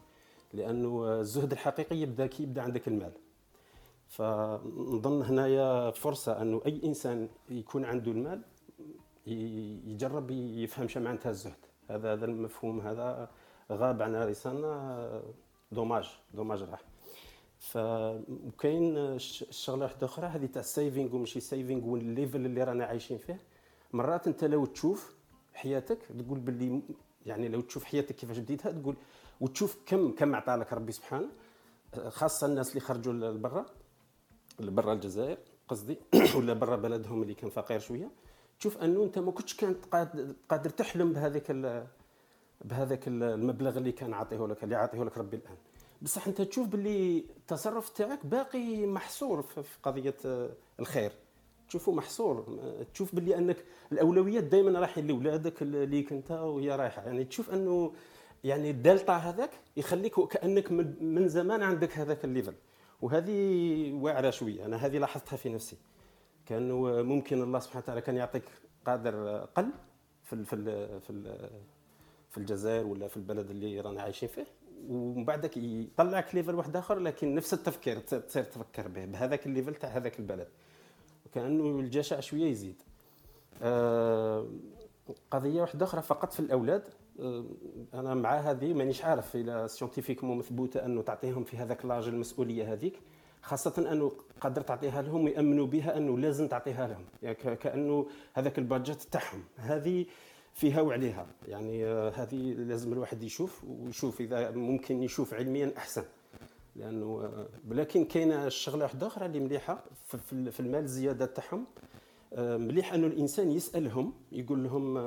لأنه 0.54 1.20
الزهد 1.20 1.52
الحقيقي 1.52 1.98
يبدأ 1.98 2.28
كي 2.28 2.44
يبدأ 2.44 2.62
عندك 2.62 2.88
المال. 2.88 3.12
فنظن 4.08 5.22
هنايا 5.22 5.92
فرصة 5.92 6.42
انه 6.42 6.62
أي 6.66 6.82
إنسان 6.84 7.30
يكون 7.50 7.86
عنده 7.86 8.12
المال 8.12 8.42
يجرب 9.88 10.32
يفهم 10.32 10.88
شو 10.88 11.00
معناتها 11.00 11.30
الزهد. 11.30 11.66
هذا 11.90 12.14
هذا 12.14 12.26
المفهوم 12.26 12.82
هذا 12.82 13.30
غاب 13.72 14.02
عن 14.02 14.16
رسالنا 14.16 15.24
dommage 15.72 16.10
dommage 16.34 16.64
راح. 16.64 16.82
فكاين 17.60 18.98
الشغله 18.98 19.84
واحدة 19.84 20.06
أخرى 20.06 20.26
هذه 20.26 20.46
تاع 20.46 20.62
ال 20.62 20.70
saving 20.70 21.16
وماشي 21.16 21.40
saving 21.40 21.86
وال 21.86 22.03
level 22.03 22.46
اللي 22.46 22.64
رانا 22.64 22.86
عايشين 22.86 23.18
فيه. 23.18 23.42
مرات 23.94 24.28
أنت 24.28 24.44
لو 24.44 24.66
تشوف 24.66 25.16
حياتك 25.54 26.00
تقول 26.20 26.40
باللي 26.40 26.82
يعني 27.26 27.48
لو 27.48 27.62
تشوف 27.62 27.84
حياتك 27.84 28.16
كيفاش 28.16 28.38
بديتها 28.38 28.72
تقول 28.72 28.96
وتشوف 29.42 29.78
كم 29.86 30.12
كم 30.12 30.36
عطى 30.36 30.56
لك 30.56 30.74
ربي 30.74 30.92
سبحانه 30.92 31.28
خاصة 32.08 32.48
الناس 32.48 32.70
اللي 32.70 32.80
خرجوا 32.80 33.14
لبرا. 33.14 33.66
لبرا 34.60 34.94
الجزائر 34.94 35.38
قصدي 35.68 35.98
ولا 36.36 36.54
برا 36.54 36.76
بلدهم 36.76 37.22
اللي 37.22 37.34
كان 37.34 37.50
فقير 37.50 37.80
شوية. 37.80 38.10
تشوف 38.60 38.78
أنه 38.78 39.04
أنت 39.04 39.20
ما 39.20 39.32
كنتش 39.32 39.56
كانت 39.56 39.86
قادر 40.50 40.70
تحلم 40.70 41.14
بهذاك 41.14 41.52
بهذاك 42.66 43.08
المبلغ 43.08 43.78
اللي 43.78 43.92
كان 43.92 44.14
عاطيه 44.14 44.48
لك 44.48 44.64
اللي 44.64 44.76
عاطيه 44.76 45.04
لك 45.04 45.18
ربي 45.18 45.38
الآن. 45.38 45.58
بصح 46.02 46.28
أنت 46.28 46.42
تشوف 46.42 46.68
باللي 46.68 47.26
التصرف 47.38 47.90
تاعك 47.90 48.26
باقي 48.26 48.86
محصور 48.86 49.42
في 49.42 49.78
قضية 49.84 50.16
الخير. 50.80 51.12
تشوفه 51.68 51.92
محصور. 51.92 52.60
تشوف 52.94 53.16
باللي 53.16 53.38
أنك 53.38 53.58
الأولويات 53.92 54.44
دائما 54.44 54.80
رايحين 54.80 55.08
لاولادك 55.08 55.64
ليك 55.64 56.12
انت 56.12 56.32
وهي 56.32 56.76
رايحة. 56.76 57.02
يعني 57.02 57.24
تشوف 57.24 57.50
أنه 57.50 57.94
يعني 58.44 58.70
الدلتا 58.70 59.14
هذاك 59.14 59.52
يخليك 59.78 60.20
كأنك 60.20 60.72
من 61.02 61.28
زمان 61.28 61.64
عندك 61.64 61.98
هذاك 61.98 62.26
ال 62.26 62.30
level. 62.30 62.54
وهذه 63.06 63.94
واعرة 63.94 64.30
شوية. 64.30 64.66
أنا 64.66 64.78
هذه 64.78 64.98
لاحظتها 64.98 65.38
في 65.38 65.50
نفسي. 65.50 65.78
كأنه 66.46 67.02
ممكن 67.02 67.42
الله 67.42 67.60
سبحانه 67.60 67.84
وتعالى 67.84 68.02
كان 68.02 68.16
يعطيك 68.16 68.44
قادر 68.86 69.38
قل 69.56 69.70
في 70.24 70.44
في 70.46 70.56
في 71.00 71.38
في 72.30 72.38
الجزائر 72.38 72.86
ولا 72.86 73.08
في 73.08 73.18
البلد 73.18 73.50
اللي 73.50 73.82
رانا 73.82 74.02
عايشين 74.02 74.30
فيه 74.30 74.46
ومن 74.90 75.26
بعدك 75.26 75.58
يطلعك 75.58 76.36
level 76.36 76.56
واحد 76.56 76.76
آخر 76.76 77.00
لكن 77.00 77.36
نفس 77.36 77.54
التفكير 77.54 78.00
تصير 78.00 78.44
تفكر 78.44 78.88
به 78.88 79.06
بهذاك 79.06 79.46
ال 79.46 79.51
level 79.51 79.76
تاع 79.76 79.90
هذاك 79.90 80.20
البلد. 80.20 80.48
وكأنه 81.26 81.80
الجشع 81.80 82.20
شوية 82.20 82.46
يزيد. 82.46 82.82
آه 83.62 84.48
قضية 85.32 85.62
واحدة 85.62 85.86
أخرى 85.86 86.02
فقط 86.02 86.34
في 86.34 86.40
الأولاد. 86.40 86.84
أنا 87.94 88.14
مع 88.14 88.36
هذه 88.36 88.74
مانيش 88.74 89.06
عارف 89.06 89.36
إلى 89.36 89.68
scientifiquement 89.68 90.38
مثبوته 90.38 90.86
أنه 90.86 91.02
تعطيهم 91.02 91.44
في 91.44 91.58
هذاك 91.58 91.86
l'âge 91.86 92.08
المسؤولية 92.08 92.74
هذيك 92.74 93.00
خاصة 93.42 93.92
أنه 93.92 94.12
قدر 94.42 94.62
تعطيها 94.62 95.02
لهم 95.02 95.24
ويأمنوا 95.24 95.68
بها 95.68 95.98
أنه 95.98 96.18
لازم 96.18 96.48
تعطيها 96.48 96.88
لهم 96.88 97.06
يعني 97.24 97.56
كأنه 97.56 98.08
هذاك 98.34 98.60
ال 98.60 98.66
budget 98.66 99.02
تاعهم 99.02 99.44
هذه 99.58 100.06
فيها 100.54 100.82
وعليها 100.82 101.28
يعني 101.48 101.86
آه، 101.86 102.10
هذه 102.10 102.54
لازم 102.54 102.94
الواحد 102.94 103.24
يشوف 103.24 103.64
ويشوف 103.64 104.22
إذا 104.22 104.52
ممكن 104.52 105.04
يشوف 105.04 105.34
علميا 105.34 105.74
أحسن 105.78 106.04
لأنه 106.76 107.22
آه، 107.24 107.48
لكن 107.70 108.06
كاينة 108.06 108.48
الشغله 108.48 108.84
واحدة 108.84 109.08
أخرى 109.08 109.26
اللي 109.26 109.40
مليحة 109.40 109.84
في 110.52 110.60
المال 110.60 110.84
الزياده 110.84 111.26
تاعهم 111.26 111.66
آه، 112.34 112.58
مليح 112.58 112.94
أنه 112.94 113.08
الإنسان 113.08 113.52
يسألهم 113.52 114.14
يقول 114.32 114.64
لهم 114.64 114.98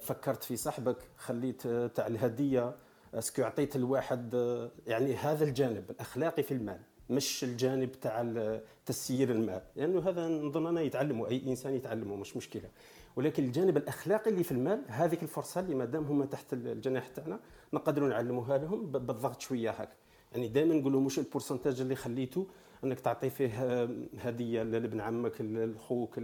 فكرت 0.00 0.44
في 0.44 0.56
صاحبك 0.56 0.96
خليت 1.16 1.66
تاع 1.68 2.06
الهديه 2.06 2.74
est-ce 3.14 3.33
que 3.33 3.42
عطيت 3.42 3.76
الواحد 3.76 4.34
يعني 4.86 5.14
هذا 5.14 5.44
الجانب 5.44 5.90
الأخلاقي 5.90 6.42
في 6.42 6.54
المال 6.54 6.80
مش 7.10 7.44
الجانب 7.44 7.92
تاع 7.92 8.32
تسيير 8.86 9.30
المال. 9.30 9.62
لأنه 9.76 9.98
يعني 9.98 10.08
هذا 10.08 10.28
نظن 10.28 10.66
أنا 10.66 10.80
يتعلمه 10.80 11.28
أي 11.28 11.42
إنسان 11.46 11.74
يتعلمه 11.74 12.16
مش 12.16 12.36
مشكلة. 12.36 12.68
ولكن 13.16 13.44
الجانب 13.44 13.76
الأخلاقي 13.76 14.30
اللي 14.30 14.44
في 14.44 14.52
المال 14.52 14.82
هذيك 14.88 15.22
الفرصة 15.22 15.60
اللي 15.60 15.74
مادام 15.74 16.04
هما 16.04 16.26
تحت 16.26 16.52
الجناح 16.52 17.08
تاعنا 17.08 17.40
نقدروا 17.72 18.08
نعلموها 18.08 18.58
لهم 18.58 18.86
بالضغط 18.86 19.40
شوية 19.40 19.70
هكا. 19.70 19.94
يعني 20.32 20.48
دائما 20.48 20.74
نقول 20.74 20.92
لهم 20.92 21.04
واش 21.04 21.18
ال 21.18 21.23
pourcentage 21.23 21.80
اللي 21.80 21.94
خليته 21.94 22.46
أنك 22.84 23.00
تعطي 23.00 23.30
فيه 23.30 23.84
هدية 24.18 24.62
لابن 24.62 25.00
عمك 25.00 25.40
لاخوك 25.40 26.20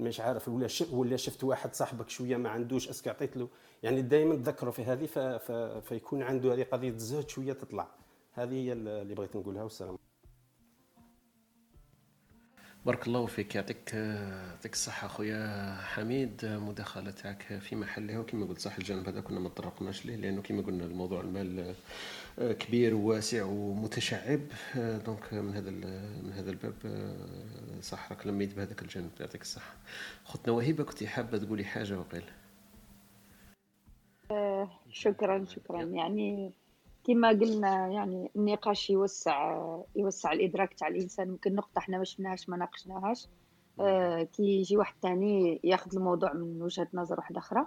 مش 0.00 0.20
عارف 0.20 0.48
ولا 0.48 0.68
ولا 0.92 1.16
شفت 1.16 1.44
واحد 1.44 1.74
صاحبك 1.74 2.08
شوية 2.08 2.36
ما 2.36 2.48
عندوش 2.48 2.88
est-ce 2.88 3.03
que 3.03 3.10
عطيت 3.10 3.36
له. 3.36 3.48
يعني 3.82 4.02
دائما 4.02 4.34
تذكروا 4.34 4.72
في 4.72 4.82
هذه 4.84 5.06
فيكون 5.80 6.22
عنده 6.22 6.54
هذه 6.54 6.62
قضية 6.62 6.90
الزهد 6.90 7.28
شوية 7.28 7.52
تطلع. 7.52 7.88
هذه 8.32 8.54
هي 8.54 8.72
اللي 8.72 9.14
بغيت 9.14 9.36
نقولها 9.36 9.62
والسلام 9.62 9.98
بارك 12.86 13.06
الله 13.06 13.26
فيك 13.26 13.54
يعطيك 13.54 13.94
يعطيك 13.94 14.72
الصحة 14.72 15.08
خويا 15.08 15.74
حميد 15.82 16.40
مداخلة 16.44 17.10
تاعك 17.10 17.58
في 17.60 17.76
محلها. 17.76 18.18
وكما 18.18 18.46
قلت 18.46 18.58
صح 18.58 18.76
الجانب 18.76 19.08
هذا 19.08 19.20
كنا 19.20 19.40
ما 19.40 19.48
تطرقناش 19.48 20.06
ليه؟ 20.06 20.16
لأنه 20.16 20.42
كما 20.42 20.62
قلنا 20.62 20.84
الموضوع 20.84 21.20
المال 21.20 21.74
كبير 22.38 22.94
وواسع 22.94 23.44
ومتشعب. 23.44 24.40
donc 24.76 25.32
من 25.34 25.54
هذا 25.54 25.70
من 26.22 26.32
هذا 26.32 26.50
الباب 26.50 26.74
صح 27.82 28.12
راك 28.12 28.26
لميت 28.26 28.54
بهذاك 28.54 28.82
الجانب. 28.82 29.10
يعطيك 29.20 29.42
الصحة. 29.42 29.74
خوتنا 30.24 30.54
وهبة 30.54 30.84
كنت 30.84 31.04
حابة 31.04 31.38
تقولي 31.38 31.64
حاجة 31.64 31.98
وقيل؟ 31.98 32.24
آه، 34.30 34.70
شكرا 34.90 35.44
شكرا. 35.44 35.82
يعني 35.82 36.52
كما 37.04 37.28
قلنا 37.28 37.88
يعني 37.88 38.30
النقاش 38.36 38.90
يوسع 38.90 39.56
يوسع 39.96 40.32
الإدراك 40.32 40.74
تاع 40.74 40.88
الإنسان. 40.88 41.30
ممكن 41.30 41.54
نقطة 41.54 41.78
إحنا 41.78 41.98
ما 41.98 42.04
شفناهاش 42.04 42.48
ما 42.48 42.56
ناقشناهاش. 42.56 43.28
آه 43.80 44.22
كي 44.22 44.42
يجي 44.42 44.76
واحد 44.76 44.94
تاني 45.02 45.60
ياخذ 45.64 45.96
الموضوع 45.96 46.32
من 46.32 46.62
وجهة 46.62 46.88
نظر 46.94 47.16
واحدة 47.16 47.38
أخرى. 47.38 47.66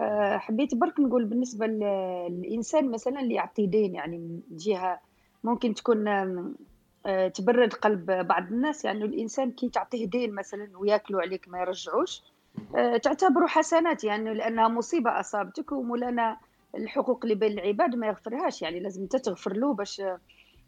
آه 0.00 0.36
حبيت 0.36 0.74
برك 0.74 1.00
نقول 1.00 1.24
بالنسبة 1.24 1.66
للإنسان 1.66 2.90
مثلا 2.90 3.20
اللي 3.20 3.34
يعطي 3.34 3.66
دين 3.66 3.94
يعني 3.94 4.18
من 4.18 4.40
جهة 4.50 5.00
ممكن 5.44 5.74
تكون 5.74 6.08
آه 7.06 7.28
تبرد 7.28 7.72
قلب 7.72 8.10
بعض 8.10 8.52
الناس. 8.52 8.84
يعني 8.84 9.04
الإنسان 9.04 9.50
كي 9.50 9.68
تعطيه 9.68 10.06
دين 10.06 10.34
مثلا 10.34 10.78
وياكلوا 10.78 11.22
عليك 11.22 11.48
ما 11.48 11.60
يرجعوش 11.60 12.22
تعتبره 13.02 13.46
حسنات. 13.46 14.04
يعني 14.04 14.34
لأنها 14.34 14.68
مصيبة 14.68 15.20
أصابتك 15.20 15.72
ومولانا 15.72 16.36
الحقوق 16.74 17.20
اللي 17.22 17.34
بين 17.34 17.52
العباد 17.52 17.94
ما 17.94 18.06
يغفرهاش 18.06 18.62
يعني 18.62 18.80
لازم 18.80 19.02
انت 19.02 19.16
تغفر 19.16 19.52
له 19.52 19.74
باش 19.74 20.02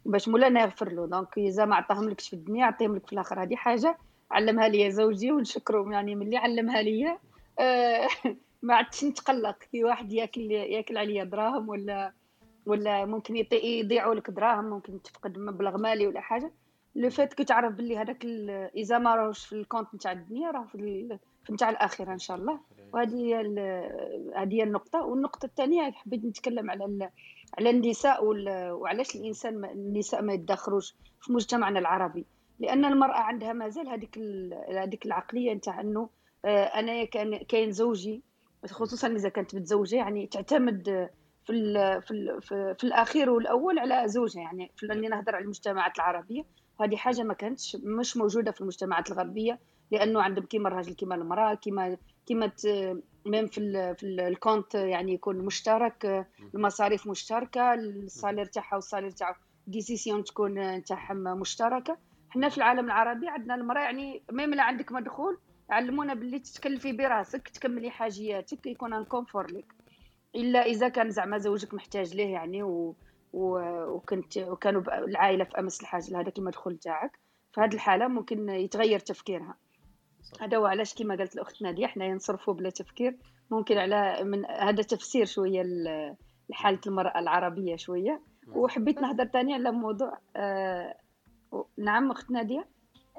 باش 0.05 0.27
مولانا 0.27 0.61
يغفر 0.61 0.91
له. 0.91 1.07
donc 1.07 1.37
إذا 1.37 1.65
ما 1.65 1.75
عطاهم 1.75 2.09
لكش 2.09 2.29
في 2.29 2.35
الدنيا 2.35 2.65
عطيهم 2.65 2.95
لك 2.95 3.07
في 3.07 3.13
الآخر 3.13 3.43
هذه 3.43 3.55
حاجة 3.55 3.97
علمها 4.31 4.67
لي 4.67 4.91
زوجي 4.91 5.31
ونشكره 5.31 5.91
يعني 5.91 6.15
من 6.15 6.21
اللي 6.21 6.37
علمها 6.37 6.81
لي 6.81 7.17
آه 7.59 8.07
ما 8.61 8.75
عادش 8.75 9.03
نتقلق. 9.03 9.57
كي 9.71 9.83
واحد 9.83 10.13
ياكل 10.13 10.51
ياكل 10.51 10.97
عليا 10.97 11.23
دراهم 11.23 11.69
ولا 11.69 12.13
ولا 12.65 13.05
ممكن 13.05 13.45
يضيعوا 13.53 14.15
لك 14.15 14.29
دراهم 14.29 14.65
ممكن 14.65 15.01
تفقد 15.01 15.37
مبلغ 15.37 15.77
مالي 15.77 16.07
ولا 16.07 16.21
حاجة. 16.21 16.51
لو 16.95 17.09
فات 17.09 17.33
كي 17.33 17.43
تعرف 17.43 17.73
باللي 17.73 17.97
هذاك 17.97 18.25
إذا 18.75 18.97
ما 18.97 19.15
راهوش 19.15 19.45
في 19.45 19.53
الكونت 19.53 19.95
نتاع 19.95 20.11
الدنيا 20.11 20.51
راه 20.51 20.65
في 20.65 20.75
نتاع 21.51 21.69
الاخره 21.69 22.13
إن 22.13 22.17
شاء 22.17 22.37
الله. 22.37 22.59
وهذه 22.93 23.15
هي 23.15 23.35
هذه 24.35 24.53
هي 24.53 24.63
النقطة. 24.63 25.05
والنقطة 25.05 25.45
الثانية 25.45 25.91
حبيت 25.91 26.25
نتكلم 26.25 26.71
على 26.71 27.09
على 27.57 27.69
النساء 27.69 28.25
وعلاش 28.25 29.15
الإنسان 29.15 29.65
النساء 29.65 30.21
ما 30.21 30.33
يتدخروش 30.33 30.95
في 31.21 31.33
مجتمعنا 31.33 31.79
العربي. 31.79 32.25
لأن 32.59 32.85
المرأة 32.85 33.17
عندها 33.17 33.53
مازال 33.53 33.87
هذيك 33.87 34.17
هذيك 34.69 35.05
العقلية 35.05 35.53
نتاع 35.53 35.81
إنه 35.81 36.09
آه، 36.45 36.63
أنا 36.63 37.03
كان 37.05 37.37
كاين 37.37 37.71
زوجي 37.71 38.21
خصوصا 38.65 39.07
إذا 39.07 39.29
كانت 39.29 39.55
متزوجة 39.55 39.95
يعني 39.95 40.27
تعتمد 40.27 41.09
في 41.45 41.53
ال 41.53 42.01
في, 42.01 42.11
ال 42.11 42.41
في, 42.41 42.75
في 42.77 42.83
الأخير 42.83 43.29
والأول 43.29 43.79
على 43.79 44.07
زوجها 44.07 44.41
يعني 44.41 44.71
في 44.75 44.91
اني 44.91 45.07
نهضر 45.07 45.35
على 45.35 45.43
المجتمعات 45.43 45.95
العربية. 45.95 46.43
وهذه 46.79 46.95
حاجة 46.95 47.23
ما 47.23 47.33
كانتش 47.33 47.77
مش 47.83 48.17
موجودة 48.17 48.51
في 48.51 48.61
المجتمعات 48.61 49.11
الغربية. 49.11 49.59
لأنه 49.95 50.21
عندهم 50.21 50.45
كيما 50.45 50.69
الراجل 50.69 50.93
كيما 50.93 51.15
المرأة 51.15 51.53
كيما 51.53 51.97
كيما 52.25 52.51
même 53.25 53.47
في 53.47 53.95
في 53.95 54.05
ال 54.05 54.15
compte 54.15 54.75
يعني 54.75 55.13
يكون 55.13 55.37
مشترك 55.37 56.27
المصاريف 56.53 57.07
مشتركة 57.07 57.73
ال 57.73 57.82
salaire 57.82 58.45
تاعها 58.45 58.75
وال 58.75 58.83
salaire 58.83 59.11
تاعو 59.11 59.33
décision 59.67 60.23
تكون 60.23 60.83
تاعهم 60.83 61.17
مشتركة. 61.17 61.97
حنا 62.29 62.49
في 62.49 62.57
العالم 62.57 62.85
العربي 62.85 63.27
عندنا 63.27 63.55
المرأة 63.55 63.81
يعني 63.81 64.21
même 64.31 64.53
لا 64.53 64.63
عندك 64.63 64.91
مدخول 64.91 65.37
علمونا 65.69 66.13
باللي 66.13 66.39
تتكلفي 66.39 66.93
براسك 66.93 67.49
تكملي 67.49 67.89
حاجياتك 67.89 68.65
يكون 68.65 68.93
ان 68.93 69.05
كونفور 69.05 69.51
لك. 69.51 69.73
إلا 70.35 70.65
إذا 70.65 70.89
كان 70.89 71.09
زعما 71.09 71.37
زوجك 71.37 71.73
محتاج 71.73 72.15
ليه 72.15 72.33
يعني 72.33 72.63
و... 72.63 72.95
و... 73.33 73.59
وكنت 73.87 74.37
وكانوا 74.37 74.81
العائلة 75.05 75.43
في 75.43 75.59
أمس 75.59 75.81
الحاجة 75.81 76.11
لهذاك 76.11 76.37
المدخول 76.37 76.77
تاعك. 76.77 77.19
في 77.53 77.61
هذه 77.61 77.73
الحالة 77.73 78.07
ممكن 78.07 78.49
يتغير 78.49 78.99
تفكيرها. 78.99 79.55
هذا 80.41 80.57
هو 80.57 80.65
علاش 80.65 80.93
كما 80.93 81.15
قالت 81.15 81.35
الأخت 81.35 81.61
نادية 81.61 81.87
حنا 81.87 82.13
نصرفوا 82.13 82.53
بلا 82.53 82.69
تفكير. 82.69 83.17
ممكن 83.51 83.77
على 83.77 84.23
من 84.23 84.45
هذا 84.45 84.83
تفسير 84.83 85.25
شوية 85.25 85.63
لحاله 86.49 86.79
المرأة 86.87 87.19
العربية 87.19 87.75
شوية. 87.75 88.21
وحبيت 88.47 89.01
نهضر 89.01 89.25
ثاني 89.25 89.53
على 89.53 89.71
موضوع 89.71 90.17
آه 90.35 90.95
نعم 91.77 92.11
أخت 92.11 92.31
نادية؟ 92.31 92.67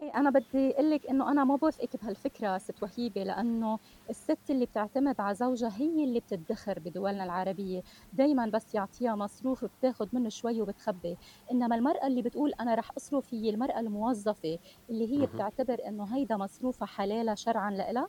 أنا 0.03 0.31
بدي 0.31 0.75
أقول 0.75 0.91
لك 0.91 1.07
إنه 1.07 1.31
أنا 1.33 1.45
ما 1.45 1.57
بوافقك 1.57 2.03
بهالفكرة 2.03 2.59
ست 2.59 2.83
وهيبة 2.83 3.23
لأنه 3.23 3.79
الست 4.11 4.51
اللي 4.51 4.67
بتعتمد 4.67 5.21
على 5.21 5.35
زوجها 5.35 5.73
هي 5.77 6.05
اللي 6.05 6.21
بتدخر 6.21 6.79
بدولنا 6.79 7.25
العربية. 7.25 7.83
دائما 8.13 8.47
بس 8.47 8.75
يعطيها 8.75 9.15
مصروف 9.15 9.65
بتاخذ 9.65 10.09
منه 10.13 10.29
شوي 10.29 10.63
وبتخبي. 10.63 11.17
إنما 11.53 11.77
المرأة 11.77 12.07
اللي 12.07 12.23
بتقول 12.23 12.53
أنا 12.61 12.75
رح 12.75 12.91
أصرف 12.97 13.35
هي 13.35 13.51
المرأة 13.51 13.81
الموظفة 13.81 14.59
اللي 14.91 15.13
هي 15.23 15.27
بتعتبر 15.27 15.79
إنه 15.89 16.05
هيدا 16.17 16.37
مصروفها 16.37 16.87
حلالها 16.87 17.35
شرعا 17.35 17.71
لها 17.71 18.09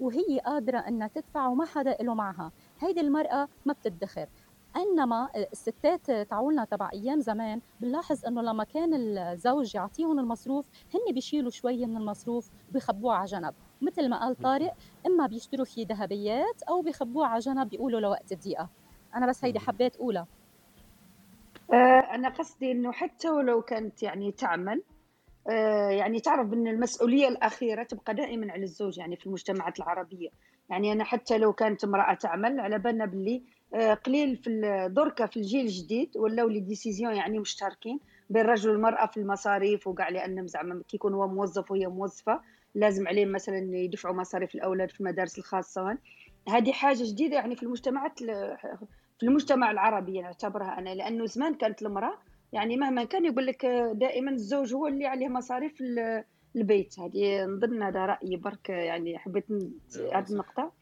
وهي 0.00 0.38
قادرة 0.44 0.78
إنها 0.78 1.08
تدفع 1.08 1.46
وما 1.46 1.64
حدا 1.64 1.96
له 2.00 2.14
معها. 2.14 2.52
هيدي 2.80 3.00
المرأة 3.00 3.48
ما 3.66 3.72
بتدخر. 3.72 4.28
إنما 4.76 5.28
الستات 5.52 6.10
تعولنا 6.10 6.64
تبع 6.64 6.90
أيام 6.92 7.20
زمان 7.20 7.60
بنلاحظ 7.80 8.26
إنه 8.26 8.42
لما 8.42 8.64
كان 8.64 9.18
الزوج 9.18 9.74
يعطيهم 9.74 10.18
المصروف 10.18 10.66
هن 10.94 11.14
بيشيلوا 11.14 11.50
شوي 11.50 11.86
من 11.86 11.96
المصروف 11.96 12.50
وبيخبوه 12.70 13.14
على 13.14 13.24
جنب. 13.26 13.54
مثل 13.82 14.08
ما 14.08 14.20
قال 14.20 14.36
طارق 14.36 14.74
إما 15.06 15.26
بيشتروا 15.26 15.64
فيه 15.64 15.86
ذهبيات 15.86 16.62
أو 16.62 16.82
بيخبوه 16.82 17.26
على 17.26 17.38
جنب 17.38 17.68
بيقولوا 17.68 18.00
لوقت 18.00 18.32
الضيقة. 18.32 18.68
أنا 19.14 19.26
بس 19.26 19.44
هيدي 19.44 19.58
حبيت 19.58 19.96
أقولها. 19.96 20.26
آه، 21.72 22.14
أنا 22.14 22.28
قصدي 22.28 22.72
إنه 22.72 22.92
حتى 22.92 23.30
ولو 23.30 23.62
كانت 23.62 24.02
يعني 24.02 24.32
تعمل 24.32 24.82
آه، 25.50 25.88
يعني 25.90 26.20
تعرف 26.20 26.52
ان 26.52 26.66
المسؤولية 26.66 27.28
الأخيرة 27.28 27.82
تبقى 27.82 28.14
دائما 28.14 28.52
على 28.52 28.62
الزوج 28.62 28.98
يعني 28.98 29.16
في 29.16 29.26
المجتمعات 29.26 29.78
العربية. 29.78 30.28
يعني 30.70 30.92
أنا 30.92 31.04
حتى 31.04 31.38
لو 31.38 31.52
كانت 31.52 31.84
امرأة 31.84 32.14
تعمل 32.14 32.60
على 32.60 32.78
بالنا 32.78 33.06
باللي 33.06 33.42
قليل 34.06 34.36
في 34.36 34.60
دركا 34.90 35.26
في 35.26 35.36
الجيل 35.36 35.66
الجديد 35.66 36.16
ولاو 36.16 36.48
لي 36.48 36.60
ديسيزيون 36.60 37.14
يعني 37.14 37.38
مشتركين 37.38 38.00
بين 38.30 38.42
الرجل 38.42 38.70
والمرأة 38.70 39.06
في 39.06 39.16
المصاريف 39.16 39.86
وكاع 39.86 40.08
لأن 40.08 40.46
زعما 40.46 40.82
كي 40.88 40.96
يكون 40.96 41.14
هو 41.14 41.28
موظف 41.28 41.70
وهي 41.70 41.86
موظفة 41.86 42.40
لازم 42.74 43.08
عليهم 43.08 43.32
مثلا 43.32 43.76
يدفعوا 43.76 44.14
مصاريف 44.14 44.54
الأولاد 44.54 44.90
في 44.90 45.00
المدارس 45.00 45.38
الخاصة. 45.38 45.98
هذه 46.48 46.72
حاجة 46.72 47.02
جديدة 47.02 47.36
يعني 47.36 47.56
في 47.56 47.62
المجتمعات 47.62 48.18
في 49.18 49.22
المجتمع 49.22 49.70
العربي 49.70 50.20
نعتبرها 50.20 50.78
أنا 50.78 50.94
لأنه 50.94 51.26
زمان 51.26 51.54
كانت 51.54 51.82
المرأة 51.82 52.18
يعني 52.52 52.76
مهما 52.76 53.04
كان 53.04 53.24
يقول 53.24 53.46
لك 53.46 53.66
دائما 53.92 54.30
الزوج 54.30 54.74
هو 54.74 54.86
اللي 54.86 55.06
عليه 55.06 55.28
مصاريف 55.28 55.82
البيت. 56.56 57.00
هذه 57.00 57.44
نظن 57.44 57.82
هذا 57.82 58.06
رأيي 58.06 58.36
برك 58.36 58.68
يعني 58.68 59.18
حبيت 59.18 59.44
هذه 60.14 60.30
النقطة. 60.30 60.72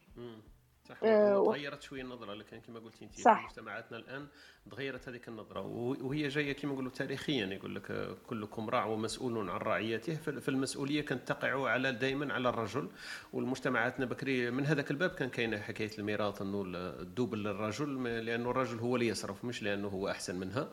صح 0.95 1.03
آه 1.03 1.43
تغيرت 1.45 1.81
شوية 1.81 2.01
النظرة 2.01 2.33
لكن 2.33 2.59
كما 2.61 2.79
قلتي 2.79 3.05
انت. 3.05 3.13
في 3.13 3.29
مجتمعاتنا 3.45 3.97
الآن 3.97 4.27
تغيرت 4.71 5.09
هذيك 5.09 5.27
النظرة. 5.27 5.61
وهي 6.01 6.27
جاية 6.27 6.53
كما 6.53 6.71
نقولوا 6.71 6.91
تاريخيا 6.91 7.45
يقول 7.45 7.75
لك 7.75 8.17
كلكم 8.27 8.69
راع 8.69 8.85
ومسؤول 8.85 9.49
عن 9.49 9.57
رعيته. 9.57 10.15
فالمسؤوليه 10.15 11.01
كانت 11.01 11.27
تقع 11.27 11.69
على 11.69 11.91
دائما 11.91 12.33
على 12.33 12.49
الرجل. 12.49 12.89
والمجتمعاتنا 13.33 14.05
بكري 14.05 14.51
من 14.51 14.65
هذاك 14.65 14.91
الباب 14.91 15.09
كان 15.09 15.29
كاينة 15.29 15.57
حكاية 15.57 15.91
الميراث 15.99 16.41
إنه 16.41 16.63
الدوب 16.75 17.35
للرجل 17.35 18.03
لأنه 18.03 18.51
الرجل 18.51 18.79
هو 18.79 18.95
اللي 18.95 19.07
يصرف 19.07 19.45
مش 19.45 19.63
لأنه 19.63 19.87
هو 19.87 20.09
أحسن 20.09 20.39
منها. 20.39 20.69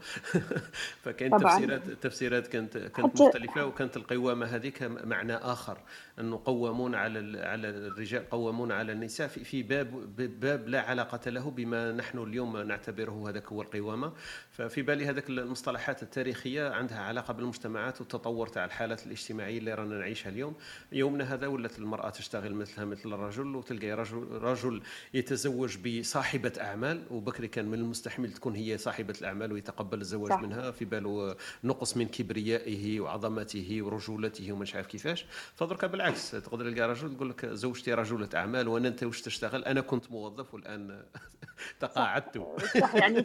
فكاين 1.03 1.31
تفسيرات 1.31 1.91
تفسيرات 1.91 2.47
كانت 2.47 2.79
كانت 2.79 3.21
مختلفة 3.21 3.67
وكانت 3.67 3.97
القوامة 3.97 4.47
هذيك 4.47 4.83
معنى 4.83 5.35
آخر 5.35 5.79
إنه 6.21 6.43
قوامون 6.45 6.95
على 6.95 7.41
على 7.41 7.69
الرجال 7.69 8.31
قوامون 8.31 8.73
على 8.73 8.93
النساء 8.93 9.29
في, 9.29 9.63
باب 9.63 10.17
باب 10.41 10.69
لا 10.69 10.81
علاقة 10.81 11.31
له 11.31 11.51
بما 11.51 11.93
نحن 11.93 12.19
اليوم 12.19 12.57
نعتبره 12.57 13.31
هذاك 13.31 13.47
هو 13.47 13.63
القوامة. 13.79 14.13
ففي 14.51 14.83
بالي 14.83 15.07
هذاك 15.07 15.31
المصطلحات 15.31 16.03
التاريخية 16.03 16.71
عندها 16.71 16.99
علاقة 16.99 17.33
بالمجتمعات 17.35 18.01
والتطور 18.01 18.47
تاع 18.47 18.65
الحالات 18.65 19.07
الاجتماعية 19.07 19.59
اللي 19.59 19.75
رانا 19.75 19.99
نعيشها 19.99 20.31
اليوم. 20.31 20.55
يومنا 20.93 21.35
هذا 21.35 21.47
ولات 21.47 21.79
المرأة 21.79 22.11
تشتغل 22.11 22.55
مثلها 22.55 22.85
مثل 22.85 23.13
الرجل 23.13 23.57
وتلقى 23.57 23.93
رجل 23.93 24.29
رجل 24.33 24.83
يتزوج 25.15 25.77
بصاحبة 25.89 26.53
أعمال 26.61 27.03
وبكري 27.11 27.49
كان 27.49 27.65
من 27.69 27.79
المستحيل 27.79 28.33
تكون 28.33 28.55
هي 28.55 28.79
صاحبة 28.79 29.15
الأعمال 29.21 29.53
ويتقبل 29.53 30.01
الزواج 30.01 30.31
صح. 30.31 30.43
منها. 30.43 30.71
في 30.71 30.85
باله 30.85 31.37
نقص 31.65 31.97
من 31.97 32.09
كبريائه 32.09 33.01
وعظمته 33.01 33.79
ورجولته 33.83 34.53
ومش 34.53 34.75
عارف 34.75 34.87
كيفاش. 34.87 35.27
فدرك 35.57 35.85
بالعكس 35.85 36.31
تقدر 36.31 36.71
تلقى 36.71 36.89
رجل 36.89 37.17
تقول 37.17 37.31
لك 37.31 37.47
زوجتي 37.47 37.95
رجله 37.95 38.29
أعمال 38.35 38.69
وأنا 38.69 38.89
أنت 38.89 39.03
واش 39.05 39.23
تشتغل؟ 39.23 39.65
أنا 39.65 39.81
كنت 39.81 40.11
موظف 40.11 40.55
والآن 40.55 41.03
تقاعدت. 41.81 42.39
صح. 42.81 42.95
يعني 42.95 43.23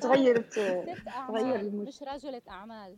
تغيرت 0.50 1.00
تغير 1.28 1.72
مش 1.72 2.04
رجلة 2.04 2.42
أعمال. 2.50 2.96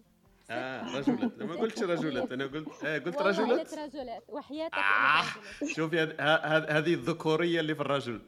آه 0.49 0.97
رجلة. 0.97 1.31
ما 1.39 1.55
قلتش 1.55 1.83
رجلة 1.83 2.27
أنا 2.31 2.45
قلت 2.45 2.85
آه 2.85 2.97
قلت 2.97 3.17
رجلة؟ 3.17 3.59
قلت 3.59 3.73
رجلة. 3.73 4.21
وحياتك 4.27 4.73
آه 4.73 5.23
شوفي 5.67 5.99
هذه 6.69 6.93
الذكورية 6.93 7.59
اللي 7.59 7.75
في 7.75 7.81
الرجل. 7.81 8.21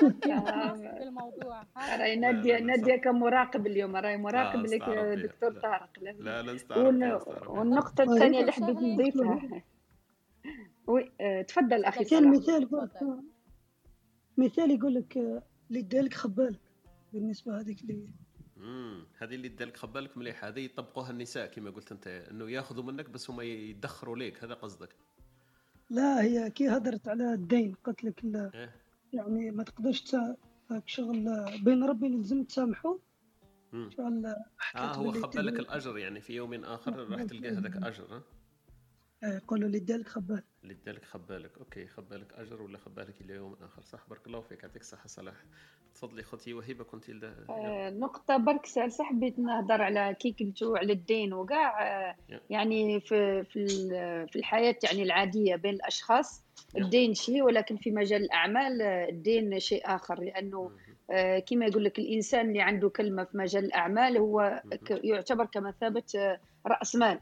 في 0.00 1.02
الموضوع. 1.02 1.62
راي 1.98 2.16
نادية 2.16 2.58
نادية 2.58 2.96
كمراقب 2.96 3.66
اليوم. 3.66 3.96
رأي 3.96 4.16
مراقب 4.16 4.66
لك 4.66 4.82
دكتور 5.24 5.52
طارق. 5.60 5.88
لا 6.00 6.42
لا. 6.42 6.52
نستعرف 6.52 7.48
والنقطة 7.48 8.02
الثانية 8.04 8.40
اللي 8.40 8.52
حبيت 8.52 8.76
نضيفها. 8.76 9.62
وي 10.86 11.12
تفضل 11.48 11.84
أخي 11.84 12.04
كان 12.04 12.30
مثال 12.30 12.68
مثال 14.38 14.70
يقول 14.70 14.94
لك 14.94 15.16
اللي 15.70 15.82
دالك 15.82 16.14
خبالك 16.14 16.60
بالنسبة 17.12 17.60
هذيك 17.60 17.82
اللي 17.82 18.08
امم 18.56 19.06
هذه 19.18 19.34
اللي 19.34 19.48
دالك 19.48 19.76
خبالك 19.76 20.18
مليح. 20.18 20.44
هذه 20.44 20.60
يطبقوها 20.60 21.10
النساء 21.10 21.46
كما 21.46 21.70
قلت 21.70 21.92
أنت 21.92 22.06
إنه 22.06 22.50
ياخذوا 22.50 22.84
منك 22.84 23.10
بس 23.10 23.30
هما 23.30 23.42
يدخروا 23.42 24.16
ليك. 24.16 24.44
هذا 24.44 24.54
قصدك. 24.54 24.96
لا 25.90 26.22
هي 26.22 26.50
كي 26.50 26.68
هدرت 26.68 27.08
على 27.08 27.34
الدين 27.34 27.74
قلت 27.84 28.04
لك 28.04 28.24
لا. 28.24 28.50
إيه؟ 28.54 28.74
يعني 29.12 29.50
ما 29.50 29.62
تقدرش 29.62 30.00
تسا... 30.00 30.36
شغل 30.86 31.44
بين 31.64 31.84
ربي 31.84 32.08
لازم 32.08 32.44
تسامحوا 32.44 32.98
شغل 33.72 34.26
آه 34.76 34.94
هو 34.94 35.12
خبالك 35.12 35.60
الأجر 35.60 35.98
يعني 35.98 36.20
في 36.20 36.32
يوم 36.32 36.64
آخر 36.64 37.10
راح 37.10 37.22
تلقى 37.22 37.48
هذاك 37.48 37.76
أجر 37.76 38.22
يقولوا 39.22 39.66
اللي 39.66 39.78
دالك 39.78 40.08
خبالك. 40.08 40.44
اللي 40.62 40.74
دالك 40.86 41.04
خبالك. 41.04 41.58
أوكي 41.58 41.86
خبالك 41.86 42.32
أجر 42.32 42.62
ولا 42.62 42.78
خبالك 42.78 43.20
إلى 43.20 43.34
يوم 43.34 43.56
آخر؟ 43.62 43.82
صح 43.82 44.08
بارك 44.08 44.26
الله 44.26 44.40
فيك 44.40 44.62
يعطيك 44.62 44.82
الصحة 44.82 45.06
صلاح. 45.06 45.34
تفضلي 45.94 46.22
خوتي 46.22 46.54
وهبه 46.54 46.84
كنت 46.84 47.10
آه 47.50 47.90
نقطة 47.90 48.36
برك 48.36 48.66
سأل 48.66 48.92
صح 48.92 49.04
حبيت 49.04 49.38
نهضر 49.38 49.82
على 49.82 50.16
كي 50.20 50.36
قلتوا 50.40 50.78
على 50.78 50.92
الدين 50.92 51.32
وكاع 51.32 51.82
آه 52.08 52.16
يعني 52.50 53.00
في 53.00 53.44
في 53.44 53.66
في 54.26 54.36
الحياة 54.36 54.76
يعني 54.84 55.02
العادية 55.02 55.56
بين 55.56 55.74
الأشخاص 55.74 56.44
الدين 56.76 57.14
شيء 57.14 57.42
ولكن 57.42 57.76
في 57.76 57.90
مجال 57.90 58.22
الأعمال 58.22 58.82
آه، 58.82 59.08
الدين 59.08 59.60
شيء 59.60 59.82
آخر 59.94 60.20
لأنه 60.20 60.70
آه 61.10 61.38
كما 61.38 61.66
يقول 61.66 61.84
لك 61.84 61.98
الإنسان 61.98 62.48
اللي 62.48 62.60
عنده 62.62 62.88
كلمة 62.88 63.24
في 63.24 63.36
مجال 63.38 63.64
الأعمال 63.64 64.16
هو 64.18 64.62
يعتبر 64.90 65.44
كمثابه 65.44 66.04
آه، 66.16 66.40
رأس 66.66 66.96
مال. 66.96 67.20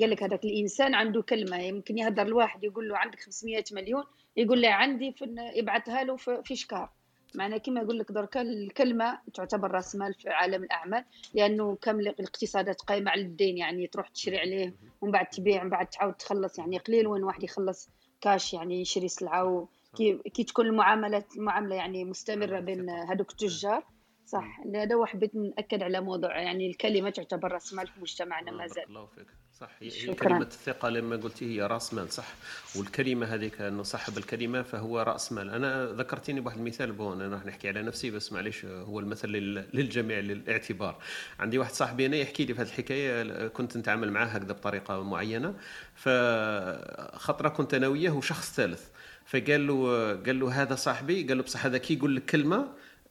قال 0.00 0.10
لك 0.10 0.22
هذاك 0.22 0.44
الإنسان 0.44 0.94
عنده 0.94 1.22
كلمة 1.22 1.56
يمكن 1.56 1.98
يهدر 1.98 2.22
الواحد 2.22 2.64
يقول 2.64 2.88
له 2.88 2.98
عندك 2.98 3.20
500 3.20 3.64
مليون 3.72 4.04
يقول 4.36 4.62
له 4.62 4.68
عندي 4.68 5.12
في 5.12 5.50
يبعثها 5.54 6.04
له 6.04 6.16
في 6.16 6.56
شكار. 6.56 6.90
معنى 7.34 7.58
كما 7.58 7.80
يقول 7.80 7.98
لك 7.98 8.12
درك 8.12 8.36
الكلمة 8.36 9.18
تعتبر 9.34 9.70
رأس 9.70 9.96
مال 9.96 10.14
في 10.14 10.28
عالم 10.28 10.64
الأعمال 10.64 11.04
لأنه 11.34 11.76
كامل 11.76 12.08
الاقتصادات 12.08 12.80
قائمه 12.80 13.10
على 13.10 13.22
الدين 13.22 13.58
يعني 13.58 13.86
تروح 13.86 14.08
تشري 14.08 14.38
عليه 14.38 14.74
ومن 15.00 15.12
بعد 15.12 15.26
تبيع 15.26 15.60
ومن 15.60 15.70
بعد 15.70 15.86
تعاود 15.86 16.14
تخلص 16.14 16.58
يعني 16.58 16.78
قليل 16.78 17.06
وين 17.06 17.24
واحد 17.24 17.42
يخلص 17.42 17.88
كاش 18.20 18.54
يعني 18.54 18.80
يشري 18.80 19.08
سلعة 19.08 19.68
كي, 19.96 20.18
كي 20.18 20.44
تكون 20.44 20.66
المعاملات 20.66 21.36
المعامله 21.36 21.74
يعني 21.74 22.04
مستمرة 22.04 22.60
بين 22.60 22.90
هذوك 22.90 23.30
التجار. 23.30 23.84
صح. 24.26 24.60
لهذا 24.64 25.04
حبيت 25.04 25.34
نأكد 25.34 25.82
على 25.82 26.00
موضوع 26.00 26.40
يعني 26.40 26.70
الكلمة 26.70 27.10
تعتبر 27.10 27.52
رأس 27.52 27.74
مال 27.74 27.86
في 27.86 28.00
مجتمعنا 28.00 28.50
ما 28.50 28.66
زال. 28.66 28.84
الله 28.88 29.06
فيك. 29.06 29.26
صح 29.60 29.70
هي 29.80 29.90
شكرا. 29.90 30.14
كلمة 30.14 30.40
الثقة 30.40 30.88
لما 30.88 31.16
قلتي 31.16 31.56
هي 31.56 31.62
رأس 31.66 31.94
مال 31.94 32.12
صح؟ 32.12 32.34
والكلمة 32.76 33.26
هذيك 33.26 33.60
انه 33.60 33.82
صاحب 33.82 34.18
الكلمة 34.18 34.62
فهو 34.62 35.00
رأس 35.00 35.32
مال. 35.32 35.50
أنا 35.50 35.86
ذكرتيني 35.86 36.40
بواحد 36.40 36.58
المثال 36.58 36.92
بون 36.92 37.22
أنا 37.22 37.34
راح 37.34 37.46
نحكي 37.46 37.68
على 37.68 37.82
نفسي 37.82 38.10
بس 38.10 38.32
معليش 38.32 38.64
هو 38.64 39.00
المثل 39.00 39.28
للجميع 39.28 40.18
للاعتبار. 40.18 40.98
عندي 41.40 41.58
واحد 41.58 41.72
صاحبي 41.72 42.06
أنا 42.06 42.16
يحكي 42.16 42.44
لي 42.44 42.54
في 42.54 42.60
هذه 42.60 42.66
الحكاية 42.66 43.48
كنت 43.48 43.76
نتعامل 43.76 44.12
معاه 44.12 44.26
هكذا 44.26 44.52
بطريقة 44.52 45.02
معينة 45.02 45.54
فخطرة 45.94 47.48
كنت 47.48 47.74
أنا 47.74 47.88
وياه 47.88 48.16
وشخص 48.16 48.54
ثالث. 48.54 48.82
فقال 49.26 49.66
له 49.66 50.12
قال 50.26 50.40
له 50.40 50.62
هذا 50.62 50.74
صاحبي 50.74 51.22
قال 51.22 51.36
له 51.36 51.42
بصح 51.42 51.66
هذا 51.66 51.78
كي 51.78 51.94
يقول 51.94 52.16
لك 52.16 52.24
كلمة 52.24 52.68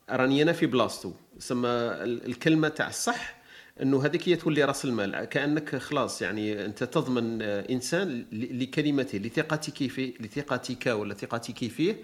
راني 0.09 0.43
أنا 0.43 0.53
في 0.53 0.65
بلاصتو. 0.65 1.13
سما 1.39 2.03
الكلمة 2.03 2.67
تاع 2.67 2.87
الصح 2.87 3.42
إنه 3.81 4.05
هذيك 4.05 4.29
هي 4.29 4.35
تولي 4.35 4.63
رأس 4.63 4.85
المال. 4.85 5.25
كأنك 5.25 5.75
خلاص 5.75 6.21
يعني 6.21 6.65
أنت 6.65 6.83
تضمن 6.83 7.41
إنسان 7.41 8.25
لكلمته 8.31 9.17
لثقتك 9.17 9.87
فيه 9.91 10.13
لثقتك 10.19 10.85
ولا 10.87 11.13
ثقتك 11.13 11.67
فيه. 11.67 11.95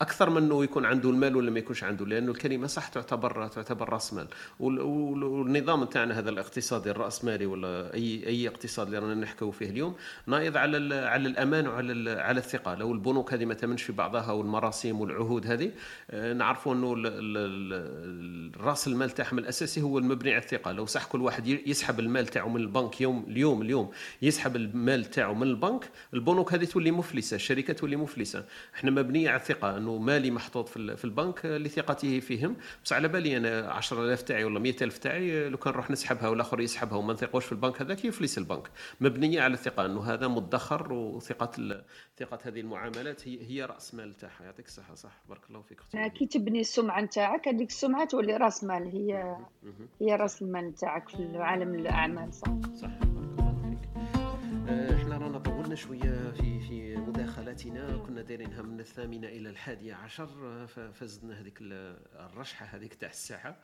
أكثر 0.00 0.30
من 0.30 0.36
إنه 0.36 0.64
يكون 0.64 0.84
عنده 0.84 1.10
المال 1.10 1.36
ولا 1.36 1.50
ما 1.50 1.58
يكونش 1.58 1.84
عنده 1.84 2.06
لأنه 2.06 2.32
الكلمة 2.32 2.66
صح 2.66 2.88
تعتبر 2.88 3.46
تعتبر 3.46 3.88
رأس 3.88 4.14
مال. 4.14 4.26
والنظام 4.60 5.84
تاعنا 5.84 6.18
هذا 6.18 6.30
الاقتصادي 6.30 6.90
الرأسمالي 6.90 7.46
ولا 7.46 7.94
اي 7.94 8.26
أي 8.26 8.48
اقتصاد 8.48 8.86
اللي 8.86 8.98
رانا 8.98 9.14
نحكوا 9.14 9.52
فيه 9.52 9.70
اليوم 9.70 9.94
نايض 10.26 10.56
على 10.56 10.94
على 10.94 11.28
الأمان 11.28 11.66
وعلى 11.68 12.20
على 12.20 12.38
الثقة. 12.38 12.74
لو 12.74 12.92
البنوك 12.92 13.32
هذه 13.32 13.44
ما 13.44 13.54
تمنش 13.54 13.82
في 13.82 13.92
بعضها 13.92 14.32
والمراسيم 14.32 15.00
والعهود 15.00 15.46
هذه 15.46 15.70
آه، 16.10 16.32
نعرفوا 16.32 16.74
إنه 16.74 16.92
رأس 18.60 18.88
المال 18.88 19.10
تاعهم 19.10 19.38
الأساسي 19.38 19.82
هو 19.82 19.98
المبني 19.98 20.30
على 20.30 20.42
الثقة. 20.42 20.72
لو 20.72 20.86
صح 20.86 21.04
كل 21.06 21.20
واحد 21.20 21.46
يسحب 21.46 22.00
المال 22.00 22.26
تاعو 22.26 22.48
من 22.48 22.60
البنك 22.60 23.00
يوم 23.00 23.24
اليوم 23.28 23.62
اليوم 23.62 23.90
يسحب 24.22 24.56
المال 24.56 25.04
تاعو 25.04 25.34
من 25.34 25.42
البنك 25.42 25.90
البنوك 26.14 26.52
هذه 26.52 26.64
تولي 26.64 26.90
مفلسة 26.90 27.34
الشركة 27.34 27.72
تولي 27.72 27.96
مفلسة. 27.96 28.44
إحنا 28.74 28.90
مبنية 28.90 29.30
على 29.30 29.40
الثقة. 29.40 29.76
إنه 29.76 29.89
مالي 29.98 30.30
محطوط 30.30 30.68
في, 30.68 30.96
في 30.96 31.04
البنك 31.04 31.46
لثقته 31.46 32.20
فيهم. 32.20 32.56
بس 32.84 32.92
على 32.92 33.08
بالي 33.08 33.36
أنا 33.36 33.72
10000 33.72 34.22
تاعي 34.22 34.44
ولا 34.44 34.58
100000 34.58 34.98
تاعي 34.98 35.48
لو 35.48 35.56
كان 35.56 35.72
نروح 35.72 35.90
نسحبها 35.90 36.28
والاخر 36.28 36.60
يسحبها 36.60 36.98
وما 36.98 37.12
نثقوش 37.12 37.44
في 37.44 37.52
البنك 37.52 37.82
هذاك 37.82 38.04
يفلس 38.04 38.38
البنك. 38.38 38.70
مبنية 39.00 39.40
على 39.40 39.54
الثقة 39.54 39.86
إنه 39.86 40.02
هذا 40.02 40.28
مدخر 40.28 40.92
وثقة 40.92 41.82
ثقة 42.18 42.38
هذه 42.42 42.60
المعاملات 42.60 43.28
هي 43.28 43.46
هي 43.48 43.64
رأس 43.64 43.94
مال 43.94 44.14
تاعها. 44.14 44.44
يعطيك 44.44 44.66
الصحة 44.66 44.94
صح؟ 44.94 45.22
بارك 45.28 45.40
الله 45.50 45.62
فيك 45.62 45.80
كي 46.14 46.26
تبني 46.26 46.60
السمعة 46.60 47.00
نتاعك 47.00 47.48
هذيك 47.48 47.68
السمعة 47.68 48.04
تولي 48.04 48.36
رأس 48.36 48.64
مال 48.64 48.86
هي 48.86 49.36
هي 50.00 50.16
رأس 50.16 50.42
المال 50.42 50.64
نتاعك 50.64 51.08
في 51.08 51.36
عالم 51.36 51.74
الأعمال 51.74 52.34
صح؟ 52.34 52.48
صح 52.74 52.90
إحنا 54.70 55.18
رانا 55.18 55.38
طولنا 55.70 55.82
شوية 55.82 56.30
في 56.30 56.60
في 56.60 56.96
مداخلاتنا. 56.96 57.96
كنا 57.96 58.22
دايرينها 58.22 58.62
من 58.62 58.80
الثامنة 58.80 59.28
إلى 59.28 59.50
الحادية 59.50 59.94
عشر 59.94 60.66
فزدنا 60.66 61.40
هذيك 61.40 61.58
الرشحة 61.60 62.66
هذيك 62.66 62.94
تاع 62.94 63.08
الساعة. 63.08 63.56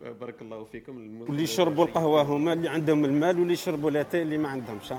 بارك 0.20 0.42
الله 0.42 0.64
فيكم. 0.64 1.20
واللي 1.20 1.42
يشربوا 1.42 1.84
القهوة 1.84 2.22
هما 2.22 2.52
اللي 2.52 2.68
عندهم 2.68 3.04
المال 3.04 3.38
واللي 3.38 3.52
يشربوا 3.52 3.90
لاتاي 3.90 4.22
اللي 4.22 4.38
ما 4.38 4.48
عندهمش. 4.48 4.92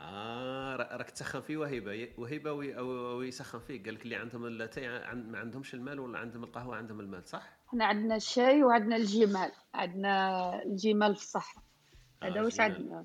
آه 0.00 0.76
راك 0.76 1.10
تسخن 1.10 1.40
فيه 1.40 1.56
وهيبة 1.56 2.08
وهيبة 2.18 2.52
ويسخن 2.52 3.58
فيك 3.58 3.84
قال 3.84 3.94
لك 3.94 4.04
اللي 4.04 4.16
عندهم 4.16 4.44
اللاتاي 4.46 4.88
ما 5.14 5.38
عندهمش 5.38 5.74
المال 5.74 6.00
ولا 6.00 6.18
عندهم 6.18 6.44
القهوة 6.44 6.76
عندهم 6.76 7.00
المال 7.00 7.24
صح؟ 7.28 7.58
إحنا 7.68 7.84
عندنا 7.84 8.16
الشاي 8.16 8.64
وعندنا 8.64 8.96
الجمال. 8.96 9.52
عندنا 9.74 10.62
الجمال 10.62 11.16
في 11.16 11.22
الصحة. 11.22 11.71
هذا 12.22 12.42
واش 12.42 12.60
عندنا 12.60 13.04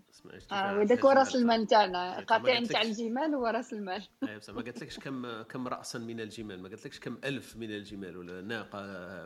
وذاك 0.53 1.05
هو 1.05 1.11
راس 1.11 1.35
المال 1.35 1.67
تاعنا 1.67 2.19
قاطع 2.19 2.59
نتاع 2.59 2.81
الجمال 2.81 3.35
هو 3.35 3.45
راس 3.47 3.73
المال. 3.73 4.03
اي 4.27 4.37
بصح 4.37 4.53
ما 4.53 4.61
قالتلكش 4.61 4.99
كم 4.99 5.41
كم 5.41 5.67
راسا 5.67 5.99
من 5.99 6.19
الجمال 6.19 6.61
ما 6.61 6.69
قالتلكش 6.69 6.99
كم 6.99 7.17
ألف 7.23 7.55
من 7.55 7.71
الجمال 7.71 8.17
ولا 8.17 8.41
ناقة 8.41 8.79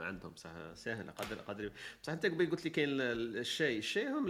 عندهم 0.04 0.36
صح 0.36 0.52
ساهله 0.74 1.12
قادر 1.12 1.36
قادر. 1.36 1.72
بصح 2.04 2.14
أنت 2.14 2.26
قبل 2.26 2.50
قلت 2.50 2.66
لي 2.66 2.70
كاين 2.70 2.90
الشاي 3.02 3.78
الشاي 3.78 4.08
هم 4.08 4.30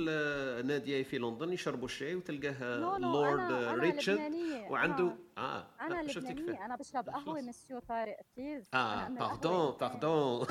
نادية 0.68 1.04
في 1.04 1.18
لندن 1.18 1.54
يشربوا 1.54 1.86
الشاي 1.86 2.16
وتلقاه 2.16 2.98
لورد 2.98 3.52
ريتشارد 3.80 4.34
وعنده 4.70 5.16
آه 5.42 5.66
أنا 5.82 6.02
لبنانيه 6.04 6.66
أنا 6.66 6.76
بشرب 6.76 7.10
قهوة 7.10 7.42
مسيو 7.42 7.80
طارق 7.80 8.18
please 8.38 8.64
آه 8.74 9.08
pardon 9.08 9.72
pardon 9.82 10.48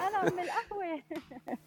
أنا 0.00 0.24
من 0.30 0.38
القهوه 0.38 1.02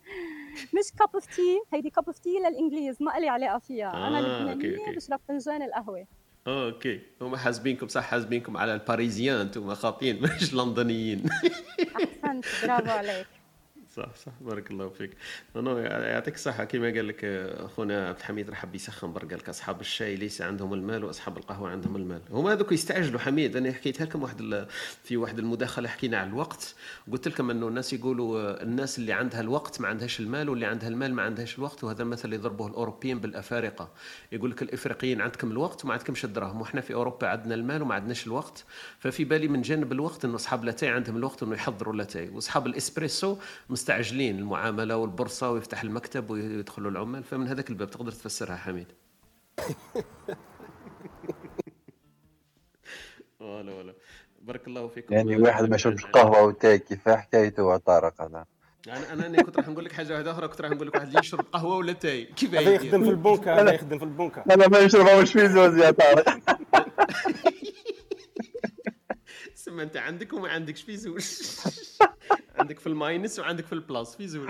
مش 0.78 0.92
cup 1.00 1.10
of 1.14 1.26
tea 1.26 1.62
هيدي 1.74 1.90
cup 1.90 2.06
of 2.08 2.20
tea 2.20 2.30
للإنجليز 2.40 3.02
ما 3.02 3.12
لي 3.20 3.30
علاقة 3.30 3.60
فيها. 3.60 3.94
آه 3.94 4.08
أنا 4.08 4.20
لبنانيه 4.22 4.96
بشرب 4.96 5.20
فنجان 5.28 5.62
القهوة. 5.62 6.08
Okay. 6.48 7.02
هم 7.22 7.36
حاسبينكم 7.36 7.88
صح 7.88 8.04
حاسبينكم 8.04 8.58
على 8.58 8.74
ال 8.74 8.80
parisiens 8.80 9.38
أنتم 9.40 9.74
خاطين 9.76 10.22
مش 10.24 10.54
لندنيين. 10.54 11.30
أحسنت 11.96 12.46
برافو 12.64 12.90
عليك. 12.92 13.28
صح 13.98 14.16
صح. 14.26 14.32
بارك 14.42 14.72
الله 14.72 14.90
فيك. 14.90 15.12
no 15.56 15.78
يعطيك 15.78 16.36
الصحة. 16.36 16.64
كما 16.64 16.86
قال 16.86 17.08
لك 17.08 17.26
اخونا 17.26 18.08
عبد 18.08 18.18
الحميد 18.18 18.50
راه 18.50 18.56
حب 18.56 18.76
يسخن 18.76 19.14
برك. 19.14 19.30
قال 19.30 19.40
لك 19.40 19.50
أصحاب 19.50 19.82
الشاي 19.82 20.16
ليس 20.16 20.42
عندهم 20.42 20.74
المال 20.74 21.04
وأصحاب 21.04 21.38
القهوة 21.38 21.70
عندهم 21.70 21.96
المال. 21.96 22.22
هما 22.30 22.54
هذوك 22.54 22.72
يستعجلوا. 22.72 23.20
حميد 23.20 23.56
أنا 23.56 23.72
حكيتها 23.72 24.06
لكم 24.06 24.24
واحد 24.24 24.68
في 25.04 25.18
واحد 25.18 25.40
المداخلة 25.40 25.90
حكينا 25.90 26.18
على 26.18 26.30
الوقت. 26.30 26.76
قلت 27.12 27.28
لكم 27.28 27.50
أنه 27.50 27.68
الناس 27.68 27.94
يقولوا 27.94 28.64
الناس 28.64 29.00
اللي 29.00 29.14
عندها 29.14 29.42
الوقت 29.42 29.82
ما 29.82 29.88
عندهاش 29.88 30.20
المال 30.20 30.50
واللي 30.50 30.66
عندها 30.66 30.90
المال 30.90 31.14
ما 31.14 31.24
عندهاش 31.24 31.58
الوقت. 31.58 31.84
وهذا 31.84 32.04
المثل 32.04 32.26
اللي 32.26 32.36
يضربوه 32.36 32.68
الأوروبيين 32.68 33.20
بالأفارقة. 33.20 33.92
يقول 34.32 34.52
لك 34.52 34.62
الإفريقيين 34.62 35.22
عندكم 35.22 35.52
الوقت 35.52 35.86
وما 35.86 35.94
عندكمش 35.94 36.26
الدراهم. 36.26 36.62
وحنا 36.62 36.82
في 36.82 36.94
أوروبا 36.94 37.28
عندنا 37.28 37.56
المال 37.56 37.82
وما 37.82 37.96
عندناش 37.96 38.28
الوقت. 38.28 38.66
ففي 39.00 39.24
بالي 39.24 39.48
من 39.48 39.62
جانب 39.62 39.92
الوقت 39.92 40.26
أنه 40.26 40.36
أصحاب 40.36 40.64
لاتاي 40.64 40.90
عندهم 40.90 41.18
الوقت 41.18 41.44
أنه 41.44 41.56
يحضروا 41.56 41.96
لاتاي. 41.96 42.30
وأصحاب 42.30 42.68
الإسبريسو 42.68 43.38
مستعجلين 43.88 44.40
المعاملة 44.40 44.98
والبورصة 44.98 45.52
ويفتح 45.52 45.82
المكتب 45.82 46.30
ويدخلوا 46.30 46.92
العمال. 46.92 47.24
فمن 47.24 47.48
هذاك 47.48 47.70
الباب 47.70 47.90
تقدر 47.90 48.12
تفسرها 48.12 48.56
حميد. 48.56 48.88
ولا 53.40 53.74
ولا 53.74 53.94
بارك 54.42 54.68
الله 54.68 54.88
فيكم. 54.88 55.14
يعني 55.14 55.36
واحد 55.36 55.70
ما 55.70 55.76
يشربش 55.76 56.06
قهوة 56.16 56.44
وتاي 56.44 56.80
كيف 56.80 57.10
حكايته 57.10 57.78
طارق 57.78 58.22
هذا. 58.22 58.46
أنا 58.88 59.14
أنا 59.14 59.28
أنا 59.28 59.44
كنت 59.44 59.58
راح 59.58 59.68
نقول 59.68 59.86
لك 59.86 59.92
حاجة 59.92 60.14
واحدة 60.14 60.32
أخرى 60.32 60.48
كنت 60.48 60.62
راح 60.62 60.72
نقول 60.72 60.88
لك 60.88 60.96
واحد 60.96 61.08
اللي 61.08 61.20
يشرب 61.20 61.46
قهوة 61.52 61.76
ولا 61.76 61.94
تاي. 61.94 62.26
كيف 62.26 62.56
هذا 62.56 62.74
يخدم 62.74 63.04
في 63.04 63.10
البانكة 63.10 63.62
هذا 63.62 63.74
يخدم 63.74 63.98
في 63.98 64.06
البانكة. 64.06 64.44
أنا 64.52 64.68
ما 64.68 64.80
يشربها 64.80 65.22
مش 65.22 65.32
في 65.34 65.50
زوز 65.50 65.78
يا 65.78 65.92
طارق. 65.92 66.26
سما 69.56 69.84
انت 69.84 69.98
عندك 69.98 70.34
وما 70.34 70.50
عندكش 70.50 70.82
في 70.82 70.98
زوج 70.98 71.22
عندك 72.60 72.80
في 72.80 72.88
ال 72.88 72.96
minus 72.96 73.40
وعندك 73.40 73.66
في 73.66 73.74
ال 73.74 73.82
plus 73.82 74.16
في 74.16 74.28
زوج. 74.28 74.50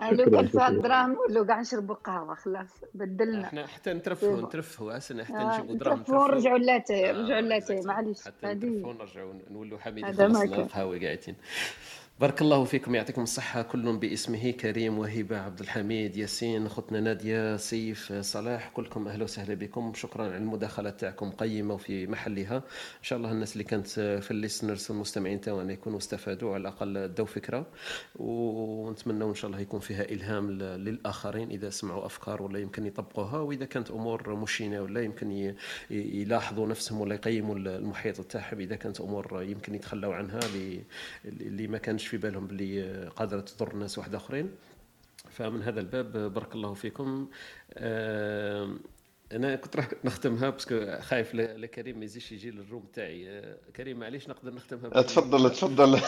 كان 0.00 0.46
فيها 0.46 0.70
دراهم 0.70 1.16
لو 1.28 1.44
قاعد 1.44 1.60
نشربوا 1.60 1.94
قهوة 1.94 2.34
خلاص 2.34 2.68
بدلنا. 2.94 3.44
إحنا 3.44 3.66
حتى 3.66 3.92
نترفهوا 3.92 4.42
نترفهوا 4.42 4.96
اسنا 4.96 5.24
حتى 5.24 5.34
آه، 5.34 5.58
نجيبوا 5.58 5.74
دراهم 5.74 6.00
نترفهوا 6.00 6.28
نرجعوا 6.28 6.58
لاتي 6.58 7.10
رجعوا 7.10 7.40
لاتي 7.40 7.80
معليش 7.80 8.24
حتى 8.24 8.46
نترفهوا 8.46 8.92
نرجعوا 8.92 9.34
نولوا 9.50 9.78
حميد 9.78 10.06
خلصنا 10.06 10.64
قهوه 10.64 11.00
قاعدين. 11.00 11.36
بارك 12.20 12.42
الله 12.42 12.64
فيكم. 12.64 12.94
يعطيكم 12.94 13.22
الصحة. 13.22 13.62
كل 13.62 13.96
باسمه 13.96 14.50
كريم 14.50 14.98
وهبة 14.98 15.38
عبد 15.38 15.60
الحميد 15.60 16.16
ياسين 16.16 16.66
أختنا 16.66 17.00
نادية 17.00 17.56
سيف 17.56 18.12
صلاح 18.12 18.68
كلكم 18.68 19.08
أهلا 19.08 19.24
وسهلا 19.24 19.54
بكم. 19.54 19.92
شكرا 19.94 20.24
على 20.24 20.36
المداخلة 20.36 20.90
تاعكم 20.90 21.30
قيمة 21.30 21.74
وفي 21.74 22.06
محلها. 22.06 22.56
إن 22.56 23.02
شاء 23.02 23.18
الله 23.18 23.32
الناس 23.32 23.52
اللي 23.52 23.64
كانت 23.64 23.86
في 23.86 24.30
ال 24.30 24.36
listeners 24.36 24.90
والمستمعين 24.90 25.40
تاعنا 25.40 25.72
يكونوا 25.72 25.98
استفادوا 25.98 26.54
على 26.54 26.60
الأقل 26.60 27.14
de 27.14 27.24
فكرة. 27.24 27.66
ونتمنى 28.16 29.24
إن 29.24 29.34
شاء 29.34 29.50
الله 29.50 29.60
يكون 29.60 29.80
فيها 29.80 30.02
إلهام 30.02 30.50
للآخرين 30.60 31.50
إذا 31.50 31.70
سمعوا 31.70 32.06
أفكار 32.06 32.42
ولا 32.42 32.58
يمكن 32.58 32.86
يطبقوها 32.86 33.38
وإذا 33.38 33.64
كانت 33.64 33.90
أمور 33.90 34.34
مشينة 34.34 34.82
ولا 34.82 35.02
يمكن 35.02 35.54
يلاحظوا 35.90 36.66
نفسهم 36.66 37.00
ولا 37.00 37.14
يقيموا 37.14 37.56
المحيط 37.56 38.20
تاعهم 38.20 38.60
إذا 38.60 38.76
كانت 38.76 39.00
أمور 39.00 39.42
يمكن 39.42 39.74
يتخلوا 39.74 40.14
عنها 40.14 40.40
اللي 41.24 41.66
ما 41.66 41.78
كانش 41.78 42.03
يجيش 42.04 42.10
في 42.10 42.16
بالهم 42.16 42.46
باللي 42.46 43.08
قادرة 43.16 43.40
تضر 43.40 43.72
الناس 43.72 43.98
واحد 43.98 44.14
آخرين؟ 44.14 44.50
فمن 45.30 45.62
هذا 45.62 45.80
الباب 45.80 46.34
بارك 46.34 46.54
الله 46.54 46.74
فيكم. 46.74 47.28
أنا 49.34 49.56
كنت 49.56 49.76
راح 49.76 49.88
نختمها 50.04 50.50
باسكو 50.50 50.98
خايف 51.00 51.34
لكريم 51.34 51.98
ما 51.98 52.04
يزيدش 52.04 52.32
يجي 52.32 52.50
للروم 52.50 52.84
تاعي. 52.92 53.30
آه، 53.30 53.56
كريم 53.76 53.98
معليش 53.98 54.28
نقدر 54.28 54.54
نختمها 54.54 55.02
تفضل 55.02 55.50
تفضل. 55.50 56.00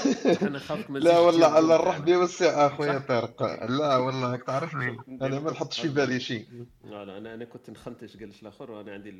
أنا 0.42 0.58
خافك 0.58 0.90
لا 1.06 1.18
والله 1.18 1.46
على 1.46 1.76
الرحب 1.76 2.10
والسعه 2.10 2.66
أخويا 2.66 2.98
طارق. 2.98 3.42
لا 3.70 3.96
والله 3.96 4.36
تعرفني. 4.36 4.96
أنا 5.22 5.40
ما 5.40 5.50
نحطش 5.50 5.80
في 5.80 5.88
بالي 5.88 6.20
شيء. 6.20 6.46
لا 6.84 7.02
أنا 7.02 7.34
أنا 7.34 7.44
كنت 7.44 7.70
نخنتش 7.70 8.16
قالش 8.16 8.42
الآخر 8.42 8.70
وأنا 8.70 8.92
عندي 8.92 9.10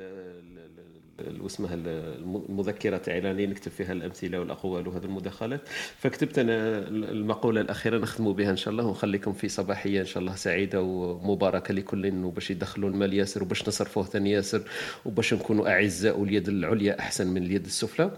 اسمها 1.46 1.74
المذكرة 1.74 2.96
تاعي 2.96 3.18
اللي 3.18 3.46
نكتب 3.46 3.72
فيها 3.72 3.92
الأمثلة 3.92 4.40
والأقوال 4.40 4.88
وهذه 4.88 5.04
المداخلات. 5.04 5.68
فكتبت 5.98 6.38
أنا 6.38 6.78
المقولة 6.88 7.60
الأخيرة 7.60 7.98
نختموا 7.98 8.32
بها 8.32 8.50
إن 8.50 8.56
شاء 8.56 8.72
الله 8.72 8.86
ونخليكم 8.86 9.32
في 9.32 9.48
صباحية 9.48 10.00
إن 10.00 10.06
شاء 10.06 10.20
الله 10.20 10.34
سعيدة 10.34 10.82
ومباركة 10.82 11.74
لكل 11.74 12.24
وباش 12.24 12.50
يدخلوا 12.50 12.90
المال 12.90 13.14
ياسر 13.14 13.42
وباش 13.42 13.62
نصرفوه 13.96 14.12
ثاني 14.12 14.30
ياسر 14.30 14.62
وباش 15.04 15.34
نكونوا 15.34 15.68
أعزاء 15.68 16.20
واليد 16.20 16.48
العليا 16.48 16.98
أحسن 17.00 17.26
من 17.26 17.42
اليد 17.42 17.64
السفلى. 17.64 18.10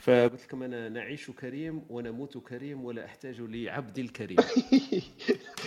فقلت 0.00 0.44
لكم 0.44 0.62
أنا 0.62 0.88
نعيش 0.88 1.30
كريم 1.30 1.82
ونموت 1.90 2.38
كريم 2.38 2.84
ولا 2.84 3.04
أحتاج 3.04 3.40
لعبد 3.40 3.98
الكريم. 3.98 4.38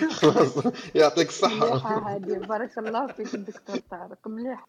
يعطيك 0.95 1.27
الصحة. 1.29 1.71
مليحة 1.71 2.15
هذه 2.15 2.37
بارك 2.37 2.77
الله 2.77 3.07
فيك 3.07 3.35
الدكتور 3.35 3.77
طارق 3.91 4.27
مليح 4.27 4.67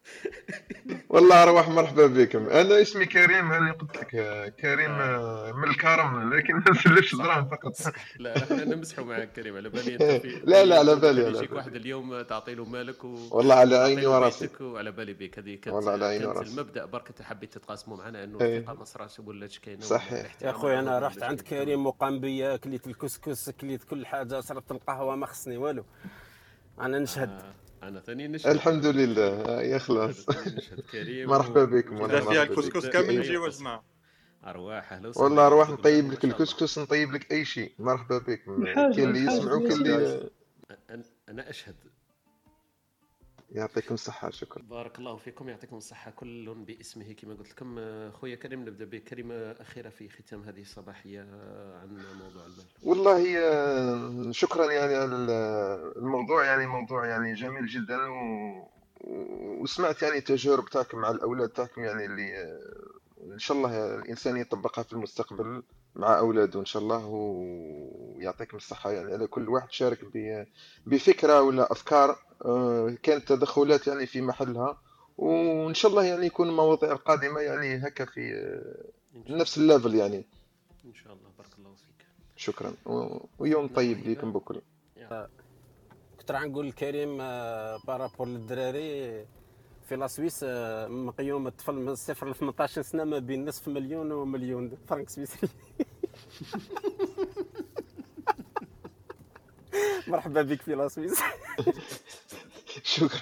والله 1.08 1.42
أرواح 1.42 1.68
مرحبا 1.68 2.06
بكم. 2.06 2.46
أنا 2.46 2.82
اسمي 2.82 3.06
كريم 3.06 3.52
أنا 3.52 3.72
قلت 3.72 3.96
لك 3.96 4.10
كريم 4.60 4.90
آه، 4.90 5.52
من 5.52 5.70
الكرم 5.70 6.34
لكن 6.34 6.54
ما 6.54 6.64
نسلفش 6.70 7.14
دراهم 7.14 7.48
فقط. 7.48 7.72
لا 8.18 8.36
إحنا 8.36 8.64
نمسحوا 8.64 9.04
معك 9.04 9.32
كريم 9.32 9.56
على 9.56 9.68
بالي 9.68 9.96
لا 10.44 10.64
لا 10.64 10.78
على 10.78 10.96
بالي 10.96 11.22
يجيك 11.28 11.52
واحد 11.52 11.74
اليوم 11.76 12.22
تعطي 12.22 12.54
له 12.54 12.64
مالك 12.64 13.04
و 13.04 13.16
والله 13.30 13.54
على 13.54 13.76
عيني 13.76 14.06
وراسي. 14.06 14.48
وعلى 14.60 14.92
بالي 14.92 15.12
بك 15.14 15.38
هذه 15.38 15.54
كانت 15.54 15.76
والله 15.76 15.92
على 15.92 16.04
عيني 16.04 16.26
وراسي. 16.26 16.50
المبدأ. 16.50 16.84
برك 16.84 17.22
حبيت 17.22 17.52
تتقاسموا 17.54 17.96
معنا 17.96 18.24
إنه 18.24 18.40
إيه. 18.40 18.58
الثقة 18.58 18.74
ما 18.74 18.84
صراتش 18.84 19.18
ولات 19.20 19.56
كاينة؟ 19.56 19.80
صحيح. 19.80 20.36
يا 20.42 20.52
خويا 20.52 20.80
أنا 20.80 20.90
والحب 20.94 21.04
رحت 21.06 21.16
ولا 21.16 21.26
عند. 21.26 21.40
كريم 21.40 21.86
وقام 21.86 22.20
بيا 22.20 22.56
كليت 22.56 22.86
الكسكس 22.86 23.50
كليت 23.50 23.84
كل 23.84 24.06
حاجة 24.06 24.40
شربت 24.40 24.72
ما 25.16 25.26
خصني 25.26 25.56
والو. 25.56 25.84
أنا 26.80 26.98
نشهد. 26.98 27.28
آه، 27.28 27.54
أنا 27.88 28.00
ثاني 28.00 28.28
نشهد. 28.28 28.50
الحمد 28.50 28.86
لله. 28.86 29.28
آه، 29.28 29.62
يا 29.62 29.78
خلاص. 29.78 30.26
مرحبا 31.04 31.64
بكم. 31.64 31.94
إذا 31.96 32.02
والله 32.04 32.20
فيها 32.32 32.42
الكسكس 32.42 32.86
بك. 32.86 32.92
كامل 32.92 33.18
نجيو 33.18 33.44
قصة. 33.46 33.60
جماعة. 33.60 33.84
أرواح 34.46 34.92
أهلا 34.92 35.08
وسهلا. 35.08 35.24
والله 35.24 35.64
بكم. 35.64 35.72
نطيب 35.72 36.12
لك. 36.12 36.24
الكسكس 36.24 36.78
نطيب 36.78 37.12
لك 37.12 37.32
أي 37.32 37.44
شيء. 37.44 37.72
مرحبا 37.78 38.18
بكم. 38.18 38.62
الحاج- 38.62 38.94
كاين 38.96 39.08
اللي 39.08 39.20
يسمعوا 39.32 39.58
كاين 39.68 39.72
اللي 39.72 40.30
أنا 41.28 41.50
أشهد. 41.50 41.74
يعطيكم 43.52 43.94
الصحة 43.94 44.30
شكرا. 44.30 44.62
بارك 44.62 44.98
الله 44.98 45.16
فيكم 45.16 45.48
يعطيكم 45.48 45.76
الصحة 45.76 46.10
كل 46.10 46.54
باسمه 46.54 47.12
كما 47.12 47.34
قلت 47.34 47.50
لكم. 47.50 47.76
خويا 48.10 48.36
كريم 48.36 48.60
نبدأ 48.62 48.84
بكلمة 48.84 49.34
أخيرة 49.34 49.88
في 49.88 50.08
ختام 50.08 50.42
هذه 50.42 50.60
الصباحية 50.60 51.20
عن 51.82 51.88
موضوع 52.20 52.44
المال. 52.46 52.64
والله 52.82 54.32
شكرا 54.32 54.72
يعني 54.72 54.94
على 54.94 55.14
ال- 55.16 55.96
الموضوع 55.96 56.44
يعني 56.44 56.66
موضوع 56.66 57.06
يعني 57.06 57.34
جميل 57.34 57.66
جدا 57.66 57.96
و... 58.06 58.68
وسمعت 59.62 60.02
يعني 60.02 60.20
تجارب 60.20 60.64
تاعكم 60.64 60.98
مع 60.98 61.10
الأولاد 61.10 61.48
تاعكم 61.48 61.84
يعني 61.84 62.04
اللي 62.04 62.58
إن 63.32 63.38
شاء 63.38 63.56
الله 63.56 63.94
الإنسان 63.94 64.36
يطبقها 64.36 64.82
في 64.82 64.92
المستقبل. 64.92 65.62
مع 65.96 66.18
أولاده 66.18 66.60
إن 66.60 66.64
شاء 66.64 66.82
الله 66.82 67.06
ويعطيكم 67.06 68.56
الصحة 68.56 68.90
يعني 68.92 69.12
على 69.12 69.26
كل 69.26 69.48
واحد 69.48 69.72
شارك 69.72 69.98
ب- 70.14 70.46
بفكرة 70.86 71.42
ولا 71.42 71.72
أفكار 71.72 72.18
آه، 72.44 72.96
كانت 73.02 73.28
تدخلات 73.28 73.86
يعني 73.86 74.06
في 74.06 74.20
محلها 74.20 74.78
وإن 75.18 75.74
شاء 75.74 75.90
الله 75.90 76.04
يعني 76.04 76.26
يكون 76.26 76.48
المواضيع 76.48 76.92
القادمة 76.92 77.40
يعني 77.40 77.76
هكا 77.76 78.04
في 78.04 78.34
آه، 78.34 79.32
نفس 79.32 79.58
ال 79.58 79.64
level 79.64 79.94
يعني. 79.94 80.24
إن 80.84 80.94
شاء 80.94 81.12
الله. 81.12 81.28
بارك 81.38 81.50
الله 81.58 81.74
فيك. 81.74 82.06
شكرا. 82.36 82.72
ويوم 83.38 83.68
طيب 83.68 83.98
ليكم 83.98 84.32
بكل 84.32 84.60
كنت 86.20 86.30
راح 86.30 86.42
نقول 86.42 86.68
لكريم 86.68 87.18
آه، 87.20 87.80
par 87.86 87.98
rapport 87.98 88.26
للدراري 88.26 89.26
في 89.92 89.96
la 89.98 90.06
Suisse 90.06 90.40
آه، 90.48 90.88
مقيوم 90.88 91.46
الطفل 91.46 91.74
من 91.74 91.94
صفر 91.94 92.28
ل 92.30 92.34
18 92.34 92.82
سنة 92.82 93.04
ما 93.04 93.18
بين 93.18 93.44
نصف 93.48 93.68
مليون 93.68 94.12
ومليون 94.12 94.76
فرنك 94.88 95.08
سويسري. 95.10 95.48
مرحبا 100.08 100.42
بك 100.42 100.62
في 100.62 100.74
la 100.74 100.88
Suisse. 100.88 101.20
شكرا. 102.82 103.20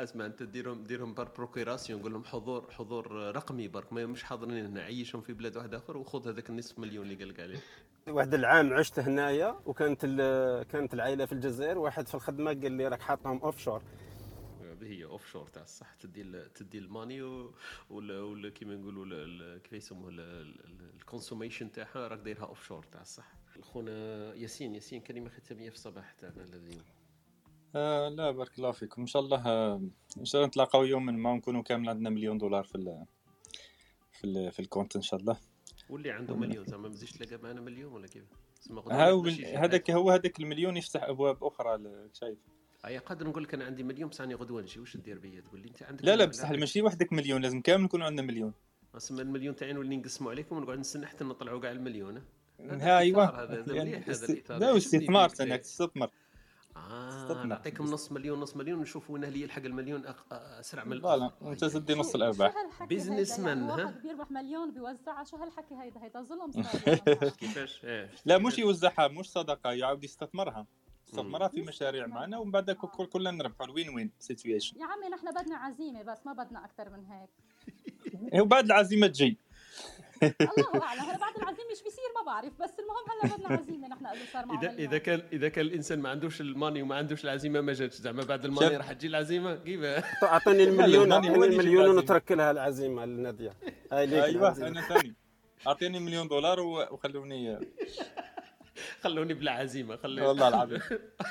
أسمع 0.00 0.26
أنت 0.26 0.42
ديرهم 0.42 0.84
ديرهم 0.84 1.14
par 1.14 1.28
procuration 1.36 2.02
قول 2.02 2.12
لهم 2.12 2.24
حضور 2.24 2.70
حضور 2.70 3.12
رقمي 3.36 3.68
برك 3.68 3.92
ما 3.92 4.06
مش 4.06 4.22
حاضرين 4.24 4.66
هنا 4.66 4.82
عيشهم 4.82 5.20
في 5.20 5.32
بلاد 5.32 5.56
واحد 5.56 5.74
اخر 5.74 5.96
وخذ 5.96 6.28
هذاك 6.28 6.50
النصف 6.50 6.78
مليون 6.78 7.04
اللي 7.10 7.24
قالك 7.24 7.40
عليه 7.40 7.58
واحد 8.08 8.34
العام 8.34 8.72
عشت 8.72 8.98
هنايا 8.98 9.60
وكانت 9.66 10.00
ال- 10.04 10.62
كانت 10.62 10.94
العائلة 10.94 11.26
في 11.26 11.32
الجزائر 11.32 11.78
واحد 11.78 12.08
في 12.08 12.14
الخدمة 12.14 12.50
قال 12.50 12.72
لي 12.72 12.88
راك 12.88 13.00
حاطهم 13.00 13.38
offshore 13.42 13.82
هي 14.84 15.04
offshore 15.04 15.46
تاع 15.46 15.62
الصح 15.62 15.94
تدي 15.94 16.48
تدي 16.48 16.78
ال 16.78 16.85
money 16.85 17.22
ولا 17.90 18.50
كيما 18.50 18.76
نقولوا 18.76 19.58
كيف 19.58 19.72
يسموه 19.72 20.10
ال 20.94 21.00
consommation 21.00 21.72
تاعها 21.72 22.08
راك 22.08 22.18
دايرها 22.18 22.46
offshore 22.46 22.82
تاع 22.82 23.00
الصح. 23.00 23.32
خونا 23.60 24.34
ياسين 24.34 24.74
ياسين 24.74 25.00
كلمة 25.00 25.28
ختامية 25.28 25.70
في 25.70 25.74
الصباح 25.74 26.12
تاعنا 26.12 26.42
الذي 26.42 26.82
آه 27.76 28.08
لا 28.08 28.30
بارك 28.30 28.58
الله 28.58 28.70
فيكم. 28.72 29.02
إن 29.02 29.06
شاء 29.06 29.22
الله 29.22 29.74
إن 30.18 30.24
شاء 30.24 30.40
الله 30.40 30.48
نتلاقاو 30.48 30.84
يوم 30.84 31.06
ما 31.06 31.34
نكونوا 31.34 31.62
كامل 31.62 31.88
عندنا 31.88 32.10
مليون 32.10 32.38
دولار 32.38 32.64
في 32.64 32.74
ال 32.74 33.06
في 34.12 34.24
ال 34.24 34.52
في 34.52 34.60
ال 34.60 34.65
compte 34.65 34.96
إن 34.96 35.02
شاء 35.02 35.20
الله. 35.20 35.40
واللي 35.90 36.10
عنده 36.10 36.36
مليون 36.36 36.64
زعما 36.64 36.82
ما 36.82 36.94
تزيدش 36.94 37.12
تلقى 37.12 37.42
معنا 37.42 37.60
مليون 37.60 37.92
ولا 37.92 38.06
كيف؟ 38.06 38.24
هذاك 39.56 39.90
هو 39.90 40.10
هذاك 40.10 40.40
المليون 40.40 40.76
يفتح 40.76 41.02
أبواب 41.02 41.44
أخرى 41.44 41.78
شايف 42.12 42.38
أي 42.84 42.98
قادر 42.98 43.28
نقول 43.28 43.42
لك 43.42 43.54
أنا 43.54 43.64
عندي 43.64 43.82
مليون 43.82 44.08
بصح 44.10 44.20
راني 44.20 44.34
غدوة 44.34 44.62
نجي 44.62 44.80
واش 44.80 44.96
دير 44.96 45.18
بيا 45.18 45.40
تقول 45.40 45.60
لي 45.60 45.68
أنت 45.68 45.82
عندك 45.82 46.04
لا 46.04 46.16
لا 46.16 46.24
بصح 46.24 46.50
ماشي 46.50 46.82
وحدك 46.82 47.12
مليون 47.12 47.42
لازم 47.42 47.60
كامل 47.60 47.84
نكونوا 47.84 48.06
عندنا 48.06 48.26
مليون 48.26 48.52
اسمى 48.96 49.22
المليون 49.22 49.56
تاعي 49.56 49.72
نولي 49.72 49.96
نقسموا 49.96 50.30
عليكم 50.30 50.56
ونقعد 50.56 50.78
نستنى 50.78 51.06
حتى 51.06 51.24
نطلعوا 51.24 51.60
كاع 51.60 51.70
المليون 51.70 52.16
ها؟ 52.16 53.02
الإطار 53.02 53.42
هذا 53.44 53.62
هذا 53.62 53.72
مليح 53.72 54.08
هذا 54.08 54.26
الإطار. 54.26 54.58
لا 54.58 54.78
فيك. 54.78 55.50
انك 55.50 55.60
تستثمر 55.60 56.10
آه. 56.76 57.44
نعطيكم 57.44 57.84
نص 57.84 58.12
مليون 58.12 58.40
نص 58.40 58.56
مليون 58.56 58.78
ونشوف 58.78 59.10
وين 59.10 59.24
اللي 59.24 59.42
يلحق 59.42 59.62
المليون 59.62 60.04
أق- 60.04 60.32
أسرع 60.32 60.84
من. 60.84 61.04
وانت 61.04 61.62
آه، 61.62 61.68
تدي 61.68 61.94
نص 61.94 62.10
شو 62.12 62.18
الارباح 62.18 62.54
business؟ 62.88 63.30
يعني 63.38 63.44
man، 63.44 63.62
ها؟ 63.62 63.84
واحد 63.84 64.02
بيربح 64.02 64.30
مليون 64.30 64.74
بيوزعها 64.74 65.24
شو 65.24 65.36
هالحكي 65.36 65.74
هيدا 65.74 66.04
هيدا 66.04 66.22
ظلم 66.22 66.50
كيفاش 67.40 67.84
إيه. 67.84 68.10
لا 68.24 68.38
مش 68.38 68.58
يوزعها 68.58 69.08
مش 69.08 69.30
صدقة 69.30 69.72
يعاود 69.72 70.04
يستثمرها 70.04 70.66
استثمرها 71.12 71.48
في 71.48 71.62
مشاريع 71.62 72.06
معنا 72.06 72.38
ومن 72.38 72.50
بعد 72.50 72.70
كل 72.70 73.06
كلنا 73.06 73.30
نربحوا 73.30 73.66
ال 73.66 73.71
win 73.71 73.88
win؟ 73.94 74.10
situation 74.18 74.80
يا 74.80 74.86
عمي 74.86 75.08
نحن 75.08 75.30
بدنا 75.30 75.56
عزيمة 75.56 76.02
بس 76.02 76.26
ما 76.26 76.32
بدنا 76.32 76.64
أكثر 76.64 76.90
من 76.90 77.04
هيك. 77.06 77.30
وبعد 78.42 78.64
العزيمة 78.64 79.06
تجي. 79.06 79.36
الله 80.22 80.82
أعلم. 80.88 81.00
هلا 81.00 81.18
بعد 81.18 81.36
العزيمة 81.36 81.70
إيش 81.70 81.82
بيصير؟ 81.82 82.04
ما 82.16 82.32
بعرف 82.32 82.52
بس 82.60 82.70
المهم 82.78 83.04
هلا 83.10 83.36
بدنا 83.36 83.48
عزيمة 83.58 83.88
نحن 83.88 84.06
اذا 84.06 84.24
صار 84.32 84.46
معنا 84.46 84.60
اذا. 84.60 84.78
إذا 84.78 84.98
كان 84.98 85.22
إذا 85.32 85.48
كان 85.48 85.66
الإنسان 85.66 86.00
ما 86.00 86.08
عندوش 86.08 86.40
الماني 86.40 86.82
وما 86.82 86.96
عندوش 86.96 87.24
العزيمة 87.24 87.60
ما 87.60 87.72
جاتش. 87.72 87.94
زعما 87.96 88.22
بعد 88.24 88.44
الماني. 88.44 88.76
راح 88.76 88.92
تجي 88.92 89.06
العزيمة 89.06 89.54
كيف؟ 89.54 89.80
أعطيني 90.22 90.64
المليون 90.64 91.12
أعطيني 91.12 91.34
المليون. 91.34 91.88
ونترك 91.88 92.32
لها 92.32 92.50
العزيمة 92.50 93.04
لناديه 93.04 93.52
هاي 93.92 94.06
ليك 94.06 94.24
أيوه. 94.24 94.68
أنا 94.68 94.80
ثاني. 94.80 95.14
أعطيني 95.66 95.98
مليون 96.00 96.28
دولار 96.28 96.60
وخلوني 96.60 97.58
خلوني 99.02 99.34
بلا 99.34 99.52
عزيمة 99.52 99.96
خلوني 99.96 100.26
والله 100.26 100.48
العظيم. 100.48 100.80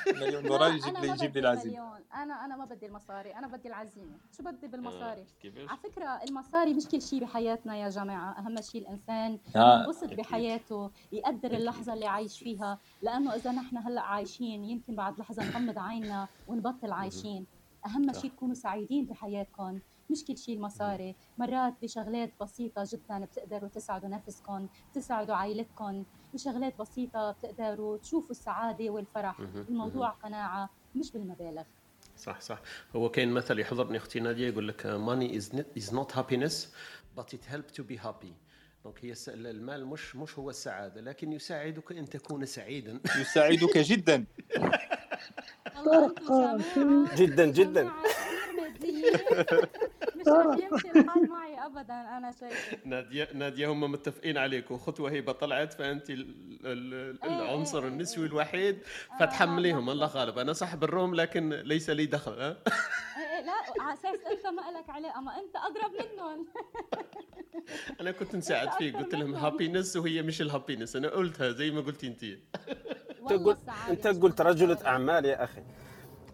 مليون 0.06 0.42
لا، 0.42 0.48
دولار 0.48 0.70
يجيب 0.70 0.84
أنا 0.96 0.98
لي 0.98 1.08
ما 1.08 1.14
يجيب 1.14 1.30
بدي 1.30 1.40
لي 1.40 1.48
العزيمة. 1.52 1.74
مليون. 1.74 2.00
أنا 2.14 2.44
أنا 2.44 2.56
ما 2.56 2.64
بدي 2.64 2.86
المصاري 2.86 3.34
أنا 3.34 3.46
بدي 3.46 3.68
العزيمة. 3.68 4.18
شو 4.36 4.42
بدي 4.42 4.66
بالمصاري؟ 4.68 5.24
كيفاش 5.42 5.68
على 5.68 5.78
فكرة 5.78 6.04
المصاري 6.28 6.74
مش 6.74 6.86
كل 6.88 7.02
شيء 7.02 7.20
بحياتنا 7.24 7.76
يا 7.76 7.88
جماعة. 7.88 8.38
أهم 8.38 8.60
شيء 8.60 8.80
الإنسان 8.80 9.38
آه، 9.56 9.80
ينبسط 9.82 10.14
بحياته 10.14 10.90
يقدر 11.12 11.50
اللحظة 11.50 11.92
اللي 11.94 12.06
عايش 12.06 12.38
فيها. 12.38 12.78
لأنه 13.02 13.34
إذا 13.34 13.52
نحن 13.52 13.76
هلأ 13.76 14.00
عايشين 14.02 14.64
يمكن 14.64 14.94
بعد 14.96 15.18
لحظة 15.18 15.44
نغمض 15.50 15.78
عيننا 15.78 16.28
ونبطل 16.48 16.92
عايشين. 16.92 17.46
أهم 17.86 18.12
شيء 18.12 18.30
تكونوا 18.30 18.54
سعيدين 18.54 19.04
بحياتكم. 19.06 19.80
مش 20.12 20.24
كل 20.24 20.38
شيء 20.38 20.56
المصاري. 20.56 21.14
مرات 21.38 21.74
بشغلات 21.82 22.30
بسيطة 22.40 22.84
جدا 22.92 23.24
بتقدروا 23.24 23.68
تسعدوا 23.68 24.08
نفسكم 24.08 24.68
تسعدوا 24.94 25.34
عائلتكم 25.34 26.04
بشغلات 26.34 26.78
بسيطة 26.78 27.32
بتقدروا 27.32 27.96
تشوفوا 27.98 28.30
السعادة 28.30 28.90
والفرح. 28.90 29.40
الموضوع 29.68 30.08
قناعة 30.08 30.70
مش 30.94 31.12
بالمبالغ. 31.12 31.62
صح 32.16 32.40
صح. 32.40 32.60
هو 32.96 33.08
كاين 33.08 33.32
مثل 33.32 33.58
يحضرني 33.58 33.96
أختي 33.96 34.20
نادية 34.20 34.48
يقول 34.48 34.68
لك 34.68 34.86
money 34.86 35.36
is 35.36 35.94
not 35.94 36.16
happiness 36.16 36.72
but 37.16 37.34
it 37.34 37.40
help 37.48 37.66
to 37.66 37.82
be 37.82 37.98
happy 37.98 38.32
donc 38.84 39.04
هي 39.04 39.14
المال 39.28 39.86
مش 39.86 40.16
مش 40.16 40.38
هو 40.38 40.50
السعادة 40.50 41.00
لكن 41.00 41.32
يساعدك 41.32 41.92
أن 41.92 42.08
تكون 42.08 42.46
سعيدا. 42.46 43.00
يساعدك 43.20 43.78
جدا. 43.78 44.24
جدا 47.16 47.46
جدا. 47.46 47.92
مش 50.22 50.28
رح 50.28 50.56
يمشي 50.72 50.90
الحال 51.00 51.28
معي 51.28 51.66
ابدا 51.66 51.94
أنا 52.16 52.32
شايفة. 52.40 52.78
نادية 52.84 53.28
نادية 53.34 53.72
هم 53.72 53.80
متفقين 53.92 54.38
عليك 54.38 54.70
وخطوة 54.70 55.10
هبه 55.16 55.32
طلعت 55.32 55.72
فأنت 55.72 56.10
ال- 56.10 56.34
ال- 56.64 57.18
إيه، 57.24 57.30
العنصر 57.42 57.82
إيه، 57.82 57.88
النسوي 57.88 58.24
إيه. 58.24 58.30
الوحيد 58.30 58.78
فتحمليهم 59.20 59.90
الله 59.90 60.06
غالب. 60.06 60.38
أنا 60.38 60.52
صاحب 60.52 60.84
ال 60.84 60.90
room 60.90 61.14
لكن 61.14 61.48
ليس 61.50 61.90
لي 61.90 62.06
دخل 62.06 62.32
ها؟ 62.40 62.48
إيه 63.16 63.38
إيه، 63.38 63.44
لا 63.46 63.52
على 63.82 63.92
أساس 63.92 64.20
أنت 64.30 64.46
ما 64.46 64.78
لك 64.78 64.90
علاقه 64.90 65.20
ما 65.20 65.32
أنت 65.38 65.56
أقرب 65.56 65.92
منهم. 66.12 66.46
أنا 68.00 68.10
كنت 68.10 68.36
نساعد 68.42 68.72
فيك 68.72 68.96
قلت 68.96 69.14
لهم 69.14 69.34
happiness 69.34 69.96
وهي 69.96 70.22
مش 70.22 70.40
ال 70.42 70.47
happiness 70.47 70.96
أنا 70.96 71.08
قلتها 71.08 71.50
زي 71.52 71.70
ما 71.70 71.80
قلتي 71.80 72.06
أنت. 72.06 72.22
انت 72.24 73.32
قلت 73.32 73.58
أنت 73.88 74.06
قلت 74.06 74.40
رجلة 74.40 74.78
أعمال 74.86 75.24
يا 75.24 75.44
أخي. 75.44 75.62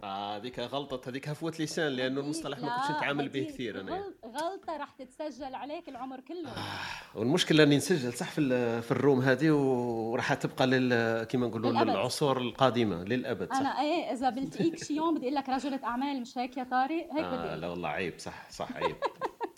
آه 0.09 0.37
هذيك 0.37 0.59
غلطة 0.59 1.11
هذيك 1.11 1.29
هفوة 1.29 1.53
لسان 1.61 1.93
لأنه 1.93 2.21
المصطلح 2.21 2.59
ما 2.59 2.77
كنتش 2.77 2.91
نتعامل 2.97 3.29
به 3.29 3.43
كثير 3.43 3.81
أنا 3.81 4.05
غلطة 4.25 4.77
راح 4.77 4.91
تتسجل 4.91 5.55
عليك 5.55 5.89
العمر 5.89 6.21
كله. 6.21 6.49
آه 6.51 7.19
والمشكلة 7.19 7.63
أني 7.63 7.77
نسجل 7.77 8.13
صح 8.13 8.31
في 8.31 8.83
في 8.83 8.91
الروم 8.91 9.21
هذه 9.21 9.51
وراح 9.51 10.35
تبقى 10.35 10.67
لل 10.67 11.25
كما 11.25 11.47
نقولوا 11.47 11.73
للعصور 11.73 12.39
القادمة 12.39 13.05
للأبد 13.05 13.53
صح؟ 13.53 13.57
أنا 13.57 13.81
إيه 13.81 14.13
إذا 14.13 14.31
بلتقيك 14.31 14.85
شي 14.85 14.97
يوم 14.97 15.15
بدي 15.15 15.25
أقول 15.27 15.35
لك 15.35 15.49
رجلة 15.49 15.81
أعمال 15.85 16.21
مش 16.21 16.39
هيك 16.39 16.57
يا 16.57 16.65
طارق؟ 16.65 17.09
هيك 17.13 17.25
آه 17.25 17.47
بدي 17.47 17.61
لا 17.61 17.69
والله 17.69 17.89
عيب 17.89 18.15
صح 18.19 18.51
صح 18.51 18.69
عيب. 18.77 18.97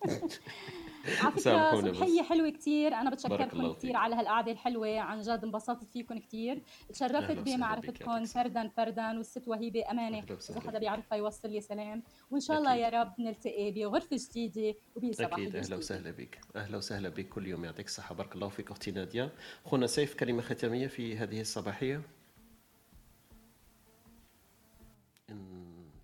على 1.06 1.32
فكرة 1.32 1.81
صبحية 1.81 2.22
حلوة 2.22 2.51
كثير 2.51 2.94
أنا 2.94 3.10
بتشكركم 3.10 3.72
كثير 3.72 3.97
على 3.97 4.16
هالقعدة 4.16 4.52
الحلوة. 4.52 4.98
عن 5.01 5.20
جد 5.20 5.40
انبسطت 5.44 5.85
فيكم 5.85 6.18
كثير 6.18 6.62
تشرفت 6.89 7.39
بمعرفتكم 7.39 8.24
فردا 8.24 8.68
فردا 8.68 9.18
والست 9.18 9.48
وهيبة 9.48 9.90
أمانة. 9.90 10.24
إذا 10.51 10.60
حدا 10.60 10.78
بيعرفها 10.78 11.18
يوصل 11.18 11.51
لي 11.51 11.60
سلام. 11.60 12.02
وإن 12.31 12.40
شاء 12.40 12.59
الله 12.59 12.74
يا 12.74 12.89
رب 12.89 13.20
نلتقي 13.20 13.70
بغرفة 13.70 14.16
جديدة 14.31 14.78
وبصباح 14.94 15.32
أكيد. 15.32 15.56
أهلا 15.56 15.77
وسهلا 15.77 16.10
بك. 16.10 16.40
أهلا 16.56 16.77
وسهلا 16.77 17.09
بك 17.09 17.28
كل 17.28 17.47
يوم. 17.47 17.64
يعطيك 17.64 17.86
الصحة. 17.86 18.14
بارك 18.14 18.35
الله 18.35 18.48
فيك 18.48 18.70
أختي 18.70 18.90
نادية. 18.90 19.32
خونا 19.64 19.86
سيف 19.86 20.14
كلمة 20.14 20.43
ختامية 20.43 20.86
في 20.86 21.16
هذه 21.16 21.40
الصباحية. 21.40 22.02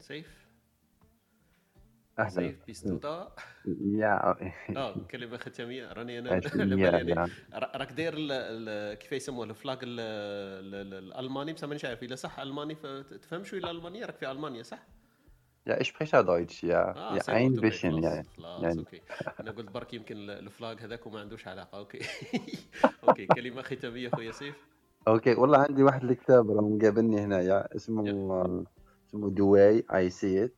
سيف؟ 0.01 0.36
أهلا. 2.19 2.31
سيف 2.31 2.57
bist 2.67 2.94
du 2.94 3.08
da, 3.08 3.29
ja 3.85 4.37
آه 4.77 4.95
كلمة 5.11 5.37
ختامية. 5.37 5.93
راني 5.93 6.19
أنا. 6.19 6.31
يعني. 6.87 7.31
راك 7.55 7.93
داير 7.93 8.15
كيف 8.95 9.13
يسموه 9.13 9.45
ال 9.45 9.51
flag 9.51 9.79
الألماني 9.83 11.53
بس 11.53 11.65
مانيش 11.65 11.85
عارف. 11.85 12.03
إلا 12.03 12.15
صح 12.17 12.39
ألماني؟ 12.41 12.75
تفهم 13.23 13.45
شوية 13.45 13.61
الالمانيه 13.61 14.05
راك 14.07 14.17
في 14.17 14.31
ألمانيا 14.31 14.63
صح؟ 14.63 14.87
Ja, 15.69 15.81
ich 15.81 15.89
spreche 15.89 16.23
Deutsch, 16.25 16.63
ja. 16.63 16.95
آه 16.97 17.17
ja 17.17 17.23
ein 17.27 17.57
bisschen, 17.57 18.03
ja. 18.03 18.23
أوكي. 18.39 19.03
أنا 19.41 19.51
قلت 19.51 19.71
برك 19.71 19.95
يمكن 19.95 20.31
ال 20.31 20.41
flag 20.41 20.81
هذاك 20.81 21.07
وما 21.07 21.21
عندوش 21.21 21.49
علاقة. 21.49 21.79
okay. 21.79 21.99
okay 23.09 23.27
كلمة 23.27 23.63
ختامية 23.63 24.09
خويا 24.09 24.33
سيف 24.33 24.55
okay 25.09 25.35
والله 25.35 25.59
عندي 25.59 25.83
واحد 25.83 26.05
الكتاب 26.05 26.51
راه 26.51 26.61
مقابلني 26.61 27.21
هنايا 27.21 27.77
اسمه 27.77 28.03
اسمه 29.09 29.31
The 29.31 29.85
Way 29.95 30.11
I 30.11 30.19
See 30.19 30.45
It 30.45 30.55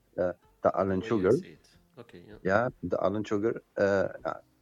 تاع 0.62 0.82
Alan 0.82 1.02
Sugar 1.02 1.58
okay 1.98 2.38
يا 2.44 2.70
ذا 2.86 3.06
Alan 3.06 3.24
Sugar 3.24 3.60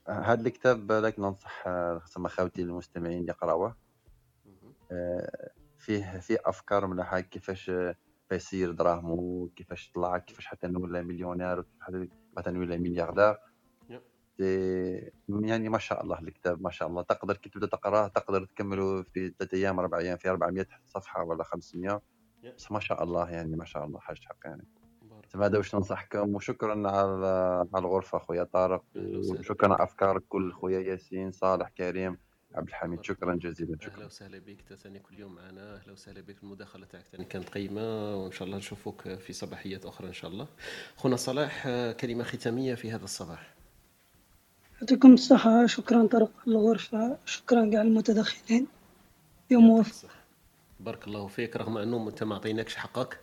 هذا 0.09 0.47
الكتاب 0.47 0.93
لك 0.93 1.19
ننصح 1.19 1.63
خاصة 1.99 2.29
خوتي 2.29 2.63
المستمعين 2.63 3.29
يقراوه 3.29 3.77
آه، 4.93 5.51
فيه 5.79 6.19
فيه 6.19 6.39
أفكار 6.45 6.87
مليحه 6.87 7.21
كيفاش 7.21 7.71
يصير 8.33 8.73
دراهمو 8.73 9.51
كيفاش 9.57 9.91
طلع 9.95 10.19
كيفاش 10.19 10.47
حتى 10.47 10.67
نولى 10.67 11.03
مليونير 11.03 11.59
وكيفاش 11.59 12.09
حتى 12.39 12.51
نولى 12.51 12.79
ملياردير. 12.79 13.37
يعني 15.29 15.69
ما 15.69 15.79
شاء 15.79 16.03
الله 16.03 16.19
الكتاب 16.19 16.63
ما 16.63 16.71
شاء 16.71 16.89
الله. 16.89 17.03
تقدر 17.03 17.37
كي 17.37 17.51
تبدأ 17.51 17.67
تقراه 17.67 18.09
تقدر 18.09 18.45
تكمله 18.45 19.03
في 19.03 19.35
ثلاثة 19.39 19.57
أيام 19.57 19.79
أربع 19.79 19.99
أيام 19.99 20.17
في 20.17 20.31
400 20.31 20.67
صفحة 20.87 21.23
ولا 21.25 21.45
500 21.45 22.03
بس 22.57 22.73
ما 22.73 22.81
شاء 22.81 23.03
الله 23.03 23.31
يعني 23.31 23.57
ما 23.57 23.65
شاء 23.65 23.85
الله 23.85 23.99
حاجة 24.01 24.21
حق 24.25 24.39
يعني 24.45 24.67
هذا 25.35 25.59
واش 25.59 25.75
ننصحكم 25.75 26.35
وشكرا 26.35 26.91
على 26.91 27.67
على 27.75 27.85
الغرفة 27.87 28.19
خويا 28.19 28.45
طارق. 28.45 28.85
وشكرا 28.97 29.75
على 29.75 29.85
افكارك 29.85 30.23
كل 30.29 30.53
خويا 30.53 30.81
ياسين 30.81 31.33
صالح 31.33 31.69
كريم 31.69 32.19
عبد 32.55 32.69
الحميد. 32.69 33.05
شكرا 33.05 33.35
جزيلا 33.35 33.77
شكرا. 33.81 33.95
أهلا 33.95 34.07
وسهلا 34.07 34.39
بك 34.39 34.75
ثاني 34.75 34.99
كل 34.99 35.19
يوم 35.19 35.35
معنا. 35.35 35.77
أهلا 35.77 35.93
وسهلا 35.93 36.21
بك 36.21 36.37
المداخلة 36.43 36.87
تاعك 36.87 37.05
ثاني 37.13 37.25
كانت 37.25 37.49
قيمة. 37.49 38.17
وإن 38.17 38.33
شاء 38.33 38.47
الله 38.47 38.59
نشوفوك 38.59 39.09
في 39.09 39.33
صباحيات 39.33 39.87
أخرى 39.87 40.09
إن 40.09 40.13
شاء 40.13 40.31
الله. 40.31 40.47
خونا 40.97 41.17
صلاح 41.17 41.69
كلمة 42.01 42.25
ختامية 42.25 42.75
في 42.75 42.91
هذا 42.91 43.05
الصباح. 43.05 43.55
يعطيكم 44.81 45.15
الصحة. 45.15 45.67
شكرا 45.67 46.07
طارق 46.07 46.31
الغرفة. 46.47 47.19
شكرا 47.25 47.71
كاع 47.71 47.83
المتدخلين 47.83 48.67
يوم 49.51 49.65
موفق 49.67 50.09
بارك 50.81 51.07
الله 51.07 51.27
فيك. 51.27 51.57
رغم 51.57 51.79
أنه 51.79 52.09
أنت 52.09 52.23
ما 52.25 52.35
عطيناكش 52.35 52.77
حقك 52.77 53.21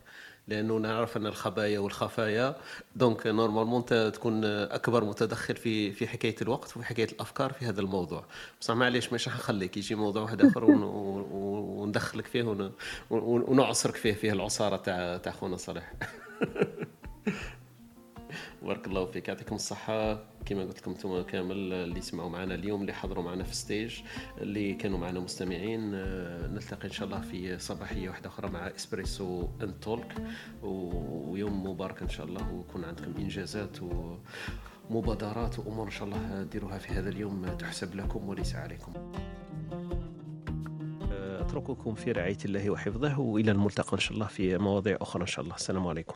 لأنه 0.48 0.78
نعرف 0.78 1.18
أن 1.18 1.26
الخبايا 1.26 1.80
والخفايا 1.80 2.56
donc 2.96 3.28
normalement 3.28 3.80
أنت 3.80 4.12
تكون 4.16 4.46
أكبر 4.46 5.04
متدخل 5.04 5.56
في 5.56 5.92
في 5.92 6.08
حكاية 6.08 6.36
الوقت 6.42 6.78
وفي 6.78 6.86
حكاية 6.86 7.08
الأفكار 7.12 7.54
في 7.54 7.66
هذا 7.66 7.82
الموضوع. 7.82 8.26
بصح 8.62 8.74
معليش 8.74 9.14
مش 9.14 9.30
حنخليك 9.30 9.78
يجي 9.78 9.96
موضوع 9.96 10.22
واحد 10.24 10.42
آخر 10.42 10.64
وندخلك 10.66 12.26
فيه 12.26 12.72
ونعصرك 13.12 13.96
فيه 13.96 14.14
فيه 14.14 14.34
العصارة 14.34 14.76
تاع 14.76 15.18
تاع 15.18 15.32
خونا 15.32 15.58
صالح. 15.58 15.94
بارك 18.64 18.88
الله 18.88 19.06
فيك 19.06 19.28
يعطيكم 19.28 19.56
الصحة 19.56 20.24
كما 20.46 20.62
قلت 20.64 20.80
لكم 20.80 20.92
أنتم 20.92 21.22
كامل 21.22 21.74
اللي 21.74 22.02
سمعوا 22.02 22.30
معنا 22.30 22.56
اليوم 22.56 22.82
اللي 22.82 22.94
حضروا 22.94 23.24
معنا 23.24 23.44
في 23.44 23.56
stage 23.56 24.00
اللي 24.38 24.74
كانوا 24.74 25.00
معنا 25.00 25.20
مستمعين 25.20 25.92
نلتقي 26.54 26.88
إن 26.88 26.92
شاء 26.92 27.08
الله 27.08 27.22
في 27.22 27.60
صباحية 27.60 28.10
واحدة 28.10 28.30
أخرى 28.30 28.50
مع 28.50 28.68
Espresso 28.68 29.48
and 29.62 29.74
Talk 29.82 30.14
ويوم 30.64 31.68
مبارك 31.68 32.02
إن 32.02 32.10
شاء 32.10 32.26
الله 32.26 32.54
ويكون 32.54 32.84
عندكم 32.84 33.14
إنجازات 33.18 33.78
ومبادرات 34.90 35.60
وأمور 35.60 35.86
إن 35.86 35.92
شاء 35.92 36.08
الله 36.08 36.44
ديروها 36.44 36.78
في 36.78 36.94
هذا 36.94 37.10
اليوم 37.10 37.46
تحسب 37.46 37.96
لكم 37.96 38.30
وليس 38.30 38.56
عليكم. 38.56 38.94
أترككم 41.12 41.96
في 41.96 42.12
رعاية 42.12 42.38
الله 42.46 42.70
وحفظه 42.70 43.20
وإلى 43.20 43.52
الملتقى 43.52 43.94
إن 43.94 44.00
شاء 44.00 44.14
الله 44.14 44.28
في 44.28 44.58
مواضيع 44.58 44.98
أخرى 45.02 45.22
إن 45.22 45.28
شاء 45.28 45.44
الله 45.46 45.56
السلام 45.56 45.88
عليكم. 45.88 46.16